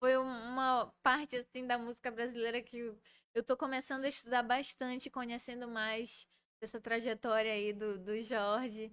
Foi 0.00 0.18
um- 0.18 0.22
uma 0.48 0.92
parte 1.00 1.36
assim 1.36 1.64
da 1.64 1.78
música 1.78 2.10
brasileira 2.10 2.60
que 2.60 2.92
eu- 3.32 3.44
tô 3.44 3.56
começando 3.56 4.04
a 4.04 4.08
estudar 4.08 4.42
bastante, 4.42 5.08
conhecendo 5.08 5.68
mais 5.68 6.26
dessa 6.60 6.80
trajetória 6.80 7.52
aí 7.52 7.72
do, 7.72 8.00
do 8.00 8.20
Jorge. 8.20 8.92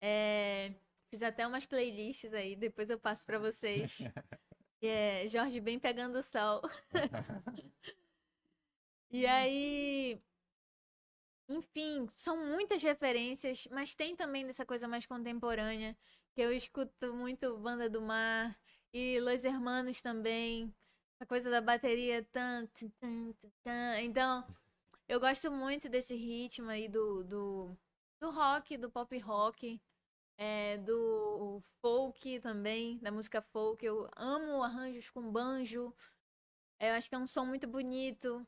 É, 0.00 0.72
fiz 1.10 1.22
até 1.22 1.46
umas 1.46 1.66
playlists 1.66 2.32
aí, 2.32 2.56
depois 2.56 2.88
eu 2.88 2.98
passo 2.98 3.26
pra 3.26 3.38
vocês. 3.38 3.98
É 4.82 5.26
Jorge 5.28 5.60
bem 5.60 5.78
pegando 5.78 6.16
o 6.18 6.22
sol. 6.22 6.62
E 9.10 9.26
aí, 9.26 10.20
enfim, 11.48 12.08
são 12.16 12.36
muitas 12.36 12.82
referências, 12.82 13.66
mas 13.70 13.94
tem 13.94 14.16
também 14.16 14.46
dessa 14.46 14.64
coisa 14.66 14.88
mais 14.88 15.06
contemporânea, 15.06 15.96
que 16.34 16.40
eu 16.40 16.52
escuto 16.52 17.12
muito 17.14 17.56
Banda 17.58 17.88
do 17.88 18.00
Mar 18.02 18.58
e 18.92 19.20
Los 19.20 19.44
Hermanos 19.44 20.02
também. 20.02 20.74
Essa 21.14 21.26
coisa 21.26 21.50
da 21.50 21.60
bateria 21.60 22.22
tan, 22.32 22.66
tan, 23.00 23.32
tan. 23.64 24.00
Então, 24.02 24.44
eu 25.08 25.20
gosto 25.20 25.50
muito 25.50 25.88
desse 25.88 26.14
ritmo 26.14 26.70
aí 26.70 26.88
do, 26.88 27.24
do, 27.24 27.76
do 28.20 28.30
rock, 28.30 28.76
do 28.76 28.90
pop 28.90 29.18
rock. 29.18 29.80
é, 30.38 30.78
do 30.78 31.62
folk 31.80 32.40
também, 32.40 32.98
da 32.98 33.10
música 33.10 33.40
folk. 33.42 33.84
Eu 33.84 34.08
amo 34.16 34.62
arranjos 34.62 35.10
com 35.10 35.30
banjo. 35.32 35.94
Eu 36.80 36.94
acho 36.94 37.08
que 37.08 37.14
é 37.14 37.18
um 37.18 37.26
som 37.26 37.44
muito 37.46 37.66
bonito. 37.66 38.46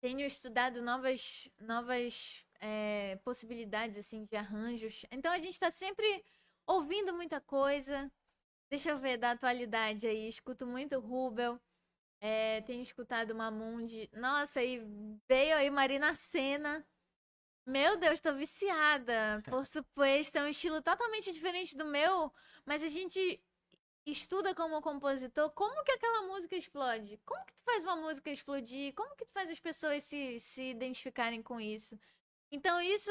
Tenho 0.00 0.24
estudado 0.26 0.80
novas, 0.80 1.48
novas 1.58 2.44
é, 2.60 3.16
possibilidades 3.24 3.98
assim 3.98 4.24
de 4.24 4.36
arranjos. 4.36 5.04
Então 5.10 5.32
a 5.32 5.38
gente 5.38 5.52
está 5.52 5.70
sempre 5.70 6.24
ouvindo 6.66 7.12
muita 7.12 7.40
coisa. 7.40 8.10
Deixa 8.70 8.90
eu 8.90 8.98
ver 8.98 9.16
da 9.16 9.32
atualidade 9.32 10.06
aí. 10.06 10.28
Escuto 10.28 10.66
muito 10.66 11.00
Rubel. 11.00 11.60
É, 12.20 12.60
tenho 12.62 12.82
escutado 12.82 13.34
Mamundi. 13.34 14.08
Nossa, 14.12 14.62
e 14.62 14.80
veio 15.28 15.56
aí 15.56 15.70
Marina 15.70 16.14
Senna. 16.14 16.86
Meu 17.66 17.96
Deus, 17.96 18.20
tô 18.20 18.32
viciada. 18.34 19.42
Por 19.44 19.66
supuesto, 19.66 20.36
é 20.36 20.42
um 20.42 20.48
estilo 20.48 20.80
totalmente 20.80 21.32
diferente 21.32 21.76
do 21.76 21.84
meu, 21.84 22.32
mas 22.64 22.82
a 22.82 22.88
gente 22.88 23.42
estuda 24.10 24.54
como 24.54 24.80
compositor 24.80 25.50
como 25.50 25.84
que 25.84 25.92
aquela 25.92 26.22
música 26.28 26.56
explode. 26.56 27.20
Como 27.24 27.44
que 27.44 27.54
tu 27.54 27.62
faz 27.62 27.84
uma 27.84 27.96
música 27.96 28.30
explodir? 28.30 28.94
Como 28.94 29.14
que 29.16 29.24
tu 29.24 29.32
faz 29.32 29.50
as 29.50 29.60
pessoas 29.60 30.02
se, 30.02 30.38
se 30.40 30.70
identificarem 30.70 31.42
com 31.42 31.60
isso? 31.60 31.98
Então, 32.50 32.80
isso 32.80 33.10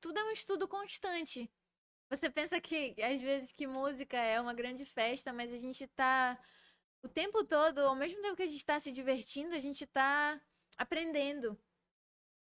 tudo 0.00 0.18
é 0.18 0.24
um 0.24 0.30
estudo 0.30 0.66
constante. 0.66 1.50
Você 2.10 2.28
pensa 2.28 2.60
que, 2.60 2.94
às 3.02 3.22
vezes, 3.22 3.52
que 3.52 3.66
música 3.66 4.16
é 4.16 4.40
uma 4.40 4.54
grande 4.54 4.84
festa, 4.84 5.32
mas 5.32 5.52
a 5.52 5.58
gente 5.58 5.86
tá 5.88 6.38
o 7.02 7.08
tempo 7.08 7.44
todo, 7.44 7.80
ao 7.80 7.94
mesmo 7.94 8.20
tempo 8.22 8.36
que 8.36 8.42
a 8.42 8.46
gente 8.46 8.56
está 8.56 8.80
se 8.80 8.90
divertindo, 8.90 9.54
a 9.54 9.60
gente 9.60 9.84
está 9.84 10.40
aprendendo. 10.76 11.58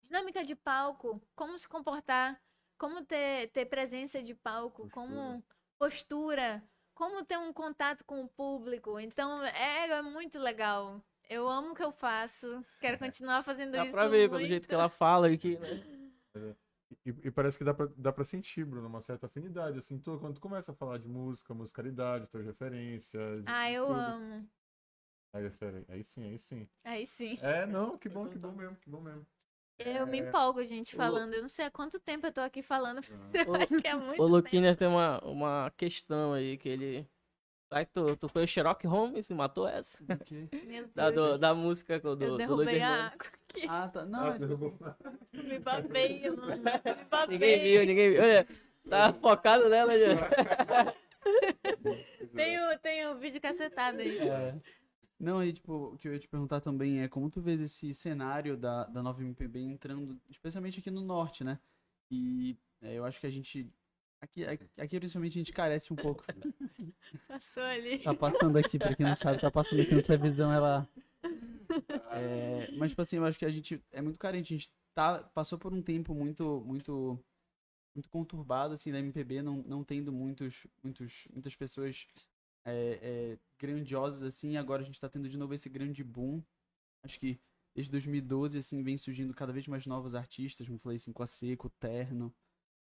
Dinâmica 0.02 0.42
de 0.42 0.54
palco, 0.54 1.20
como 1.34 1.58
se 1.58 1.68
comportar, 1.68 2.40
como 2.78 3.04
ter, 3.04 3.50
ter 3.50 3.66
presença 3.66 4.22
de 4.22 4.34
palco, 4.34 4.82
postura. 4.82 4.94
como 4.94 5.44
postura, 5.78 6.68
como 6.96 7.24
ter 7.24 7.38
um 7.38 7.52
contato 7.52 8.04
com 8.04 8.22
o 8.22 8.28
público. 8.28 8.98
Então, 8.98 9.44
é, 9.44 9.90
é 9.90 10.02
muito 10.02 10.38
legal. 10.38 11.00
Eu 11.28 11.46
amo 11.48 11.72
o 11.72 11.74
que 11.74 11.84
eu 11.84 11.92
faço, 11.92 12.64
quero 12.80 12.98
continuar 12.98 13.42
fazendo 13.44 13.72
Dá 13.72 13.82
isso. 13.82 13.92
Dá 13.92 13.92
pra 13.92 14.08
ver, 14.08 14.28
muito. 14.28 14.32
pelo 14.32 14.48
jeito 14.48 14.66
que 14.66 14.74
ela 14.74 14.88
fala 14.88 15.28
aqui, 15.28 15.58
né? 15.58 16.56
E, 17.04 17.10
e, 17.24 17.30
parece 17.30 17.58
que 17.58 17.64
dá 17.64 17.74
pra, 17.74 17.86
dá 17.96 18.12
pra 18.12 18.24
sentir, 18.24 18.64
Bruno, 18.64 18.86
uma 18.86 19.02
certa 19.02 19.26
afinidade. 19.26 19.78
Assim, 19.78 19.98
tu, 19.98 20.18
quando 20.18 20.34
tu 20.34 20.40
começa 20.40 20.72
a 20.72 20.74
falar 20.74 20.98
de 20.98 21.08
música, 21.08 21.52
musicalidade, 21.52 22.28
tuas 22.28 22.44
referências. 22.44 23.44
Ah, 23.46 23.70
eu 23.70 23.86
tudo. 23.86 23.98
amo. 23.98 24.48
Aí, 25.32 25.44
é 25.44 25.50
sério, 25.50 25.84
aí 25.88 26.02
sim, 26.02 26.24
aí 26.24 26.38
sim. 26.38 26.68
Aí 26.84 27.06
sim. 27.06 27.38
É, 27.42 27.66
não, 27.66 27.98
que 27.98 28.08
bom, 28.08 28.28
que 28.28 28.38
bom 28.38 28.52
mesmo, 28.52 28.76
que 28.76 28.88
bom 28.88 29.00
mesmo. 29.00 29.26
Eu 29.78 30.02
é... 30.02 30.06
me 30.06 30.18
empolgo, 30.20 30.64
gente, 30.64 30.94
falando. 30.96 31.34
Eu 31.34 31.42
não 31.42 31.48
sei 31.48 31.66
há 31.66 31.70
quanto 31.70 32.00
tempo 32.00 32.26
eu 32.26 32.32
tô 32.32 32.40
aqui 32.40 32.62
falando. 32.62 33.00
Eu 33.34 33.52
O- 33.52 33.56
acho 33.56 33.76
que 33.76 33.86
é 33.86 33.94
muito. 33.94 34.22
O 34.22 34.26
Luquinhas 34.26 34.76
tem 34.76 34.88
uma, 34.88 35.18
uma 35.24 35.72
questão 35.76 36.32
aí 36.32 36.56
que 36.56 36.68
ele. 36.68 37.06
Será 37.68 37.84
que 37.84 37.92
tu, 37.92 38.16
tu 38.16 38.28
foi 38.28 38.44
o 38.44 38.46
Sherlock 38.46 38.86
Holmes 38.86 39.28
e 39.28 39.34
matou 39.34 39.66
essa? 39.68 40.02
Do 40.04 40.16
tempo. 40.16 40.56
Meu 40.64 40.82
Deus. 40.84 40.90
Da, 40.94 41.10
do- 41.10 41.36
da 41.38 41.54
música 41.54 41.98
do, 41.98 42.10
eu 42.10 42.16
do, 42.16 42.26
do 42.28 42.36
derrubei 42.36 42.66
Luiz 42.66 42.82
a 42.82 43.06
água 43.06 43.26
aqui. 43.48 43.66
Ah, 43.68 43.88
tá. 43.88 44.04
Não, 44.06 44.20
Ah, 44.20 44.28
é 44.28 44.32
tipo 44.32 44.46
derrubou. 44.46 44.78
assim, 44.80 45.42
Me 45.48 45.58
babei, 45.58 46.30
mano. 46.30 46.56
Me 46.62 47.04
babei. 47.10 47.38
Ninguém 47.38 47.60
viu, 47.62 47.86
ninguém 47.86 48.10
viu. 48.12 48.22
Olha, 48.22 48.46
tá 48.88 49.12
focado 49.12 49.68
nela 49.68 49.92
já. 49.98 50.94
Tem 52.34 52.58
o, 52.58 52.78
tem 52.78 53.06
o 53.08 53.16
vídeo 53.16 53.40
cacetado 53.40 53.98
aí. 54.00 54.18
É. 54.18 54.54
Não, 55.18 55.38
aí, 55.38 55.52
tipo, 55.52 55.72
o 55.94 55.98
que 55.98 56.08
eu 56.08 56.12
ia 56.12 56.18
te 56.18 56.28
perguntar 56.28 56.60
também 56.60 57.00
é 57.00 57.08
como 57.08 57.30
tu 57.30 57.40
vês 57.40 57.60
esse 57.60 57.94
cenário 57.94 58.56
da, 58.56 58.84
da 58.84 59.02
nova 59.02 59.22
MPB 59.22 59.60
entrando, 59.60 60.20
especialmente 60.28 60.80
aqui 60.80 60.90
no 60.90 61.00
norte, 61.00 61.42
né? 61.42 61.58
E 62.10 62.56
é, 62.82 62.94
eu 62.94 63.04
acho 63.04 63.18
que 63.18 63.26
a 63.26 63.30
gente. 63.30 63.70
Aqui, 64.20 64.44
aqui, 64.44 64.98
principalmente, 64.98 65.38
a 65.38 65.40
gente 65.40 65.52
carece 65.52 65.92
um 65.92 65.96
pouco. 65.96 66.24
Passou 67.28 67.62
ali. 67.62 67.98
Tá 67.98 68.14
passando 68.14 68.58
aqui, 68.58 68.78
pra 68.78 68.94
quem 68.94 69.06
não 69.06 69.14
sabe, 69.14 69.40
tá 69.40 69.50
passando 69.50 69.82
aqui 69.82 69.94
na 69.94 70.02
televisão, 70.02 70.52
ela. 70.52 70.88
É, 72.12 72.70
mas, 72.76 72.90
tipo 72.90 73.02
assim, 73.02 73.16
eu 73.16 73.24
acho 73.24 73.38
que 73.38 73.44
a 73.44 73.50
gente 73.50 73.82
é 73.92 74.02
muito 74.02 74.18
carente. 74.18 74.52
A 74.52 74.56
gente 74.56 74.70
tá, 74.94 75.18
passou 75.22 75.58
por 75.58 75.72
um 75.72 75.82
tempo 75.82 76.14
muito, 76.14 76.62
muito, 76.66 77.18
muito 77.94 78.08
conturbado, 78.10 78.74
assim, 78.74 78.92
da 78.92 78.98
MPB, 78.98 79.42
não, 79.42 79.62
não 79.66 79.84
tendo 79.84 80.12
muitos, 80.12 80.66
muitos, 80.82 81.26
muitas 81.32 81.54
pessoas 81.54 82.06
é, 82.66 82.98
é, 83.00 83.38
grandiosas, 83.58 84.22
assim. 84.22 84.56
Agora 84.56 84.82
a 84.82 84.84
gente 84.84 85.00
tá 85.00 85.08
tendo 85.08 85.28
de 85.28 85.38
novo 85.38 85.54
esse 85.54 85.68
grande 85.68 86.04
boom. 86.04 86.42
Acho 87.02 87.18
que 87.20 87.40
desde 87.74 87.90
2012, 87.92 88.58
assim, 88.58 88.82
vem 88.82 88.98
surgindo 88.98 89.32
cada 89.32 89.52
vez 89.52 89.68
mais 89.68 89.86
novos 89.86 90.14
artistas, 90.14 90.66
como 90.66 90.78
falei, 90.78 90.96
assim, 90.96 91.12
com 91.12 91.22
a 91.22 91.26
Seco, 91.26 91.70
Terno, 91.78 92.34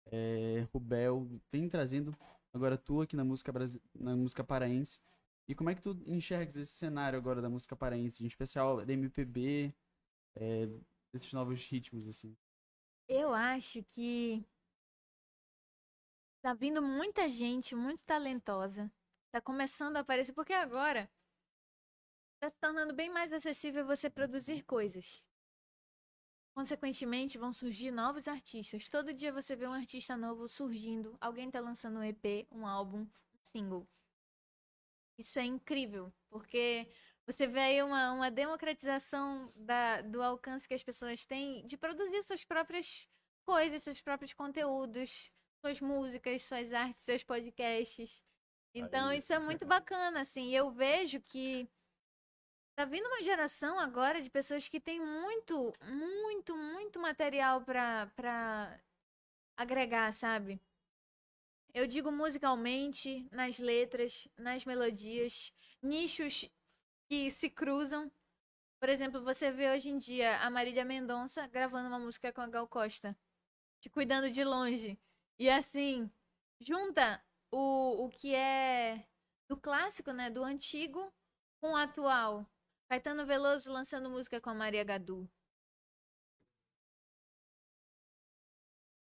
é, 0.05 0.67
Rubel, 0.73 1.27
vem 1.51 1.67
trazendo 1.67 2.15
agora 2.53 2.77
tu 2.77 3.01
aqui 3.01 3.15
na 3.15 3.23
música, 3.23 3.51
na 3.95 4.15
música 4.15 4.43
paraense. 4.43 4.99
E 5.47 5.55
como 5.55 5.69
é 5.69 5.75
que 5.75 5.81
tu 5.81 6.01
enxergas 6.05 6.55
esse 6.55 6.71
cenário 6.71 7.17
agora 7.17 7.41
da 7.41 7.49
música 7.49 7.75
paraense, 7.75 8.23
em 8.23 8.27
especial 8.27 8.85
da 8.85 8.93
MPB, 8.93 9.73
é, 10.35 10.67
desses 11.11 11.31
novos 11.33 11.65
ritmos, 11.65 12.07
assim? 12.07 12.35
Eu 13.07 13.33
acho 13.33 13.83
que 13.83 14.45
tá 16.41 16.53
vindo 16.53 16.81
muita 16.81 17.29
gente 17.29 17.75
muito 17.75 18.03
talentosa. 18.03 18.91
Tá 19.31 19.39
começando 19.39 19.95
a 19.95 20.01
aparecer, 20.01 20.33
porque 20.33 20.53
agora 20.53 21.09
tá 22.39 22.49
se 22.49 22.57
tornando 22.57 22.93
bem 22.93 23.09
mais 23.09 23.31
acessível 23.31 23.85
você 23.85 24.09
produzir 24.09 24.63
coisas. 24.63 25.23
Consequentemente, 26.53 27.37
vão 27.37 27.53
surgir 27.53 27.91
novos 27.91 28.27
artistas. 28.27 28.89
Todo 28.89 29.13
dia 29.13 29.31
você 29.31 29.55
vê 29.55 29.65
um 29.65 29.73
artista 29.73 30.17
novo 30.17 30.49
surgindo, 30.49 31.17
alguém 31.21 31.49
tá 31.49 31.61
lançando 31.61 31.99
um 31.99 32.03
EP, 32.03 32.45
um 32.51 32.67
álbum, 32.67 33.01
um 33.01 33.39
single. 33.41 33.87
Isso 35.17 35.39
é 35.39 35.43
incrível, 35.43 36.11
porque 36.29 36.91
você 37.25 37.47
vê 37.47 37.59
aí 37.59 37.83
uma, 37.83 38.11
uma 38.11 38.29
democratização 38.29 39.53
da, 39.55 40.01
do 40.01 40.21
alcance 40.21 40.67
que 40.67 40.73
as 40.73 40.83
pessoas 40.83 41.25
têm 41.25 41.65
de 41.65 41.77
produzir 41.77 42.21
suas 42.23 42.43
próprias 42.43 43.07
coisas, 43.45 43.83
seus 43.83 44.01
próprios 44.01 44.33
conteúdos, 44.33 45.31
suas 45.61 45.79
músicas, 45.79 46.41
suas 46.41 46.73
artes, 46.73 46.99
seus 46.99 47.23
podcasts. 47.23 48.21
Então, 48.73 49.09
Aí. 49.09 49.17
isso 49.17 49.33
é 49.33 49.39
muito 49.39 49.65
bacana, 49.65 50.21
assim. 50.21 50.51
Eu 50.51 50.71
vejo 50.71 51.19
que 51.21 51.67
tá 52.75 52.85
vindo 52.85 53.05
uma 53.05 53.21
geração 53.21 53.79
agora 53.79 54.21
de 54.21 54.29
pessoas 54.29 54.67
que 54.67 54.79
têm 54.79 54.99
muito, 54.99 55.73
muito, 55.83 56.55
muito 56.55 56.99
material 56.99 57.61
pra, 57.61 58.07
pra 58.15 58.79
agregar, 59.57 60.11
sabe? 60.13 60.61
Eu 61.73 61.85
digo 61.85 62.11
musicalmente, 62.11 63.27
nas 63.31 63.59
letras, 63.59 64.27
nas 64.37 64.65
melodias, 64.65 65.53
nichos 65.81 66.49
que 67.09 67.29
se 67.29 67.49
cruzam. 67.49 68.11
Por 68.79 68.89
exemplo, 68.89 69.21
você 69.21 69.51
vê 69.51 69.69
hoje 69.69 69.89
em 69.89 69.97
dia 69.97 70.37
a 70.39 70.49
Marília 70.49 70.83
Mendonça 70.83 71.45
gravando 71.47 71.87
uma 71.87 71.99
música 71.99 72.31
com 72.33 72.41
a 72.41 72.47
Gal 72.47 72.67
Costa, 72.67 73.17
te 73.79 73.89
cuidando 73.89 74.29
de 74.29 74.43
longe. 74.43 74.99
E 75.37 75.49
assim, 75.49 76.11
junta 76.59 77.23
o, 77.51 78.05
o 78.05 78.09
que 78.09 78.33
é 78.33 79.05
do 79.47 79.57
clássico, 79.57 80.11
né, 80.13 80.29
do 80.29 80.43
antigo, 80.43 81.13
com 81.59 81.73
o 81.73 81.75
atual. 81.75 82.45
Caetano 82.89 83.25
Veloso 83.25 83.71
lançando 83.71 84.09
música 84.09 84.39
com 84.41 84.49
a 84.49 84.53
Maria 84.53 84.83
Gadu. 84.83 85.29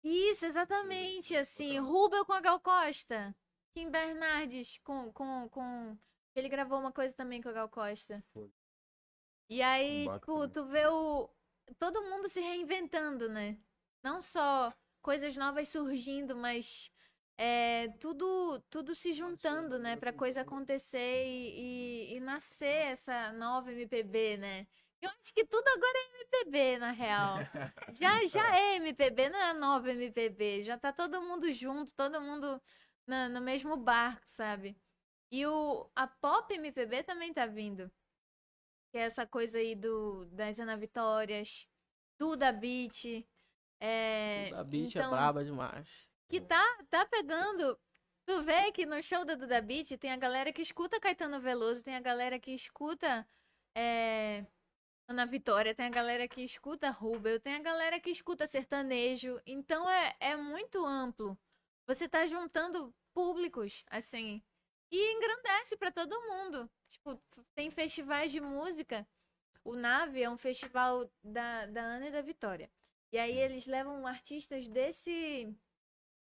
Isso, 0.02 0.46
exatamente, 0.46 1.36
assim, 1.36 1.78
Rubel 1.78 2.24
com 2.24 2.32
a 2.32 2.40
Gal 2.40 2.58
Costa. 2.60 3.36
Tim 3.74 3.90
Bernardes 3.90 4.78
com, 4.78 5.12
com, 5.12 5.48
com... 5.48 5.98
Ele 6.34 6.48
gravou 6.48 6.78
uma 6.80 6.92
coisa 6.92 7.14
também 7.14 7.42
com 7.42 7.48
a 7.48 7.52
Gal 7.52 7.68
Costa. 7.68 8.24
Foi. 8.32 8.50
E 9.48 9.60
aí, 9.62 10.08
Um 10.08 10.18
tipo, 10.18 10.48
também. 10.48 10.50
tu 10.50 10.64
vê 10.66 10.86
o... 10.86 11.28
Todo 11.78 12.02
mundo 12.02 12.28
se 12.28 12.40
reinventando, 12.40 13.28
né? 13.28 13.58
Não 14.02 14.20
só 14.20 14.72
coisas 15.02 15.36
novas 15.36 15.68
surgindo, 15.68 16.34
mas 16.34 16.90
é, 17.42 17.88
tudo, 17.98 18.60
tudo 18.68 18.94
se 18.94 19.14
juntando, 19.14 19.78
né? 19.78 19.96
Pra 19.96 20.12
coisa 20.12 20.42
acontecer 20.42 21.26
e, 21.26 22.12
e, 22.12 22.16
e 22.16 22.20
nascer 22.20 22.88
essa 22.92 23.32
nova 23.32 23.72
MPB, 23.72 24.36
né? 24.36 24.66
Eu 25.00 25.08
acho 25.18 25.32
que 25.32 25.46
tudo 25.46 25.66
agora 25.68 25.98
é 25.98 26.16
MPB, 26.20 26.78
na 26.78 26.90
real. 26.90 27.38
Já, 27.92 28.10
já 28.28 28.56
é 28.56 28.76
MPB, 28.76 29.30
não 29.30 29.38
é 29.38 29.44
a 29.50 29.54
nova 29.54 29.90
MPB. 29.90 30.62
Já 30.62 30.76
tá 30.76 30.92
todo 30.92 31.22
mundo 31.22 31.50
junto, 31.50 31.94
todo 31.94 32.20
mundo 32.20 32.60
na- 33.06 33.28
no 33.30 33.40
mesmo 33.40 33.74
barco, 33.76 34.22
sabe? 34.26 34.76
E 35.30 35.46
o, 35.46 35.88
a 35.96 36.06
pop 36.06 36.52
MPB 36.52 37.02
também 37.04 37.32
tá 37.32 37.46
vindo. 37.46 37.90
Que 38.92 38.98
é 38.98 39.02
essa 39.02 39.26
coisa 39.26 39.56
aí 39.56 39.74
do, 39.74 40.26
das 40.26 40.58
Ana 40.60 40.76
Vitórias, 40.76 41.66
Duda 42.18 42.52
Beat. 42.52 43.24
É, 43.80 44.50
A 44.54 44.62
bicha 44.62 44.98
então, 44.98 45.14
é 45.14 45.16
braba 45.16 45.42
demais. 45.42 46.09
Que 46.30 46.40
tá, 46.40 46.64
tá 46.88 47.04
pegando. 47.04 47.78
Tu 48.24 48.42
vê 48.42 48.70
que 48.70 48.86
no 48.86 49.02
show 49.02 49.24
da 49.24 49.34
Duda 49.34 49.60
Beat 49.60 49.98
tem 49.98 50.12
a 50.12 50.16
galera 50.16 50.52
que 50.52 50.62
escuta 50.62 51.00
Caetano 51.00 51.40
Veloso, 51.40 51.82
tem 51.82 51.96
a 51.96 52.00
galera 52.00 52.38
que 52.38 52.52
escuta 52.52 53.26
é, 53.74 54.46
Ana 55.08 55.26
Vitória, 55.26 55.74
tem 55.74 55.86
a 55.86 55.90
galera 55.90 56.28
que 56.28 56.40
escuta 56.42 56.90
Rubel, 56.90 57.40
tem 57.40 57.56
a 57.56 57.62
galera 57.62 57.98
que 57.98 58.10
escuta 58.10 58.46
sertanejo. 58.46 59.40
Então 59.44 59.90
é, 59.90 60.14
é 60.20 60.36
muito 60.36 60.86
amplo. 60.86 61.36
você 61.84 62.08
tá 62.08 62.24
juntando 62.28 62.94
públicos, 63.12 63.84
assim, 63.90 64.40
e 64.92 65.12
engrandece 65.12 65.76
pra 65.76 65.90
todo 65.90 66.22
mundo. 66.28 66.70
Tipo, 66.88 67.20
tem 67.56 67.70
festivais 67.70 68.30
de 68.30 68.40
música. 68.40 69.04
O 69.64 69.74
Nave 69.74 70.22
é 70.22 70.30
um 70.30 70.38
festival 70.38 71.10
da, 71.24 71.66
da 71.66 71.82
Ana 71.82 72.06
e 72.06 72.12
da 72.12 72.22
Vitória. 72.22 72.70
E 73.12 73.18
aí 73.18 73.36
eles 73.36 73.66
levam 73.66 74.06
artistas 74.06 74.68
desse 74.68 75.52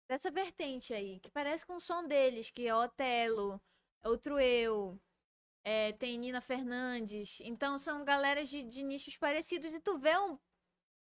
dessa 0.08 0.30
vertente 0.30 0.94
aí, 0.94 1.20
que 1.20 1.30
parece 1.30 1.64
com 1.66 1.76
o 1.76 1.80
som 1.80 2.06
deles, 2.06 2.50
que 2.50 2.66
é 2.66 2.74
Otelo, 2.74 3.60
Outro 4.04 4.38
Eu, 4.38 4.98
é, 5.64 5.92
tem 5.92 6.18
Nina 6.18 6.40
Fernandes. 6.40 7.38
Então 7.40 7.76
são 7.76 8.04
galeras 8.04 8.48
de, 8.48 8.62
de 8.62 8.82
nichos 8.82 9.16
parecidos 9.16 9.72
e 9.72 9.80
tu 9.80 9.98
vê 9.98 10.16
um 10.16 10.38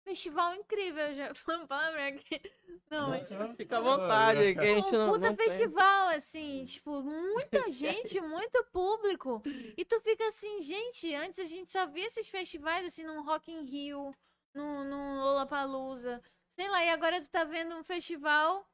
festival 0.03 0.53
incrível. 0.55 1.13
Já. 1.13 1.31
Não, 2.89 3.09
mas 3.09 3.29
Fica 3.55 3.77
à 3.77 3.81
vontade, 3.81 4.53
que 4.53 4.59
a 4.59 4.65
gente 4.65 4.87
um 4.87 4.91
não, 4.91 5.13
puta 5.13 5.29
não 5.29 5.35
tem. 5.35 5.47
festival, 5.47 6.09
assim, 6.09 6.65
tipo, 6.65 7.01
muita 7.01 7.71
gente, 7.71 8.19
muito 8.19 8.63
público. 8.71 9.41
E 9.77 9.85
tu 9.85 9.99
fica 10.01 10.27
assim, 10.27 10.61
gente, 10.61 11.13
antes 11.15 11.39
a 11.39 11.45
gente 11.45 11.69
só 11.69 11.85
via 11.85 12.07
esses 12.07 12.27
festivais, 12.27 12.85
assim, 12.85 13.03
num 13.03 13.23
Rock 13.23 13.49
in 13.51 13.61
Rio, 13.63 14.13
num, 14.53 14.83
num 14.83 15.21
Lollapalooza, 15.21 16.21
sei 16.49 16.67
lá, 16.69 16.83
e 16.83 16.89
agora 16.89 17.21
tu 17.21 17.29
tá 17.29 17.45
vendo 17.45 17.75
um 17.77 17.83
festival 17.83 18.67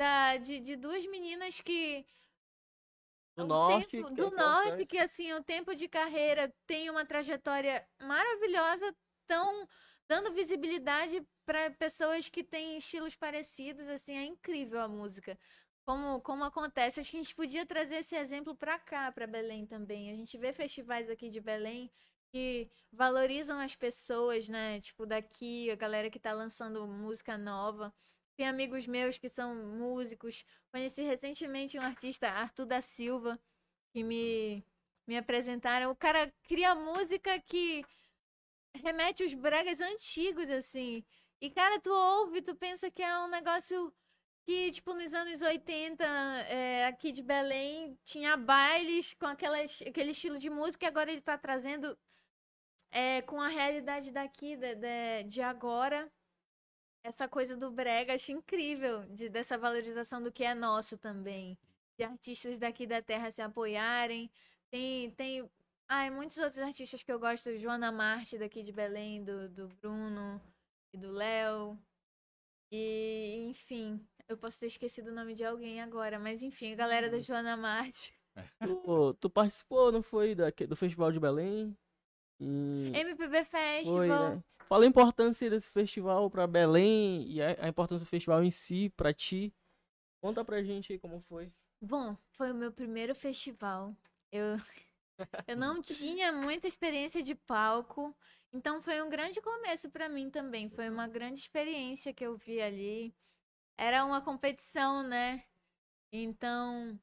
da, 0.00 0.38
de, 0.38 0.58
de 0.60 0.76
duas 0.76 1.04
meninas 1.06 1.60
que... 1.60 2.06
Do 3.36 3.44
o 3.44 3.46
norte. 3.48 3.96
tempo- 3.96 4.14
que 4.14 4.22
é 4.22 4.24
do 4.30 4.36
norte, 4.36 4.86
que 4.86 4.98
assim, 4.98 5.32
o 5.34 5.42
tempo 5.42 5.74
de 5.74 5.86
carreira 5.88 6.52
tem 6.66 6.88
uma 6.88 7.04
trajetória 7.04 7.86
maravilhosa, 8.00 8.94
tão 9.26 9.68
dando 10.08 10.32
visibilidade 10.32 11.22
para 11.44 11.70
pessoas 11.72 12.28
que 12.28 12.42
têm 12.42 12.78
estilos 12.78 13.14
parecidos, 13.14 13.86
assim, 13.88 14.16
é 14.16 14.24
incrível 14.24 14.80
a 14.80 14.88
música. 14.88 15.38
Como, 15.84 16.20
como 16.22 16.44
acontece, 16.44 17.00
acho 17.00 17.10
que 17.10 17.16
a 17.18 17.22
gente 17.22 17.34
podia 17.34 17.66
trazer 17.66 17.96
esse 17.96 18.16
exemplo 18.16 18.54
para 18.56 18.78
cá, 18.78 19.12
para 19.12 19.26
Belém 19.26 19.66
também. 19.66 20.10
A 20.12 20.16
gente 20.16 20.36
vê 20.38 20.52
festivais 20.52 21.08
aqui 21.10 21.28
de 21.30 21.40
Belém 21.40 21.90
que 22.32 22.70
valorizam 22.92 23.58
as 23.60 23.74
pessoas, 23.76 24.48
né? 24.48 24.80
Tipo, 24.80 25.04
daqui, 25.06 25.70
a 25.70 25.76
galera 25.76 26.10
que 26.10 26.18
tá 26.18 26.32
lançando 26.32 26.86
música 26.86 27.36
nova. 27.38 27.92
Tem 28.36 28.46
amigos 28.48 28.86
meus 28.86 29.18
que 29.18 29.28
são 29.28 29.54
músicos. 29.54 30.44
Conheci 30.72 31.02
recentemente 31.02 31.78
um 31.78 31.82
artista, 31.82 32.28
Arthur 32.28 32.66
da 32.66 32.80
Silva, 32.80 33.38
que 33.92 34.02
me, 34.02 34.64
me 35.06 35.16
apresentaram. 35.16 35.90
O 35.90 35.96
cara 35.96 36.32
cria 36.44 36.74
música 36.74 37.38
que 37.40 37.84
remete 38.74 39.24
os 39.24 39.34
bregas 39.34 39.80
antigos, 39.80 40.48
assim. 40.50 41.04
E, 41.40 41.50
cara, 41.50 41.80
tu 41.80 41.90
ouve, 41.90 42.42
tu 42.42 42.54
pensa 42.54 42.90
que 42.90 43.02
é 43.02 43.18
um 43.18 43.28
negócio 43.28 43.92
que, 44.42 44.70
tipo, 44.72 44.94
nos 44.94 45.12
anos 45.14 45.42
80, 45.42 46.04
é, 46.48 46.86
aqui 46.86 47.12
de 47.12 47.22
Belém, 47.22 47.98
tinha 48.04 48.36
bailes 48.36 49.14
com 49.14 49.26
aquelas, 49.26 49.82
aquele 49.86 50.10
estilo 50.12 50.38
de 50.38 50.50
música, 50.50 50.84
e 50.84 50.88
agora 50.88 51.10
ele 51.10 51.20
tá 51.20 51.36
trazendo 51.38 51.96
é, 52.90 53.22
com 53.22 53.40
a 53.40 53.48
realidade 53.48 54.10
daqui, 54.10 54.56
de, 54.56 54.74
de, 54.74 55.22
de 55.24 55.42
agora, 55.42 56.10
essa 57.02 57.28
coisa 57.28 57.56
do 57.56 57.70
brega, 57.70 58.14
acho 58.14 58.32
incrível, 58.32 59.04
de, 59.06 59.28
dessa 59.28 59.56
valorização 59.56 60.22
do 60.22 60.32
que 60.32 60.44
é 60.44 60.54
nosso 60.54 60.98
também. 60.98 61.58
De 61.98 62.04
artistas 62.04 62.58
daqui 62.58 62.86
da 62.86 63.02
terra 63.02 63.30
se 63.30 63.42
apoiarem. 63.42 64.30
Tem, 64.70 65.10
tem 65.12 65.50
Ai, 65.92 66.08
muitos 66.08 66.38
outros 66.38 66.60
artistas 66.60 67.02
que 67.02 67.10
eu 67.10 67.18
gosto, 67.18 67.58
Joana 67.58 67.90
Marte, 67.90 68.38
daqui 68.38 68.62
de 68.62 68.70
Belém, 68.70 69.24
do, 69.24 69.48
do 69.48 69.66
Bruno 69.66 70.40
e 70.92 70.96
do 70.96 71.10
Léo. 71.10 71.76
E, 72.70 73.48
enfim, 73.50 74.00
eu 74.28 74.38
posso 74.38 74.60
ter 74.60 74.68
esquecido 74.68 75.10
o 75.10 75.12
nome 75.12 75.34
de 75.34 75.44
alguém 75.44 75.80
agora, 75.80 76.16
mas 76.16 76.44
enfim, 76.44 76.74
a 76.74 76.76
galera 76.76 77.10
da 77.10 77.18
Joana 77.18 77.56
Marte. 77.56 78.14
Tu, 78.84 79.14
tu 79.14 79.28
participou, 79.28 79.90
não 79.90 80.00
foi, 80.00 80.36
da, 80.36 80.46
do 80.50 80.76
Festival 80.76 81.10
de 81.10 81.18
Belém? 81.18 81.76
E... 82.38 82.92
MPB 82.94 83.44
Foi, 83.44 83.44
Festival. 83.44 84.36
né? 84.36 84.44
Fala 84.70 84.84
a 84.84 84.86
importância 84.86 85.50
desse 85.50 85.68
festival 85.68 86.30
pra 86.30 86.46
Belém 86.46 87.28
e 87.28 87.42
a, 87.42 87.66
importância 87.66 88.04
do 88.06 88.08
festival 88.08 88.44
em 88.44 88.52
si, 88.52 88.88
pra 88.90 89.12
ti. 89.12 89.52
Conta 90.22 90.44
pra 90.44 90.62
gente 90.62 90.92
aí 90.92 90.98
como 90.98 91.20
foi. 91.22 91.52
Bom, 91.82 92.16
foi 92.36 92.52
o 92.52 92.54
meu 92.54 92.70
primeiro 92.70 93.12
festival. 93.12 93.96
Eu, 94.30 94.44
eu 95.48 95.56
não 95.56 95.82
tinha 95.82 96.30
muita 96.30 96.68
experiência 96.68 97.20
de 97.20 97.34
palco, 97.34 98.16
então 98.52 98.80
foi 98.80 99.02
um 99.02 99.10
grande 99.10 99.40
começo 99.40 99.90
pra 99.90 100.08
mim 100.08 100.30
também. 100.30 100.70
Foi 100.70 100.88
uma 100.88 101.08
grande 101.08 101.40
experiência 101.40 102.14
que 102.14 102.24
eu 102.24 102.36
vi 102.36 102.62
ali. 102.62 103.12
Era 103.76 104.04
uma 104.04 104.20
competição, 104.20 105.02
né? 105.02 105.42
Então 106.12 106.96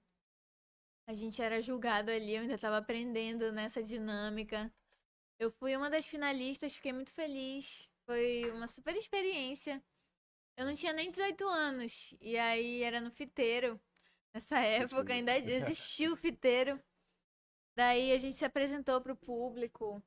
a 1.06 1.14
gente 1.14 1.41
era 1.41 1.61
julgado 1.61 2.11
ali, 2.11 2.34
eu 2.34 2.44
ainda 2.44 2.56
estava 2.56 2.77
aprendendo 2.77 3.52
nessa 3.52 3.84
dinâmica. 3.84 4.73
Eu 5.39 5.51
fui 5.51 5.76
uma 5.76 5.89
das 5.89 6.05
finalistas, 6.05 6.76
fiquei 6.76 6.91
muito 6.91 7.14
feliz. 7.14 7.89
Foi 8.05 8.49
uma 8.51 8.68
super 8.68 8.95
experiência. 8.95 9.84
Eu 10.55 10.65
não 10.65 10.73
tinha 10.73 10.93
nem 10.93 11.11
18 11.11 11.47
anos. 11.47 12.15
E 12.19 12.38
aí 12.38 12.81
era 12.81 12.99
no 12.99 13.11
fiteiro. 13.11 13.80
Nessa 14.34 14.59
época 14.59 15.14
ainda 15.14 15.38
existia 15.38 16.11
o 16.11 16.15
fiteiro. 16.15 16.81
Daí 17.76 18.11
a 18.11 18.18
gente 18.18 18.35
se 18.35 18.45
apresentou 18.45 18.99
para 18.99 19.14
o 19.14 19.18
público. 19.18 20.01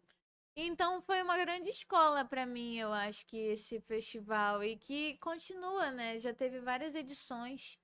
Então 0.57 1.01
foi 1.01 1.23
uma 1.23 1.39
grande 1.39 1.71
escola 1.71 2.25
para 2.25 2.45
mim, 2.45 2.77
eu 2.77 2.93
acho 2.93 3.25
que 3.27 3.37
esse 3.37 3.81
festival 3.81 4.63
e 4.65 4.77
que 4.77 5.17
continua, 5.19 5.91
né? 5.93 6.19
Já 6.19 6.35
teve 6.35 6.61
várias 6.61 6.95
edições. 6.95 7.79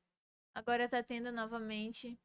Agora 0.55 0.89
tá 0.89 1.03
tendo 1.03 1.31
novamente. 1.31 2.19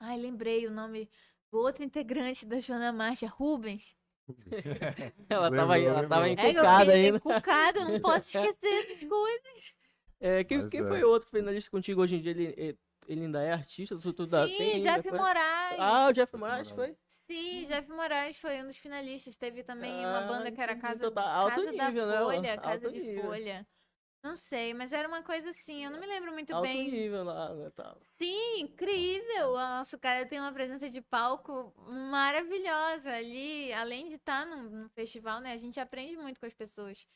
Ai, 0.00 0.18
lembrei 0.18 0.66
o 0.66 0.70
nome 0.70 1.10
do 1.50 1.58
outro 1.58 1.84
integrante 1.84 2.46
da 2.46 2.60
Joana 2.60 2.92
Marcha, 2.92 3.26
Rubens. 3.26 3.96
Ela 5.28 5.50
tava, 5.50 5.74
aí, 5.74 5.84
Lembrou, 5.84 5.98
ela 5.98 6.06
tava. 6.08 6.28
É, 6.36 6.52
encucada 6.52 6.92
fiquei 6.92 7.06
ainda. 7.06 7.16
encucada, 7.16 7.84
não 7.84 7.98
posso 8.00 8.28
esquecer 8.30 8.86
das 8.88 9.02
coisas. 9.04 9.74
É, 10.20 10.44
quem 10.44 10.58
Mas 10.58 10.68
quem 10.68 10.80
é. 10.80 10.84
foi 10.84 11.02
o 11.04 11.08
outro 11.10 11.28
finalista 11.30 11.70
contigo 11.70 12.02
hoje 12.02 12.16
em 12.16 12.20
dia? 12.20 12.32
Ele, 12.32 12.78
ele 13.06 13.22
ainda 13.22 13.42
é 13.42 13.52
artista? 13.52 13.96
Tu, 13.98 14.12
tu 14.12 14.26
tem 14.26 14.48
Sim, 14.48 14.62
ainda, 14.74 15.02
Jeff 15.02 15.08
foi? 15.08 15.18
Moraes. 15.18 15.78
Ah, 15.78 16.08
o 16.08 16.12
Jeff 16.12 16.36
Moraes 16.36 16.70
foi? 16.70 16.96
Sim, 17.26 17.66
Jeff 17.66 17.88
Moraes 17.90 18.38
foi 18.38 18.62
um 18.62 18.66
dos 18.66 18.78
finalistas. 18.78 19.36
Teve 19.36 19.62
também 19.62 19.92
uma 20.06 20.18
Ah, 20.18 20.26
banda 20.26 20.50
que 20.50 20.60
era. 20.60 20.74
Casa, 20.76 21.06
Então 21.06 21.12
tá 21.12 21.22
alto 21.30 21.54
Casa 21.56 21.72
nível, 21.72 22.06
né, 22.06 22.12
da 22.14 22.18
Folha, 22.24 22.50
alto 22.54 22.62
Casa 22.62 22.92
de 22.92 23.00
nível. 23.02 23.22
Folha. 23.22 23.66
Não 24.22 24.36
sei, 24.36 24.74
mas 24.74 24.92
era 24.92 25.06
uma 25.06 25.22
coisa 25.22 25.50
assim, 25.50 25.84
eu 25.84 25.90
não 25.90 26.00
me 26.00 26.06
lembro 26.06 26.32
muito 26.32 26.52
Alto 26.52 26.66
bem. 26.66 26.90
nível 26.90 27.22
lá, 27.22 27.54
né, 27.54 27.70
tal. 27.70 27.98
Sim, 28.16 28.60
incrível! 28.62 29.52
O 29.52 29.56
nosso 29.56 29.96
cara 29.98 30.26
tem 30.26 30.40
uma 30.40 30.52
presença 30.52 30.90
de 30.90 31.00
palco 31.00 31.72
maravilhosa 32.10 33.12
ali. 33.12 33.72
Além 33.72 34.08
de 34.08 34.16
estar 34.16 34.44
num, 34.44 34.64
num 34.64 34.88
festival, 34.88 35.40
né? 35.40 35.52
A 35.52 35.58
gente 35.58 35.78
aprende 35.78 36.16
muito 36.16 36.40
com 36.40 36.46
as 36.46 36.54
pessoas. 36.54 37.06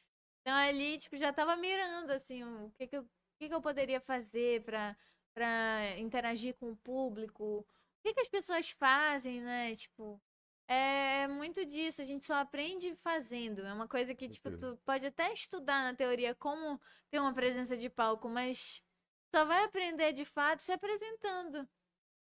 Então 0.40 0.54
ali, 0.56 0.98
tipo, 0.98 1.16
já 1.16 1.32
tava 1.32 1.56
mirando, 1.56 2.10
assim, 2.10 2.44
o 2.44 2.70
que 2.76 2.86
que 2.86 2.96
eu, 2.96 3.02
o 3.02 3.08
que 3.38 3.48
que 3.48 3.54
eu 3.54 3.60
poderia 3.60 4.00
fazer 4.00 4.62
pra, 4.62 4.96
pra 5.34 5.98
interagir 5.98 6.54
com 6.54 6.70
o 6.70 6.76
público. 6.76 7.60
O 7.60 7.66
que 8.02 8.14
que 8.14 8.20
as 8.20 8.28
pessoas 8.28 8.70
fazem, 8.70 9.40
né? 9.40 9.74
Tipo, 9.74 10.20
é 10.68 11.28
muito 11.28 11.64
disso. 11.64 12.02
A 12.02 12.04
gente 12.04 12.24
só 12.24 12.34
aprende 12.34 12.94
fazendo. 12.96 13.62
É 13.62 13.72
uma 13.72 13.88
coisa 13.88 14.14
que, 14.14 14.28
tipo, 14.28 14.56
tu 14.56 14.78
pode 14.84 15.06
até 15.06 15.32
estudar 15.32 15.84
na 15.84 15.94
teoria 15.96 16.34
como 16.34 16.80
ter 17.10 17.18
uma 17.18 17.32
presença 17.34 17.76
de 17.76 17.88
palco, 17.88 18.28
mas 18.28 18.82
só 19.28 19.44
vai 19.44 19.64
aprender 19.64 20.12
de 20.12 20.24
fato 20.24 20.62
se 20.62 20.72
apresentando, 20.72 21.68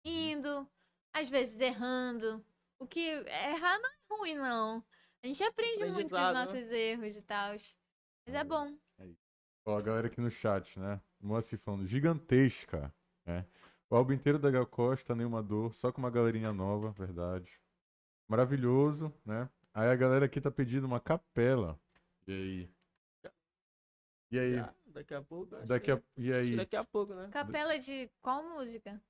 indo, 0.05 0.69
às 1.13 1.29
vezes 1.29 1.61
errando. 1.61 2.45
O 2.79 2.87
que 2.87 3.01
errar 3.01 3.79
não 3.79 3.91
é 3.91 3.95
ruim, 4.11 4.35
não. 4.35 4.85
A 5.23 5.27
gente 5.27 5.43
aprende 5.43 5.85
muito 5.87 6.11
com 6.11 6.17
os 6.17 6.23
né? 6.23 6.33
nossos 6.33 6.71
erros 6.71 7.17
e 7.17 7.23
tal. 7.23 7.51
Mas 8.27 8.35
é 8.35 8.45
bom. 8.45 8.77
Ó, 9.65 9.77
a 9.77 9.83
galera 9.83 10.07
aqui 10.07 10.21
no 10.21 10.31
chat, 10.31 10.79
né? 10.79 11.01
Moacir 11.21 11.59
falando, 11.59 11.87
gigantesca, 11.87 12.95
né? 13.27 13.45
O 13.91 13.97
álbum 13.97 14.13
inteiro 14.13 14.39
da 14.39 14.51
Gal 14.51 14.67
Costa, 14.67 15.15
nenhuma 15.15 15.43
dor, 15.43 15.75
só 15.75 15.91
com 15.91 15.99
uma 15.99 16.11
galerinha 16.11 16.53
nova, 16.53 16.91
verdade. 16.93 17.51
Maravilhoso, 18.29 19.13
né? 19.25 19.49
Aí 19.73 19.89
a 19.89 19.97
galera 19.97 20.27
aqui 20.27 20.41
tá 20.41 20.51
pedindo 20.51 20.87
uma 20.87 21.01
capela. 21.01 21.79
E 22.27 22.33
aí? 22.33 22.71
E 24.31 24.39
aí? 24.39 24.55
Já, 24.57 24.75
daqui 24.87 25.15
a 25.15 25.23
pouco. 25.23 25.57
Daqui 25.65 25.87
que- 25.87 25.93
a... 25.93 26.03
E 26.19 26.33
aí? 26.33 26.57
Daqui 26.57 26.77
a 26.77 26.85
pouco, 26.85 27.15
né? 27.15 27.29
Capela 27.33 27.79
de 27.79 28.11
qual 28.21 28.43
música? 28.45 29.01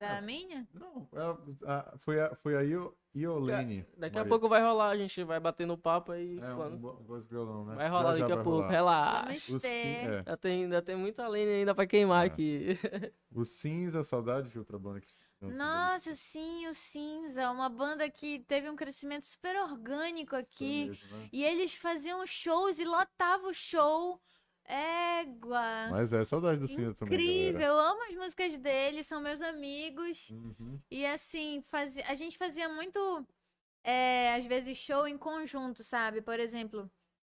Da 0.00 0.18
Ah, 0.18 0.22
minha? 0.22 0.66
Não, 0.72 1.08
a- 1.12 1.72
a- 1.94 1.98
foi 1.98 2.20
a, 2.20 2.34
foi 2.36 2.56
a 2.56 2.62
Io- 2.62 2.96
Iolene. 3.14 3.86
Daqui 3.96 4.16
a 4.16 4.20
Maria. 4.20 4.28
pouco 4.28 4.48
vai 4.48 4.60
rolar, 4.62 4.88
a 4.90 4.96
gente 4.96 5.22
vai 5.22 5.38
bater 5.38 5.66
no 5.66 5.78
papo 5.78 6.12
aí. 6.12 6.38
É, 6.40 6.52
um, 6.52 6.56
quando- 6.56 7.18
e 7.18 7.28
violão, 7.28 7.64
né? 7.66 7.74
Vai 7.76 7.86
Já, 7.86 7.92
rolar 7.92 8.12
já 8.12 8.18
daqui 8.20 8.32
a 8.32 8.34
vai 8.36 8.44
pouco, 8.44 8.58
rolar. 8.60 8.70
relaxa. 8.70 9.60
Ter. 9.60 9.68
é, 9.68 10.16
Ainda 10.18 10.36
tem, 10.36 10.64
ainda 10.64 10.82
tem 10.82 10.96
muita 10.96 11.28
lenha 11.28 11.54
ainda 11.54 11.74
pra 11.74 11.86
queimar 11.86 12.24
É. 12.24 12.26
aqui. 12.28 12.66
o 13.30 13.44
Cinza, 13.44 14.02
saudade 14.02 14.48
de 14.48 14.58
outra 14.58 14.78
banda 14.78 15.00
que 15.00 15.06
Nossa, 15.50 16.14
sim, 16.14 16.66
o 16.66 16.74
Cinza, 16.74 17.50
uma 17.50 17.68
banda 17.68 18.08
que 18.10 18.40
teve 18.40 18.68
um 18.68 18.76
crescimento 18.76 19.26
super 19.26 19.56
orgânico 19.56 20.36
aqui. 20.36 20.86
sertanejo, 20.86 21.16
né? 21.16 21.28
E 21.32 21.44
eles 21.44 21.74
faziam 21.74 22.26
shows 22.26 22.78
e 22.78 22.84
lotavam 22.84 23.50
o 23.50 23.54
show. 23.54 24.20
Égua. 24.66 25.88
Mas 25.90 26.12
é 26.12 26.24
saudade 26.24 26.58
do 26.58 26.66
Cinza 26.66 26.94
também, 26.94 27.18
Incrível, 27.18 27.60
eu 27.60 27.78
amo 27.78 28.02
as 28.04 28.14
músicas 28.14 28.56
dele, 28.58 29.04
são 29.04 29.20
meus 29.20 29.42
amigos. 29.42 30.30
Uhum. 30.30 30.80
E 30.90 31.04
assim, 31.04 31.62
fazia, 31.68 32.04
a 32.08 32.14
gente 32.14 32.38
fazia 32.38 32.68
muito, 32.68 33.26
é, 33.82 34.34
às 34.34 34.46
vezes, 34.46 34.78
show 34.78 35.06
em 35.06 35.18
conjunto, 35.18 35.84
sabe? 35.84 36.22
Por 36.22 36.40
exemplo, 36.40 36.90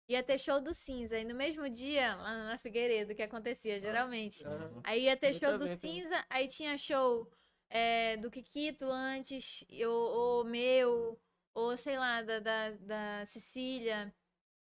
ia 0.08 0.24
ter 0.24 0.40
show 0.40 0.60
do 0.60 0.74
Cinza, 0.74 1.20
e 1.20 1.24
no 1.24 1.36
mesmo 1.36 1.70
dia, 1.70 2.16
lá 2.16 2.46
na 2.46 2.58
Figueiredo, 2.58 3.14
que 3.14 3.22
acontecia 3.22 3.80
geralmente. 3.80 4.44
Aham. 4.44 4.82
Aí 4.84 5.04
ia 5.04 5.16
ter 5.16 5.30
Muito 5.30 5.46
show 5.46 5.58
do 5.58 5.66
né? 5.66 5.78
Cinza, 5.78 6.26
aí 6.32 6.48
tinha 6.48 6.76
show 6.80 7.30
é, 7.70 8.18
do 8.18 8.32
Kikito 8.32 8.86
antes, 8.86 9.64
ou, 9.86 10.40
ou 10.40 10.46
meu, 10.46 11.20
ou 11.54 11.78
sei 11.78 11.98
lá, 11.98 12.22
da, 12.22 12.40
da, 12.40 12.70
da 12.72 13.26
Cecília, 13.26 14.14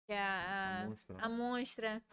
que 0.05 0.13
é 0.13 0.19
a, 0.19 0.81
a, 0.81 0.85
Monstra. 0.85 1.17
a 1.19 1.29
monstra. 1.29 2.03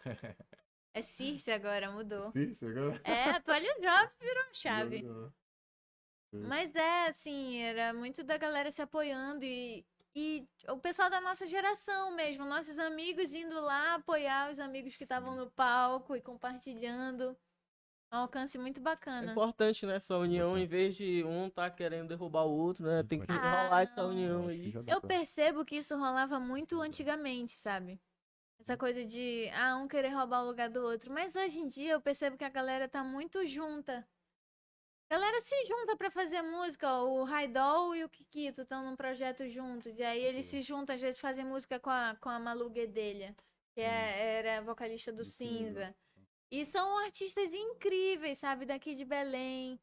É 0.96 1.02
Circe 1.02 1.50
agora, 1.50 1.90
mudou. 1.90 2.30
Sim, 2.30 2.68
agora. 2.68 3.00
É, 3.04 3.30
atualizou, 3.30 4.08
virou 4.20 4.44
chave. 4.54 5.04
Mas 6.32 6.74
é, 6.74 7.08
assim, 7.08 7.58
era 7.62 7.92
muito 7.92 8.22
da 8.22 8.36
galera 8.36 8.70
se 8.70 8.80
apoiando 8.82 9.44
e, 9.44 9.84
e 10.14 10.48
o 10.68 10.78
pessoal 10.78 11.10
da 11.10 11.20
nossa 11.20 11.46
geração 11.46 12.14
mesmo, 12.14 12.44
nossos 12.44 12.78
amigos 12.78 13.34
indo 13.34 13.60
lá 13.60 13.94
apoiar 13.94 14.50
os 14.50 14.58
amigos 14.58 14.96
que 14.96 15.04
estavam 15.04 15.34
no 15.36 15.50
palco 15.50 16.14
e 16.16 16.22
compartilhando. 16.22 17.36
Um 18.14 18.18
alcance 18.18 18.56
muito 18.56 18.78
É 18.78 18.82
bacana. 18.82 19.32
importante, 19.32 19.84
né? 19.84 19.96
Essa 19.96 20.16
união, 20.16 20.56
em 20.56 20.66
vez 20.66 20.94
de 20.94 21.24
um 21.24 21.50
tá 21.50 21.68
querendo 21.68 22.06
derrubar 22.08 22.44
o 22.44 22.52
outro, 22.56 22.86
né? 22.86 23.02
Tem 23.02 23.18
que 23.20 23.26
Ah, 23.32 23.64
rolar 23.64 23.82
essa 23.82 23.96
não. 24.02 24.10
união 24.10 24.46
aí. 24.46 24.72
Eu 24.86 25.00
percebo 25.00 25.64
que 25.64 25.74
isso 25.76 25.96
rolava 25.96 26.38
muito 26.38 26.80
antigamente, 26.80 27.54
sabe? 27.54 28.00
Essa 28.60 28.76
coisa 28.76 29.04
de, 29.04 29.50
ah, 29.52 29.76
um 29.76 29.88
querer 29.88 30.10
roubar 30.10 30.42
o 30.44 30.46
lugar 30.46 30.70
do 30.70 30.80
outro. 30.80 31.12
Mas 31.12 31.34
hoje 31.34 31.58
em 31.58 31.66
dia 31.66 31.92
eu 31.94 32.00
percebo 32.00 32.36
que 32.36 32.44
a 32.44 32.48
galera 32.48 32.88
tá 32.88 33.02
muito 33.02 33.44
junta. 33.46 34.06
A 35.10 35.14
galera 35.16 35.40
se 35.40 35.66
junta 35.66 35.96
pra 35.96 36.08
fazer 36.08 36.40
música. 36.40 37.00
O 37.02 37.24
Raidol 37.24 37.96
e 37.96 38.04
o 38.04 38.08
Kikito 38.08 38.62
estão 38.62 38.84
num 38.88 38.94
projeto 38.96 39.48
juntos. 39.48 39.98
E 39.98 40.04
aí 40.04 40.22
eles 40.24 40.46
se 40.46 40.62
juntam, 40.62 40.94
às 40.94 41.00
vezes 41.00 41.20
fazem 41.20 41.44
música 41.44 41.80
com 41.80 41.90
a, 41.90 42.16
com 42.20 42.28
a 42.28 42.38
Malu 42.38 42.70
Guedelha, 42.70 43.34
que 43.74 43.80
é- 43.80 44.38
era 44.38 44.62
vocalista 44.62 45.10
do 45.10 45.18
Do 45.18 45.24
Cinza. 45.24 45.94
E 46.50 46.64
são 46.64 46.98
artistas 46.98 47.52
incríveis, 47.52 48.38
sabe? 48.38 48.66
Daqui 48.66 48.94
de 48.94 49.04
Belém. 49.04 49.80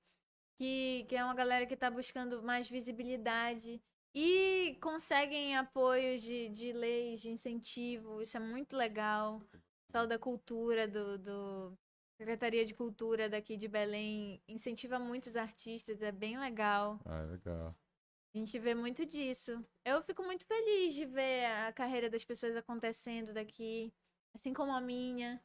Que, 0.57 1.05
que 1.09 1.15
é 1.15 1.23
uma 1.23 1.33
galera 1.33 1.65
que 1.65 1.75
tá 1.75 1.89
buscando 1.89 2.43
mais 2.43 2.69
visibilidade. 2.69 3.81
E 4.13 4.77
conseguem 4.81 5.55
apoios 5.55 6.21
de, 6.21 6.49
de 6.49 6.71
leis, 6.73 7.21
de 7.21 7.29
incentivo. 7.29 8.21
Isso 8.21 8.37
é 8.37 8.39
muito 8.39 8.75
legal. 8.75 9.37
O 9.37 9.85
pessoal 9.87 10.05
da 10.05 10.19
cultura, 10.19 10.87
do, 10.87 11.17
do 11.17 11.77
Secretaria 12.17 12.65
de 12.65 12.73
Cultura 12.73 13.27
daqui 13.27 13.57
de 13.57 13.67
Belém, 13.67 14.41
incentiva 14.47 14.99
muitos 14.99 15.35
artistas. 15.35 16.01
É 16.01 16.11
bem 16.11 16.37
legal. 16.37 16.99
Ah, 17.05 17.23
legal. 17.23 17.75
A 18.33 18.37
gente 18.37 18.57
vê 18.59 18.73
muito 18.73 19.05
disso. 19.05 19.65
Eu 19.83 20.01
fico 20.03 20.23
muito 20.23 20.45
feliz 20.45 20.93
de 20.93 21.05
ver 21.05 21.45
a 21.45 21.73
carreira 21.73 22.09
das 22.09 22.23
pessoas 22.23 22.55
acontecendo 22.55 23.33
daqui, 23.33 23.93
assim 24.33 24.53
como 24.53 24.71
a 24.71 24.79
minha. 24.79 25.41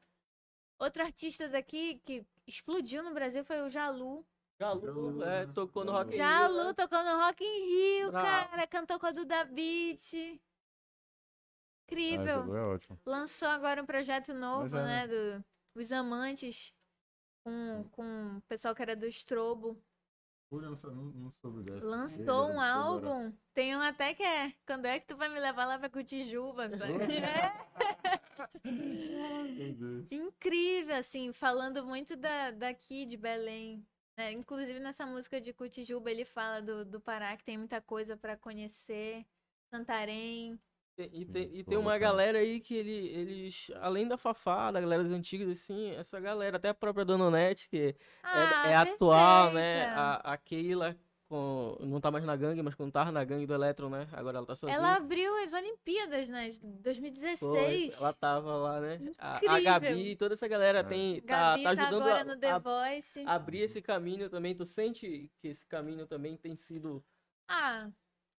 Outro 0.79 1.03
artista 1.03 1.49
daqui 1.49 2.01
que 2.05 2.27
explodiu 2.47 3.03
no 3.03 3.15
Brasil 3.15 3.45
foi 3.45 3.61
o 3.63 3.71
Jalu. 3.71 4.27
Jalu, 4.59 5.23
é, 5.23 5.47
tocou 5.47 5.85
no 5.85 5.93
Rock 5.93 6.09
in 6.09 6.13
Rio, 6.13 6.19
Jalu 6.19 6.65
né? 6.65 6.73
tocou 6.75 7.05
no 7.05 7.17
Rock 7.19 7.45
in 7.45 7.67
Rio, 7.67 8.11
Bravo. 8.11 8.51
cara. 8.51 8.67
Cantou 8.67 8.99
com 8.99 9.07
a 9.07 9.11
Duda 9.11 9.45
Beat. 9.45 10.15
Ah, 10.15 10.39
Incrível. 11.85 12.27
Jalu 12.27 12.57
é 12.57 12.63
ótimo. 12.63 13.01
Lançou 13.05 13.49
agora 13.49 13.83
um 13.83 13.87
projeto 13.87 14.33
novo, 14.33 14.77
é, 14.77 14.83
né? 14.83 15.07
Do, 15.07 15.45
Os 15.75 15.93
Amantes. 15.93 16.75
Com, 17.45 17.85
com 17.93 18.37
o 18.39 18.43
pessoal 18.43 18.75
que 18.75 18.83
era 18.83 18.97
do 18.97 19.07
Estrobo. 19.07 19.81
Olha, 20.51 20.71
não, 20.71 20.77
não, 20.95 21.05
não 21.13 21.31
soube 21.33 21.63
dessa. 21.65 21.85
Lançou 21.85 22.51
um 22.51 22.61
álbum. 22.61 23.33
Tem 23.53 23.77
um 23.77 23.81
até 23.81 24.15
que 24.15 24.23
é. 24.23 24.53
Quando 24.65 24.87
é 24.87 25.01
que 25.01 25.09
tu 25.09 25.17
vai 25.17 25.29
me 25.29 25.41
levar 25.41 25.67
lá 25.67 25.79
pra 25.79 25.91
Cotijuba? 25.91 26.69
É 30.11 30.15
incrível, 30.15 30.97
assim, 30.97 31.33
falando 31.33 31.85
muito 31.85 32.17
da, 32.17 32.51
daqui 32.51 33.07
de 33.07 33.17
Belém. 33.17 33.87
né? 34.17 34.33
Inclusive 34.33 34.79
nessa 34.79 35.07
música 35.07 35.41
de 35.41 35.53
Cotijuba 35.53 36.11
ele 36.11 36.25
fala 36.25 36.61
do, 36.61 36.85
do 36.85 37.01
Pará, 37.01 37.37
que 37.37 37.45
tem 37.45 37.59
muita 37.59 37.81
coisa 37.81 38.17
pra 38.17 38.37
conhecer. 38.37 39.25
Santarém. 39.75 40.59
E 40.99 41.27
tem, 41.27 41.51
e 41.55 41.63
tem 41.63 41.77
uma 41.77 41.99
galera 41.99 42.39
aí 42.39 42.59
que 42.59 42.75
ele, 42.75 43.09
eles, 43.09 43.71
além 43.81 44.09
da 44.09 44.17
Fafá, 44.17 44.71
da 44.71 44.81
galera 44.81 45.03
das 45.05 45.13
antigas, 45.13 45.47
assim, 45.49 45.91
essa 45.91 46.19
galera, 46.19 46.57
até 46.57 46.71
a 46.71 46.75
própria 46.75 47.05
Dona 47.05 47.27
Onete, 47.27 47.69
que 47.69 47.95
Ah, 48.23 48.63
é, 48.67 48.73
é 48.73 48.75
atual, 48.77 49.53
né? 49.53 49.87
A, 49.91 50.33
a 50.33 50.37
Keila 50.39 50.97
com, 51.29 51.77
não 51.81 52.01
tá 52.01 52.11
mais 52.11 52.25
na 52.25 52.35
gangue, 52.35 52.63
mas 52.63 52.75
quando 52.75 52.93
tava 52.93 53.13
na 53.13 53.25
gangue 53.25 53.47
do 53.47 53.53
Eletron, 53.53 53.91
né? 53.91 54.09
Agora 54.13 54.39
ela 54.39 54.47
tá 54.47 54.55
sozinha. 54.55 54.79
Ela 54.79 54.95
abriu 54.97 55.35
as 55.43 55.53
Olimpíadas, 55.53 56.29
né? 56.29 56.53
Foi, 56.53 56.71
2016. 56.83 58.01
ela 58.01 58.13
tava 58.15 58.57
lá, 58.57 58.81
né? 58.81 59.13
A, 59.19 59.37
a. 59.37 59.61
Gabi, 59.61 60.17
toda 60.17 60.33
essa 60.35 60.49
galera 60.49 60.79
É. 60.79 60.83
tem, 60.85 61.21
tá, 61.23 61.57
Gabi 61.57 61.63
tá 61.63 61.75
tá 61.77 61.83
ajudando 61.83 62.03
agora 62.03 62.21
a- 62.21 62.25
no 62.25 62.37
The 62.39 62.51
a, 62.53 62.59
Voice. 62.59 63.23
abrir 63.27 63.61
esse 63.61 63.83
caminho 63.83 64.31
também. 64.31 64.55
Tu 64.55 64.65
sente 64.65 65.31
que 65.41 65.49
esse 65.49 65.67
caminho 65.67 66.07
também 66.07 66.37
tem 66.39 66.55
sido. 66.57 67.05
Ah, 67.49 67.91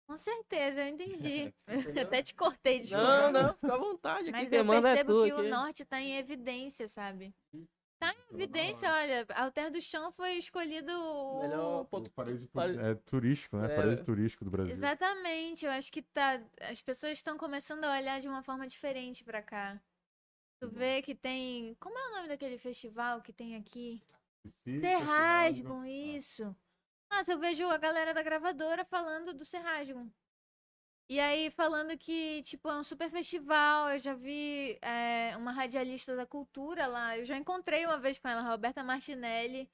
com 0.07 0.17
certeza, 0.17 0.81
eu 0.81 0.88
entendi. 0.88 1.53
Entendeu? 1.67 2.03
Até 2.03 2.23
te 2.23 2.34
cortei, 2.34 2.79
desculpa. 2.79 3.31
Não, 3.31 3.31
não, 3.31 3.53
fica 3.53 3.73
à 3.73 3.77
vontade. 3.77 4.31
Mas 4.31 4.51
eu 4.51 4.73
é 4.73 4.81
percebo 4.81 5.13
tu. 5.13 5.25
que 5.25 5.34
o 5.34 5.39
aqui. 5.39 5.49
norte 5.49 5.85
tá 5.85 6.01
em 6.01 6.17
evidência, 6.17 6.88
sabe? 6.88 7.35
Tá 7.99 8.13
em 8.13 8.35
evidência, 8.35 8.91
olha, 8.93 9.25
Alter 9.35 9.71
do 9.71 9.81
Chão 9.81 10.11
foi 10.11 10.34
escolhido 10.34 10.91
o... 10.91 11.41
Melhor 11.41 11.85
ponto. 11.85 12.07
O 12.07 12.11
paraíso 12.11 12.47
pare- 12.47 12.77
é 12.77 12.93
turístico, 12.93 13.57
né? 13.57 13.73
É. 13.73 13.75
Paraíso 13.75 14.03
turístico 14.05 14.45
do 14.45 14.51
Brasil. 14.51 14.71
Exatamente, 14.71 15.65
eu 15.65 15.71
acho 15.71 15.91
que 15.91 16.03
tá. 16.03 16.39
As 16.61 16.79
pessoas 16.79 17.13
estão 17.13 17.38
começando 17.38 17.84
a 17.84 17.97
olhar 17.97 18.21
de 18.21 18.27
uma 18.27 18.43
forma 18.43 18.67
diferente 18.67 19.23
pra 19.23 19.41
cá. 19.41 19.81
Tu 20.59 20.69
vê 20.69 21.01
que 21.01 21.15
tem. 21.15 21.75
Como 21.79 21.97
é 21.97 22.07
o 22.07 22.11
nome 22.11 22.27
daquele 22.27 22.57
festival 22.59 23.21
que 23.21 23.34
tem 23.34 23.55
aqui? 23.55 24.01
Sim, 24.45 24.79
Serrasgum, 24.79 25.84
isso. 25.84 26.55
Nossa, 27.11 27.31
eu 27.31 27.39
vejo 27.39 27.65
a 27.69 27.77
galera 27.77 28.13
da 28.13 28.21
gravadora 28.21 28.85
falando 28.85 29.34
do 29.34 29.45
Serrasgum. 29.45 30.09
E 31.09 31.19
aí 31.19 31.49
falando 31.51 31.97
que, 31.97 32.41
tipo, 32.43 32.69
é 32.69 32.77
um 32.77 32.84
super 32.84 33.09
festival. 33.09 33.91
Eu 33.91 33.99
já 33.99 34.13
vi 34.13 34.77
é, 34.81 35.35
uma 35.38 35.51
radialista 35.51 36.15
da 36.15 36.25
cultura 36.25 36.85
lá. 36.88 37.17
Eu 37.17 37.25
já 37.25 37.38
encontrei 37.38 37.85
uma 37.85 37.97
vez 37.97 38.19
com 38.19 38.27
ela, 38.27 38.41
Roberta 38.41 38.84
Martinelli, 38.84 39.69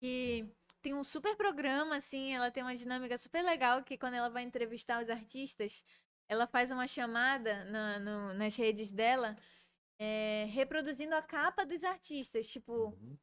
que 0.00 0.46
tem 0.82 0.94
um 0.94 1.04
super 1.04 1.36
programa, 1.36 1.96
assim, 1.96 2.34
ela 2.34 2.50
tem 2.50 2.62
uma 2.62 2.76
dinâmica 2.76 3.16
super 3.18 3.42
legal, 3.42 3.82
que 3.82 3.96
quando 3.96 4.14
ela 4.14 4.28
vai 4.28 4.42
entrevistar 4.42 5.02
os 5.02 5.08
artistas, 5.10 5.82
ela 6.28 6.46
faz 6.46 6.70
uma 6.70 6.86
chamada 6.86 7.64
na- 7.66 7.98
no- 7.98 8.34
nas 8.34 8.54
redes 8.56 8.92
dela, 8.92 9.36
é, 9.98 10.46
reproduzindo 10.50 11.14
a 11.14 11.22
capa 11.22 11.64
dos 11.66 11.82
artistas. 11.84 12.48
Tipo, 12.50 12.88
Uhum. 12.90 13.18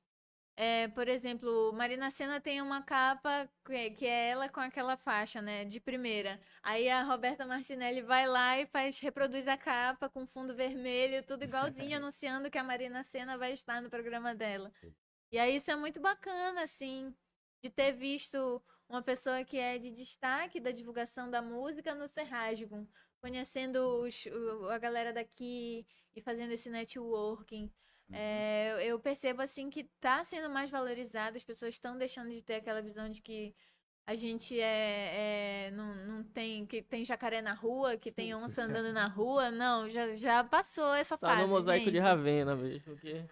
É, 0.55 0.87
por 0.89 1.07
exemplo, 1.07 1.71
Marina 1.73 2.11
Senna 2.11 2.39
tem 2.39 2.61
uma 2.61 2.83
capa 2.83 3.49
que, 3.65 3.91
que 3.91 4.05
é 4.05 4.29
ela 4.29 4.49
com 4.49 4.59
aquela 4.59 4.95
faixa, 4.97 5.41
né, 5.41 5.65
de 5.65 5.79
primeira. 5.79 6.39
Aí 6.61 6.87
a 6.89 7.03
Roberta 7.03 7.45
Martinelli 7.45 8.01
vai 8.01 8.27
lá 8.27 8.59
e 8.59 8.65
faz, 8.67 8.99
reproduz 8.99 9.47
a 9.47 9.57
capa 9.57 10.09
com 10.09 10.27
fundo 10.27 10.55
vermelho, 10.55 11.23
tudo 11.23 11.43
igualzinho, 11.43 11.97
anunciando 11.97 12.51
que 12.51 12.57
a 12.57 12.63
Marina 12.63 13.03
Senna 13.03 13.37
vai 13.37 13.53
estar 13.53 13.81
no 13.81 13.89
programa 13.89 14.35
dela. 14.35 14.71
E 15.31 15.39
aí 15.39 15.55
isso 15.55 15.71
é 15.71 15.75
muito 15.75 15.99
bacana, 15.99 16.61
assim, 16.63 17.15
de 17.63 17.69
ter 17.69 17.93
visto 17.93 18.61
uma 18.89 19.01
pessoa 19.01 19.43
que 19.45 19.57
é 19.57 19.77
de 19.79 19.89
destaque 19.89 20.59
da 20.59 20.71
divulgação 20.71 21.31
da 21.31 21.41
música 21.41 21.95
no 21.95 22.07
Serrasgum, 22.07 22.85
conhecendo 23.21 23.77
os- 24.03 24.27
a 24.69 24.77
galera 24.77 25.13
daqui 25.13 25.87
e 26.13 26.21
fazendo 26.21 26.51
esse 26.51 26.69
networking. 26.69 27.71
É, 28.13 28.77
eu- 28.85 28.99
percebo 28.99 29.41
assim 29.41 29.69
que 29.69 29.83
tá 29.99 30.23
sendo 30.23 30.49
mais 30.49 30.69
valorizado, 30.69 31.37
as 31.37 31.43
pessoas 31.43 31.73
estão 31.75 31.97
deixando 31.97 32.29
de 32.29 32.41
ter 32.41 32.55
aquela 32.55 32.81
visão 32.81 33.09
de 33.09 33.21
que 33.21 33.55
a 34.05 34.15
gente 34.15 34.59
é, 34.59 35.67
é- 35.67 35.71
não, 35.71 35.95
não 36.05 36.23
tem 36.23 36.65
que 36.65 36.81
tem 36.81 37.05
jacaré 37.05 37.41
na 37.41 37.53
rua, 37.53 37.97
que 37.97 38.11
tem 38.11 38.33
onça 38.35 38.63
andando 38.63 38.91
na 38.91 39.07
rua, 39.07 39.51
não, 39.51 39.89
já, 39.89 40.15
já 40.15 40.43
passou 40.43 40.93
essa 40.93 41.17
fase. 41.17 41.41
no 41.43 41.47
mosaico 41.47 41.85
de 41.85 41.91
gente. 41.91 42.01
Ravena 42.01 42.55
mesmo. 42.55 42.83
Porque... 42.93 43.25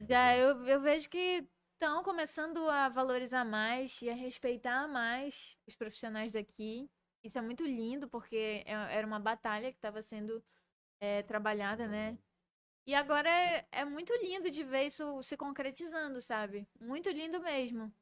Já 0.00 0.36
eu, 0.36 0.64
eu 0.66 0.80
vejo 0.80 1.08
que 1.08 1.46
estão 1.74 2.02
começando 2.02 2.68
a 2.68 2.88
valorizar 2.88 3.44
mais 3.44 4.00
e 4.02 4.10
a 4.10 4.14
respeitar 4.14 4.86
mais 4.88 5.56
os 5.66 5.74
profissionais 5.76 6.32
daqui. 6.32 6.90
Isso 7.24 7.38
é 7.38 7.42
muito 7.42 7.64
lindo, 7.64 8.08
porque 8.08 8.62
é- 8.66 8.72
era 8.96 9.06
uma 9.06 9.18
batalha 9.20 9.70
que 9.70 9.78
estava 9.78 10.02
sendo 10.02 10.42
é, 11.00 11.22
trabalhada, 11.22 11.86
né? 11.86 12.16
E 12.86 12.94
agora 12.94 13.28
é, 13.28 13.66
é 13.72 13.84
muito 13.84 14.12
lindo 14.22 14.48
de 14.50 14.62
ver 14.62 14.84
isso 14.84 15.22
se 15.22 15.36
concretizando, 15.36 16.20
sabe? 16.20 16.68
Muito 16.80 17.10
lindo 17.10 17.40
mesmo. 17.40 17.92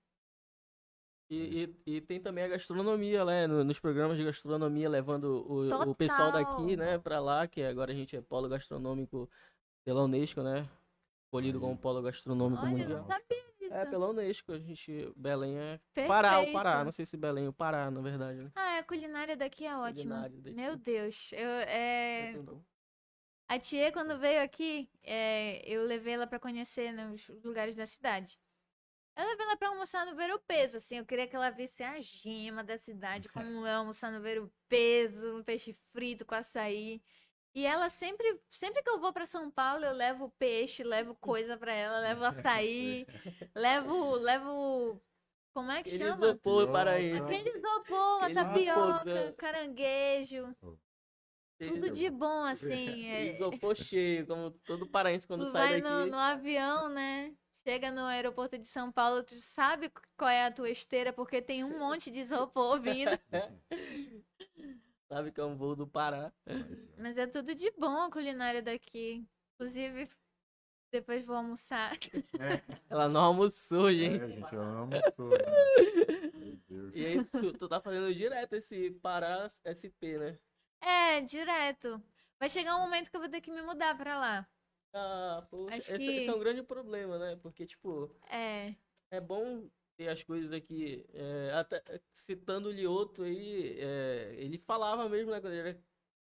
E, 1.31 1.75
e, 1.87 1.95
e 1.97 2.01
tem 2.03 2.21
também 2.21 2.45
a 2.45 2.49
gastronomia, 2.49 3.25
né? 3.25 3.47
no- 3.47 3.65
nos 3.65 3.81
programas 3.81 4.19
de 4.19 4.25
gastronomia, 4.25 4.89
levando 4.89 5.45
o, 5.51 5.91
o 5.91 5.95
pessoal 5.95 6.31
daqui, 6.31 6.77
né, 6.77 6.99
pra 6.99 7.19
lá, 7.19 7.47
que 7.49 7.63
agora 7.63 7.93
a 7.93 7.95
gente 7.95 8.15
é 8.15 8.21
polo 8.21 8.47
gastronômico 8.49 9.29
pela 9.85 10.05
Unesco, 10.05 10.43
né? 10.43 10.69
escolhido 11.25 11.59
como 11.59 11.77
polo 11.77 12.01
gastronômico 12.03 12.63
Olha, 12.63 12.71
eu 12.73 12.79
mundial. 12.79 12.99
não 13.01 13.07
sabia 13.07 13.45
disso. 13.59 13.75
É, 13.75 13.85
pela 13.87 14.11
Unesco, 14.11 14.53
a 14.53 14.59
gente. 14.59 15.13
Belém 15.17 15.59
é. 15.59 15.81
Perfeito. 15.93 16.09
Pará, 16.09 16.41
o 16.41 16.53
Pará. 16.53 16.85
Não 16.85 16.93
sei 16.93 17.05
se 17.05 17.17
Belém 17.17 17.47
é 17.47 17.49
o 17.49 17.53
Pará, 17.53 17.91
na 17.91 18.01
verdade, 18.01 18.43
né? 18.43 18.53
Ah, 18.55 18.79
a 18.79 18.83
culinária 18.85 19.37
daqui 19.37 19.65
é 19.67 19.77
ótima. 19.77 19.93
Culinária 19.95 20.37
daqui. 20.39 20.57
Meu 20.57 20.77
Deus. 20.77 21.33
Eu, 21.33 21.49
é... 21.49 22.31
Entendeu? 22.31 22.63
A 23.55 23.59
Tia, 23.61 23.93
quando 23.93 24.19
veio 24.19 24.43
aqui, 24.43 24.91
é, 25.01 25.63
eu 25.65 25.85
levei 25.85 26.15
ela 26.15 26.27
pra 26.27 26.41
conhecer 26.41 26.93
né, 26.93 27.07
os 27.07 27.45
lugares 27.45 27.77
da 27.77 27.87
cidade. 27.87 28.37
Eu 29.17 29.25
levei 29.25 29.47
ela 29.47 29.57
pra 29.57 29.69
almoçar 29.69 30.05
no 30.05 30.17
Ver 30.17 30.35
o 30.35 30.41
Peso, 30.41 30.79
assim. 30.79 30.99
Eu 30.99 31.07
queria 31.07 31.29
que 31.29 31.37
ela 31.37 31.51
visse 31.51 31.85
a 31.85 32.01
gema 32.01 32.65
da 32.65 32.77
cidade, 32.77 33.29
como 33.29 33.65
é 33.65 33.75
almoçar 33.75 34.11
no 34.11 34.21
Ver 34.21 34.43
o 34.43 34.53
Peso, 34.69 35.37
um 35.37 35.45
peixe 35.45 35.79
frito 35.93 36.27
com 36.27 36.35
açaí. 36.35 37.01
E 37.55 37.65
ela 37.65 37.89
sempre, 37.89 38.41
sempre 38.51 38.83
que 38.83 38.91
eu 38.91 38.99
vou 38.99 39.13
pra 39.13 39.25
São 39.25 39.49
Paulo, 39.49 39.85
eu 39.85 39.93
levo 39.93 40.35
peixe, 40.37 40.83
levo 40.83 41.15
coisa 41.15 41.57
pra 41.57 41.73
ela, 41.73 42.01
levo 42.01 42.25
açaí, 42.25 43.07
levo, 43.55 44.17
levo, 44.17 45.01
como 45.53 45.71
é 45.71 45.81
que 45.85 45.91
Ele 45.91 45.99
chama? 45.99 46.27
isopor 46.27 46.73
paraíso. 46.73 47.23
Aquele 47.23 47.51
isopor, 47.51 48.17
uma 48.17 48.27
Aquele 48.27 48.35
tapioca, 48.35 49.11
isopor, 49.11 49.33
caranguejo, 49.35 50.57
tudo 51.59 51.91
de 51.91 52.11
bom, 52.11 52.43
assim. 52.45 53.05
é- 53.07 53.35
Isopor 53.35 53.75
cheio, 53.75 54.27
como 54.27 54.51
todo 54.51 54.87
paraense 54.87 55.27
quando 55.27 55.47
tu 55.47 55.53
sai 55.53 55.81
vai 55.81 55.83
daqui. 55.83 55.95
no, 55.95 56.07
no 56.07 56.19
avião, 56.19 56.89
né? 56.89 57.35
Chega 57.67 57.91
no 57.91 58.03
aeroporto 58.03 58.59
de 58.59 58.67
São 58.67 58.93
Paulo, 58.93 59.23
tu 59.23 59.35
sabe 59.37 59.91
qual 60.19 60.29
é 60.29 60.45
a 60.45 60.53
tua 60.53 60.69
esteira, 60.69 61.13
porque 61.15 61.41
tem 61.41 61.65
um 61.65 61.79
monte 61.79 62.11
de 62.11 62.21
isopor 62.21 62.79
vindo. 62.81 63.11
Sabe 65.09 65.31
que 65.33 65.41
é 65.41 65.45
um 65.45 65.57
voo 65.57 65.75
do 65.77 65.87
Pará. 65.87 66.33
Mas 66.99 67.17
é 67.17 67.27
tudo 67.27 67.55
de 67.55 67.71
bom 67.79 68.01
a 68.03 68.11
culinária 68.11 68.61
daqui. 68.63 69.25
Inclusive, 69.55 70.11
depois 70.93 71.25
vou 71.25 71.37
almoçar. 71.37 71.97
Ela 72.91 73.09
não 73.09 73.21
almoçou, 73.21 73.89
É, 73.89 73.95
gente. 73.95 74.27
gente, 74.35 74.55
eu 74.55 74.63
não 74.65 74.91
sou. 75.15 75.31
né? 75.31 76.31
Meu 76.35 76.57
Deus. 76.69 76.95
E 76.95 77.07
aí, 77.07 77.25
tu, 77.25 77.53
tu 77.53 77.69
tá 77.69 77.81
fazendo 77.81 78.13
direto 78.13 78.55
esse 78.55 78.91
Pará 79.03 79.51
SP, 79.65 80.19
né? 80.19 80.39
É, 80.87 81.21
direto. 81.21 82.03
Vai 82.39 82.49
chegar 82.51 82.77
um 82.77 82.81
momento 82.81 83.11
que 83.11 83.17
eu 83.17 83.21
vou 83.21 83.29
ter 83.31 83.41
que 83.41 83.51
me 83.51 83.63
mudar 83.63 83.97
pra 83.97 84.19
lá. 84.19 84.47
Ah, 84.93 85.47
poxa, 85.51 85.75
Acho 85.77 85.93
esse, 85.93 85.99
que- 85.99 86.11
esse 86.11 86.31
é 86.31 86.35
um 86.35 86.39
grande 86.39 86.63
problema, 86.63 87.19
né? 87.19 87.37
Porque, 87.37 87.67
tipo, 87.67 88.11
É. 88.31 88.75
é 89.11 89.21
bom 89.21 89.69
ter 89.97 90.09
as 90.09 90.23
coisas 90.23 90.53
aqui. 90.53 91.05
é, 91.13 91.53
até 91.55 91.83
citando 92.13 92.69
o 92.69 92.73
Lioto 92.73 93.23
aí, 93.25 93.79
é, 93.81 94.35
ele 94.39 94.59
falava 94.59 95.09
mesmo, 95.09 95.31
né? 95.33 95.41
Quando 95.41 95.53
ele, 95.55 95.81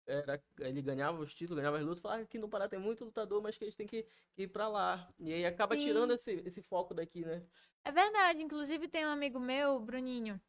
era, 0.07 0.23
era- 0.33 0.43
ele 0.61 0.83
ganhava 0.83 1.21
os 1.21 1.35
títulos, 1.35 1.59
ganhava 1.59 1.79
as 1.79 1.85
lutas, 1.85 2.01
falava 2.01 2.27
que 2.27 2.39
no 2.39 2.49
Pará 2.49 2.69
tem 2.69 2.79
muito 2.79 3.05
lutador, 3.05 3.43
mas 3.43 3.57
que 3.57 3.65
eles 3.65 3.75
têm 3.77 3.87
que, 3.87 4.03
que 4.35 4.43
ir 4.43 4.49
pra 4.49 4.69
lá. 4.69 5.09
E 5.19 5.33
aí 5.33 5.47
acaba 5.47 5.75
Sim. 5.77 5.85
tirando 5.87 6.13
esse, 6.13 6.33
esse 6.47 6.63
foco 6.63 6.95
daqui, 6.95 7.25
né? 7.25 7.43
É 7.85 7.91
verdade. 7.93 8.43
Inclusive, 8.43 8.89
tem 8.89 9.07
um 9.07 9.11
amigo 9.11 9.39
meu, 9.41 9.77
o 9.77 9.81
Bruninho, 9.81 10.41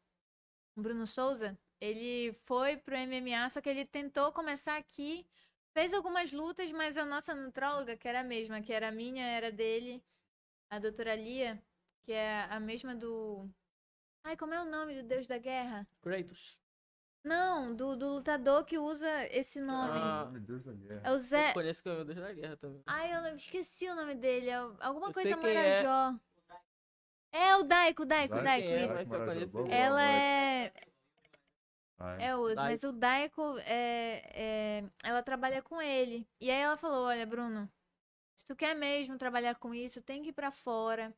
Bruno 0.76 1.06
Souza. 1.06 1.58
Ele 1.80 2.32
foi 2.44 2.76
pro 2.76 2.94
MMA, 2.96 3.48
só 3.48 3.60
que 3.60 3.68
ele 3.68 3.84
tentou 3.84 4.32
começar 4.32 4.76
aqui. 4.76 5.26
Fez 5.72 5.94
algumas 5.94 6.32
lutas, 6.32 6.70
mas 6.72 6.96
a 6.98 7.04
nossa 7.04 7.34
nutróloga, 7.34 7.96
que 7.96 8.06
era 8.08 8.20
a 8.20 8.24
mesma, 8.24 8.60
que 8.60 8.72
era 8.72 8.88
a 8.88 8.92
minha, 8.92 9.24
era 9.24 9.50
dele, 9.50 10.02
a 10.68 10.78
doutora 10.78 11.14
Lia, 11.14 11.62
que 12.02 12.12
é 12.12 12.46
a 12.50 12.58
mesma 12.60 12.94
do. 12.94 13.48
Ai, 14.24 14.36
como 14.36 14.52
é 14.52 14.60
o 14.60 14.64
nome 14.66 14.94
do 15.00 15.02
Deus 15.08 15.26
da 15.26 15.38
Guerra? 15.38 15.86
Kratos. 16.02 16.58
Não, 17.22 17.74
do, 17.74 17.96
do 17.96 18.08
lutador 18.14 18.64
que 18.64 18.78
usa 18.78 19.08
esse 19.30 19.60
nome. 19.60 19.92
Ah. 19.94 20.28
Meu 20.30 20.40
Deus 20.40 20.64
da 20.64 20.72
guerra. 20.72 21.00
É 21.04 21.12
o 21.12 21.18
Zé. 21.18 21.50
Eu 21.50 21.54
conheço 21.54 21.82
que 21.82 21.88
é 21.88 21.92
o 21.92 22.04
Deus 22.04 22.18
da 22.18 22.32
Guerra 22.32 22.56
também. 22.56 22.82
Ai, 22.86 23.14
eu 23.14 23.22
não- 23.22 23.34
esqueci 23.34 23.88
o 23.88 23.94
nome 23.94 24.14
dele. 24.14 24.48
é 24.48 24.54
Alguma 24.54 25.08
Eu 25.08 25.12
coisa 25.12 25.28
é. 25.30 25.36
Marajó. 25.36 26.18
É 27.32 27.56
o 27.56 27.62
Daico, 27.62 28.02
o 28.02 28.06
Daico, 28.06 28.34
o 28.36 28.42
Daico, 28.42 28.68
Daico, 28.68 29.14
é, 29.14 29.46
boa, 29.46 29.68
Ela 29.68 30.02
é. 30.02 30.72
É 32.18 32.34
outro, 32.34 32.56
mas 32.70 32.82
o 32.82 32.92
Daico, 32.92 33.58
é, 33.60 34.22
é, 34.34 34.84
ela 35.04 35.22
trabalha 35.22 35.62
com 35.62 35.80
ele. 35.80 36.26
E 36.40 36.50
aí 36.50 36.60
ela 36.60 36.76
falou, 36.76 37.06
olha, 37.06 37.26
Bruno, 37.26 37.70
se 38.34 38.46
tu 38.46 38.56
quer 38.56 38.74
mesmo 38.74 39.18
trabalhar 39.18 39.54
com 39.56 39.74
isso, 39.74 40.02
tem 40.02 40.22
que 40.22 40.30
ir 40.30 40.32
pra 40.32 40.50
fora. 40.50 41.14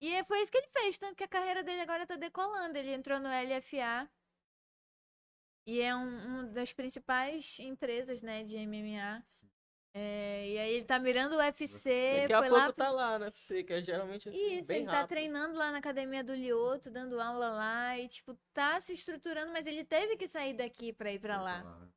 E 0.00 0.12
é- 0.12 0.24
foi 0.24 0.40
isso 0.42 0.52
que 0.52 0.58
ele 0.58 0.68
fez, 0.68 0.98
tanto 0.98 1.16
que 1.16 1.24
a 1.24 1.28
carreira 1.28 1.62
dele 1.62 1.80
agora 1.80 2.06
tá 2.06 2.16
decolando. 2.16 2.76
Ele 2.78 2.92
entrou 2.92 3.18
no 3.18 3.28
LFA. 3.28 4.08
E 5.66 5.80
é 5.80 5.94
um, 5.96 6.26
uma 6.26 6.44
das 6.44 6.72
principais 6.72 7.58
empresas, 7.58 8.22
né, 8.22 8.44
de 8.44 8.56
MMA. 8.56 9.24
É, 9.96 10.48
e 10.48 10.58
aí 10.58 10.72
ele 10.74 10.84
tá 10.84 10.98
mirando 10.98 11.34
o 11.34 11.38
UFC, 11.38 12.22
Daqui 12.22 12.32
a 12.32 12.38
foi 12.40 12.48
pouco 12.48 12.66
lá... 12.66 12.72
tá 12.72 12.90
lá, 12.90 13.18
né? 13.18 13.30
Você, 13.30 13.62
que 13.62 13.72
é 13.72 13.80
geralmente 13.80 14.28
assim, 14.28 14.38
Isso, 14.58 14.66
bem 14.68 14.78
ele 14.78 14.86
tá 14.86 14.92
rápido. 14.92 15.08
treinando 15.10 15.56
lá 15.56 15.70
na 15.70 15.78
academia 15.78 16.24
do 16.24 16.34
Lioto, 16.34 16.90
dando 16.90 17.20
aula 17.20 17.48
lá 17.50 17.96
e, 17.98 18.08
tipo, 18.08 18.34
tá 18.52 18.80
se 18.80 18.92
estruturando, 18.92 19.52
mas 19.52 19.66
ele 19.66 19.84
teve 19.84 20.16
que 20.16 20.26
sair 20.26 20.52
daqui 20.54 20.92
pra 20.92 21.12
ir 21.12 21.20
pra 21.20 21.40
lá. 21.40 21.62
né? 21.62 21.88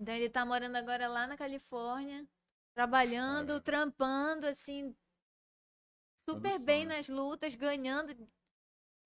Então 0.00 0.14
ele 0.14 0.28
tá 0.28 0.44
morando 0.44 0.74
agora 0.76 1.06
lá 1.06 1.26
na 1.28 1.36
Califórnia, 1.36 2.26
trabalhando, 2.74 3.60
Caramba. 3.60 3.60
trampando, 3.60 4.46
assim, 4.46 4.92
super 6.16 6.56
Olha 6.56 6.58
bem 6.58 6.82
só, 6.82 6.88
né? 6.88 6.96
nas 6.96 7.08
lutas, 7.08 7.54
ganhando. 7.54 8.16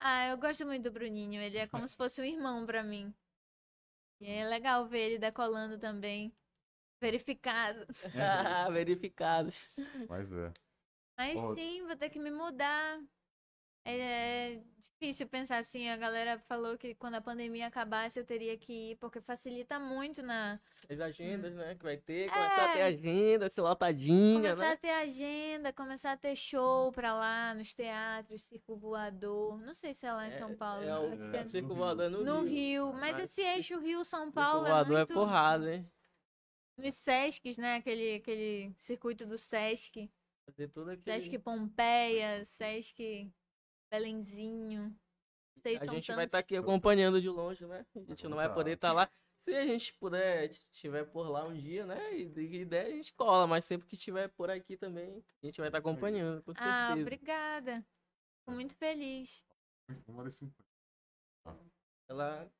Ah, 0.00 0.28
eu 0.28 0.38
gosto 0.38 0.64
muito 0.64 0.84
do 0.84 0.90
Bruninho, 0.90 1.42
ele 1.42 1.58
é 1.58 1.66
como 1.66 1.86
se 1.88 1.96
fosse 1.96 2.20
um 2.20 2.24
irmão 2.24 2.64
pra 2.64 2.82
mim. 2.82 3.14
E 4.20 4.30
é 4.30 4.46
legal 4.48 4.86
ver 4.86 5.00
ele 5.00 5.18
decolando 5.18 5.78
também, 5.78 6.32
verificado. 7.00 7.86
Ah, 8.14 8.68
verificados. 8.72 9.70
Mas 10.08 10.30
é. 10.32 10.52
Mas 11.18 11.40
Pô. 11.40 11.54
sim, 11.54 11.86
vou 11.86 11.96
ter 11.96 12.10
que 12.10 12.18
me 12.18 12.30
mudar. 12.30 13.00
É, 13.84 13.96
é 14.54 14.62
difícil 14.82 15.26
pensar 15.28 15.58
assim. 15.58 15.88
A 15.88 15.96
galera 15.96 16.38
falou 16.48 16.76
que 16.76 16.94
quando 16.94 17.14
a 17.14 17.20
pandemia 17.20 17.66
acabasse 17.66 18.18
eu 18.18 18.24
teria 18.24 18.56
que 18.58 18.90
ir, 18.90 18.96
porque 18.96 19.20
facilita 19.20 19.78
muito 19.78 20.22
na 20.22 20.58
As 20.90 21.00
agendas, 21.00 21.54
né? 21.54 21.74
Que 21.74 21.84
vai 21.84 21.96
ter, 21.96 22.28
começar 22.28 22.64
a 22.64 22.72
ter 22.72 22.78
É. 22.80 22.84
agenda, 22.84 23.48
ser 23.48 23.60
lotadinha, 23.60 24.40
começar 24.40 24.66
né? 24.66 24.72
a 24.72 24.76
ter 24.76 24.90
agenda, 24.90 25.72
começar 25.72 26.12
a 26.12 26.16
ter 26.16 26.36
show 26.36 26.90
pra 26.92 27.14
lá, 27.14 27.54
nos 27.54 27.72
teatros, 27.72 28.42
circo 28.42 28.76
voador. 28.76 29.58
Não 29.62 29.74
sei 29.74 29.94
se 29.94 30.04
é 30.04 30.12
lá 30.12 30.26
em 30.28 30.38
São 30.38 30.54
Paulo. 30.56 30.82
É, 30.84 30.98
o 30.98 31.36
é 31.36 31.42
o 31.42 31.46
Circo 31.48 31.74
Voador 31.74 32.10
no, 32.10 32.24
no 32.24 32.40
Rio. 32.42 32.86
Rio. 32.86 32.92
Mas 32.94 33.12
Mas 33.12 33.24
esse 33.24 33.40
eixo 33.40 33.78
Rio-São 33.78 34.24
Circo 34.24 34.34
Paulo 34.34 34.66
é 34.66 34.70
Voador 34.70 34.96
muito... 34.98 35.12
é 35.12 35.14
porrada, 35.14 35.74
hein? 35.74 35.90
Nos 36.76 36.94
Sescs, 36.94 37.58
né? 37.58 37.76
Aquele, 37.76 38.16
aquele 38.16 38.72
circuito 38.76 39.24
do 39.26 39.38
Sesc. 39.38 40.10
Fazer 40.44 40.68
tudo 40.68 40.90
aquele... 40.90 41.22
Sesc 41.22 41.38
Pompeia, 41.38 42.44
Sesc 42.44 43.32
Belenzinho. 43.90 44.94
Sei, 45.62 45.78
A 45.78 45.86
gente 45.86 46.12
vai 46.12 46.26
estar 46.26 46.38
aqui 46.38 46.56
acompanhando 46.56 47.20
de 47.20 47.28
longe, 47.28 47.66
né? 47.66 47.84
A 47.94 47.98
gente 48.00 48.28
não 48.28 48.36
vai 48.36 48.48
Tá. 48.48 48.54
poder 48.54 48.72
estar 48.72 48.92
lá. 48.92 49.10
Se 49.40 49.54
a 49.54 49.64
gente 49.66 49.94
puder, 49.94 50.50
estiver 50.50 51.04
por 51.04 51.28
lá 51.28 51.44
um 51.44 51.54
dia, 51.54 51.86
né? 51.86 52.14
E 52.14 52.26
de 52.28 52.42
ideia 52.42 52.88
a 52.88 52.96
gente 52.96 53.12
cola, 53.14 53.46
mas 53.46 53.64
sempre 53.64 53.86
que 53.86 53.94
estiver 53.94 54.28
por 54.28 54.50
aqui 54.50 54.76
também, 54.76 55.24
a 55.42 55.46
gente 55.46 55.58
vai 55.60 55.68
estar 55.68 55.78
aí. 55.78 55.80
acompanhando, 55.80 56.42
com 56.42 56.52
Ah, 56.56 56.88
certeza. 56.88 57.00
obrigada. 57.02 57.86
Fico 58.40 58.52
muito 58.52 58.74
feliz. 58.76 59.44
Uma 60.06 60.20
hora 60.20 60.28
e 60.28 60.32
cinquenta. 60.32 60.64
Ela 62.08 62.50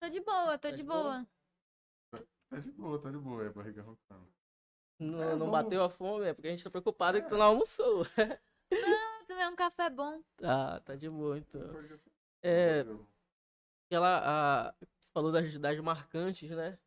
Tô 0.00 0.08
de 0.08 0.20
boa, 0.20 0.58
tô 0.58 0.68
Tá 0.68 0.70
de 0.70 0.76
de 0.78 0.82
boa? 0.82 1.02
boa. 1.02 1.26
Tá 2.50 2.58
de 2.60 2.70
boa, 2.72 2.98
tá 3.00 3.10
de 3.10 3.18
boa. 3.18 3.44
É 3.44 3.50
barriga 3.50 3.82
roncando. 3.82 4.26
não, 4.98 5.22
É, 5.22 5.26
não 5.32 5.38
vamos- 5.40 5.52
bateu 5.52 5.82
a 5.82 5.90
fome, 5.90 6.26
é 6.26 6.34
porque 6.34 6.48
a 6.48 6.50
gente 6.50 6.64
tá 6.64 6.70
preocupado 6.70 7.20
que 7.22 7.28
tu 7.28 7.36
não 7.36 7.46
almoçou. 7.46 8.04
Também 9.26 9.44
é 9.44 9.48
um 9.48 9.56
café 9.56 9.90
bom. 9.90 10.22
Tá, 10.36 10.80
tá 10.80 10.96
de 10.96 11.08
boa, 11.08 11.38
então. 11.38 11.60
É, 12.42 12.84
aquela, 13.86 14.68
a, 14.68 14.72
tu 14.72 15.08
falou 15.12 15.30
das, 15.32 15.58
das 15.58 15.78
marcantes, 15.80 16.50
né? 16.50 16.78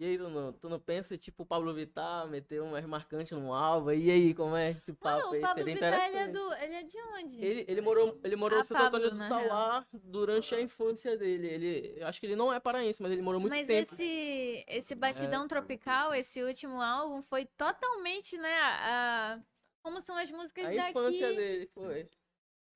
E 0.00 0.04
aí, 0.04 0.16
tu 0.16 0.28
não, 0.28 0.52
tu 0.52 0.68
não 0.68 0.78
pensa, 0.78 1.18
tipo, 1.18 1.42
o 1.42 1.46
Pablo 1.46 1.74
Vittar 1.74 2.28
meter 2.28 2.62
umas 2.62 2.84
marcantes 2.84 3.36
no 3.36 3.52
alvo? 3.52 3.92
E 3.92 4.10
aí, 4.10 4.32
como 4.32 4.54
é 4.54 4.70
esse 4.70 4.92
papo 4.92 5.22
Não, 5.22 5.32
aí? 5.32 5.38
o 5.38 5.42
Pablo 5.42 5.64
Seria 5.64 5.74
Vittar, 5.74 6.08
ele 6.08 6.16
é, 6.16 6.28
interessante. 6.28 6.38
do, 6.38 6.54
ele 6.54 6.74
é 6.74 6.82
de 6.84 6.98
onde? 7.16 7.44
Ele, 7.44 7.64
ele 7.66 7.80
morou, 7.80 8.20
ele 8.22 8.36
morou 8.36 8.58
Ah, 8.58 8.62
em 8.62 8.64
Santo 8.64 8.82
Antônio 8.84 9.10
do 9.10 9.18
Tauá 9.28 9.86
durante 9.92 10.54
a 10.54 10.60
infância 10.60 11.16
dele. 11.18 11.48
Ele, 11.48 11.94
eu 12.00 12.06
acho 12.06 12.20
que 12.20 12.26
ele 12.26 12.36
não 12.36 12.52
é 12.52 12.60
paraense, 12.60 13.02
mas 13.02 13.10
ele 13.10 13.22
morou 13.22 13.40
muito 13.40 13.54
Mas 13.54 13.66
tempo. 13.66 13.92
esse, 13.92 14.64
esse 14.68 14.94
Batidão 14.94 15.48
Tropical, 15.48 16.14
esse 16.14 16.42
último 16.44 16.80
álbum, 16.80 17.20
foi 17.22 17.44
totalmente, 17.44 18.36
né, 18.38 18.54
a, 18.60 19.34
a- 19.34 19.40
como 19.82 20.00
são 20.00 20.16
as 20.16 20.30
músicas 20.30 20.66
A 20.66 20.74
daqui. 20.74 20.90
infância 20.90 21.32
dele 21.34 21.66
foi. 21.74 22.08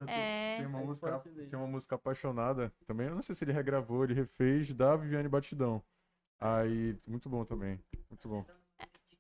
É. 0.09 0.57
Tem 0.57 0.67
uma, 0.67 0.79
A 0.79 0.83
música, 0.83 1.21
tem 1.21 1.55
uma 1.59 1.67
música 1.69 1.95
apaixonada 1.95 2.73
também. 2.87 3.07
Eu 3.07 3.15
não 3.15 3.23
sei 3.23 3.35
se 3.35 3.45
ele 3.45 3.53
regravou, 3.53 4.03
ele 4.05 4.15
refez 4.15 4.73
da 4.73 4.97
Viviane 4.97 5.29
Batidão. 5.29 5.83
Aí, 6.43 6.97
muito 7.07 7.29
bom 7.29 7.45
também. 7.45 7.79
Muito 8.11 8.29
bom. 8.29 8.45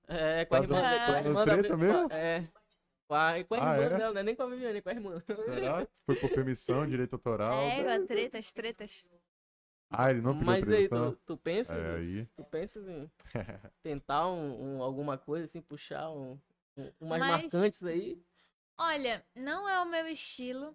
É, 0.08 0.44
com 0.44 0.54
a 0.56 0.58
Tá 0.58 0.64
irmã, 0.64 0.76
dando- 0.82 0.90
dele- 0.90 1.04
com 1.06 1.12
a 1.12 1.14
tá 1.14 1.20
irmã 1.28 1.44
da 1.44 1.52
treta 1.58 1.76
mesmo? 1.76 2.12
É. 2.12 2.48
Com 3.08 3.14
a, 3.14 3.44
com 3.44 3.54
a 3.54 3.58
Ah, 3.58 3.74
irmã 3.78 3.94
é? 3.94 3.98
dela, 3.98 4.12
não 4.14 4.20
é 4.20 4.24
nem 4.24 4.34
com 4.36 4.42
a 4.42 4.46
Viviane, 4.46 4.82
com 4.82 4.88
a 4.88 4.92
irmã. 4.92 5.22
Será? 5.44 5.86
Foi 6.06 6.16
por 6.16 6.30
permissão, 6.30 6.86
direito 6.86 7.12
autoral? 7.14 7.52
É, 7.52 7.82
com 7.84 7.90
a 7.90 8.06
tretas, 8.06 8.52
tretas. 8.52 9.04
Ah, 9.90 10.10
ele 10.10 10.22
não 10.22 10.32
pediu 10.32 10.46
Mas 10.46 10.62
aí, 10.62 10.68
permissão? 10.88 11.12
tu, 11.12 11.20
tu 11.26 11.36
pensa, 11.36 11.74
É, 11.76 11.96
aí. 11.96 12.26
tu 12.34 12.44
pensa 12.44 12.80
em 12.80 13.10
tentar 13.82 14.26
um, 14.28 14.78
um- 14.78 14.82
alguma 14.82 15.18
coisa, 15.18 15.44
assim, 15.44 15.60
puxar 15.60 16.10
um, 16.10 16.38
Umas 16.98 17.20
Mas- 17.20 17.42
marcantes 17.42 17.82
aí. 17.84 18.18
Olha, 18.78 19.22
não 19.36 19.68
é 19.68 19.78
o 19.80 19.84
meu 19.84 20.06
estilo. 20.08 20.74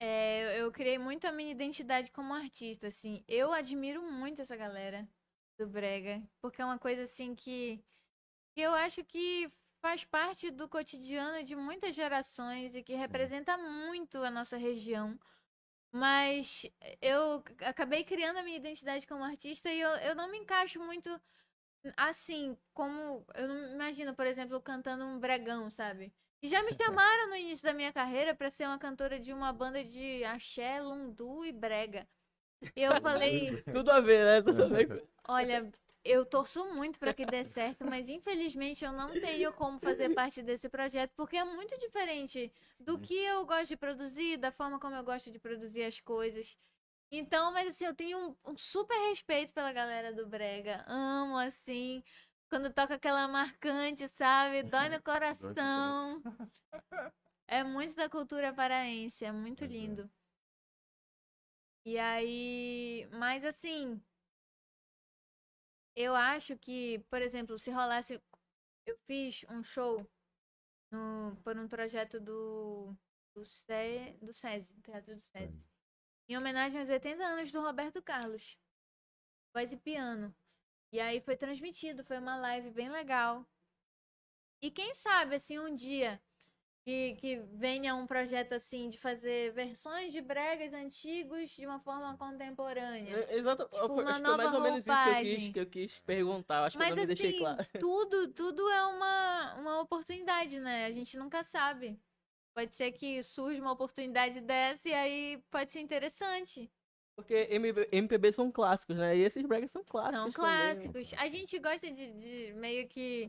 É, 0.00 0.44
eu, 0.60 0.66
eu 0.66 0.72
criei 0.72 0.96
muito 0.98 1.26
a 1.26 1.32
minha 1.32 1.50
identidade 1.50 2.12
como 2.12 2.32
artista, 2.32 2.86
assim. 2.86 3.24
Eu 3.26 3.52
admiro 3.52 4.00
muito 4.00 4.40
essa 4.40 4.56
galera 4.56 5.06
do 5.58 5.66
Brega, 5.66 6.22
porque 6.40 6.62
é 6.62 6.64
uma 6.64 6.78
coisa 6.78 7.02
assim 7.04 7.34
que, 7.34 7.82
que 8.54 8.60
eu 8.60 8.72
acho 8.74 9.04
que 9.04 9.52
faz 9.82 10.04
parte 10.04 10.50
do 10.50 10.68
cotidiano 10.68 11.44
de 11.44 11.56
muitas 11.56 11.94
gerações 11.94 12.74
e 12.74 12.82
que 12.82 12.94
representa 12.94 13.56
muito 13.58 14.18
a 14.24 14.30
nossa 14.30 14.56
região. 14.56 15.18
Mas 15.92 16.66
eu 17.00 17.42
acabei 17.66 18.04
criando 18.04 18.38
a 18.38 18.42
minha 18.42 18.58
identidade 18.58 19.06
como 19.06 19.24
artista 19.24 19.70
e 19.70 19.80
eu, 19.80 19.90
eu 19.98 20.14
não 20.14 20.30
me 20.30 20.38
encaixo 20.38 20.80
muito 20.80 21.10
assim, 21.96 22.56
como 22.74 23.24
eu 23.34 23.48
não 23.48 23.72
imagino, 23.74 24.14
por 24.14 24.26
exemplo, 24.26 24.60
cantando 24.60 25.04
um 25.04 25.18
bregão, 25.18 25.70
sabe? 25.70 26.12
E 26.42 26.48
já 26.48 26.62
me 26.62 26.72
chamaram 26.74 27.28
no 27.30 27.36
início 27.36 27.64
da 27.64 27.74
minha 27.74 27.92
carreira 27.92 28.34
pra 28.34 28.50
ser 28.50 28.66
uma 28.66 28.78
cantora 28.78 29.18
de 29.18 29.32
uma 29.32 29.52
banda 29.52 29.84
de 29.84 30.24
axé, 30.24 30.80
lundu 30.80 31.44
e 31.44 31.52
brega. 31.52 32.06
Eu 32.74 33.00
falei, 33.00 33.62
Tudo 33.72 33.90
a 33.90 34.00
ver, 34.00 34.42
né? 34.44 35.02
Olha, 35.26 35.70
eu 36.04 36.24
torço 36.24 36.64
muito 36.74 36.98
pra 36.98 37.12
que 37.12 37.26
dê 37.26 37.44
certo, 37.44 37.84
mas 37.84 38.08
infelizmente 38.08 38.84
eu 38.84 38.92
não 38.92 39.12
tenho 39.12 39.52
como 39.52 39.78
fazer 39.78 40.14
parte 40.14 40.42
desse 40.42 40.68
projeto 40.68 41.12
porque 41.16 41.36
é 41.36 41.44
muito 41.44 41.78
diferente 41.78 42.52
do 42.80 42.94
Sim. 42.94 43.00
que 43.00 43.14
eu 43.14 43.44
gosto 43.44 43.68
de 43.68 43.76
produzir, 43.76 44.36
da 44.38 44.50
forma 44.50 44.78
como 44.78 44.96
eu 44.96 45.04
gosto 45.04 45.30
de 45.30 45.38
produzir 45.38 45.84
as 45.84 46.00
coisas. 46.00 46.56
Então, 47.10 47.52
mas 47.52 47.68
assim, 47.68 47.86
eu 47.86 47.94
tenho 47.94 48.18
um, 48.18 48.52
um 48.52 48.56
super 48.56 48.96
respeito 49.08 49.52
pela 49.52 49.72
galera 49.72 50.12
do 50.12 50.26
Brega. 50.26 50.84
Amo, 50.86 51.38
assim, 51.38 52.02
quando 52.48 52.72
toca 52.72 52.94
aquela 52.94 53.26
marcante, 53.28 54.06
sabe? 54.08 54.62
Dói 54.62 54.88
no 54.88 55.00
coração. 55.02 56.22
É 57.46 57.64
muito 57.64 57.96
da 57.96 58.08
cultura 58.08 58.52
paraense, 58.52 59.24
é 59.24 59.32
muito 59.32 59.64
é. 59.64 59.66
lindo. 59.66 60.10
E 61.90 61.98
aí, 61.98 63.08
mas 63.12 63.42
assim, 63.46 63.98
eu 65.96 66.14
acho 66.14 66.54
que, 66.58 66.98
por 67.08 67.22
exemplo, 67.22 67.58
se 67.58 67.70
rolasse. 67.70 68.22
Eu 68.84 68.94
fiz 69.06 69.46
um 69.48 69.64
show 69.64 70.06
no, 70.90 71.34
por 71.42 71.56
um 71.56 71.66
projeto 71.66 72.20
do, 72.20 72.94
do, 73.34 73.42
C, 73.42 74.18
do 74.20 74.34
SESI, 74.34 74.82
Teatro 74.82 75.16
do 75.16 75.22
SESI, 75.22 75.64
em 76.28 76.36
homenagem 76.36 76.78
aos 76.78 76.90
80 76.90 77.24
anos 77.24 77.50
do 77.50 77.62
Roberto 77.62 78.02
Carlos. 78.02 78.58
Voz 79.54 79.72
e 79.72 79.78
piano. 79.78 80.36
E 80.92 81.00
aí 81.00 81.22
foi 81.22 81.38
transmitido, 81.38 82.04
foi 82.04 82.18
uma 82.18 82.36
live 82.36 82.70
bem 82.70 82.90
legal. 82.90 83.46
E 84.60 84.70
quem 84.70 84.92
sabe, 84.92 85.36
assim, 85.36 85.58
um 85.58 85.74
dia 85.74 86.20
que, 86.88 87.16
que 87.16 87.36
venha 87.52 87.94
um 87.94 88.06
projeto 88.06 88.54
assim 88.54 88.88
de 88.88 88.96
fazer 88.96 89.52
versões 89.52 90.10
de 90.10 90.22
bregas 90.22 90.72
antigos 90.72 91.50
de 91.50 91.66
uma 91.66 91.78
forma 91.80 92.16
contemporânea. 92.16 93.26
É, 93.28 93.36
Exato. 93.36 93.68
Tipo, 93.70 93.88
Foi- 93.88 94.02
uma 94.04 94.10
acho 94.12 94.20
que 94.20 94.26
foi 94.26 94.36
mais 94.38 94.52
nova 94.52 94.56
ou 94.56 94.62
menos 94.62 94.78
isso 94.78 94.86
que 94.86 94.90
eu 94.90 95.04
roupagem. 95.04 95.36
quis, 95.36 95.52
que 95.52 95.60
eu 95.60 95.66
quis 95.66 95.98
perguntar. 96.06 96.64
Acho 96.64 96.78
que 96.78 96.82
Mas 96.82 96.90
eu 96.90 96.96
não 96.96 97.02
me 97.02 97.06
deixei 97.06 97.28
assim, 97.28 97.38
claro. 97.38 97.58
tudo, 97.78 98.28
tudo 98.28 98.70
é 98.70 98.86
uma, 98.86 99.54
uma 99.56 99.80
oportunidade, 99.82 100.58
né? 100.58 100.86
A 100.86 100.90
gente 100.90 101.18
nunca 101.18 101.44
sabe. 101.44 102.00
Pode 102.54 102.74
ser 102.74 102.90
que 102.92 103.22
surja 103.22 103.60
uma 103.60 103.72
oportunidade 103.72 104.40
dessa 104.40 104.88
e 104.88 104.94
aí 104.94 105.44
pode 105.50 105.70
ser 105.70 105.80
interessante. 105.80 106.70
Porque 107.14 107.48
MPB 107.92 108.32
são 108.32 108.50
clássicos, 108.50 108.96
né? 108.96 109.14
E 109.14 109.20
esses 109.24 109.44
bregas 109.44 109.70
são 109.70 109.84
clássicos. 109.84 110.32
São 110.32 110.42
também. 110.42 110.92
clássicos. 110.94 111.14
A 111.18 111.28
gente 111.28 111.58
gosta 111.58 111.90
de, 111.90 112.12
de 112.12 112.52
meio 112.54 112.88
que 112.88 113.28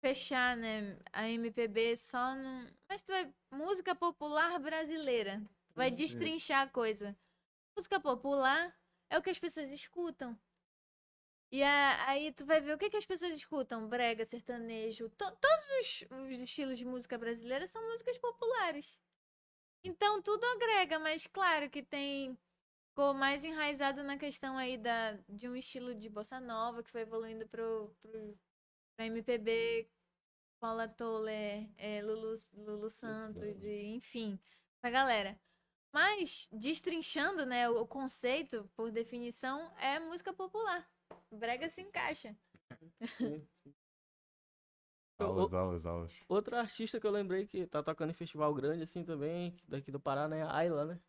fechar, 0.00 0.56
né, 0.56 0.98
a 1.12 1.28
MPB 1.28 1.96
só 1.96 2.34
num. 2.34 2.66
Mas 2.88 3.02
tu 3.02 3.08
vai. 3.12 3.32
Música 3.50 3.94
popular 3.94 4.58
brasileira. 4.58 5.40
Tu 5.68 5.74
vai 5.74 5.90
Sim. 5.90 5.96
destrinchar 5.96 6.62
a 6.62 6.70
coisa. 6.70 7.16
Música 7.76 8.00
popular 8.00 8.74
é 9.10 9.18
o 9.18 9.22
que 9.22 9.30
as 9.30 9.38
pessoas 9.38 9.70
escutam. 9.70 10.38
E 11.50 11.62
a- 11.62 12.08
aí 12.10 12.32
tu 12.32 12.44
vai 12.44 12.60
ver 12.60 12.74
o 12.74 12.78
que, 12.78 12.90
que 12.90 12.96
as 12.96 13.06
pessoas 13.06 13.32
escutam. 13.32 13.88
Brega, 13.88 14.26
sertanejo. 14.26 15.08
to- 15.10 15.36
todos 15.36 15.68
os, 15.80 16.04
os 16.32 16.38
estilos 16.40 16.76
de 16.78 16.84
música 16.84 17.16
brasileira 17.16 17.66
são 17.66 17.82
músicas 17.90 18.18
populares. 18.18 18.98
Então 19.84 20.20
tudo 20.20 20.44
agrega, 20.44 20.98
mas 20.98 21.26
claro 21.26 21.70
que 21.70 21.82
tem 21.82 22.36
ficou 22.90 23.14
mais 23.14 23.44
enraizado 23.44 24.02
na 24.02 24.18
questão 24.18 24.58
aí 24.58 24.76
da, 24.76 25.12
de 25.28 25.48
um 25.48 25.54
estilo 25.54 25.94
de 25.94 26.08
bossa 26.08 26.40
nova 26.40 26.82
que 26.82 26.90
foi 26.90 27.02
evoluindo 27.02 27.46
pro, 27.46 27.94
pro, 28.02 28.36
pra 28.98 29.06
MPB, 29.06 29.88
Paula 30.60 30.88
Toller, 30.88 31.70
é, 31.76 32.02
Lulu, 32.02 32.34
Lulu 32.52 32.90
Santos, 32.90 33.40
de, 33.60 33.84
enfim, 33.86 34.40
essa 34.82 34.90
galera. 34.90 35.38
Mas, 35.94 36.48
destrinchando, 36.52 37.46
né, 37.46 37.70
o, 37.70 37.80
o 37.82 37.86
conceito, 37.86 38.68
por 38.76 38.90
definição, 38.90 39.72
é 39.78 40.00
música 40.00 40.32
popular. 40.32 40.90
Brega 41.30 41.70
se 41.70 41.80
encaixa. 41.80 42.36
Aulas, 45.20 45.52
aulas, 45.52 45.84
aulas. 45.86 46.12
Outra 46.28 46.60
artista 46.60 47.00
que 47.00 47.06
eu 47.06 47.10
lembrei 47.10 47.44
que 47.44 47.66
tá 47.66 47.82
tocando 47.82 48.10
em 48.10 48.14
festival 48.14 48.54
grande, 48.54 48.84
assim, 48.84 49.04
também, 49.04 49.56
daqui 49.66 49.90
do 49.90 49.98
Pará, 49.98 50.28
né? 50.28 50.44
A 50.44 50.56
Ayla, 50.56 50.84
né? 50.84 51.00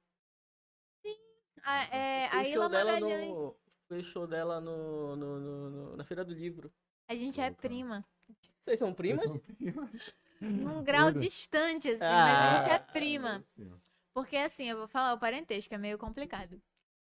A, 1.62 1.84
é, 1.96 2.28
a 2.28 2.42
dela 2.42 2.70
Magalhães. 2.70 3.30
no. 3.30 3.56
Fez 3.88 4.06
show 4.06 4.26
dela 4.26 4.60
no, 4.60 5.16
no, 5.16 5.40
no- 5.40 5.70
no- 5.70 5.96
na 5.96 6.04
Feira 6.04 6.26
do 6.26 6.34
Livro. 6.34 6.74
A 7.10 7.16
gente 7.16 7.42
é 7.42 7.50
prima. 7.50 8.06
Vocês 8.62 8.80
são 8.80 8.94
primas? 8.94 9.26
Num 10.40 10.84
grau 10.84 11.12
distante, 11.12 11.90
assim, 11.90 12.00
mas 12.00 12.02
Ah. 12.02 12.60
a 12.60 12.62
gente 12.62 12.72
é 12.72 12.80
prima. 12.80 13.44
Porque 14.14 14.38
assim, 14.38 14.70
eu 14.70 14.78
vou 14.78 14.88
falar 14.88 15.14
o 15.14 15.20
parentesco, 15.20 15.74
é 15.74 15.78
meio 15.78 15.98
complicado. 15.98 16.62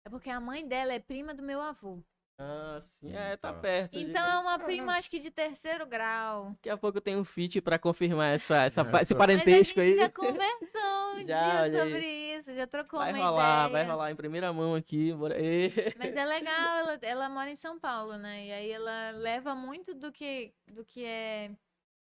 É 0.06 0.10
porque 0.10 0.30
a 0.30 0.40
mãe 0.40 0.66
dela 0.68 0.94
é 0.94 1.00
prima 1.00 1.34
do 1.34 1.44
meu 1.44 1.62
avô. 1.62 2.02
Ah, 2.42 2.80
sim. 2.82 3.10
Hum, 3.10 3.16
É, 3.18 3.36
tá 3.36 3.52
tá. 3.52 3.60
perto. 3.60 3.92
de- 3.92 4.06
Então 4.06 4.26
é 4.26 4.40
uma 4.40 4.58
prima, 4.60 4.94
acho 4.98 5.10
que 5.10 5.20
de 5.20 5.30
terceiro 5.30 5.86
grau. 5.86 6.52
Daqui 6.52 6.70
a 6.70 6.78
pouco 6.78 7.02
tem 7.02 7.18
um 7.18 7.26
feat 7.26 7.60
pra 7.60 7.78
confirmar 7.78 8.34
essa, 8.34 8.64
essa, 8.64 8.82
É, 9.00 9.02
esse 9.02 9.14
parentesco 9.14 9.80
Mas 9.80 9.88
a 9.88 9.90
gente 9.90 9.94
aí. 9.94 9.98
já 9.98 10.10
conversou 10.10 11.16
um 11.16 11.26
Já, 11.28 11.68
dia 11.68 11.82
sobre 11.84 12.08
isso, 12.38 12.54
já 12.56 12.66
trocou 12.66 13.00
Vai 13.00 13.12
uma 13.14 13.26
rolar, 13.30 13.68
vai 13.68 13.82
ideia. 13.82 13.92
rolar 13.94 14.12
em 14.12 14.16
primeira 14.16 14.54
mão 14.54 14.74
aqui. 14.74 15.12
Mas 15.98 16.16
é 16.16 16.26
legal, 16.26 16.80
ela, 16.80 17.00
ela 17.02 17.30
mora 17.30 17.50
em 17.52 17.56
São 17.58 17.78
Paulo, 17.78 18.18
né? 18.18 18.46
E 18.46 18.52
aí 18.54 18.72
ela 18.72 19.12
leva 19.12 19.54
muito 19.54 19.94
do 19.94 20.10
que, 20.12 20.54
do 20.68 20.86
que 20.86 21.04
é 21.04 21.52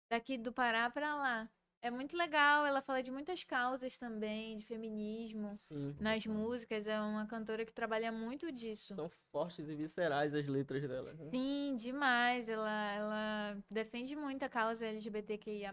daqui 0.09 0.37
do 0.37 0.53
Pará 0.53 0.89
pra 0.91 1.15
lá. 1.15 1.49
É 1.81 1.89
muito 1.89 2.17
legal, 2.17 2.65
ela 2.65 2.81
fala 2.81 3.01
de 3.01 3.09
muitas 3.09 3.43
causas 3.45 3.97
também, 3.97 4.57
de 4.57 4.65
feminismo. 4.65 5.57
Sim. 5.71 5.95
Nas 5.99 6.25
músicas, 6.25 6.85
é 6.85 6.99
uma 6.99 7.25
cantora 7.25 7.65
que 7.65 7.71
trabalha 7.71 8.11
muito 8.11 8.51
disso. 8.51 8.93
São 8.95 9.09
fortes 9.31 9.69
e 9.69 9.75
viscerais 9.75 10.33
as 10.33 10.45
letras 10.45 10.81
dela. 10.81 11.03
né? 11.13 11.29
Sim, 11.31 11.75
demais. 11.77 12.49
Ela, 12.49 12.91
ela 12.91 13.57
defende 13.71 14.13
muito 14.13 14.43
a 14.43 14.49
causa 14.49 14.87
LGBTQIA+. 14.87 15.71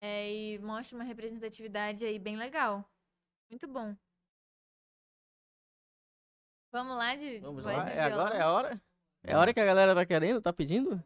É, 0.00 0.32
e 0.32 0.58
mostra 0.58 0.98
uma 0.98 1.04
representatividade 1.04 2.04
aí 2.04 2.18
bem 2.18 2.36
legal. 2.36 2.84
Muito 3.48 3.68
bom. 3.68 3.94
Vamos 6.72 6.96
lá 6.96 7.14
de 7.14 7.38
Vamos 7.38 7.62
lá. 7.62 7.88
É 7.88 8.00
agora? 8.00 8.36
É 8.36 8.40
a 8.40 8.50
hora? 8.50 8.82
É 9.22 9.34
a 9.34 9.38
hora 9.38 9.54
que 9.54 9.60
a 9.60 9.64
galera 9.64 9.94
tá 9.94 10.04
querendo, 10.04 10.40
tá 10.40 10.52
pedindo? 10.52 11.00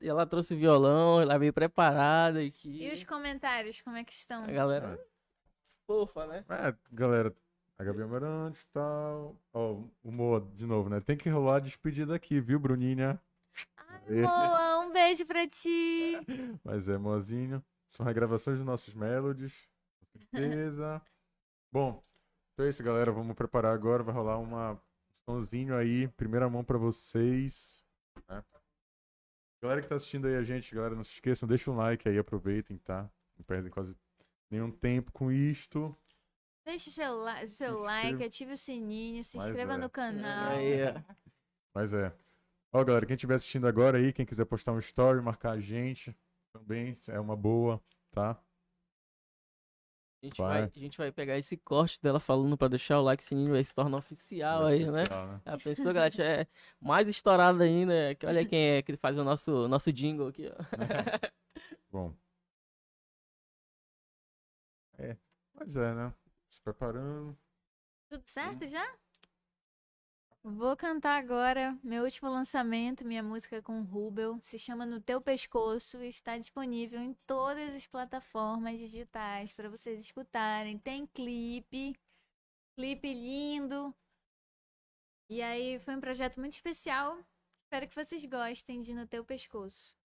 Ela 0.00 0.26
trouxe 0.26 0.54
violão, 0.54 1.20
ela 1.20 1.38
veio 1.38 1.52
preparada 1.52 2.40
aqui. 2.40 2.84
E 2.84 2.92
os 2.92 3.02
comentários, 3.02 3.80
como 3.80 3.96
é 3.96 4.04
que 4.04 4.12
estão? 4.12 4.44
A 4.44 4.52
galera. 4.52 5.00
Fofa, 5.86 6.26
né? 6.26 6.44
É, 6.48 6.74
galera, 6.92 7.34
a 7.78 7.84
Gabi 7.84 8.02
Amarante 8.02 8.60
e 8.60 8.72
tal. 8.72 9.36
Ó, 9.52 9.82
o 10.02 10.12
Moa, 10.12 10.40
de 10.54 10.66
novo, 10.66 10.88
né? 10.88 11.00
Tem 11.00 11.16
que 11.16 11.28
rolar 11.28 11.56
a 11.56 11.60
despedida 11.60 12.14
aqui, 12.14 12.40
viu, 12.40 12.58
Bruninha? 12.58 13.20
Ai, 13.76 14.22
Moa, 14.22 14.80
um 14.80 14.92
beijo 14.92 15.26
pra 15.26 15.46
ti. 15.48 16.12
Mas 16.64 16.88
é, 16.88 16.96
Moazinho. 16.96 17.62
São 17.88 18.04
regravações 18.04 18.58
dos 18.58 18.66
nossos 18.66 18.94
melodies. 18.94 19.52
Com 20.12 20.18
certeza. 20.38 21.00
Bom, 21.72 22.02
então 22.52 22.66
é 22.66 22.68
isso, 22.68 22.82
galera. 22.82 23.12
Vamos 23.12 23.34
preparar 23.36 23.72
agora. 23.74 24.02
Vai 24.02 24.14
rolar 24.14 24.38
uma 24.38 24.80
somzinho 25.28 25.76
aí, 25.76 26.08
primeira 26.08 26.48
mão 26.48 26.64
pra 26.64 26.78
vocês. 26.78 27.84
né? 28.28 28.42
Galera 29.62 29.80
que 29.80 29.88
tá 29.88 29.96
assistindo 29.96 30.26
aí 30.26 30.36
a 30.36 30.42
gente, 30.42 30.74
galera, 30.74 30.94
não 30.94 31.04
se 31.04 31.12
esqueçam, 31.12 31.48
deixa 31.48 31.70
um 31.70 31.76
like 31.76 32.08
aí, 32.08 32.18
aproveitem, 32.18 32.76
tá? 32.78 33.10
Não 33.36 33.44
perdem 33.44 33.70
quase 33.70 33.96
nenhum 34.50 34.70
tempo 34.70 35.10
com 35.12 35.32
isto. 35.32 35.96
Deixa 36.64 36.90
o 36.90 36.92
seu, 36.92 37.48
seu 37.48 37.78
like, 37.80 38.22
ative 38.24 38.52
o 38.52 38.58
sininho, 38.58 39.22
se 39.22 39.36
Mas 39.36 39.46
inscreva 39.46 39.74
é. 39.74 39.76
no 39.76 39.88
canal. 39.88 40.52
Ó. 40.52 41.14
Mas 41.72 41.92
é. 41.94 42.12
Ó, 42.72 42.84
galera, 42.84 43.06
quem 43.06 43.14
estiver 43.14 43.36
assistindo 43.36 43.66
agora 43.66 43.98
aí, 43.98 44.12
quem 44.12 44.26
quiser 44.26 44.44
postar 44.44 44.72
um 44.72 44.78
story, 44.78 45.22
marcar 45.22 45.52
a 45.52 45.60
gente, 45.60 46.14
também 46.52 46.94
é 47.08 47.20
uma 47.20 47.36
boa, 47.36 47.80
tá? 48.10 48.38
A 50.26 50.28
gente 50.28 50.42
vai, 50.42 50.62
a 50.64 50.78
gente 50.78 50.98
vai 50.98 51.12
pegar 51.12 51.38
esse 51.38 51.56
corte 51.56 52.02
dela 52.02 52.18
falando 52.18 52.56
pra 52.56 52.66
deixar 52.68 52.98
o 52.98 53.02
like, 53.02 53.22
sininho 53.22 53.54
aí 53.54 53.64
se 53.64 53.74
torna 53.74 53.96
oficial 53.96 54.62
Vai 54.62 54.74
aí, 54.74 54.90
né? 54.90 55.02
especial, 55.02 55.26
né? 55.28 55.40
A 55.44 55.58
pessoa, 55.58 55.92
galera, 55.92 56.24
é 56.24 56.46
mais 56.80 57.06
estourada 57.06 57.64
ainda. 57.64 58.14
que 58.16 58.26
Olha 58.26 58.44
quem 58.44 58.76
é 58.76 58.82
que 58.82 58.96
faz 58.96 59.16
o 59.16 59.22
nosso, 59.22 59.68
nosso 59.68 59.92
jingle 59.92 60.28
aqui, 60.28 60.48
ó. 60.48 60.56
Bom. 61.92 62.12
É, 64.98 65.16
mas 65.54 65.76
é, 65.76 65.94
né? 65.94 66.12
Se 66.50 66.60
preparando. 66.60 67.36
Tudo 68.08 68.26
certo 68.26 68.66
já? 68.66 68.84
Vou 70.48 70.76
cantar 70.76 71.18
agora 71.18 71.76
meu 71.82 72.04
último 72.04 72.30
lançamento, 72.30 73.04
minha 73.04 73.20
música 73.20 73.60
com 73.60 73.82
Rubel. 73.82 74.38
Se 74.44 74.60
chama 74.60 74.86
No 74.86 75.00
Teu 75.00 75.20
Pescoço 75.20 76.00
e 76.04 76.08
está 76.08 76.38
disponível 76.38 77.00
em 77.00 77.14
todas 77.26 77.74
as 77.74 77.84
plataformas 77.84 78.78
digitais 78.78 79.52
para 79.52 79.68
vocês 79.68 79.98
escutarem. 79.98 80.78
Tem 80.78 81.04
clipe, 81.08 81.98
clipe 82.76 83.12
lindo. 83.12 83.92
E 85.28 85.42
aí 85.42 85.80
foi 85.80 85.96
um 85.96 86.00
projeto 86.00 86.38
muito 86.38 86.52
especial. 86.52 87.18
Espero 87.64 87.88
que 87.88 87.96
vocês 87.96 88.24
gostem 88.24 88.80
de 88.80 88.94
No 88.94 89.04
Teu 89.04 89.24
Pescoço. 89.24 89.96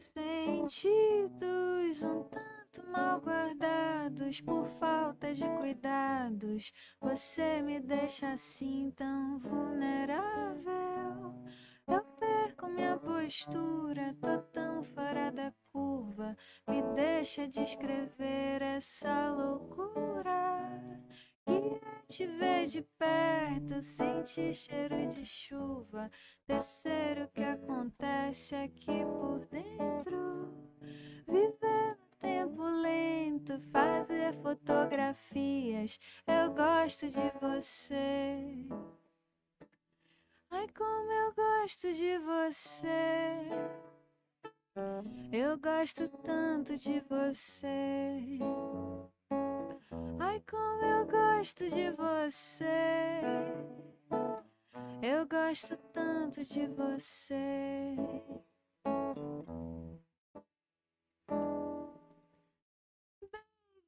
Sentidos 0.00 2.02
um 2.02 2.22
tanto 2.22 2.90
mal 2.90 3.20
guardados 3.20 4.40
por 4.40 4.66
falta 4.78 5.34
de 5.34 5.46
cuidados. 5.58 6.72
Você 7.02 7.60
me 7.60 7.80
deixa 7.80 8.32
assim 8.32 8.90
tão 8.96 9.38
vulnerável. 9.38 11.34
Eu 11.86 12.02
perco 12.18 12.68
minha 12.68 12.96
postura, 12.96 14.16
tô 14.22 14.38
tão 14.50 14.82
fora 14.82 15.30
da 15.30 15.52
curva. 15.70 16.34
Me 16.66 16.80
deixa 16.94 17.46
descrever 17.46 18.62
essa 18.62 19.30
loucura. 19.32 20.69
É 21.50 22.02
te 22.06 22.26
ver 22.26 22.66
de 22.66 22.82
perto, 22.98 23.82
sentir 23.82 24.54
cheiro 24.54 25.08
de 25.08 25.24
chuva. 25.24 26.10
Descer 26.46 27.22
o 27.22 27.28
que 27.28 27.42
acontece 27.42 28.54
aqui 28.54 29.04
por 29.04 29.40
dentro. 29.46 30.52
Viver 31.26 31.96
no 31.96 32.06
tempo 32.20 32.62
lento, 32.62 33.60
fazer 33.72 34.34
fotografias. 34.42 35.98
Eu 36.26 36.52
gosto 36.52 37.08
de 37.08 37.30
você. 37.40 38.66
Ai, 40.50 40.68
como 40.68 41.12
eu 41.12 41.34
gosto 41.34 41.92
de 41.92 42.18
você. 42.18 43.80
Eu 45.32 45.58
gosto 45.58 46.08
tanto 46.24 46.76
de 46.78 47.00
você. 47.00 48.38
Ai, 50.18 50.42
como 50.48 50.84
eu 50.84 51.06
gosto 51.06 51.68
de 51.70 51.90
você. 51.90 53.20
Eu 55.02 55.26
gosto 55.26 55.76
tanto 55.92 56.44
de 56.44 56.66
você. 56.68 57.96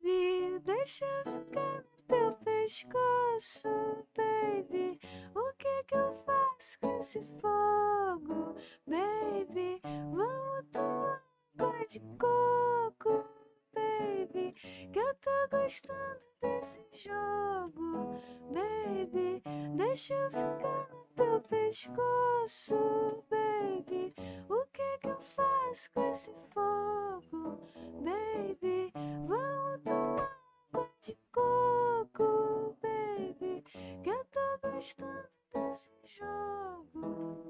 Baby, 0.03 0.61
deixa 0.65 1.07
ficar 1.25 1.83
no 1.83 2.03
teu 2.09 2.33
pescoço, 2.45 3.69
baby. 4.17 4.99
O 5.35 5.53
que 5.59 5.85
que 5.85 5.95
eu 5.95 6.15
faço 6.25 6.79
com 6.81 6.99
esse 6.99 7.21
fogo, 7.41 8.55
baby? 8.87 9.81
Vamos 9.85 10.67
tomar 10.73 11.23
água 11.59 11.87
de 11.89 12.01
coco, 12.19 13.25
baby. 13.75 14.55
Que 14.93 14.99
eu 14.99 15.15
tô 15.17 15.31
gostando 15.51 16.21
desse 16.41 16.81
jogo, 16.93 18.21
baby. 18.51 19.43
Deixa 19.77 20.15
eu 20.15 20.31
ficar 20.31 20.89
no 20.91 21.05
teu 21.15 21.41
pescoço, 21.43 23.25
baby. 23.31 24.15
O 24.49 24.65
que 24.73 24.99
que 24.99 25.09
eu 25.09 25.21
faço 25.21 25.91
com 25.93 26.11
esse 26.13 26.33
fogo, 26.51 27.61
baby? 28.03 28.93
Vamos 29.27 29.83
tomar 29.85 30.39
água 30.73 30.91
de 31.01 31.17
coco, 31.33 32.77
baby. 32.83 33.65
Que 34.03 34.11
eu 34.11 34.25
tô 34.27 34.71
gostando 34.71 35.29
desse 35.53 35.91
jogo. 36.05 37.43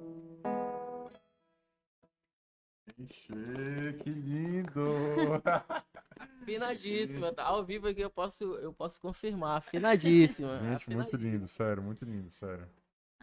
Ixi, 2.99 3.99
que 4.03 4.11
lindo! 4.11 5.43
Afinadíssima, 6.43 7.33
tá 7.33 7.45
ao 7.45 7.65
vivo 7.65 7.89
aqui 7.89 8.01
eu 8.01 8.11
posso, 8.11 8.45
eu 8.57 8.73
posso 8.73 9.01
confirmar. 9.01 9.59
Afinadíssima. 9.59 10.59
Gente, 10.59 10.91
muito 10.91 11.17
afinadíssima. 11.17 11.33
lindo, 11.33 11.49
sério, 11.49 11.83
muito 11.83 12.05
lindo, 12.05 12.31
sério. 12.31 12.69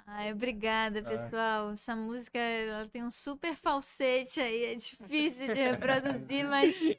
Ai, 0.07 0.31
obrigada, 0.31 1.03
pessoal. 1.03 1.71
Essa 1.73 1.95
música 1.95 2.39
ela 2.39 2.87
tem 2.87 3.03
um 3.03 3.11
super 3.11 3.55
falsete 3.55 4.39
aí, 4.39 4.65
é 4.65 4.75
difícil 4.75 5.53
de 5.53 5.59
reproduzir, 5.61 6.45
mas 6.45 6.97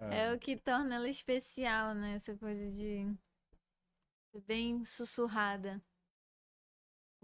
é 0.00 0.32
o 0.32 0.38
que 0.38 0.56
torna 0.56 0.96
ela 0.96 1.08
especial, 1.08 1.94
né? 1.94 2.14
Essa 2.14 2.36
coisa 2.36 2.70
de 2.70 3.06
bem 4.46 4.84
sussurrada. 4.84 5.80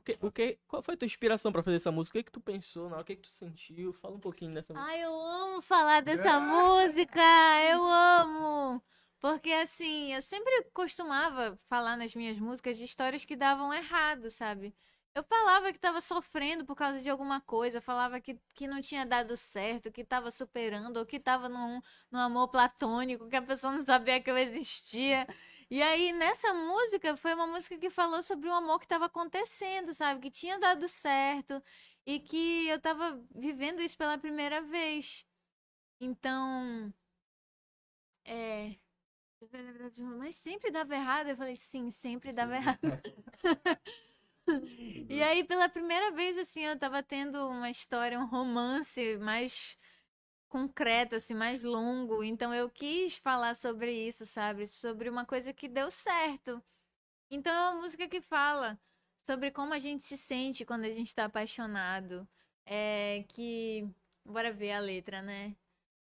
O 0.01 0.03
que, 0.03 0.19
o 0.23 0.33
que, 0.33 0.59
qual 0.67 0.83
foi 0.83 0.95
a 0.95 0.97
tua 0.97 1.05
inspiração 1.05 1.53
pra 1.53 1.63
fazer 1.63 1.77
essa 1.77 1.93
música? 1.93 2.19
O 2.19 2.21
que, 2.21 2.25
que 2.25 2.33
tu 2.33 2.41
pensou? 2.41 2.89
Não? 2.89 2.99
O 2.99 3.05
que, 3.05 3.17
que 3.17 3.23
tu 3.23 3.29
sentiu? 3.29 3.93
Fala 3.93 4.15
um 4.15 4.21
pouquinho 4.21 4.55
dessa 4.55 4.73
música. 4.73 4.91
Ai, 4.91 5.05
eu 5.05 5.13
amo 5.15 5.61
falar 5.61 6.01
dessa 6.01 6.41
música, 6.41 7.21
eu 7.71 7.85
amo. 7.85 8.83
Porque 9.21 9.53
assim, 9.53 10.15
eu 10.15 10.23
sempre 10.23 10.51
costumava 10.73 11.59
falar 11.69 11.99
nas 11.99 12.15
minhas 12.15 12.39
músicas 12.39 12.79
de 12.79 12.85
histórias 12.85 13.27
que 13.27 13.37
davam 13.37 13.75
errado, 13.75 14.31
sabe? 14.31 14.75
Eu 15.15 15.23
falava 15.23 15.71
que 15.71 15.79
tava 15.79 16.01
sofrendo 16.01 16.65
por 16.65 16.75
causa 16.75 17.01
de 17.01 17.11
alguma 17.11 17.39
coisa, 17.43 17.79
falava 17.83 18.19
que, 18.21 18.41
que 18.55 18.67
não 18.67 18.81
tinha 18.81 19.05
dado 19.05 19.37
certo, 19.37 19.93
que 19.93 20.03
tava 20.03 20.31
superando, 20.31 20.97
ou 20.97 21.05
que 21.05 21.21
tava 21.21 21.47
num, 21.47 21.83
num 22.11 22.19
amor 22.21 22.49
platônico, 22.49 23.29
que 23.29 23.37
a 23.37 23.43
pessoa 23.43 23.73
não 23.75 23.85
sabia 23.85 24.19
que 24.19 24.31
eu 24.31 24.39
existia. 24.39 25.27
E 25.71 25.81
aí, 25.83 26.13
nessa 26.13 26.53
música, 26.53 27.17
foi 27.17 27.33
uma 27.35 27.47
música 27.47 27.79
que 27.79 27.91
falou 27.91 28.23
sobre 28.23 28.49
um 28.49 28.55
amor 28.55 28.81
que 28.81 28.89
tava 28.89 29.07
acontecendo, 29.07 29.95
sabe? 29.95 30.21
Que 30.21 30.31
tinha 30.31 30.59
dado 30.59 30.89
certo 30.89 31.63
e 32.05 32.19
que 32.21 32.67
eu 32.69 32.81
tava 32.81 33.23
vivendo 33.35 33.81
isso 33.81 33.97
pela 33.97 34.19
primeira 34.19 34.61
vez. 34.63 35.25
Então, 36.01 36.93
é. 38.25 38.77
Mas 40.19 40.37
sempre 40.37 40.71
dava 40.71 40.95
errado. 40.95 41.29
Eu 41.29 41.37
falei, 41.37 41.57
sim, 41.57 41.91
sempre 41.91 42.33
dava 42.33 42.57
errado. 42.57 42.81
E 45.09 45.23
aí, 45.23 45.45
pela 45.45 45.69
primeira 45.69 46.11
vez, 46.11 46.37
assim, 46.37 46.63
eu 46.65 46.79
tava 46.79 47.03
tendo 47.03 47.49
uma 47.49 47.71
história, 47.71 48.19
um 48.19 48.27
romance 48.27 49.17
mais 49.19 49.77
concreto, 50.51 51.15
assim, 51.15 51.35
mais 51.35 51.63
longo. 51.63 52.23
Então 52.23 52.53
eu 52.53 52.69
quis 52.69 53.17
falar 53.17 53.55
sobre 53.55 53.93
isso, 53.93 54.27
sabe? 54.27 54.67
Sobre 54.67 55.09
uma 55.09 55.25
coisa 55.25 55.53
que 55.53 55.69
deu 55.69 55.91
certo. 55.91 56.63
Então 57.31 57.53
é 57.53 57.71
uma 57.71 57.81
música 57.81 58.09
que 58.09 58.21
fala 58.21 58.79
sobre 59.23 59.51
como 59.51 59.73
a 59.73 59.79
gente 59.79 60.03
se 60.03 60.19
sente 60.19 60.65
quando 60.65 60.85
a 60.85 60.91
gente 60.91 61.15
tá 61.15 61.25
apaixonado. 61.27 62.29
É 62.67 63.25
que. 63.29 63.89
Bora 64.25 64.53
ver 64.53 64.73
a 64.73 64.81
letra, 64.81 65.23
né? 65.23 65.57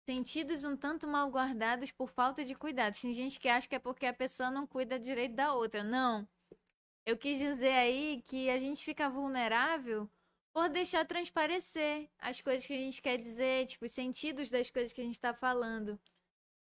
Sentidos 0.06 0.64
um 0.64 0.78
tanto 0.78 1.08
mal 1.08 1.30
guardados 1.30 1.92
por 1.92 2.10
falta 2.10 2.46
de 2.46 2.56
cuidados. 2.56 3.02
Tem 3.02 3.14
gente 3.14 3.40
que 3.40 3.50
acha 3.50 3.68
que 3.68 3.76
é 3.76 3.80
porque 3.80 4.06
a 4.06 4.14
pessoa 4.14 4.52
não 4.52 4.66
cuida 4.68 5.00
direito 5.00 5.36
da 5.36 5.54
outra. 5.54 5.84
Não. 5.84 6.28
Eu 7.06 7.18
quis 7.18 7.40
dizer 7.40 7.74
aí 7.74 8.24
que 8.28 8.50
a 8.50 8.60
gente 8.60 8.84
fica 8.84 9.10
vulnerável 9.10 10.10
por 10.56 10.69
deixar 10.69 11.06
transparecer 11.06 12.10
as 12.18 12.40
coisas 12.40 12.65
que 12.65 12.72
a 12.72 12.77
gente 12.77 13.02
quer 13.02 13.18
dizer, 13.19 13.65
tipo, 13.65 13.84
os 13.84 13.91
sentidos 13.91 14.49
das 14.49 14.69
coisas 14.69 14.94
que 14.94 15.02
a 15.02 15.03
gente 15.03 15.19
tá 15.19 15.34
falando. 15.34 15.99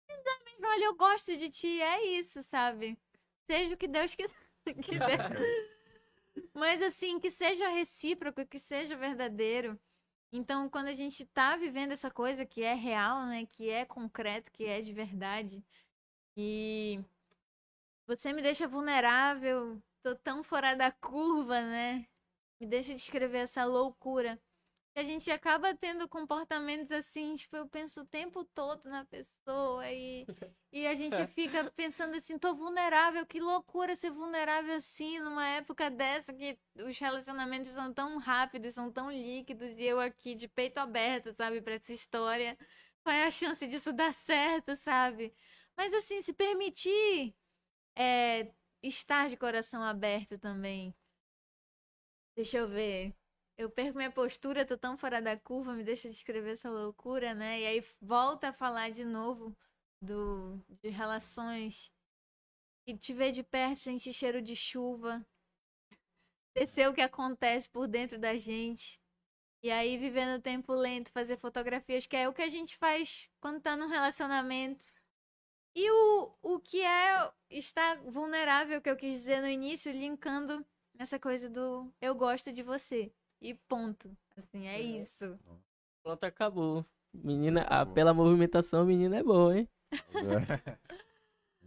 Mesmo, 0.09 0.65
olha, 0.67 0.85
eu 0.85 0.95
gosto 0.95 1.37
de 1.37 1.47
ti, 1.47 1.79
é 1.79 2.03
isso, 2.17 2.41
sabe? 2.41 2.97
Seja 3.45 3.75
o 3.75 3.77
que 3.77 3.87
Deus 3.87 4.15
quiser. 4.15 4.33
que 4.83 4.97
Deus- 4.97 6.49
Mas 6.55 6.81
assim, 6.81 7.19
que 7.19 7.29
seja 7.29 7.69
recíproco, 7.69 8.43
que 8.47 8.57
seja 8.57 8.95
verdadeiro. 8.97 9.79
Então, 10.31 10.67
quando 10.67 10.87
a 10.87 10.95
gente 10.95 11.23
tá 11.27 11.55
vivendo 11.55 11.91
essa 11.91 12.09
coisa 12.09 12.47
que 12.47 12.63
é 12.63 12.73
real, 12.73 13.27
né? 13.27 13.45
Que 13.45 13.69
é 13.69 13.85
concreto, 13.85 14.51
que 14.51 14.65
é 14.65 14.81
de 14.81 14.91
verdade. 14.91 15.63
E 16.35 16.99
você 18.07 18.33
me 18.33 18.41
deixa 18.41 18.67
vulnerável, 18.67 19.79
tô 20.01 20.15
tão 20.15 20.43
fora 20.43 20.73
da 20.75 20.91
curva, 20.91 21.61
né? 21.61 22.07
Me 22.63 22.69
deixa 22.69 22.93
descrever 22.93 23.39
essa 23.39 23.65
loucura. 23.65 24.39
que 24.93 24.99
a 25.01 25.03
gente 25.03 25.29
acaba 25.29 25.75
tendo 25.75 26.07
comportamentos 26.07 26.93
assim, 26.93 27.35
tipo, 27.35 27.57
eu 27.57 27.67
penso 27.67 28.01
o 28.01 28.05
tempo 28.05 28.45
todo 28.45 28.89
na 28.89 29.03
pessoa 29.03 29.85
e, 29.91 30.25
e 30.71 30.87
a 30.87 30.93
gente 30.93 31.27
fica 31.27 31.69
pensando 31.75 32.15
assim, 32.15 32.37
tô 32.37 32.55
vulnerável, 32.55 33.25
que 33.25 33.41
loucura 33.41 33.97
ser 33.97 34.11
vulnerável 34.11 34.75
assim, 34.75 35.19
numa 35.19 35.45
época 35.45 35.91
dessa 35.91 36.33
que 36.33 36.57
os 36.77 36.97
relacionamentos 36.97 37.71
são 37.71 37.93
tão 37.93 38.17
rápidos, 38.17 38.75
são 38.75 38.89
tão 38.89 39.11
líquidos 39.11 39.77
e 39.77 39.83
eu 39.83 39.99
aqui 39.99 40.33
de 40.33 40.47
peito 40.47 40.77
aberto, 40.77 41.33
sabe, 41.33 41.59
para 41.61 41.73
essa 41.73 41.91
história. 41.91 42.57
Qual 43.03 43.13
é 43.13 43.25
a 43.25 43.31
chance 43.31 43.67
disso 43.67 43.91
dar 43.91 44.13
certo, 44.13 44.73
sabe? 44.77 45.33
Mas 45.75 45.93
assim, 45.93 46.21
se 46.21 46.31
permitir 46.31 47.35
é, 47.93 48.49
estar 48.81 49.27
de 49.27 49.35
coração 49.35 49.83
aberto 49.83 50.37
também. 50.39 50.95
Deixa 52.35 52.57
eu 52.57 52.67
ver 52.67 53.15
eu 53.57 53.69
perco 53.69 53.97
minha 53.97 54.11
postura, 54.11 54.65
tô 54.65 54.77
tão 54.77 54.97
fora 54.97 55.21
da 55.21 55.37
curva, 55.37 55.73
me 55.73 55.83
deixa 55.83 56.09
descrever 56.09 56.51
essa 56.51 56.69
loucura, 56.69 57.33
né? 57.33 57.61
E 57.61 57.65
aí 57.65 57.85
volta 58.01 58.49
a 58.49 58.53
falar 58.53 58.89
de 58.89 59.05
novo 59.05 59.55
do 60.01 60.59
de 60.81 60.89
relações 60.89 61.91
e 62.87 62.97
te 62.97 63.13
ver 63.13 63.31
de 63.31 63.43
perto, 63.43 63.77
sentir 63.77 64.13
cheiro 64.13 64.41
de 64.41 64.55
chuva, 64.55 65.25
descer 66.55 66.89
o 66.89 66.93
que 66.93 67.01
acontece 67.01 67.69
por 67.69 67.87
dentro 67.87 68.19
da 68.19 68.35
gente. 68.37 68.99
E 69.63 69.71
aí 69.71 69.97
viver 69.97 70.25
no 70.25 70.41
tempo 70.41 70.73
lento, 70.73 71.11
fazer 71.11 71.37
fotografias, 71.37 72.05
que 72.05 72.17
é 72.17 72.27
o 72.27 72.33
que 72.33 72.41
a 72.41 72.49
gente 72.49 72.75
faz 72.77 73.29
quando 73.39 73.61
tá 73.61 73.77
num 73.77 73.87
relacionamento. 73.87 74.85
E 75.75 75.89
o, 75.89 76.35
o 76.41 76.59
que 76.59 76.81
é 76.81 77.31
estar 77.49 77.97
vulnerável, 78.03 78.81
que 78.81 78.89
eu 78.89 78.97
quis 78.97 79.11
dizer 79.19 79.41
no 79.41 79.47
início, 79.47 79.91
linkando 79.91 80.65
essa 81.03 81.19
coisa 81.19 81.49
do 81.49 81.91
eu 82.01 82.15
gosto 82.15 82.51
de 82.51 82.63
você. 82.63 83.11
E 83.41 83.53
ponto. 83.53 84.15
Assim, 84.35 84.67
é 84.67 84.77
uhum. 84.77 85.01
isso. 85.01 85.39
Pronto, 86.01 86.23
acabou. 86.23 86.85
Menina, 87.13 87.65
ah, 87.69 87.85
pela 87.85 88.13
movimentação, 88.13 88.85
menina 88.85 89.17
é 89.17 89.23
boa, 89.23 89.57
hein? 89.57 89.69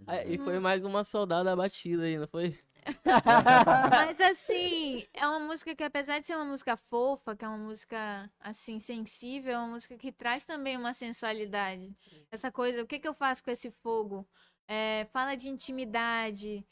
É. 0.08 0.28
e 0.28 0.38
foi 0.38 0.58
mais 0.58 0.84
uma 0.84 1.04
soldada 1.04 1.52
abatida 1.52 2.04
aí, 2.04 2.18
não 2.18 2.26
foi? 2.26 2.58
Mas 3.90 4.20
assim, 4.20 5.06
é 5.12 5.26
uma 5.26 5.40
música 5.40 5.74
que 5.74 5.82
apesar 5.82 6.18
de 6.18 6.26
ser 6.26 6.36
uma 6.36 6.44
música 6.44 6.76
fofa, 6.76 7.34
que 7.34 7.44
é 7.44 7.48
uma 7.48 7.58
música 7.58 8.30
assim 8.40 8.78
sensível, 8.78 9.54
é 9.54 9.58
uma 9.58 9.68
música 9.68 9.96
que 9.96 10.12
traz 10.12 10.44
também 10.44 10.76
uma 10.76 10.94
sensualidade. 10.94 11.96
Essa 12.30 12.50
coisa, 12.52 12.82
o 12.82 12.86
que 12.86 12.98
que 12.98 13.08
eu 13.08 13.14
faço 13.14 13.42
com 13.42 13.50
esse 13.50 13.70
fogo? 13.70 14.26
É, 14.68 15.06
fala 15.12 15.36
de 15.36 15.48
intimidade, 15.48 16.66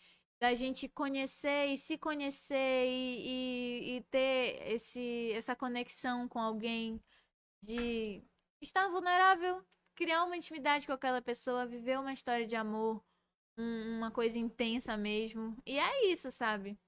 da 0.44 0.54
gente 0.54 0.88
conhecer 0.90 1.72
e 1.72 1.78
se 1.78 1.96
conhecer 1.96 2.86
e, 2.86 3.96
e, 3.96 3.96
e, 3.96 4.00
ter 4.10 4.74
esse, 4.74 5.32
essa 5.32 5.56
conexão 5.56 6.28
com 6.28 6.38
alguém, 6.38 7.02
de 7.62 8.22
estar 8.60 8.86
vulnerável, 8.88 9.64
criar 9.94 10.22
uma 10.24 10.36
intimidade 10.36 10.86
com 10.86 10.92
aquela 10.92 11.22
pessoa, 11.22 11.66
viver 11.66 11.98
uma 11.98 12.12
história 12.12 12.46
de 12.46 12.54
amor, 12.56 13.02
um, 13.56 13.96
uma 13.96 14.10
coisa 14.10 14.38
intensa 14.38 14.98
mesmo. 14.98 15.56
E 15.64 15.78
é 15.78 16.12
isso, 16.12 16.30
sabe? 16.30 16.78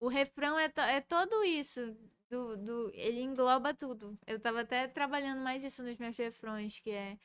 O 0.00 0.08
refrão 0.08 0.58
é, 0.58 0.70
to, 0.70 0.80
é 0.80 1.02
todo 1.02 1.44
isso. 1.44 1.94
Do, 2.30 2.56
do, 2.56 2.90
ele 2.94 3.20
engloba 3.20 3.74
tudo. 3.74 4.18
Eu 4.26 4.40
tava 4.40 4.60
até 4.62 4.88
trabalhando 4.88 5.42
mais 5.42 5.62
isso 5.62 5.82
nos 5.82 5.98
meus 5.98 6.16
refrões, 6.16 6.80
que 6.80 6.90
é 6.90 7.18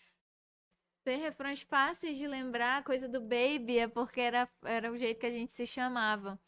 ser 1.06 1.18
refrões 1.18 1.62
fáceis 1.62 2.18
de 2.18 2.28
lembrar, 2.28 2.84
coisa 2.84 3.08
do 3.08 3.22
baby, 3.22 3.78
é 3.78 3.88
porque 3.88 4.20
era, 4.20 4.50
era 4.64 4.92
o 4.92 4.98
jeito 4.98 5.20
que 5.20 5.28
a 5.28 5.32
gente 5.32 5.52
se 5.52 5.68
chamava. 5.68 6.40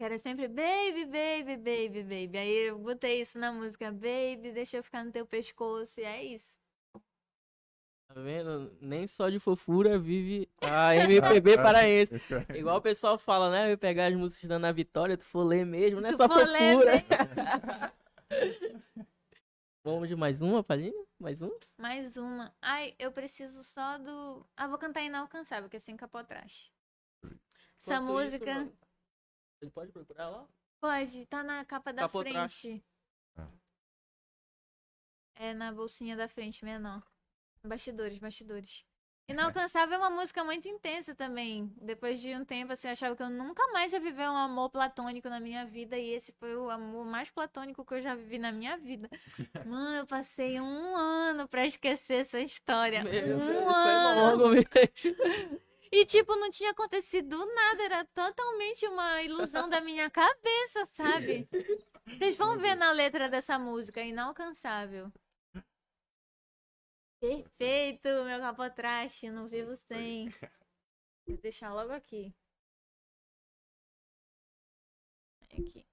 Era 0.00 0.18
sempre 0.18 0.48
baby, 0.48 1.04
baby, 1.04 1.56
baby, 1.56 2.02
baby. 2.02 2.38
Aí 2.38 2.52
eu 2.68 2.76
botei 2.76 3.20
isso 3.20 3.38
na 3.38 3.52
música, 3.52 3.92
baby, 3.92 4.50
deixa 4.52 4.78
eu 4.78 4.82
ficar 4.82 5.04
no 5.04 5.12
teu 5.12 5.24
pescoço, 5.24 6.00
e 6.00 6.02
é 6.02 6.24
isso. 6.24 6.58
Tá 8.08 8.20
vendo? 8.20 8.76
Nem 8.80 9.06
só 9.06 9.28
de 9.28 9.38
fofura 9.38 9.96
vive 9.96 10.48
a 10.60 10.96
MPB 10.96 11.54
paraense. 11.62 12.14
Igual 12.52 12.78
o 12.78 12.82
pessoal 12.82 13.16
fala, 13.16 13.48
né? 13.48 13.72
Eu 13.72 13.78
pegar 13.78 14.06
as 14.06 14.14
músicas 14.16 14.48
da 14.48 14.56
Ana 14.56 14.72
Vitória, 14.72 15.16
tu 15.16 15.24
for 15.24 15.44
ler 15.44 15.64
mesmo, 15.64 16.00
não 16.00 16.08
é 16.08 16.16
só 16.16 16.28
fofura. 16.28 17.04
Vamos 19.84 20.08
de 20.08 20.16
mais 20.16 20.42
uma, 20.42 20.64
Palinha? 20.64 21.09
Mais 21.20 21.42
um? 21.42 21.50
Mais 21.76 22.16
uma. 22.16 22.50
Ai, 22.62 22.96
eu 22.98 23.12
preciso 23.12 23.62
só 23.62 23.98
do. 23.98 24.48
Ah, 24.56 24.66
vou 24.66 24.78
cantar 24.78 25.02
Inalcançável, 25.02 25.68
que 25.68 25.76
é 25.76 25.78
sem 25.78 25.94
capotraste. 25.94 26.72
Essa 27.78 27.98
Quanto 27.98 28.04
música. 28.04 28.62
Isso, 28.62 28.78
Ele 29.60 29.70
pode 29.70 29.92
procurar 29.92 30.30
lá? 30.30 30.48
Pode, 30.80 31.26
tá 31.26 31.44
na 31.44 31.62
capa 31.66 31.92
da 31.92 32.08
frente. 32.08 32.82
Ah. 33.36 33.52
É 35.34 35.52
na 35.52 35.70
bolsinha 35.70 36.16
da 36.16 36.26
frente, 36.26 36.64
menor. 36.64 37.06
Bastidores, 37.62 38.18
bastidores. 38.18 38.86
Inalcançável 39.28 39.94
é 39.94 39.98
uma 39.98 40.10
música 40.10 40.42
muito 40.42 40.66
intensa 40.68 41.14
também. 41.14 41.72
Depois 41.80 42.20
de 42.20 42.34
um 42.34 42.44
tempo, 42.44 42.72
assim, 42.72 42.88
eu 42.88 42.92
achava 42.92 43.14
que 43.14 43.22
eu 43.22 43.30
nunca 43.30 43.66
mais 43.68 43.92
ia 43.92 44.00
viver 44.00 44.28
um 44.28 44.36
amor 44.36 44.70
platônico 44.70 45.28
na 45.28 45.38
minha 45.38 45.64
vida. 45.64 45.96
E 45.96 46.10
esse 46.10 46.32
foi 46.32 46.56
o 46.56 46.68
amor 46.68 47.06
mais 47.06 47.30
platônico 47.30 47.84
que 47.84 47.94
eu 47.94 48.00
já 48.02 48.14
vivi 48.14 48.38
na 48.38 48.50
minha 48.50 48.76
vida. 48.76 49.08
Mano, 49.64 49.98
eu 49.98 50.06
passei 50.06 50.60
um 50.60 50.96
ano 50.96 51.46
pra 51.46 51.64
esquecer 51.64 52.22
essa 52.22 52.40
história. 52.40 53.04
Meu 53.04 53.36
um 53.36 53.46
Deus, 53.46 53.74
ano. 53.74 54.44
E, 55.92 56.04
tipo, 56.04 56.36
não 56.36 56.50
tinha 56.50 56.70
acontecido 56.70 57.36
nada. 57.54 57.82
Era 57.82 58.04
totalmente 58.06 58.86
uma 58.86 59.22
ilusão 59.22 59.68
da 59.68 59.80
minha 59.80 60.10
cabeça, 60.10 60.84
sabe? 60.86 61.48
Vocês 62.06 62.36
vão 62.36 62.58
ver 62.58 62.74
na 62.74 62.90
letra 62.90 63.28
dessa 63.28 63.58
música, 63.58 64.00
Inalcançável. 64.00 65.12
Perfeito, 67.20 68.08
meu 68.24 68.40
capotraste, 68.40 69.30
não 69.30 69.46
vivo 69.48 69.76
sem. 69.76 70.30
Vou 71.26 71.36
deixar 71.38 71.72
logo 71.74 71.92
aqui. 71.92 72.34
Aqui. 75.42 75.84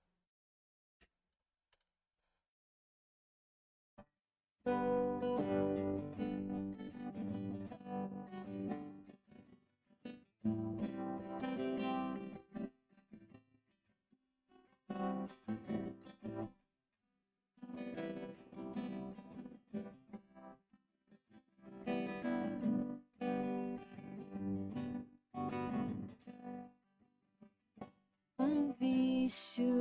Vício 29.28 29.76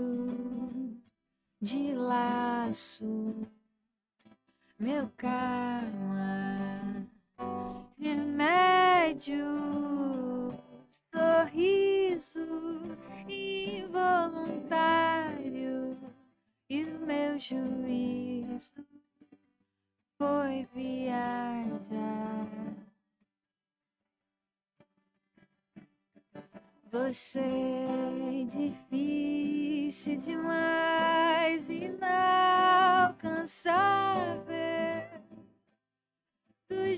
de 1.60 1.94
laço, 1.94 3.46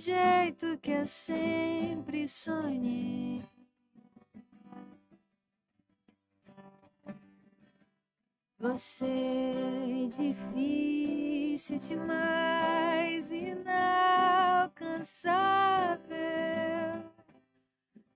jeito 0.09 0.79
que 0.79 0.91
eu 0.91 1.07
sempre 1.07 2.27
sonhei. 2.27 3.45
Você 8.59 9.05
é 9.05 10.09
difícil 10.17 11.79
demais, 11.79 13.31
inalcançável 13.31 13.69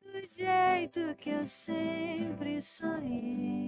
do 0.00 0.26
jeito 0.26 1.14
que 1.16 1.28
eu 1.28 1.46
sempre 1.46 2.62
sonhei. 2.62 3.61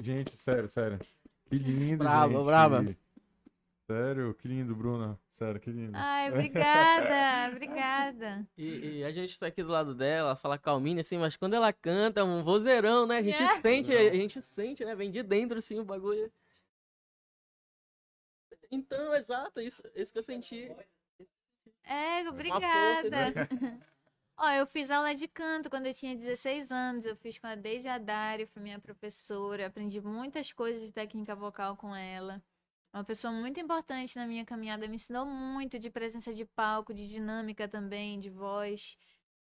Gente, 0.01 0.37
sério, 0.37 0.69
sério. 0.69 0.99
Que 1.49 1.59
lindo. 1.59 1.99
Brava, 1.99 2.33
gente. 2.33 2.45
brava. 2.45 2.97
Sério, 3.87 4.35
que 4.35 4.47
lindo, 4.49 4.75
Bruna. 4.75 5.19
Sério, 5.39 5.61
que 5.61 5.71
lindo. 5.71 5.93
Ai, 5.95 6.29
obrigada, 6.33 7.53
obrigada. 7.53 8.47
E, 8.57 8.99
e 8.99 9.05
a 9.05 9.11
gente 9.11 9.39
tá 9.39 9.47
aqui 9.47 9.63
do 9.63 9.71
lado 9.71 9.95
dela, 9.95 10.37
fala 10.37 10.59
calminha 10.59 11.01
assim, 11.01 11.17
mas 11.17 11.37
quando 11.37 11.55
ela 11.55 11.73
canta, 11.73 12.21
é 12.21 12.25
um 12.25 12.43
vozeirão, 12.43 13.07
né? 13.07 13.19
A 13.19 13.23
gente 13.23 13.37
Yeah. 13.37 13.63
sente, 13.63 13.93
a 13.97 14.15
gente 14.15 14.43
sente, 14.43 14.85
né? 14.85 14.95
Vem 14.95 15.11
de 15.11 15.23
dentro 15.23 15.59
assim 15.59 15.79
o 15.79 15.85
bagulho. 15.85 16.31
Então, 18.71 19.15
exato, 19.15 19.61
isso, 19.61 19.83
isso 19.95 20.13
que 20.13 20.19
eu 20.19 20.23
senti. 20.23 20.71
É, 21.85 22.21
Uma 22.23 22.31
obrigada. 22.31 23.49
Ó, 24.41 24.49
eu 24.51 24.67
fiz 24.69 24.89
aula 24.91 25.15
de 25.17 25.27
canto 25.27 25.69
quando 25.69 25.87
eu 25.87 25.95
tinha 25.95 26.15
16 26.17 26.71
anos. 26.71 27.05
Eu 27.05 27.17
fiz 27.17 27.39
com 27.39 27.49
a 27.49 27.57
Deise 27.57 27.89
Adari, 27.89 28.47
foi 28.47 28.63
minha 28.63 28.79
professora. 28.79 29.67
Aprendi 29.67 30.01
muitas 30.01 30.53
coisas 30.53 30.81
de 30.81 30.93
técnica 30.93 31.35
vocal 31.35 31.77
com 31.77 31.95
ela. 31.95 32.41
Uma 32.95 33.03
pessoa 33.05 33.33
muito 33.33 33.59
importante 33.59 34.17
na 34.17 34.27
minha 34.29 34.45
caminhada. 34.45 34.87
Me 34.87 34.95
ensinou 34.95 35.27
muito 35.27 35.77
de 35.79 35.91
presença 35.91 36.33
de 36.33 36.45
palco, 36.45 36.95
de 36.95 37.09
dinâmica 37.09 37.67
também, 37.69 38.21
de 38.21 38.31
voz. 38.31 38.97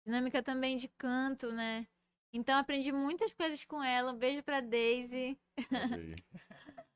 Dinâmica 0.05 0.43
também 0.43 0.77
de 0.77 0.89
canto, 0.89 1.53
né? 1.53 1.87
Então 2.33 2.59
aprendi 2.59 2.91
muitas 2.91 3.33
coisas 3.33 3.65
com 3.65 3.83
ela. 3.83 4.13
Um 4.13 4.19
beijo 4.19 4.43
pra 4.43 4.61
Daisy. 4.61 5.39
Ok. 5.59 6.17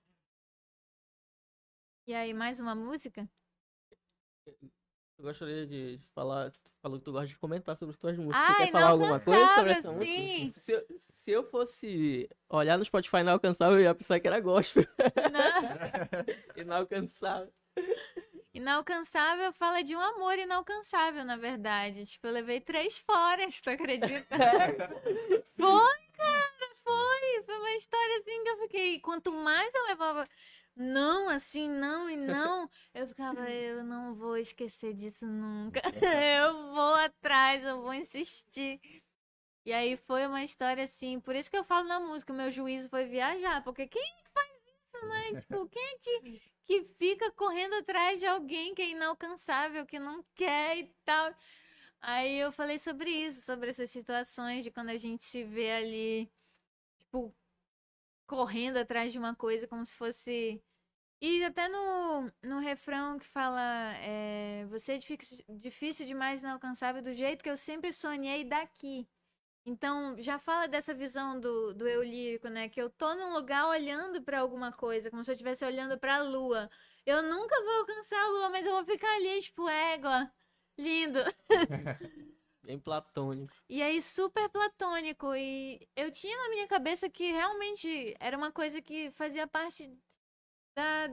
E 2.07 2.13
aí, 2.15 2.35
mais 2.35 2.61
uma 2.61 2.75
música? 2.75 3.27
Eu 5.19 5.25
gostaria 5.25 5.65
de 5.67 6.01
falar, 6.15 6.51
tu 6.51 6.73
falou 6.83 6.99
que 6.99 7.05
tu 7.05 7.13
gosta 7.13 7.29
de 7.29 7.39
comentar 7.39 7.77
sobre 7.77 7.93
as 7.95 7.99
tuas 7.99 8.17
músicas. 8.17 8.47
tu 8.47 8.51
Ai, 8.51 8.67
quer 8.67 8.73
falar 8.73 8.89
alguma 8.89 9.21
coisa 9.21 9.47
sobre 9.55 9.71
essa 9.73 9.89
inalcançável, 9.93 9.99
música? 9.99 10.21
sim. 10.21 10.53
Se, 10.55 10.73
eu- 10.73 10.87
se 10.99 11.31
eu 11.31 11.45
fosse 11.45 12.29
olhar 12.49 12.77
no 12.77 12.85
Spotify 12.85 13.19
inalcançável, 13.19 13.79
eu 13.79 13.85
ia 13.85 13.95
pensar 13.95 14.19
que 14.19 14.27
era 14.27 14.41
gospel. 14.41 14.85
Não. 15.33 15.43
inalcançável. 16.63 17.53
Inalcançável 18.53 19.53
fala 19.53 19.83
de 19.83 19.97
um 19.97 20.01
amor 20.01 20.39
inalcançável, 20.39 21.25
na 21.25 21.37
verdade. 21.37 22.07
Tipo, 22.07 22.27
eu 22.29 22.33
levei 22.33 22.61
três 22.61 22.99
foras, 22.99 23.61
tu 23.61 23.71
acredita? 23.71 24.37
Foi, 25.57 25.99
cara, 26.17 26.75
foi. 26.85 27.43
Foi 27.45 27.59
uma 27.59 27.71
história 27.77 28.19
assim 28.19 28.43
que 28.43 28.49
eu 28.49 28.57
fiquei. 28.59 29.01
Quanto 29.01 29.33
mais 29.33 29.73
eu 29.75 29.87
levava 29.87 30.29
não, 30.77 31.14
assim, 31.35 31.69
não 31.69 32.09
e 32.11 32.17
não, 32.17 32.69
eu 32.95 33.07
ficava, 33.07 33.51
eu 33.51 33.85
não 33.85 34.15
vou 34.15 34.37
esquecer 34.37 34.95
disso 34.95 35.27
nunca. 35.27 35.81
Eu 36.41 36.73
vou 36.73 36.95
atrás, 36.95 37.63
eu 37.65 37.83
vou 37.83 37.95
insistir. 37.95 38.81
E 39.67 39.73
aí 39.73 39.97
foi 39.97 40.27
uma 40.27 40.45
história 40.45 40.85
assim, 40.85 41.21
por 41.21 41.35
isso 41.35 41.51
que 41.51 41.57
eu 41.57 41.65
falo 41.65 41.89
na 41.89 41.99
música, 41.99 42.33
meu 42.35 42.51
juízo 42.51 42.89
foi 42.91 43.07
viajar, 43.07 43.63
porque 43.65 43.87
quem 43.87 44.15
faz 44.33 44.51
isso, 44.67 45.07
né? 45.07 45.41
Tipo, 45.41 45.69
quem 45.69 45.83
é 45.83 45.99
que, 45.99 46.43
que 46.67 46.85
fica 46.99 47.31
correndo 47.33 47.75
atrás 47.77 48.21
de 48.21 48.27
alguém 48.27 48.75
que 48.75 48.83
é 48.83 48.91
inalcançável, 48.91 49.87
que 49.87 49.99
não 49.99 50.23
quer 50.35 50.79
e 50.79 50.95
tal? 51.05 51.35
Aí 52.01 52.39
eu 52.39 52.53
falei 52.53 52.79
sobre 52.79 53.11
isso, 53.11 53.41
sobre 53.43 53.71
essas 53.71 53.91
situações 53.91 54.65
de 54.65 54.71
quando 54.71 54.91
a 54.91 54.99
gente 54.99 55.25
se 55.25 55.43
vê 55.45 55.73
ali, 55.73 56.31
tipo, 57.01 57.35
correndo 58.27 58.79
atrás 58.79 59.13
de 59.13 59.19
uma 59.19 59.35
coisa 59.35 59.67
como 59.67 59.85
se 59.85 59.97
fosse. 59.97 60.63
E 61.27 61.43
até 61.43 61.71
no, 61.71 62.31
no 62.43 62.59
refrão 62.59 63.19
que 63.19 63.25
fala: 63.25 63.95
é, 64.03 64.67
Você 64.67 64.93
é 64.93 64.99
difícil, 64.99 65.43
difícil 65.49 66.05
demais 66.05 66.43
inalcançável 66.43 67.01
do 67.01 67.15
jeito 67.15 67.43
que 67.43 67.49
eu 67.49 67.57
sempre 67.57 67.95
sonhei 67.95 68.45
daqui. 68.45 69.09
Então, 69.65 70.15
já 70.19 70.39
fala 70.39 70.69
dessa 70.69 70.93
visão 70.93 71.41
do, 71.41 71.73
do 71.73 71.89
eu 71.89 72.03
lírico, 72.03 72.49
né? 72.49 72.69
Que 72.69 72.79
eu 72.79 72.91
tô 72.91 73.15
num 73.15 73.33
lugar 73.33 73.67
olhando 73.69 74.21
pra 74.23 74.41
alguma 74.41 74.71
coisa, 74.71 75.11
como 75.11 75.25
se 75.25 75.31
eu 75.31 75.33
estivesse 75.33 75.65
olhando 75.65 75.99
pra 75.99 76.21
lua. 76.21 76.71
Eu 77.07 77.23
nunca 77.23 77.59
vou 77.63 77.75
alcançar 77.77 78.23
a 78.23 78.29
lua, 78.29 78.51
mas 78.51 78.67
eu 78.67 78.73
vou 78.73 78.85
ficar 78.85 79.15
ali, 79.17 79.41
tipo, 79.41 79.67
égua. 79.67 80.31
Lindo. 80.77 81.21
Bem 82.63 82.79
platônico. 82.79 83.55
E 83.67 83.83
aí, 83.83 84.03
super 84.03 84.51
platônico. 84.51 85.35
E 85.35 85.89
eu 85.97 86.11
tinha 86.11 86.37
na 86.37 86.51
minha 86.51 86.69
cabeça 86.69 87.09
que 87.09 87.33
realmente 87.33 88.15
era 88.21 88.37
uma 88.37 88.53
coisa 88.53 88.83
que 88.83 89.11
fazia 89.13 89.47
parte 89.47 89.91
da, 90.75 91.09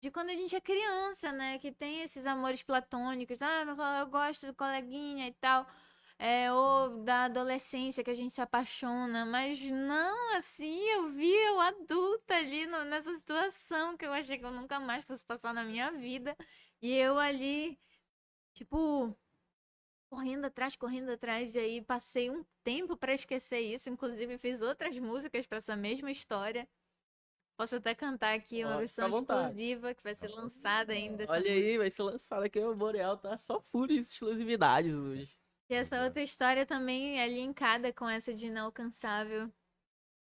de 0.00 0.10
quando 0.10 0.30
a 0.30 0.34
gente 0.34 0.54
é 0.56 0.60
criança, 0.60 1.32
né? 1.32 1.58
Que 1.58 1.72
tem 1.72 2.02
esses 2.02 2.26
amores 2.26 2.62
platônicos. 2.62 3.40
Ah, 3.42 3.62
eu 4.00 4.06
gosto 4.08 4.46
do 4.46 4.54
coleguinha 4.54 5.26
e 5.28 5.32
tal. 5.34 5.66
É, 6.18 6.52
ou 6.52 7.02
da 7.04 7.24
adolescência 7.24 8.04
que 8.04 8.10
a 8.10 8.14
gente 8.14 8.32
se 8.34 8.40
apaixona. 8.40 9.26
Mas 9.26 9.60
não 9.62 10.36
assim, 10.36 10.80
eu 10.90 11.10
vi 11.10 11.30
eu 11.32 11.60
adulta 11.60 12.36
ali 12.36 12.66
no- 12.66 12.84
nessa 12.84 13.14
situação 13.16 13.96
que 13.96 14.06
eu 14.06 14.12
achei 14.12 14.38
que 14.38 14.44
eu 14.44 14.52
nunca 14.52 14.78
mais 14.80 15.04
fosse 15.04 15.24
passar 15.26 15.52
na 15.54 15.64
minha 15.64 15.90
vida. 15.92 16.36
E 16.82 16.92
eu 16.94 17.18
ali, 17.18 17.78
tipo 18.54 19.16
correndo 20.08 20.46
atrás, 20.46 20.76
correndo 20.76 21.10
atrás, 21.12 21.54
e 21.54 21.58
aí 21.58 21.82
passei 21.82 22.30
um 22.30 22.44
tempo 22.62 22.96
pra 22.96 23.14
esquecer 23.14 23.60
isso. 23.60 23.90
Inclusive, 23.90 24.38
fiz 24.38 24.62
outras 24.62 24.96
músicas 24.98 25.46
pra 25.46 25.58
essa 25.58 25.76
mesma 25.76 26.10
história. 26.10 26.68
Posso 27.56 27.76
até 27.76 27.94
cantar 27.94 28.34
aqui 28.34 28.64
uma 28.64 28.74
Ó, 28.74 28.78
versão 28.78 29.08
exclusiva 29.16 29.94
que 29.94 30.02
vai 30.02 30.14
ser 30.14 30.28
lançada 30.28 30.92
ainda. 30.92 31.24
Olha 31.28 31.50
aí, 31.52 31.78
vai 31.78 31.90
ser 31.90 32.02
lançado 32.02 32.42
aqui 32.42 32.58
o 32.58 32.74
Boreal, 32.74 33.16
tá 33.16 33.38
só 33.38 33.60
furas 33.60 34.10
exclusividades 34.10 34.92
hoje. 34.92 35.38
E 35.70 35.74
essa 35.74 36.04
outra 36.04 36.20
história 36.22 36.66
também 36.66 37.20
é 37.20 37.28
linkada 37.28 37.92
com 37.92 38.08
essa 38.08 38.34
de 38.34 38.46
inalcançável. 38.46 39.50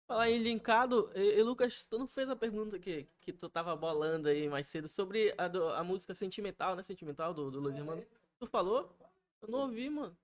Falar 0.09 0.30
em 0.30 0.42
linkado, 0.42 1.12
e, 1.14 1.38
e 1.38 1.42
Lucas, 1.42 1.84
tu 1.84 1.98
não 1.98 2.09
fez 2.09 2.28
a 2.28 2.34
pergunta 2.34 2.78
que, 2.78 3.06
que 3.20 3.32
tu 3.32 3.48
tava 3.48 3.76
bolando 3.76 4.28
aí 4.28 4.48
mais 4.48 4.66
cedo 4.66 4.88
sobre 4.88 5.32
a, 5.38 5.47
do- 5.47 5.68
a 5.68 5.84
música 5.84 6.14
sentimental, 6.14 6.74
né? 6.74 6.82
Sentimental 6.82 7.32
do, 7.32 7.48
do 7.51 7.60
Luiz 7.60 7.76
Hermano. 7.76 8.05
Tu 8.38 8.47
falou? 8.47 8.92
Eu 9.40 9.48
não 9.48 9.60
ouvi, 9.60 9.88
mano. 9.88 10.16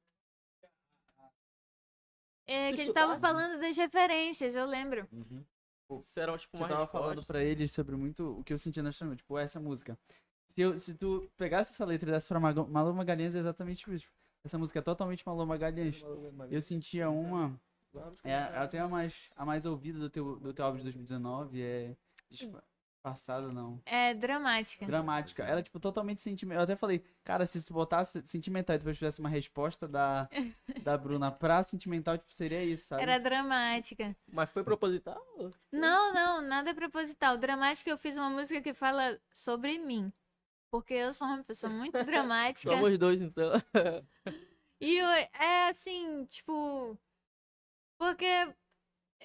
É 2.49 2.73
que 2.73 2.81
ele 2.81 2.93
tava 2.93 3.15
escutaste? 3.15 3.21
falando 3.21 3.61
das 3.61 3.77
referências, 3.77 4.57
eu 4.57 4.67
lembro. 4.67 5.07
Isso 5.13 5.56
tipo 6.37 6.57
Que 6.57 6.63
eu 6.63 6.69
tava 6.69 6.87
falando 6.87 7.09
resposta. 7.17 7.33
pra 7.33 7.43
eles 7.43 7.73
sobre 7.73 7.97
muito 7.97 8.39
o 8.41 8.45
que 8.45 8.53
eu 8.53 8.59
sentia 8.59 8.83
na 8.83 8.91
história, 8.91 9.15
tipo, 9.17 9.39
essa 9.39 9.61
música. 9.61 9.99
Se, 10.49 10.61
eu, 10.63 10.77
se 10.77 10.95
tu 10.95 11.29
pegasse 11.37 11.73
essa 11.73 11.85
letra 11.85 12.09
e 12.09 12.13
desse 12.13 12.29
pra 12.29 12.41
Malu 12.41 12.95
Magalhães, 12.95 13.35
é 13.35 13.39
exatamente 13.39 13.93
isso. 13.93 14.09
Essa 14.45 14.59
música 14.59 14.79
é 14.79 14.83
totalmente 14.83 15.25
Malu 15.27 15.47
Magalhães. 15.47 16.03
Eu 16.51 16.61
sentia 16.61 17.11
uma. 17.11 17.59
É 18.25 18.37
até 18.37 18.79
a 18.79 18.89
mais, 18.89 19.31
a 19.35 19.45
mais 19.45 19.65
ouvida 19.67 19.99
do 19.99 20.11
teu, 20.11 20.39
do 20.39 20.53
teu 20.53 20.65
álbum 20.65 20.79
de 20.79 20.85
2019. 20.85 21.63
É. 21.63 21.97
Disfarçada, 23.11 23.53
não. 23.53 23.81
É 23.87 24.13
dramática. 24.15 24.85
Dramática. 24.85 25.45
Ela, 25.45 25.63
tipo, 25.63 25.79
totalmente 25.79 26.21
sentimental. 26.21 26.61
Eu 26.63 26.65
até 26.65 26.75
falei, 26.75 27.05
cara, 27.23 27.47
se 27.47 27.65
tu 27.65 27.73
botasse 27.73 28.21
sentimental 28.27 28.75
e 28.75 28.79
depois 28.79 28.99
fizesse 28.99 29.21
uma 29.21 29.29
resposta 29.29 29.87
da, 29.87 30.29
da 30.83 30.99
Bruna 30.99 31.31
pra 31.31 31.63
sentimental, 31.63 32.19
tipo, 32.19 32.33
seria 32.35 32.65
isso, 32.65 32.89
sabe? 32.89 33.03
Era 33.03 33.19
dramática. 33.19 34.17
Mas 34.27 34.51
foi 34.51 34.65
proposital? 34.65 35.23
Não, 35.71 36.13
não, 36.13 36.41
nada 36.43 36.75
proposital. 36.75 37.37
Dramática, 37.37 37.89
eu 37.89 37.97
fiz 37.99 38.17
uma 38.17 38.29
música 38.31 38.61
que 38.61 38.75
fala 38.75 39.21
sobre 39.33 39.79
mim. 39.79 40.13
Porque 40.69 40.95
eu 40.95 41.13
sou 41.13 41.29
uma 41.29 41.45
pessoa 41.45 41.73
muito 41.73 41.93
dramática. 42.05 42.71
Somos 42.71 42.99
dois, 42.99 43.23
então. 43.23 43.53
E 44.81 44.97
eu- 44.97 45.09
é 45.09 45.69
assim, 45.69 46.25
tipo. 46.27 46.99
Porque 47.99 48.27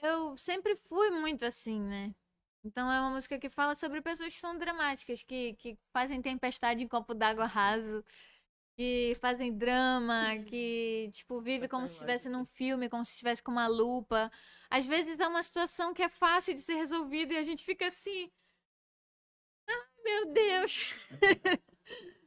eu 0.03 0.37
sempre 0.37 0.75
fui 0.75 1.09
muito 1.09 1.43
assim, 1.43 1.81
né? 1.81 2.13
Então 2.63 2.91
é 2.91 2.99
uma 2.99 3.11
música 3.11 3.39
que 3.39 3.49
fala 3.49 3.75
sobre 3.75 4.01
pessoas 4.01 4.33
que 4.33 4.39
são 4.39 4.57
dramáticas, 4.57 5.23
que, 5.23 5.53
que 5.55 5.77
fazem 5.91 6.21
tempestade 6.21 6.83
em 6.83 6.87
copo 6.87 7.13
d'água 7.13 7.45
raso, 7.45 8.03
que 8.75 9.17
fazem 9.19 9.57
drama, 9.57 10.37
que, 10.45 11.09
tipo, 11.11 11.41
vive 11.41 11.67
como 11.67 11.87
se 11.87 11.95
estivesse 11.95 12.29
num 12.29 12.45
filme, 12.45 12.89
como 12.89 13.03
se 13.03 13.11
estivesse 13.11 13.41
com 13.41 13.51
uma 13.51 13.67
lupa. 13.67 14.31
Às 14.69 14.85
vezes 14.85 15.19
é 15.19 15.27
uma 15.27 15.43
situação 15.43 15.93
que 15.93 16.03
é 16.03 16.09
fácil 16.09 16.53
de 16.53 16.61
ser 16.61 16.75
resolvida 16.75 17.33
e 17.33 17.37
a 17.37 17.43
gente 17.43 17.63
fica 17.63 17.87
assim. 17.87 18.31
Ai, 19.67 19.75
meu 20.03 20.31
Deus! 20.31 20.79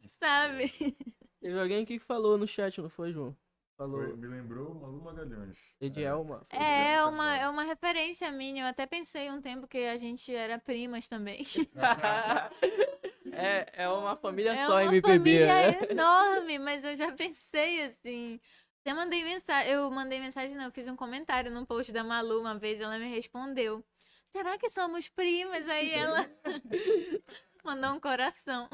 Sabe? 0.06 0.96
Teve 1.40 1.60
alguém 1.60 1.84
que 1.84 1.98
falou 1.98 2.36
no 2.36 2.46
chat, 2.46 2.80
não 2.80 2.88
foi, 2.90 3.12
João? 3.12 3.36
Falou. 3.76 4.00
Foi- 4.02 4.16
me 4.16 4.26
lembrou 4.28 4.74
Malu 4.74 5.02
Magalhães. 5.02 5.58
Edielma. 5.80 6.46
É, 6.50 6.94
é 6.94 7.04
uma, 7.04 7.36
é 7.36 7.48
uma 7.48 7.64
referência 7.64 8.30
minha. 8.30 8.64
Eu 8.64 8.68
até 8.68 8.86
pensei 8.86 9.30
um 9.30 9.40
tempo 9.40 9.66
que 9.66 9.78
a 9.78 9.96
gente 9.96 10.32
era 10.34 10.58
primas 10.58 11.08
também. 11.08 11.44
é, 13.32 13.84
é 13.84 13.88
uma 13.88 14.16
família 14.16 14.52
É 14.52 14.66
só 14.66 14.74
uma 14.74 14.84
MPB, 14.84 15.08
família 15.08 15.46
né? 15.46 15.78
enorme, 15.90 16.58
mas 16.58 16.84
eu 16.84 16.94
já 16.96 17.10
pensei 17.12 17.82
assim. 17.82 18.40
Até 18.80 18.94
mandei 18.94 19.24
mensagem, 19.24 19.72
eu 19.72 19.90
mandei 19.90 20.20
mensagem, 20.20 20.56
não, 20.56 20.66
eu 20.66 20.72
fiz 20.72 20.86
um 20.86 20.94
comentário 20.94 21.50
num 21.50 21.64
post 21.64 21.90
da 21.90 22.04
Malu 22.04 22.40
uma 22.40 22.56
vez, 22.58 22.78
ela 22.80 22.98
me 22.98 23.08
respondeu. 23.08 23.82
Será 24.26 24.58
que 24.58 24.68
somos 24.68 25.08
primas? 25.08 25.66
Aí 25.68 25.90
ela 25.90 26.28
mandou 27.64 27.90
um 27.92 28.00
coração. 28.00 28.68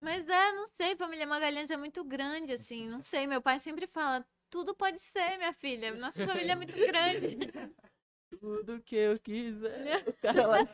Mas 0.00 0.28
é, 0.28 0.52
não 0.52 0.66
sei, 0.68 0.94
família 0.96 1.26
Magalhães 1.26 1.70
é 1.70 1.76
muito 1.76 2.04
grande, 2.04 2.52
assim, 2.52 2.88
não 2.88 3.02
sei. 3.02 3.26
Meu 3.26 3.40
pai 3.40 3.58
sempre 3.60 3.86
fala, 3.86 4.24
tudo 4.50 4.74
pode 4.74 4.98
ser, 5.00 5.36
minha 5.38 5.52
filha. 5.52 5.94
Nossa 5.94 6.26
família 6.26 6.52
é 6.52 6.56
muito 6.56 6.76
grande. 6.76 7.36
Tudo 8.40 8.82
que 8.82 8.96
eu 8.96 9.18
quiser. 9.20 10.08
O 10.08 10.12
cara 10.14 10.46
lá. 10.46 10.58
Ai, 10.58 10.66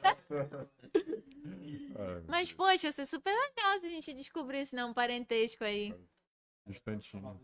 meu 2.21 2.25
Mas, 2.27 2.53
poxa, 2.53 2.89
ia 2.89 2.93
ser 2.93 3.07
super 3.07 3.31
legal 3.31 3.79
se 3.79 3.87
a 3.87 3.91
gente 3.91 4.15
descobrisse, 4.15 4.75
né, 4.75 4.85
um 4.85 4.95
parentesco 4.95 5.63
aí. 5.63 5.95
Distantinho. 6.67 7.41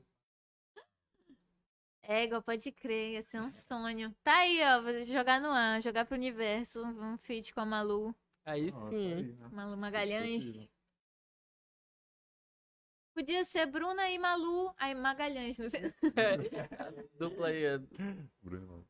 Égua, 2.02 2.40
pode 2.40 2.72
crer, 2.72 3.12
ia 3.12 3.22
ser 3.22 3.38
um 3.38 3.52
sonho. 3.52 4.16
Tá 4.24 4.38
aí, 4.38 4.60
ó, 4.62 4.80
vou 4.80 5.02
jogar 5.04 5.40
no 5.40 5.50
ar, 5.50 5.80
jogar 5.82 6.06
pro 6.06 6.16
universo, 6.16 6.82
um 6.82 7.18
feat 7.18 7.52
com 7.52 7.60
a 7.60 7.66
Malu, 7.66 8.14
Aí 8.48 8.72
tá 8.72 8.88
sim, 8.88 9.12
aí, 9.12 9.22
né? 9.24 9.48
Malu 9.52 9.76
Magalhães. 9.76 10.42
Podia 13.18 13.44
ser 13.44 13.66
Bruna 13.66 14.08
e 14.08 14.16
Malu, 14.16 14.72
aí 14.78 14.94
Magalhães. 14.94 15.58
No... 15.58 15.68
Dupla 17.18 17.48
aí. 17.48 17.64
Bruno. 18.40 18.86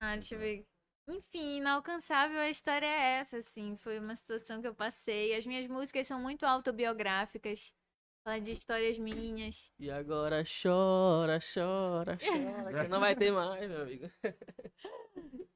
Ah, 0.00 0.12
deixa 0.14 0.36
eu 0.36 0.38
ver. 0.38 0.64
Enfim, 1.08 1.56
inalcançável 1.56 2.38
a 2.38 2.48
história 2.48 2.86
é 2.86 3.18
essa, 3.18 3.38
assim. 3.38 3.76
Foi 3.76 3.98
uma 3.98 4.14
situação 4.14 4.60
que 4.60 4.68
eu 4.68 4.74
passei. 4.74 5.34
As 5.34 5.44
minhas 5.44 5.66
músicas 5.66 6.06
são 6.06 6.20
muito 6.20 6.46
autobiográficas. 6.46 7.74
Fala 8.22 8.40
de 8.40 8.52
histórias 8.52 8.96
minhas. 8.98 9.72
E 9.80 9.90
agora 9.90 10.44
chora, 10.44 11.40
chora, 11.40 12.16
chora. 12.22 12.84
Que 12.84 12.88
não 12.88 13.00
vai 13.00 13.16
ter 13.16 13.32
mais, 13.32 13.68
meu 13.68 13.82
amigo. 13.82 14.08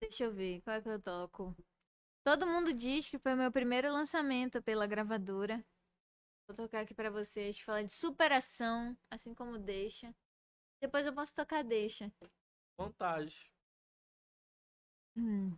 Deixa 0.00 0.22
eu 0.22 0.32
ver, 0.32 0.60
qual 0.60 0.76
é 0.76 0.80
que 0.80 0.88
eu 0.88 1.02
toco? 1.02 1.56
Todo 2.22 2.46
mundo 2.46 2.72
diz 2.72 3.08
que 3.08 3.18
foi 3.18 3.34
o 3.34 3.36
meu 3.36 3.50
primeiro 3.50 3.92
lançamento 3.92 4.62
pela 4.62 4.86
gravadora. 4.86 5.64
Vou 6.46 6.54
tocar 6.54 6.80
aqui 6.80 6.94
pra 6.94 7.10
vocês. 7.10 7.60
Fala 7.60 7.82
de 7.82 7.92
superação, 7.92 8.96
assim 9.10 9.34
como 9.34 9.58
deixa. 9.58 10.14
Depois 10.80 11.04
eu 11.04 11.12
posso 11.12 11.34
tocar 11.34 11.64
deixa. 11.64 12.12
Vontade. 12.78 13.50
Hum. 15.16 15.56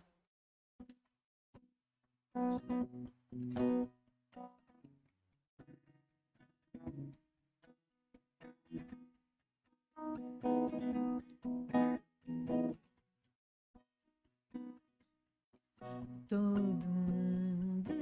Todo 16.28 16.62
mundo 16.62 17.18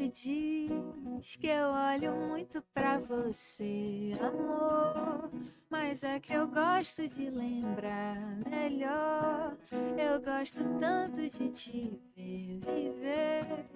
diz 0.08 1.36
que 1.36 1.46
eu 1.46 1.68
olho 1.68 2.14
muito 2.16 2.62
pra 2.74 2.98
você, 2.98 4.12
amor. 4.20 5.30
Mas 5.68 6.04
é 6.04 6.20
que 6.20 6.32
eu 6.32 6.46
gosto 6.48 7.06
de 7.08 7.30
lembrar 7.30 8.16
melhor. 8.48 9.56
Eu 9.96 10.20
gosto 10.22 10.62
tanto 10.78 11.20
de 11.28 11.50
te 11.50 12.00
ver 12.14 12.60
viver. 12.60 13.66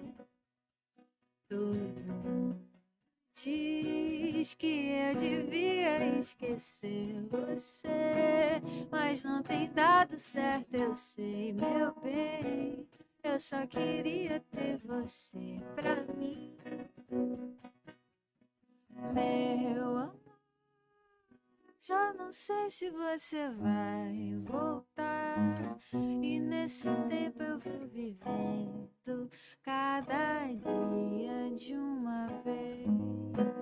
Mundo 1.51 2.55
diz 3.33 4.53
que 4.53 4.89
eu 4.89 5.15
devia 5.15 6.17
esquecer 6.17 7.21
você. 7.29 8.61
Mas 8.89 9.23
não 9.23 9.41
tem 9.41 9.71
dado 9.71 10.19
certo, 10.19 10.75
eu 10.75 10.95
sei, 10.95 11.51
meu 11.53 11.93
bem. 12.01 12.87
Eu 13.23 13.37
só 13.37 13.67
queria 13.67 14.39
ter 14.51 14.77
você 14.77 15.61
pra 15.75 15.95
mim. 16.15 16.57
Meu 19.13 19.97
amor, 19.97 20.15
já 21.81 22.13
não 22.13 22.33
sei 22.33 22.69
se 22.69 22.89
você 22.89 23.49
vai 23.51 24.35
voltar. 24.43 25.77
E 25.93 26.39
nesse 26.39 26.87
tempo 27.09 27.43
eu 27.43 27.59
vou 27.59 27.87
vivendo 27.87 29.29
cada 29.61 30.47
dia 30.47 31.55
de 31.55 31.75
uma 31.75 32.27
vez. 32.43 33.60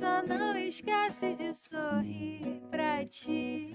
Só 0.00 0.22
não 0.22 0.56
esquece 0.56 1.34
de 1.34 1.52
sorrir 1.52 2.62
pra 2.70 3.04
ti. 3.04 3.74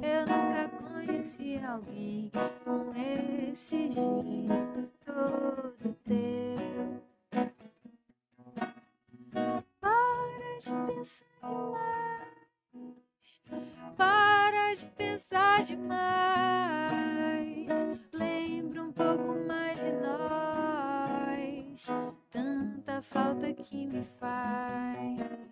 Eu 0.00 0.20
nunca 0.20 0.68
conheci 0.68 1.58
alguém 1.66 2.30
com 2.64 2.92
esse 3.50 3.90
jeito 3.90 4.88
todo 5.04 5.96
teu. 6.04 7.02
Para 9.80 10.58
de 10.60 10.70
pensar 10.94 11.26
demais. 11.42 12.22
Para 13.96 14.74
de 14.74 14.86
pensar 14.86 15.64
demais. 15.64 15.98
Lembra 18.12 18.84
um 18.84 18.92
pouco 18.92 19.34
mais 19.48 19.80
de 19.80 19.90
nós. 19.90 21.88
Tanta 22.30 23.02
falta 23.02 23.52
que 23.52 23.86
me 23.88 24.04
faz. 24.20 25.43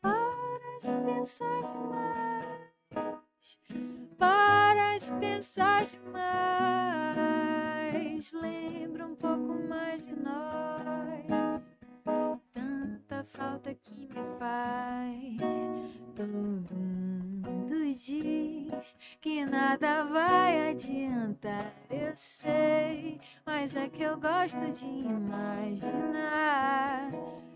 Para 0.00 0.78
de 0.80 0.88
pensar 1.04 1.62
demais. 1.62 3.58
Para 4.18 4.98
de 4.98 5.10
pensar 5.20 5.84
demais. 5.84 6.24
Lembra 8.32 9.06
um 9.06 9.14
pouco 9.14 9.54
mais 9.68 10.04
de 10.06 10.16
nós. 10.16 11.62
Tanta 12.52 13.24
falta 13.24 13.74
que 13.74 13.94
me 13.94 14.08
faz. 14.38 15.36
Todo 16.14 16.28
mundo 16.28 17.13
diz 17.94 18.96
que 19.20 19.44
nada 19.44 20.04
vai 20.04 20.70
adiantar, 20.70 21.72
eu 21.90 22.16
sei. 22.16 23.20
Mas 23.46 23.76
é 23.76 23.88
que 23.88 24.02
eu 24.02 24.18
gosto 24.18 24.58
de 24.72 24.84
imaginar. 24.84 26.32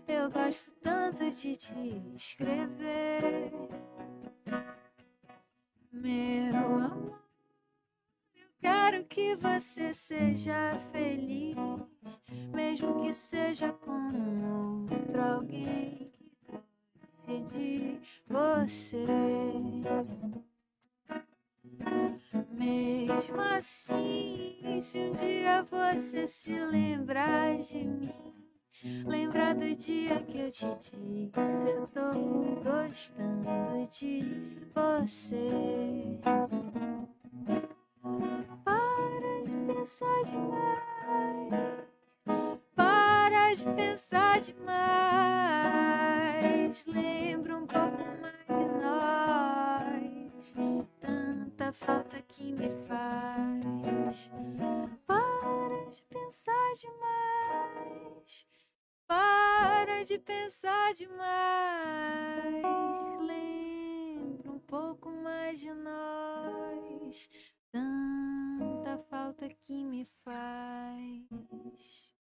Eu 0.07 0.31
gosto 0.31 0.71
tanto 0.81 1.29
de 1.29 1.55
te 1.55 2.01
escrever. 2.15 3.51
Meu 5.91 6.55
amor, 6.55 7.19
eu 8.35 8.47
quero 8.61 9.03
que 9.05 9.35
você 9.35 9.93
seja 9.93 10.79
feliz, 10.91 11.55
mesmo 12.53 13.01
que 13.01 13.13
seja 13.13 13.71
com 13.73 14.87
outro 14.89 15.21
alguém 15.21 16.08
de 17.37 17.99
você. 18.27 19.05
Mesmo 22.51 23.39
assim, 23.57 24.79
se 24.81 24.99
um 24.99 25.13
dia 25.13 25.63
você 25.63 26.27
se 26.27 26.53
lembrar 26.53 27.57
de 27.57 27.85
mim, 27.85 28.33
lembrar 29.05 29.55
do 29.55 29.75
dia 29.75 30.21
que 30.23 30.39
eu 30.39 30.49
te 30.49 30.67
disse, 30.79 31.31
eu 31.67 31.87
tô 31.87 32.11
gostando 32.63 33.87
de 33.91 34.57
você. 34.73 36.19
Para 38.63 39.41
de 39.43 39.51
pensar 39.67 40.23
demais. 40.25 41.49
Para 42.75 43.53
de 43.53 43.65
pensar 43.75 44.41
demais. 44.41 46.18
Lembra 46.87 47.57
um 47.57 47.67
pouco 47.67 48.03
mais 48.21 48.47
de 48.47 48.83
nós. 48.83 48.99
que 52.39 52.53
me 52.53 52.69
faz. 52.87 54.31
Para 55.05 55.89
de 55.91 56.01
pensar 56.03 56.73
demais. 56.79 58.47
Para 59.07 60.03
de 60.03 60.19
pensar 60.19 60.93
demais. 60.93 62.63
Lembra 63.21 64.51
um 64.51 64.59
pouco 64.59 65.09
mais 65.09 65.59
de 65.59 65.73
nós. 65.73 67.29
Tanta 67.71 68.97
falta 69.09 69.49
que 69.49 69.83
me 69.83 70.07
faz. 70.23 72.18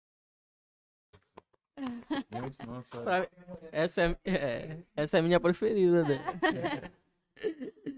Muito, 2.31 2.67
nossa. 2.67 3.01
Pra- 3.03 3.29
Essa 3.73 4.03
é, 4.03 4.17
é- 4.25 4.79
essa 4.97 5.17
é 5.17 5.21
a 5.21 5.23
minha 5.23 5.41
preferida, 5.41 6.03
né? 6.05 6.19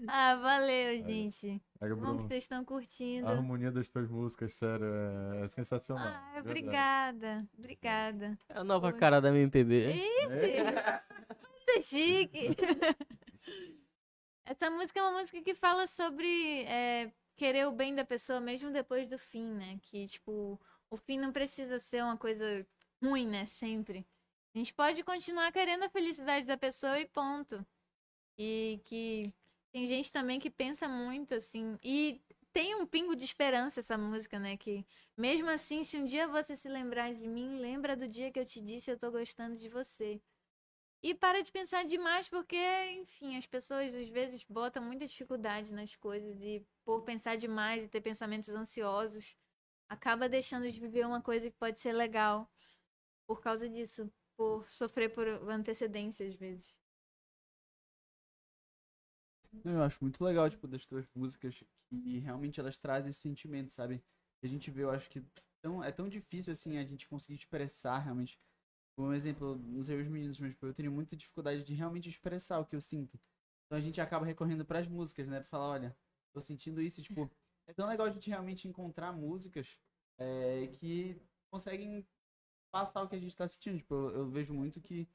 Ah, 0.07 0.35
valeu, 0.35 0.99
gente. 1.03 1.61
Aí, 1.79 1.93
Bom 1.95 2.17
que 2.17 2.23
vocês 2.27 2.43
estão 2.43 2.63
curtindo. 2.65 3.27
a 3.27 3.31
harmonia 3.31 3.71
das 3.71 3.87
tuas 3.87 4.09
músicas, 4.09 4.53
sério, 4.53 4.85
é, 4.85 5.45
é 5.45 5.47
sensacional. 5.47 6.05
Ah, 6.07 6.39
obrigada. 6.39 7.47
Obrigada. 7.57 8.37
É 8.49 8.57
a 8.59 8.63
nova 8.63 8.87
Poxa. 8.89 8.99
cara 8.99 9.19
da 9.21 9.29
MPB. 9.29 9.85
Ixi, 9.87 10.63
muito 11.43 11.81
chique. 11.83 12.55
Essa 14.45 14.69
música 14.69 14.99
é 14.99 15.03
uma 15.03 15.19
música 15.19 15.41
que 15.41 15.55
fala 15.55 15.87
sobre 15.87 16.63
é, 16.65 17.11
querer 17.35 17.67
o 17.67 17.71
bem 17.71 17.95
da 17.95 18.03
pessoa 18.03 18.39
mesmo 18.39 18.71
depois 18.71 19.07
do 19.07 19.17
fim, 19.17 19.49
né? 19.53 19.79
Que, 19.83 20.07
tipo, 20.07 20.59
o 20.89 20.97
fim 20.97 21.17
não 21.17 21.31
precisa 21.31 21.79
ser 21.79 22.03
uma 22.03 22.17
coisa 22.17 22.65
ruim, 23.01 23.27
né? 23.27 23.45
Sempre. 23.45 24.05
A 24.53 24.57
gente 24.57 24.73
pode 24.73 25.03
continuar 25.03 25.51
querendo 25.51 25.83
a 25.83 25.89
felicidade 25.89 26.45
da 26.45 26.57
pessoa 26.57 26.99
e 26.99 27.05
ponto. 27.05 27.65
E 28.37 28.81
que 28.85 29.33
tem 29.71 29.87
gente 29.87 30.11
também 30.11 30.39
que 30.39 30.49
pensa 30.49 30.87
muito, 30.87 31.33
assim. 31.33 31.77
E 31.83 32.21
tem 32.51 32.75
um 32.75 32.85
pingo 32.85 33.15
de 33.15 33.23
esperança 33.23 33.79
essa 33.79 33.97
música, 33.97 34.37
né? 34.39 34.57
Que 34.57 34.85
mesmo 35.17 35.49
assim, 35.49 35.83
se 35.83 35.97
um 35.97 36.05
dia 36.05 36.27
você 36.27 36.55
se 36.55 36.67
lembrar 36.67 37.13
de 37.13 37.27
mim, 37.27 37.59
lembra 37.59 37.95
do 37.95 38.07
dia 38.07 38.31
que 38.31 38.39
eu 38.39 38.45
te 38.45 38.59
disse 38.61 38.91
eu 38.91 38.99
tô 38.99 39.09
gostando 39.11 39.55
de 39.55 39.69
você. 39.69 40.21
E 41.03 41.15
para 41.15 41.41
de 41.41 41.51
pensar 41.51 41.83
demais, 41.83 42.27
porque, 42.27 42.57
enfim, 42.91 43.35
as 43.35 43.47
pessoas 43.47 43.95
às 43.95 44.07
vezes 44.09 44.45
botam 44.47 44.83
muita 44.83 45.07
dificuldade 45.07 45.73
nas 45.73 45.95
coisas 45.95 46.39
e 46.41 46.63
por 46.85 47.01
pensar 47.01 47.37
demais 47.37 47.83
e 47.83 47.87
ter 47.87 48.01
pensamentos 48.01 48.49
ansiosos, 48.49 49.35
acaba 49.89 50.29
deixando 50.29 50.69
de 50.69 50.79
viver 50.79 51.05
uma 51.07 51.21
coisa 51.21 51.49
que 51.49 51.57
pode 51.57 51.79
ser 51.79 51.93
legal 51.93 52.47
por 53.31 53.39
causa 53.39 53.69
disso, 53.69 54.11
por 54.35 54.67
sofrer 54.67 55.13
por 55.15 55.25
antecedência 55.49 56.27
às 56.27 56.35
vezes. 56.35 56.75
Eu 59.63 59.81
acho 59.81 60.03
muito 60.03 60.21
legal, 60.21 60.49
tipo, 60.49 60.67
das 60.67 60.85
tuas 60.85 61.07
músicas 61.15 61.63
que 61.89 62.19
realmente 62.19 62.59
elas 62.59 62.77
trazem 62.77 63.09
esse 63.09 63.21
sentimento, 63.21 63.71
sabe? 63.71 64.03
A 64.43 64.47
gente 64.47 64.69
vê, 64.69 64.83
eu 64.83 64.91
acho 64.91 65.09
que 65.09 65.23
tão, 65.61 65.81
é 65.81 65.93
tão 65.93 66.09
difícil, 66.09 66.51
assim, 66.51 66.77
a 66.77 66.83
gente 66.83 67.07
conseguir 67.07 67.35
expressar 67.35 67.99
realmente. 67.99 68.37
Por 68.97 69.05
um 69.05 69.13
exemplo, 69.13 69.55
não 69.55 69.81
sei 69.81 70.01
os 70.01 70.09
meninos, 70.09 70.37
mas 70.37 70.51
tipo, 70.51 70.65
eu 70.65 70.73
tenho 70.73 70.91
muita 70.91 71.15
dificuldade 71.15 71.63
de 71.63 71.73
realmente 71.73 72.09
expressar 72.09 72.59
o 72.59 72.65
que 72.65 72.75
eu 72.75 72.81
sinto. 72.81 73.17
Então 73.65 73.77
a 73.77 73.81
gente 73.81 74.01
acaba 74.01 74.25
recorrendo 74.25 74.65
pras 74.65 74.89
músicas, 74.89 75.25
né? 75.29 75.39
Pra 75.39 75.47
falar, 75.49 75.69
olha, 75.69 75.97
tô 76.33 76.41
sentindo 76.41 76.81
isso, 76.81 76.99
e, 76.99 77.03
tipo, 77.03 77.31
é 77.65 77.73
tão 77.73 77.87
legal 77.87 78.07
a 78.07 78.11
gente 78.11 78.29
realmente 78.29 78.67
encontrar 78.67 79.13
músicas 79.13 79.79
é, 80.17 80.67
que 80.67 81.17
conseguem 81.49 82.05
passar 82.71 83.03
o 83.03 83.07
que 83.09 83.15
a 83.15 83.19
gente 83.19 83.35
tá 83.35 83.47
sentindo. 83.47 83.77
Tipo, 83.77 83.93
eu, 83.95 84.09
eu 84.11 84.29
vejo 84.29 84.53
muito 84.53 84.81
que 84.81 85.07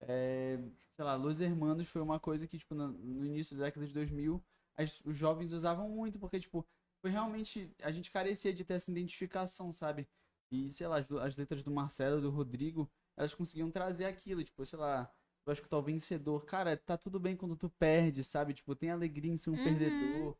é, 0.00 0.58
sei 0.96 1.04
lá, 1.04 1.14
Los 1.16 1.40
Hermanos 1.40 1.88
foi 1.88 2.02
uma 2.02 2.20
coisa 2.20 2.46
que, 2.46 2.58
tipo, 2.58 2.74
no, 2.74 2.88
no 2.88 3.24
início 3.26 3.56
da 3.56 3.64
década 3.64 3.86
de 3.86 3.92
2000, 3.94 4.44
as- 4.76 5.00
os 5.04 5.16
jovens 5.16 5.52
usavam 5.52 5.88
muito, 5.90 6.18
porque, 6.18 6.38
tipo, 6.40 6.66
foi 7.00 7.10
realmente, 7.10 7.74
a 7.82 7.90
gente 7.92 8.10
carecia 8.10 8.52
de 8.52 8.64
ter 8.64 8.74
essa 8.74 8.90
identificação, 8.90 9.72
sabe? 9.72 10.08
E, 10.50 10.70
sei 10.72 10.86
lá, 10.86 10.98
as, 10.98 11.10
as 11.10 11.36
letras 11.36 11.64
do 11.64 11.70
Marcelo, 11.70 12.20
do 12.20 12.30
Rodrigo, 12.30 12.90
elas 13.16 13.34
conseguiam 13.34 13.70
trazer 13.70 14.04
aquilo, 14.06 14.42
tipo, 14.44 14.64
sei 14.64 14.78
lá, 14.78 15.10
eu 15.46 15.52
acho 15.52 15.62
que 15.62 15.68
tá 15.68 15.78
o 15.78 15.82
vencedor. 15.82 16.44
Cara, 16.44 16.76
tá 16.76 16.96
tudo 16.96 17.18
bem 17.20 17.36
quando 17.36 17.56
tu 17.56 17.68
perde, 17.70 18.22
sabe? 18.24 18.52
Tipo, 18.54 18.74
tem 18.76 18.90
alegria 18.90 19.32
em 19.32 19.36
ser 19.36 19.50
um 19.50 19.54
Uhum. 19.54 19.58
perdedor. 19.58 20.36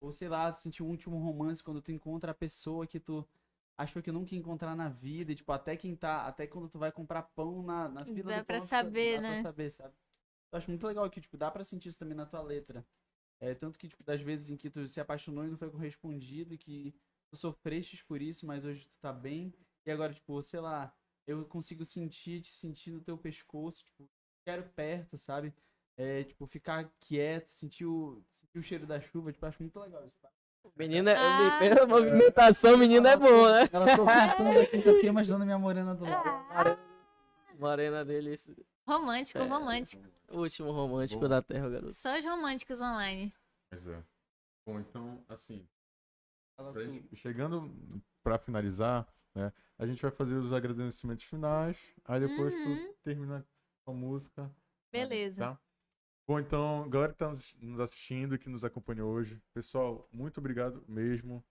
Ou, 0.00 0.12
sei 0.12 0.28
lá, 0.28 0.52
sentir 0.52 0.82
um 0.82 0.88
último 0.90 1.18
romance 1.18 1.62
quando 1.62 1.80
tu 1.82 1.90
encontra 1.92 2.32
a 2.32 2.34
pessoa 2.34 2.86
que 2.86 3.00
tu 3.00 3.26
achou 3.76 4.02
que 4.02 4.12
nunca 4.12 4.34
ia 4.34 4.40
encontrar 4.40 4.76
na 4.76 4.88
vida, 4.88 5.32
e, 5.32 5.34
tipo, 5.34 5.50
até 5.52 5.76
quem 5.76 5.96
tá, 5.96 6.26
até 6.26 6.46
quando 6.46 6.68
tu 6.68 6.78
vai 6.78 6.92
comprar 6.92 7.22
pão 7.22 7.62
na, 7.62 7.88
na 7.88 8.04
fila 8.04 8.30
Dá 8.30 8.40
do 8.40 8.44
pra 8.44 8.58
pão, 8.58 8.66
saber, 8.66 9.16
dá 9.16 9.22
né? 9.22 9.34
pra 9.34 9.42
saber, 9.42 9.70
sabe? 9.70 9.94
Eu 10.52 10.58
acho 10.58 10.70
muito 10.70 10.86
legal 10.86 11.08
que, 11.10 11.20
tipo, 11.20 11.36
dá 11.36 11.50
pra 11.50 11.64
sentir 11.64 11.88
isso 11.88 11.98
também 11.98 12.16
na 12.16 12.26
tua 12.26 12.40
letra. 12.40 12.86
É, 13.40 13.54
tanto 13.54 13.78
que, 13.78 13.88
tipo, 13.88 14.04
das 14.04 14.22
vezes 14.22 14.50
em 14.50 14.56
que 14.56 14.70
tu 14.70 14.86
se 14.86 15.00
apaixonou 15.00 15.44
e 15.44 15.48
não 15.48 15.58
foi 15.58 15.70
correspondido, 15.70 16.54
e 16.54 16.58
que 16.58 16.94
tu 17.30 17.36
sofrestes 17.36 18.02
por 18.02 18.22
isso, 18.22 18.46
mas 18.46 18.64
hoje 18.64 18.86
tu 18.86 18.96
tá 19.00 19.12
bem, 19.12 19.52
e 19.84 19.90
agora, 19.90 20.14
tipo, 20.14 20.40
sei 20.40 20.60
lá, 20.60 20.94
eu 21.26 21.44
consigo 21.46 21.84
sentir, 21.84 22.40
te 22.40 22.54
sentir 22.54 22.92
no 22.92 23.00
teu 23.00 23.18
pescoço, 23.18 23.84
tipo, 23.84 24.08
quero 24.46 24.62
perto, 24.70 25.18
sabe? 25.18 25.52
É, 25.96 26.24
tipo, 26.24 26.46
ficar 26.46 26.92
quieto, 27.00 27.48
sentir 27.48 27.86
o, 27.86 28.24
sentir 28.32 28.58
o 28.58 28.62
cheiro 28.62 28.86
da 28.86 29.00
chuva, 29.00 29.32
tipo, 29.32 29.44
acho 29.46 29.62
muito 29.62 29.78
legal 29.80 30.06
isso. 30.06 30.16
Menina, 30.76 31.12
eu 31.12 31.16
Ah. 31.16 31.82
a 31.82 31.86
movimentação, 31.86 32.76
menina 32.76 33.10
é 33.10 33.16
boa, 33.16 33.52
né? 33.60 33.68
Ela 33.72 33.96
tô 33.96 34.04
cantando 34.04 34.58
aqui, 34.60 34.80
só 34.82 34.92
fiquei 34.94 35.08
imaginando 35.08 35.44
minha 35.44 35.58
morena 35.58 35.94
do 35.94 36.04
lado. 36.04 36.28
Ah, 36.50 36.76
Morena 37.58 38.04
dele, 38.04 38.36
romântico, 38.86 39.38
É. 39.38 39.46
romântico. 39.46 40.02
último 40.30 40.72
romântico 40.72 41.20
Boa. 41.20 41.28
da 41.28 41.42
Terra, 41.42 41.68
garoto. 41.68 41.94
Só 41.94 42.18
os 42.18 42.24
românticos 42.24 42.80
online. 42.80 43.32
Pois 43.70 43.86
é. 43.86 44.02
Bom, 44.66 44.80
então, 44.80 45.22
assim, 45.28 45.64
Ela 46.58 46.72
pra 46.72 46.82
gente- 46.84 47.14
chegando 47.16 47.72
pra 48.22 48.38
finalizar, 48.38 49.06
né, 49.34 49.52
a 49.78 49.86
gente 49.86 50.02
vai 50.02 50.10
fazer 50.10 50.34
os 50.34 50.52
agradecimentos 50.52 51.24
finais, 51.26 51.76
aí 52.04 52.20
depois 52.20 52.52
Uhum. 52.52 52.88
tu 52.88 52.94
termina 53.04 53.46
com 53.84 53.92
a 53.92 53.94
música. 53.94 54.50
Beleza. 54.92 55.44
Tá? 55.44 55.58
Bom, 56.26 56.40
então, 56.40 56.88
galera 56.88 57.12
que 57.12 57.18
tá 57.18 57.28
nos- 57.28 57.80
assistindo 57.80 58.34
e 58.34 58.38
que 58.38 58.48
nos 58.48 58.64
acompanhou 58.64 59.12
hoje, 59.12 59.40
pessoal, 59.52 60.08
muito 60.12 60.38
obrigado 60.38 60.82
mesmo, 60.88 61.44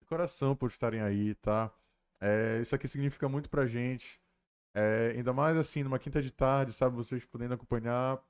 de 0.00 0.06
coração 0.06 0.56
por 0.56 0.70
estarem 0.70 1.00
aí, 1.02 1.34
tá? 1.36 1.72
É, 2.20 2.60
isso 2.62 2.74
aqui 2.74 2.88
significa 2.88 3.28
muito 3.28 3.50
pra 3.50 3.66
gente, 3.66 4.20
é, 4.74 5.12
ainda 5.16 5.32
mais 5.32 5.56
assim, 5.58 5.82
numa 5.84 5.98
quinta 5.98 6.22
de 6.22 6.32
tarde, 6.32 6.72
sabe, 6.72 6.96
vocês 6.96 7.24
podendo 7.26 7.54
acompanhar, 7.54 8.20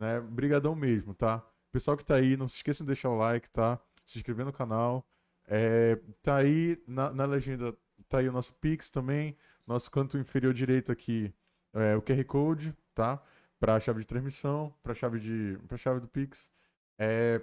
né? 0.00 0.20
Brigadão 0.20 0.74
mesmo, 0.76 1.14
tá? 1.14 1.44
Pessoal 1.72 1.96
que 1.96 2.04
tá 2.04 2.16
aí, 2.16 2.36
não 2.36 2.48
se 2.48 2.56
esqueçam 2.56 2.84
de 2.86 2.88
deixar 2.92 3.10
o 3.10 3.16
like, 3.16 3.48
tá? 3.50 3.80
Se 4.06 4.18
inscrever 4.18 4.46
no 4.46 4.52
canal. 4.52 5.06
É, 5.46 5.96
tá 6.22 6.36
aí 6.38 6.82
na, 6.86 7.12
na 7.12 7.24
legenda, 7.26 7.76
tá 8.08 8.18
aí 8.18 8.28
o 8.28 8.32
nosso 8.32 8.54
Pix 8.54 8.90
também, 8.90 9.36
nosso 9.66 9.90
canto 9.90 10.18
inferior 10.18 10.54
direito 10.54 10.92
aqui, 10.92 11.32
é, 11.74 11.96
o 11.96 12.02
QR 12.02 12.24
Code, 12.24 12.76
tá? 12.94 13.22
Para 13.62 13.76
a 13.76 13.80
chave 13.80 14.00
de 14.00 14.06
transmissão, 14.08 14.74
para 14.82 14.90
a 14.90 14.94
chave 14.96 15.20
de, 15.20 15.56
para 15.68 15.76
chave 15.76 16.00
do 16.00 16.08
Pix. 16.08 16.50
É, 16.98 17.40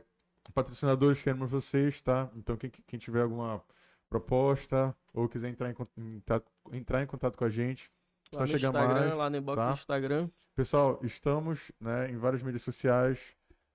patrocinadores 0.54 1.22
queremos 1.24 1.50
vocês, 1.50 2.02
tá? 2.02 2.30
Então 2.36 2.58
quem, 2.58 2.70
quem 2.70 3.00
tiver 3.00 3.22
alguma 3.22 3.64
proposta 4.10 4.94
ou 5.14 5.30
quiser 5.30 5.48
entrar 5.48 5.70
em, 5.72 5.76
em 5.98 6.20
ta- 6.20 6.42
entrar 6.74 7.02
em 7.02 7.06
contato 7.08 7.38
com 7.38 7.46
a 7.46 7.50
gente, 7.50 7.90
Lá 8.34 8.42
só 8.42 8.48
chegar 8.48 8.68
Instagram, 8.68 9.00
mais. 9.00 9.14
lá 9.16 9.30
no 9.30 9.38
inbox 9.38 9.56
tá? 9.58 9.68
do 9.72 9.74
Instagram. 9.78 10.30
Pessoal, 10.56 11.00
estamos 11.04 11.72
né, 11.80 12.12
em 12.12 12.18
várias 12.18 12.44
mídias 12.44 12.64
sociais. 12.64 13.18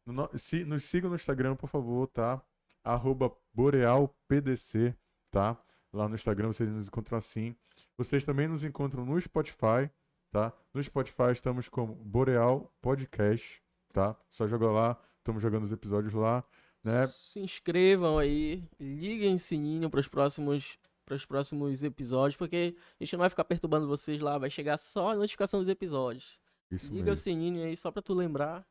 No- 0.05 0.29
se- 0.37 0.65
nos 0.67 0.85
sigam 0.85 1.09
no 1.09 1.17
Instagram, 1.17 1.57
por 1.57 1.71
favor, 1.71 2.07
tá? 2.09 2.43
Arroba 2.85 3.33
BorealPDC, 3.55 4.95
tá? 5.31 5.57
Lá 5.91 6.09
no 6.11 6.15
Instagram 6.15 6.49
vocês 6.49 6.69
nos 6.69 6.89
encontram 6.89 7.17
assim. 7.17 7.57
Vocês 7.97 8.23
também 8.23 8.49
nos 8.49 8.65
encontram 8.65 9.03
no 9.07 9.19
Spotify, 9.19 9.89
tá? 10.35 10.53
No 10.75 10.83
Spotify 10.83 11.31
estamos 11.31 11.69
como 11.69 11.95
Boreal 11.95 12.69
Podcast, 12.83 13.63
tá? 13.93 14.17
Só 14.29 14.49
joga 14.49 14.69
lá, 14.69 15.01
estamos 15.19 15.41
jogando 15.41 15.63
os 15.63 15.71
episódios 15.71 16.13
lá, 16.13 16.43
né? 16.83 17.07
Se 17.07 17.39
inscrevam 17.39 18.19
aí, 18.19 18.69
liguem 18.81 19.37
o 19.37 19.39
sininho 19.39 19.89
para 19.89 20.01
os 20.01 20.09
próximos 20.09 20.77
para 21.07 21.15
os 21.15 21.25
próximos 21.25 21.85
episódios, 21.85 22.35
porque 22.37 22.75
a 22.99 23.05
gente 23.05 23.13
não 23.13 23.21
vai 23.21 23.29
ficar 23.31 23.45
perturbando 23.45 23.87
vocês 23.87 24.21
lá, 24.21 24.37
vai 24.37 24.51
chegar 24.51 24.77
só 24.77 25.11
a 25.11 25.15
notificação 25.15 25.61
dos 25.61 25.69
episódios. 25.69 26.41
Isso 26.69 26.87
Liga 26.87 27.11
o 27.11 27.11
mesmo. 27.11 27.17
sininho 27.23 27.63
aí 27.63 27.77
só 27.77 27.93
pra 27.93 28.03
tu 28.03 28.13
lembrar, 28.13 28.67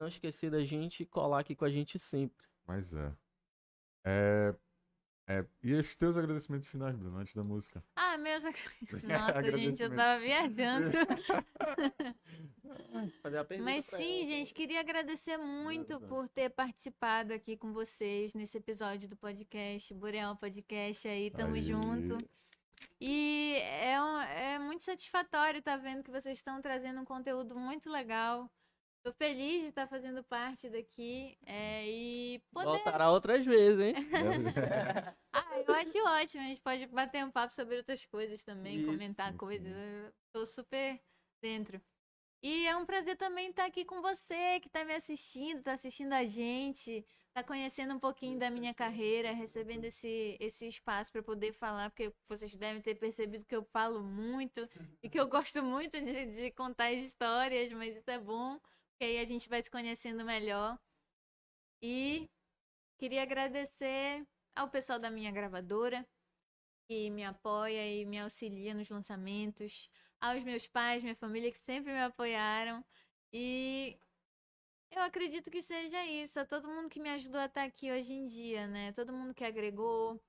não 0.00 0.08
esquecer 0.08 0.50
da 0.50 0.64
gente 0.64 1.04
e 1.04 1.06
colar 1.06 1.40
aqui 1.40 1.54
com 1.54 1.64
a 1.64 1.70
gente 1.70 1.96
sempre. 1.96 2.44
Mas 2.66 2.92
é. 2.92 3.12
É. 4.04 4.54
é. 5.26 5.44
E 5.62 5.74
os 5.74 5.94
teus 5.96 6.16
agradecimentos 6.16 6.68
finais, 6.68 6.96
Bruno, 6.96 7.18
antes 7.18 7.34
da 7.34 7.42
música? 7.42 7.82
Ah, 7.96 8.16
meus. 8.18 8.42
Nossa, 9.02 9.58
gente, 9.58 9.82
eu 9.82 9.94
tava 9.94 10.20
viajando. 10.20 10.90
Mas 13.62 13.84
sim, 13.86 14.22
ela. 14.22 14.30
gente, 14.30 14.54
queria 14.54 14.80
agradecer 14.80 15.36
muito 15.36 15.98
Verdade. 15.98 16.06
por 16.08 16.28
ter 16.28 16.50
participado 16.50 17.32
aqui 17.32 17.56
com 17.56 17.72
vocês 17.72 18.34
nesse 18.34 18.56
episódio 18.58 19.08
do 19.08 19.16
podcast, 19.16 19.92
Boreal 19.94 20.36
Podcast 20.36 21.06
aí, 21.08 21.30
tamo 21.30 21.54
Aí. 21.54 21.62
junto. 21.62 22.18
E 23.00 23.56
é, 23.62 24.00
um- 24.00 24.20
é 24.20 24.58
muito 24.58 24.84
satisfatório 24.84 25.58
estar 25.58 25.76
vendo 25.76 26.02
que 26.04 26.10
vocês 26.10 26.38
estão 26.38 26.60
trazendo 26.62 27.00
um 27.00 27.04
conteúdo 27.04 27.56
muito 27.58 27.90
legal. 27.90 28.48
Tô 29.04 29.12
feliz 29.12 29.60
de 29.60 29.68
estar 29.68 29.86
fazendo 29.86 30.24
parte 30.24 30.66
daqui 30.70 31.36
é, 31.44 31.86
e 31.86 32.42
poder. 32.50 32.68
Voltará 32.68 33.10
outras 33.10 33.44
vezes, 33.44 33.78
hein? 33.78 33.94
Ah, 35.30 35.60
eu 35.60 35.74
acho 35.74 35.98
ótimo. 35.98 36.42
A 36.42 36.46
gente 36.46 36.60
pode 36.62 36.86
bater 36.86 37.22
um 37.22 37.30
papo 37.30 37.54
sobre 37.54 37.76
outras 37.76 38.06
coisas 38.06 38.42
também, 38.42 38.78
Isso, 38.78 38.86
comentar 38.86 39.30
sim, 39.32 39.36
coisas. 39.36 39.70
Eu 39.70 40.12
tô 40.32 40.46
super 40.46 40.98
dentro. 41.42 41.78
E 42.42 42.66
é 42.66 42.74
um 42.76 42.86
prazer 42.86 43.16
também 43.16 43.50
estar 43.50 43.66
aqui 43.66 43.84
com 43.84 44.00
você, 44.00 44.58
que 44.60 44.70
tá 44.70 44.84
me 44.84 44.94
assistindo, 44.94 45.62
tá 45.62 45.72
assistindo 45.72 46.12
a 46.12 46.24
gente, 46.24 47.04
tá 47.34 47.42
conhecendo 47.42 47.94
um 47.94 47.98
pouquinho 47.98 48.38
da 48.38 48.48
minha 48.48 48.72
carreira, 48.72 49.32
recebendo 49.32 49.84
esse, 49.84 50.36
esse 50.40 50.66
espaço 50.68 51.12
para 51.12 51.22
poder 51.22 51.52
falar, 51.52 51.90
porque 51.90 52.12
vocês 52.28 52.54
devem 52.54 52.80
ter 52.80 52.94
percebido 52.94 53.44
que 53.44 53.56
eu 53.56 53.64
falo 53.64 54.02
muito 54.02 54.66
e 55.02 55.10
que 55.10 55.18
eu 55.18 55.26
gosto 55.26 55.62
muito 55.62 56.00
de, 56.00 56.26
de 56.26 56.50
contar 56.52 56.92
as 56.92 56.98
histórias, 56.98 57.72
mas 57.72 57.96
isso 57.96 58.10
é 58.10 58.18
bom, 58.18 58.58
porque 58.94 59.04
aí 59.04 59.18
a 59.18 59.24
gente 59.24 59.48
vai 59.48 59.62
se 59.62 59.70
conhecendo 59.70 60.24
melhor. 60.24 60.78
E 61.82 62.30
queria 62.96 63.22
agradecer 63.22 64.24
ao 64.54 64.70
pessoal 64.70 64.98
da 64.98 65.10
minha 65.10 65.32
gravadora, 65.32 66.06
que 66.86 67.10
me 67.10 67.24
apoia 67.24 67.86
e 67.86 68.04
me 68.04 68.18
auxilia 68.20 68.72
nos 68.72 68.88
lançamentos, 68.88 69.90
aos 70.20 70.42
meus 70.44 70.66
pais, 70.68 71.02
minha 71.02 71.16
família, 71.16 71.50
que 71.50 71.58
sempre 71.58 71.92
me 71.92 72.00
apoiaram. 72.00 72.84
E 73.32 73.98
eu 74.92 75.02
acredito 75.02 75.50
que 75.50 75.60
seja 75.60 76.04
isso, 76.06 76.38
a 76.38 76.44
todo 76.46 76.68
mundo 76.68 76.88
que 76.88 77.00
me 77.00 77.10
ajudou 77.10 77.40
a 77.40 77.46
estar 77.46 77.64
aqui 77.64 77.90
hoje 77.90 78.12
em 78.12 78.24
dia, 78.26 78.66
né? 78.68 78.92
Todo 78.92 79.12
mundo 79.12 79.34
que 79.34 79.44
agregou. 79.44 80.22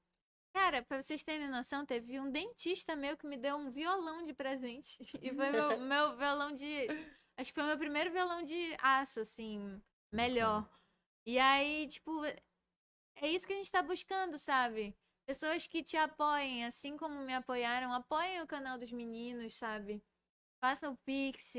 Cara, 0.52 0.82
pra 0.82 1.02
vocês 1.02 1.24
terem 1.24 1.50
noção, 1.50 1.86
teve 1.86 2.20
um 2.20 2.32
dentista 2.32 2.96
meu 2.96 3.16
que 3.16 3.28
me 3.28 3.38
deu 3.38 3.58
um 3.58 3.70
violão 3.70 4.26
de 4.26 4.34
presente. 4.34 4.98
E 5.22 5.34
foi 5.34 5.52
meu, 5.52 5.80
meu 5.80 6.18
violão 6.18 6.52
de. 6.52 6.88
Acho 7.38 7.54
que 7.54 7.60
foi 7.60 7.68
meu 7.68 7.78
primeiro 7.78 8.12
violão 8.12 8.44
de 8.44 8.76
aço, 8.82 9.20
assim, 9.20 9.82
melhor. 10.12 10.68
E 11.26 11.38
aí, 11.38 11.88
tipo, 11.88 12.24
é 12.24 13.30
isso 13.30 13.46
que 13.48 13.54
a 13.54 13.58
gente 13.58 13.72
tá 13.72 13.82
buscando, 13.82 14.38
sabe? 14.38 14.96
Pessoas 15.26 15.68
que 15.68 15.84
te 15.84 15.98
apoiem, 15.98 16.66
assim 16.66 16.96
como 16.98 17.20
me 17.22 17.34
apoiaram, 17.34 17.92
apoiem 17.94 18.42
o 18.42 18.48
canal 18.48 18.78
dos 18.78 18.92
meninos, 18.92 19.56
sabe? 19.56 20.04
Façam 20.62 20.94
o 20.94 20.98
Pix, 20.98 21.56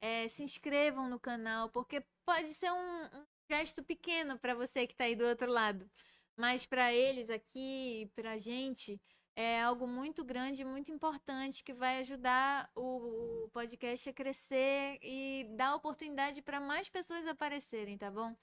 é, 0.00 0.28
se 0.28 0.42
inscrevam 0.42 1.08
no 1.10 1.18
canal, 1.18 1.68
porque 1.70 2.04
pode 2.24 2.54
ser 2.54 2.70
um, 2.72 3.04
um 3.04 3.26
gesto 3.50 3.82
pequeno 3.82 4.38
pra 4.38 4.54
você 4.54 4.86
que 4.86 4.94
tá 4.94 5.04
aí 5.04 5.16
do 5.16 5.24
outro 5.26 5.50
lado. 5.50 5.90
Mas 6.36 6.66
pra 6.66 6.92
eles 6.92 7.28
aqui, 7.30 8.10
pra 8.14 8.38
gente, 8.38 9.00
é 9.36 9.62
algo 9.62 9.86
muito 9.86 10.24
grande, 10.24 10.64
muito 10.64 10.90
importante 10.90 11.62
que 11.62 11.74
vai 11.74 12.00
ajudar 12.00 12.70
o, 12.74 13.44
o 13.44 13.50
podcast 13.50 14.08
a 14.08 14.12
crescer 14.12 14.98
e 15.02 15.46
dar 15.56 15.74
oportunidade 15.74 16.40
para 16.40 16.58
mais 16.58 16.88
pessoas 16.88 17.26
aparecerem, 17.26 17.98
tá 17.98 18.10
bom? 18.10 18.34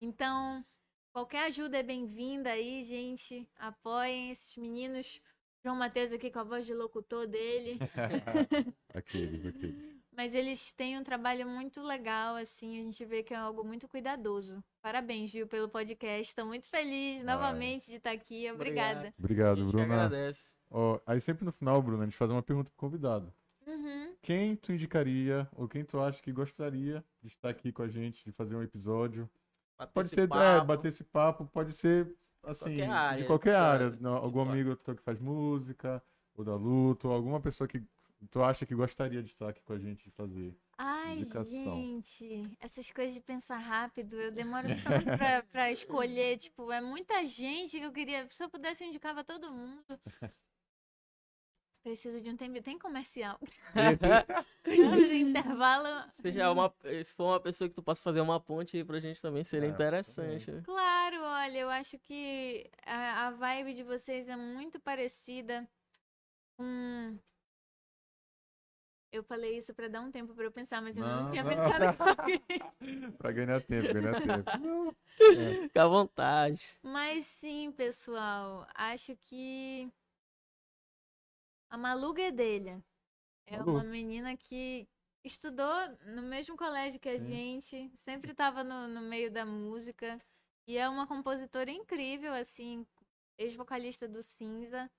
Então, 0.00 0.64
qualquer 1.12 1.44
ajuda 1.44 1.76
é 1.76 1.82
bem-vinda 1.82 2.50
aí, 2.50 2.82
gente. 2.82 3.46
Apoiem 3.56 4.30
esses 4.30 4.56
meninos. 4.56 5.20
João 5.62 5.76
Matheus 5.76 6.12
aqui 6.12 6.30
com 6.30 6.38
a 6.38 6.44
voz 6.44 6.64
de 6.64 6.72
locutor 6.72 7.26
dele. 7.26 7.78
aqueles, 8.94 9.44
aqueles. 9.44 9.97
Mas 10.18 10.34
eles 10.34 10.72
têm 10.72 10.98
um 10.98 11.04
trabalho 11.04 11.46
muito 11.48 11.80
legal, 11.80 12.34
assim, 12.34 12.80
a 12.80 12.82
gente 12.82 13.04
vê 13.04 13.22
que 13.22 13.32
é 13.32 13.36
algo 13.36 13.62
muito 13.62 13.86
cuidadoso. 13.86 14.60
Parabéns, 14.82 15.30
Gil, 15.30 15.46
pelo 15.46 15.68
podcast. 15.68 16.22
Estou 16.22 16.44
muito 16.44 16.68
feliz 16.68 17.22
novamente 17.22 17.88
de 17.88 17.98
estar 17.98 18.10
aqui. 18.10 18.50
Obrigada. 18.50 19.14
Obrigado, 19.16 19.58
que 19.58 19.62
Bruna. 19.66 19.84
agradece. 19.84 20.56
Ó, 20.72 20.98
aí 21.06 21.20
sempre 21.20 21.44
no 21.44 21.52
final, 21.52 21.80
Bruna, 21.80 22.02
a 22.02 22.06
gente 22.06 22.16
faz 22.16 22.32
uma 22.32 22.42
pergunta 22.42 22.68
pro 22.68 22.80
convidado. 22.80 23.32
Uhum. 23.64 24.12
Quem 24.20 24.56
tu 24.56 24.72
indicaria, 24.72 25.48
ou 25.54 25.68
quem 25.68 25.84
tu 25.84 26.00
acha 26.00 26.20
que 26.20 26.32
gostaria 26.32 27.04
de 27.22 27.28
estar 27.28 27.50
aqui 27.50 27.70
com 27.70 27.82
a 27.82 27.88
gente, 27.88 28.24
de 28.24 28.32
fazer 28.32 28.56
um 28.56 28.62
episódio? 28.64 29.30
Bater 29.78 29.92
Pode 29.92 30.06
esse 30.08 30.14
ser, 30.16 30.32
é, 30.32 30.64
bater 30.64 30.88
esse 30.88 31.04
papo, 31.04 31.46
pode 31.46 31.72
ser, 31.72 32.12
assim, 32.42 32.64
Qualquer 32.64 32.90
área, 32.90 33.22
de 33.22 33.26
qualquer 33.28 33.54
área. 33.54 33.96
Não, 34.00 34.14
algum 34.14 34.40
amigo 34.40 34.74
teu 34.74 34.96
que 34.96 35.02
faz 35.02 35.20
música, 35.20 36.02
ou 36.34 36.44
da 36.44 36.56
luta, 36.56 37.06
ou 37.06 37.14
alguma 37.14 37.40
pessoa 37.40 37.68
que 37.68 37.80
tu 38.30 38.42
acha 38.42 38.66
que 38.66 38.74
gostaria 38.74 39.22
de 39.22 39.30
estar 39.30 39.48
aqui 39.48 39.62
com 39.62 39.72
a 39.72 39.78
gente 39.78 40.08
e 40.08 40.10
fazer. 40.10 40.54
Ai, 40.76 41.18
Indicação. 41.18 41.76
gente, 41.76 42.56
essas 42.60 42.90
coisas 42.92 43.14
de 43.14 43.20
pensar 43.20 43.58
rápido, 43.58 44.14
eu 44.16 44.30
demoro 44.30 44.68
tanto 44.84 45.04
pra, 45.16 45.42
pra 45.50 45.72
escolher. 45.72 46.36
Tipo, 46.38 46.70
é 46.70 46.80
muita 46.80 47.26
gente 47.26 47.78
que 47.78 47.84
eu 47.84 47.92
queria. 47.92 48.28
Se 48.30 48.42
eu 48.42 48.48
pudesse, 48.50 48.84
eu 48.84 48.88
indicava 48.88 49.24
todo 49.24 49.50
mundo. 49.50 49.82
Preciso 51.82 52.20
de 52.20 52.28
um 52.28 52.36
tempo. 52.36 52.60
Tem 52.60 52.78
comercial. 52.78 53.38
Intervalo. 54.66 56.10
Se, 56.12 56.30
já 56.32 56.44
é 56.44 56.48
uma, 56.48 56.74
se 57.02 57.14
for 57.14 57.24
uma 57.24 57.40
pessoa 57.40 57.68
que 57.68 57.74
tu 57.74 57.82
possa 57.82 58.02
fazer 58.02 58.20
uma 58.20 58.38
ponte 58.38 58.76
aí 58.76 58.84
pra 58.84 59.00
gente 59.00 59.22
também, 59.22 59.42
seria 59.42 59.68
É, 59.68 59.70
interessante. 59.70 60.52
Claro, 60.64 61.16
olha, 61.22 61.58
eu 61.58 61.70
acho 61.70 61.98
que 62.00 62.68
a, 62.84 63.28
a 63.28 63.30
vibe 63.30 63.74
de 63.74 63.82
vocês 63.84 64.28
é 64.28 64.36
muito 64.36 64.78
parecida 64.80 65.66
com. 66.58 67.18
Eu 69.10 69.22
falei 69.22 69.56
isso 69.56 69.72
pra 69.74 69.88
dar 69.88 70.02
um 70.02 70.10
tempo 70.10 70.34
pra 70.34 70.44
eu 70.44 70.52
pensar, 70.52 70.82
mas 70.82 70.96
eu 70.96 71.02
não, 71.02 71.24
Não, 71.24 71.30
tinha 71.30 71.42
não. 71.44 71.50
pensado. 71.50 71.98
pra 73.18 73.32
ganhar 73.32 73.60
tempo, 73.62 73.92
ganhar 73.94 74.20
tempo. 74.22 74.96
Fica 75.68 75.82
à 75.82 75.86
vontade. 75.88 76.62
Mas 76.82 77.26
sim, 77.26 77.72
pessoal, 77.72 78.66
acho 78.74 79.16
que 79.16 79.90
a 81.70 81.76
Malu 81.76 82.12
Guedelha 82.12 82.82
é 83.46 83.56
Malu. 83.58 83.72
uma 83.72 83.84
menina 83.84 84.36
que 84.36 84.86
estudou 85.24 85.74
no 86.14 86.22
mesmo 86.22 86.56
colégio 86.56 87.00
que 87.00 87.08
a 87.08 87.18
Sim. 87.18 87.26
gente, 87.26 87.90
sempre 87.96 88.32
estava 88.32 88.62
no, 88.62 88.88
no 88.88 89.00
meio 89.02 89.30
da 89.30 89.44
música 89.44 90.20
e 90.66 90.76
é 90.76 90.88
uma 90.88 91.06
compositora 91.06 91.70
incrível, 91.70 92.32
assim, 92.32 92.86
ex-vocalista 93.38 94.06
do 94.06 94.22
Cinza 94.22 94.90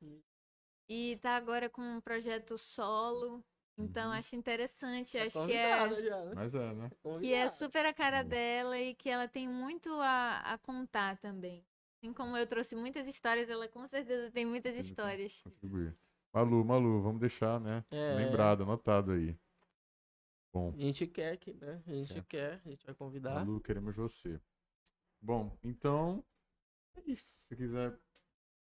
e 0.90 1.18
tá 1.22 1.36
agora 1.36 1.69
com 1.69 1.81
um 1.81 2.02
projeto 2.02 2.57
solo. 2.57 3.44
Então 3.80 4.10
Uhum. 4.10 4.14
acho 4.18 4.35
interessante, 4.35 5.18
Tá 5.18 5.23
acho 5.23 5.45
que 5.45 5.53
é 5.53 6.01
já, 6.03 6.26
né? 6.26 6.31
Mas 6.35 6.53
é, 6.53 6.73
né? 6.73 6.91
que 7.22 7.34
é 7.34 7.47
super 7.47 7.85
a 7.85 7.93
cara 7.93 8.23
dela 8.23 8.77
e 8.77 8.93
que 8.93 9.10
ela 9.10 9.26
tem 9.26 9.47
muito 9.47 9.89
a, 10.01 10.39
a 10.39 10.57
contar 10.57 11.18
também. 11.18 11.65
Assim 11.97 12.14
como 12.14 12.35
eu 12.35 12.45
trouxe 12.45 12.76
muitas 12.76 13.07
histórias, 13.07 13.49
ela 13.49 13.68
com 13.69 13.88
certeza 13.88 14.30
tem 14.31 14.45
muitas 14.45 14.73
Tem 14.73 14.81
histórias. 14.81 15.41
Contribuir. 15.43 15.95
Malu, 16.34 16.64
Malu, 16.65 17.01
vamos 17.01 17.22
deixar, 17.22 17.60
né? 17.60 17.84
É. 17.89 18.15
Lembrado, 18.15 18.64
anotado 18.64 19.11
aí. 19.11 19.38
Bom, 20.53 20.73
A 20.76 20.77
gente 20.77 21.07
quer 21.07 21.38
que, 21.38 21.53
né? 21.53 21.81
A 21.88 21.91
gente 21.91 22.22
quer, 22.23 22.61
a 22.65 22.69
gente 22.69 22.85
vai 22.85 22.95
convidar. 22.95 23.35
Malu, 23.35 23.61
queremos 23.61 23.95
você. 23.95 24.39
Bom, 25.22 25.57
então. 25.64 26.23
É 26.95 27.11
isso. 27.11 27.39
Se 27.47 27.56
quiser 27.56 27.97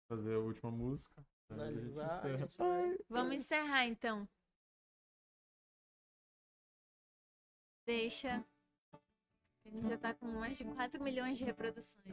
fazer 0.08 0.34
a 0.34 0.38
última 0.38 0.70
música. 0.70 1.24
a 1.50 2.36
gente 2.36 2.56
Vamos 3.08 3.34
encerrar 3.34 3.86
então. 3.86 4.28
Deixa. 7.86 8.44
Gente 9.64 9.88
já 9.88 9.96
tá 9.96 10.12
com 10.12 10.26
mais 10.26 10.58
de 10.58 10.64
4 10.64 11.00
milhões 11.00 11.38
de 11.38 11.44
reproduções. 11.44 12.04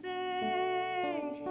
Deixa, 0.00 1.44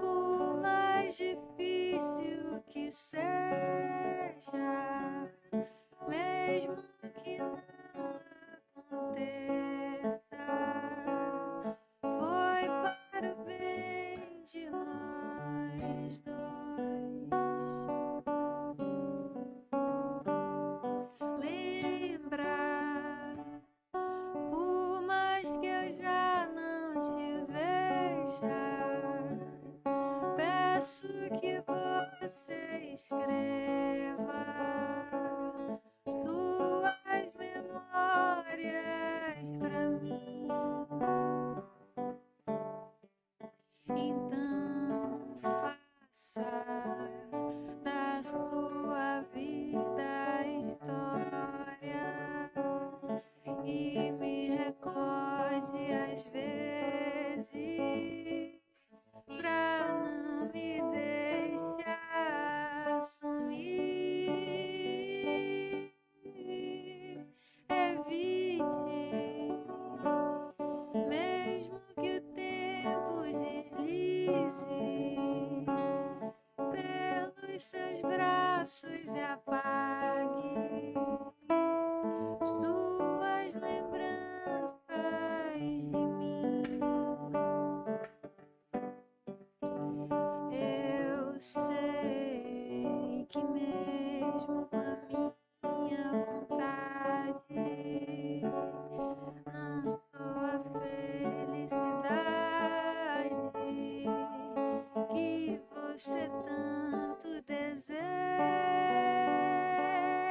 por 0.00 0.60
mais 0.62 1.16
difícil 1.16 2.62
que 2.68 2.92
seja, 2.92 3.39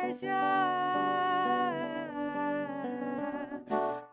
deseja. 0.10 0.34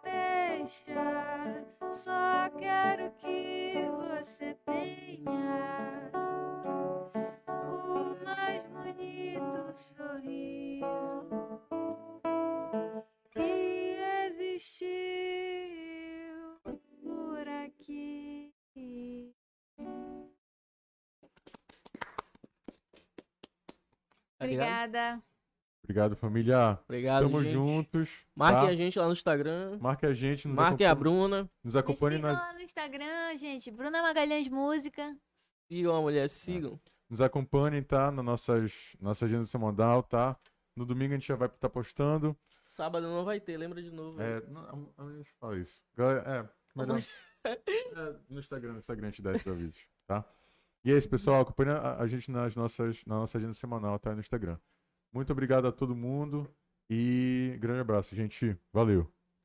Deixa, 0.03 1.65
só 1.91 2.51
quero 2.59 3.11
que 3.13 3.89
você 4.11 4.55
tenha 4.67 6.11
o 7.49 8.25
mais 8.25 8.65
bonito 8.67 9.73
sorriso 9.75 11.33
que 13.31 13.97
existiu 14.27 14.97
por 17.03 17.49
aqui. 17.49 18.53
Obrigada. 24.39 25.23
Obrigado, 25.87 26.17
família. 26.17 26.77
Obrigado, 26.85 27.23
Tamo 27.27 27.45
gente. 27.45 27.53
juntos. 27.53 28.11
Marquem 28.35 28.67
tá? 28.67 28.73
a 28.73 28.75
gente 28.75 28.99
lá 28.99 29.07
no 29.07 29.13
Instagram. 29.13 29.79
Marque 29.81 30.05
a 30.05 30.13
gente. 30.13 30.49
Nos 30.49 30.57
Marquem 30.57 30.85
a 30.85 30.93
Bruna. 30.93 31.49
Nos 31.63 31.77
acompanhe, 31.77 32.19
na, 32.19 32.33
lá 32.33 32.53
no 32.55 32.61
Instagram, 32.61 33.37
gente. 33.37 33.71
Bruna 33.71 34.03
Magalhães 34.03 34.49
Música. 34.49 35.17
Sigam 35.69 35.95
a 35.95 36.01
mulher, 36.01 36.29
sigam. 36.29 36.81
nos 37.09 37.21
acompanhem, 37.21 37.85
tá? 37.85 38.11
Na 38.11 38.21
nossas, 38.21 38.73
nossa 39.01 39.27
agenda 39.27 39.45
semanal, 39.45 40.03
tá? 40.03 40.37
No 40.75 40.85
domingo 40.85 41.13
a 41.13 41.17
gente 41.19 41.29
já 41.29 41.37
vai 41.37 41.47
estar 41.47 41.69
postando. 41.69 42.37
Sábado 42.65 43.07
não 43.07 43.25
vai 43.25 43.39
ter, 43.39 43.57
lembra 43.57 43.81
de 43.81 43.93
novo. 43.93 44.21
É, 44.21 44.45
não, 44.49 44.93
a 44.99 45.17
gente 45.17 45.33
fala 45.39 45.57
isso. 45.57 45.85
Galera, 45.97 46.23
É, 46.29 46.79
melhor. 46.79 47.01
É, 47.45 48.17
no 48.29 48.41
Instagram, 48.41 48.73
no 48.73 48.79
Instagram 48.81 49.07
a 49.07 49.11
gente 49.11 49.23
dá 49.23 49.33
esses 49.33 49.47
avisos, 49.47 49.81
tá? 50.05 50.25
E 50.85 50.93
é 50.93 50.99
isso, 50.99 51.09
pessoal. 51.09 51.43
Acompanha 51.43 51.75
a, 51.75 52.03
a 52.03 52.07
gente 52.09 52.29
nas 52.29 52.57
nossas, 52.57 53.05
na 53.07 53.15
nossa 53.21 53.39
agenda 53.39 53.55
semanal, 53.55 54.01
tá? 54.01 54.13
No 54.13 54.21
Instagram. 54.21 54.59
Muito 55.17 55.33
obrigado 55.33 55.67
a 55.67 55.73
todo 55.73 55.97
mundo 55.97 56.47
e 56.91 57.57
grande 57.59 57.81
abraço, 57.81 58.15
gente. 58.15 58.55
Valeu. 58.71 59.16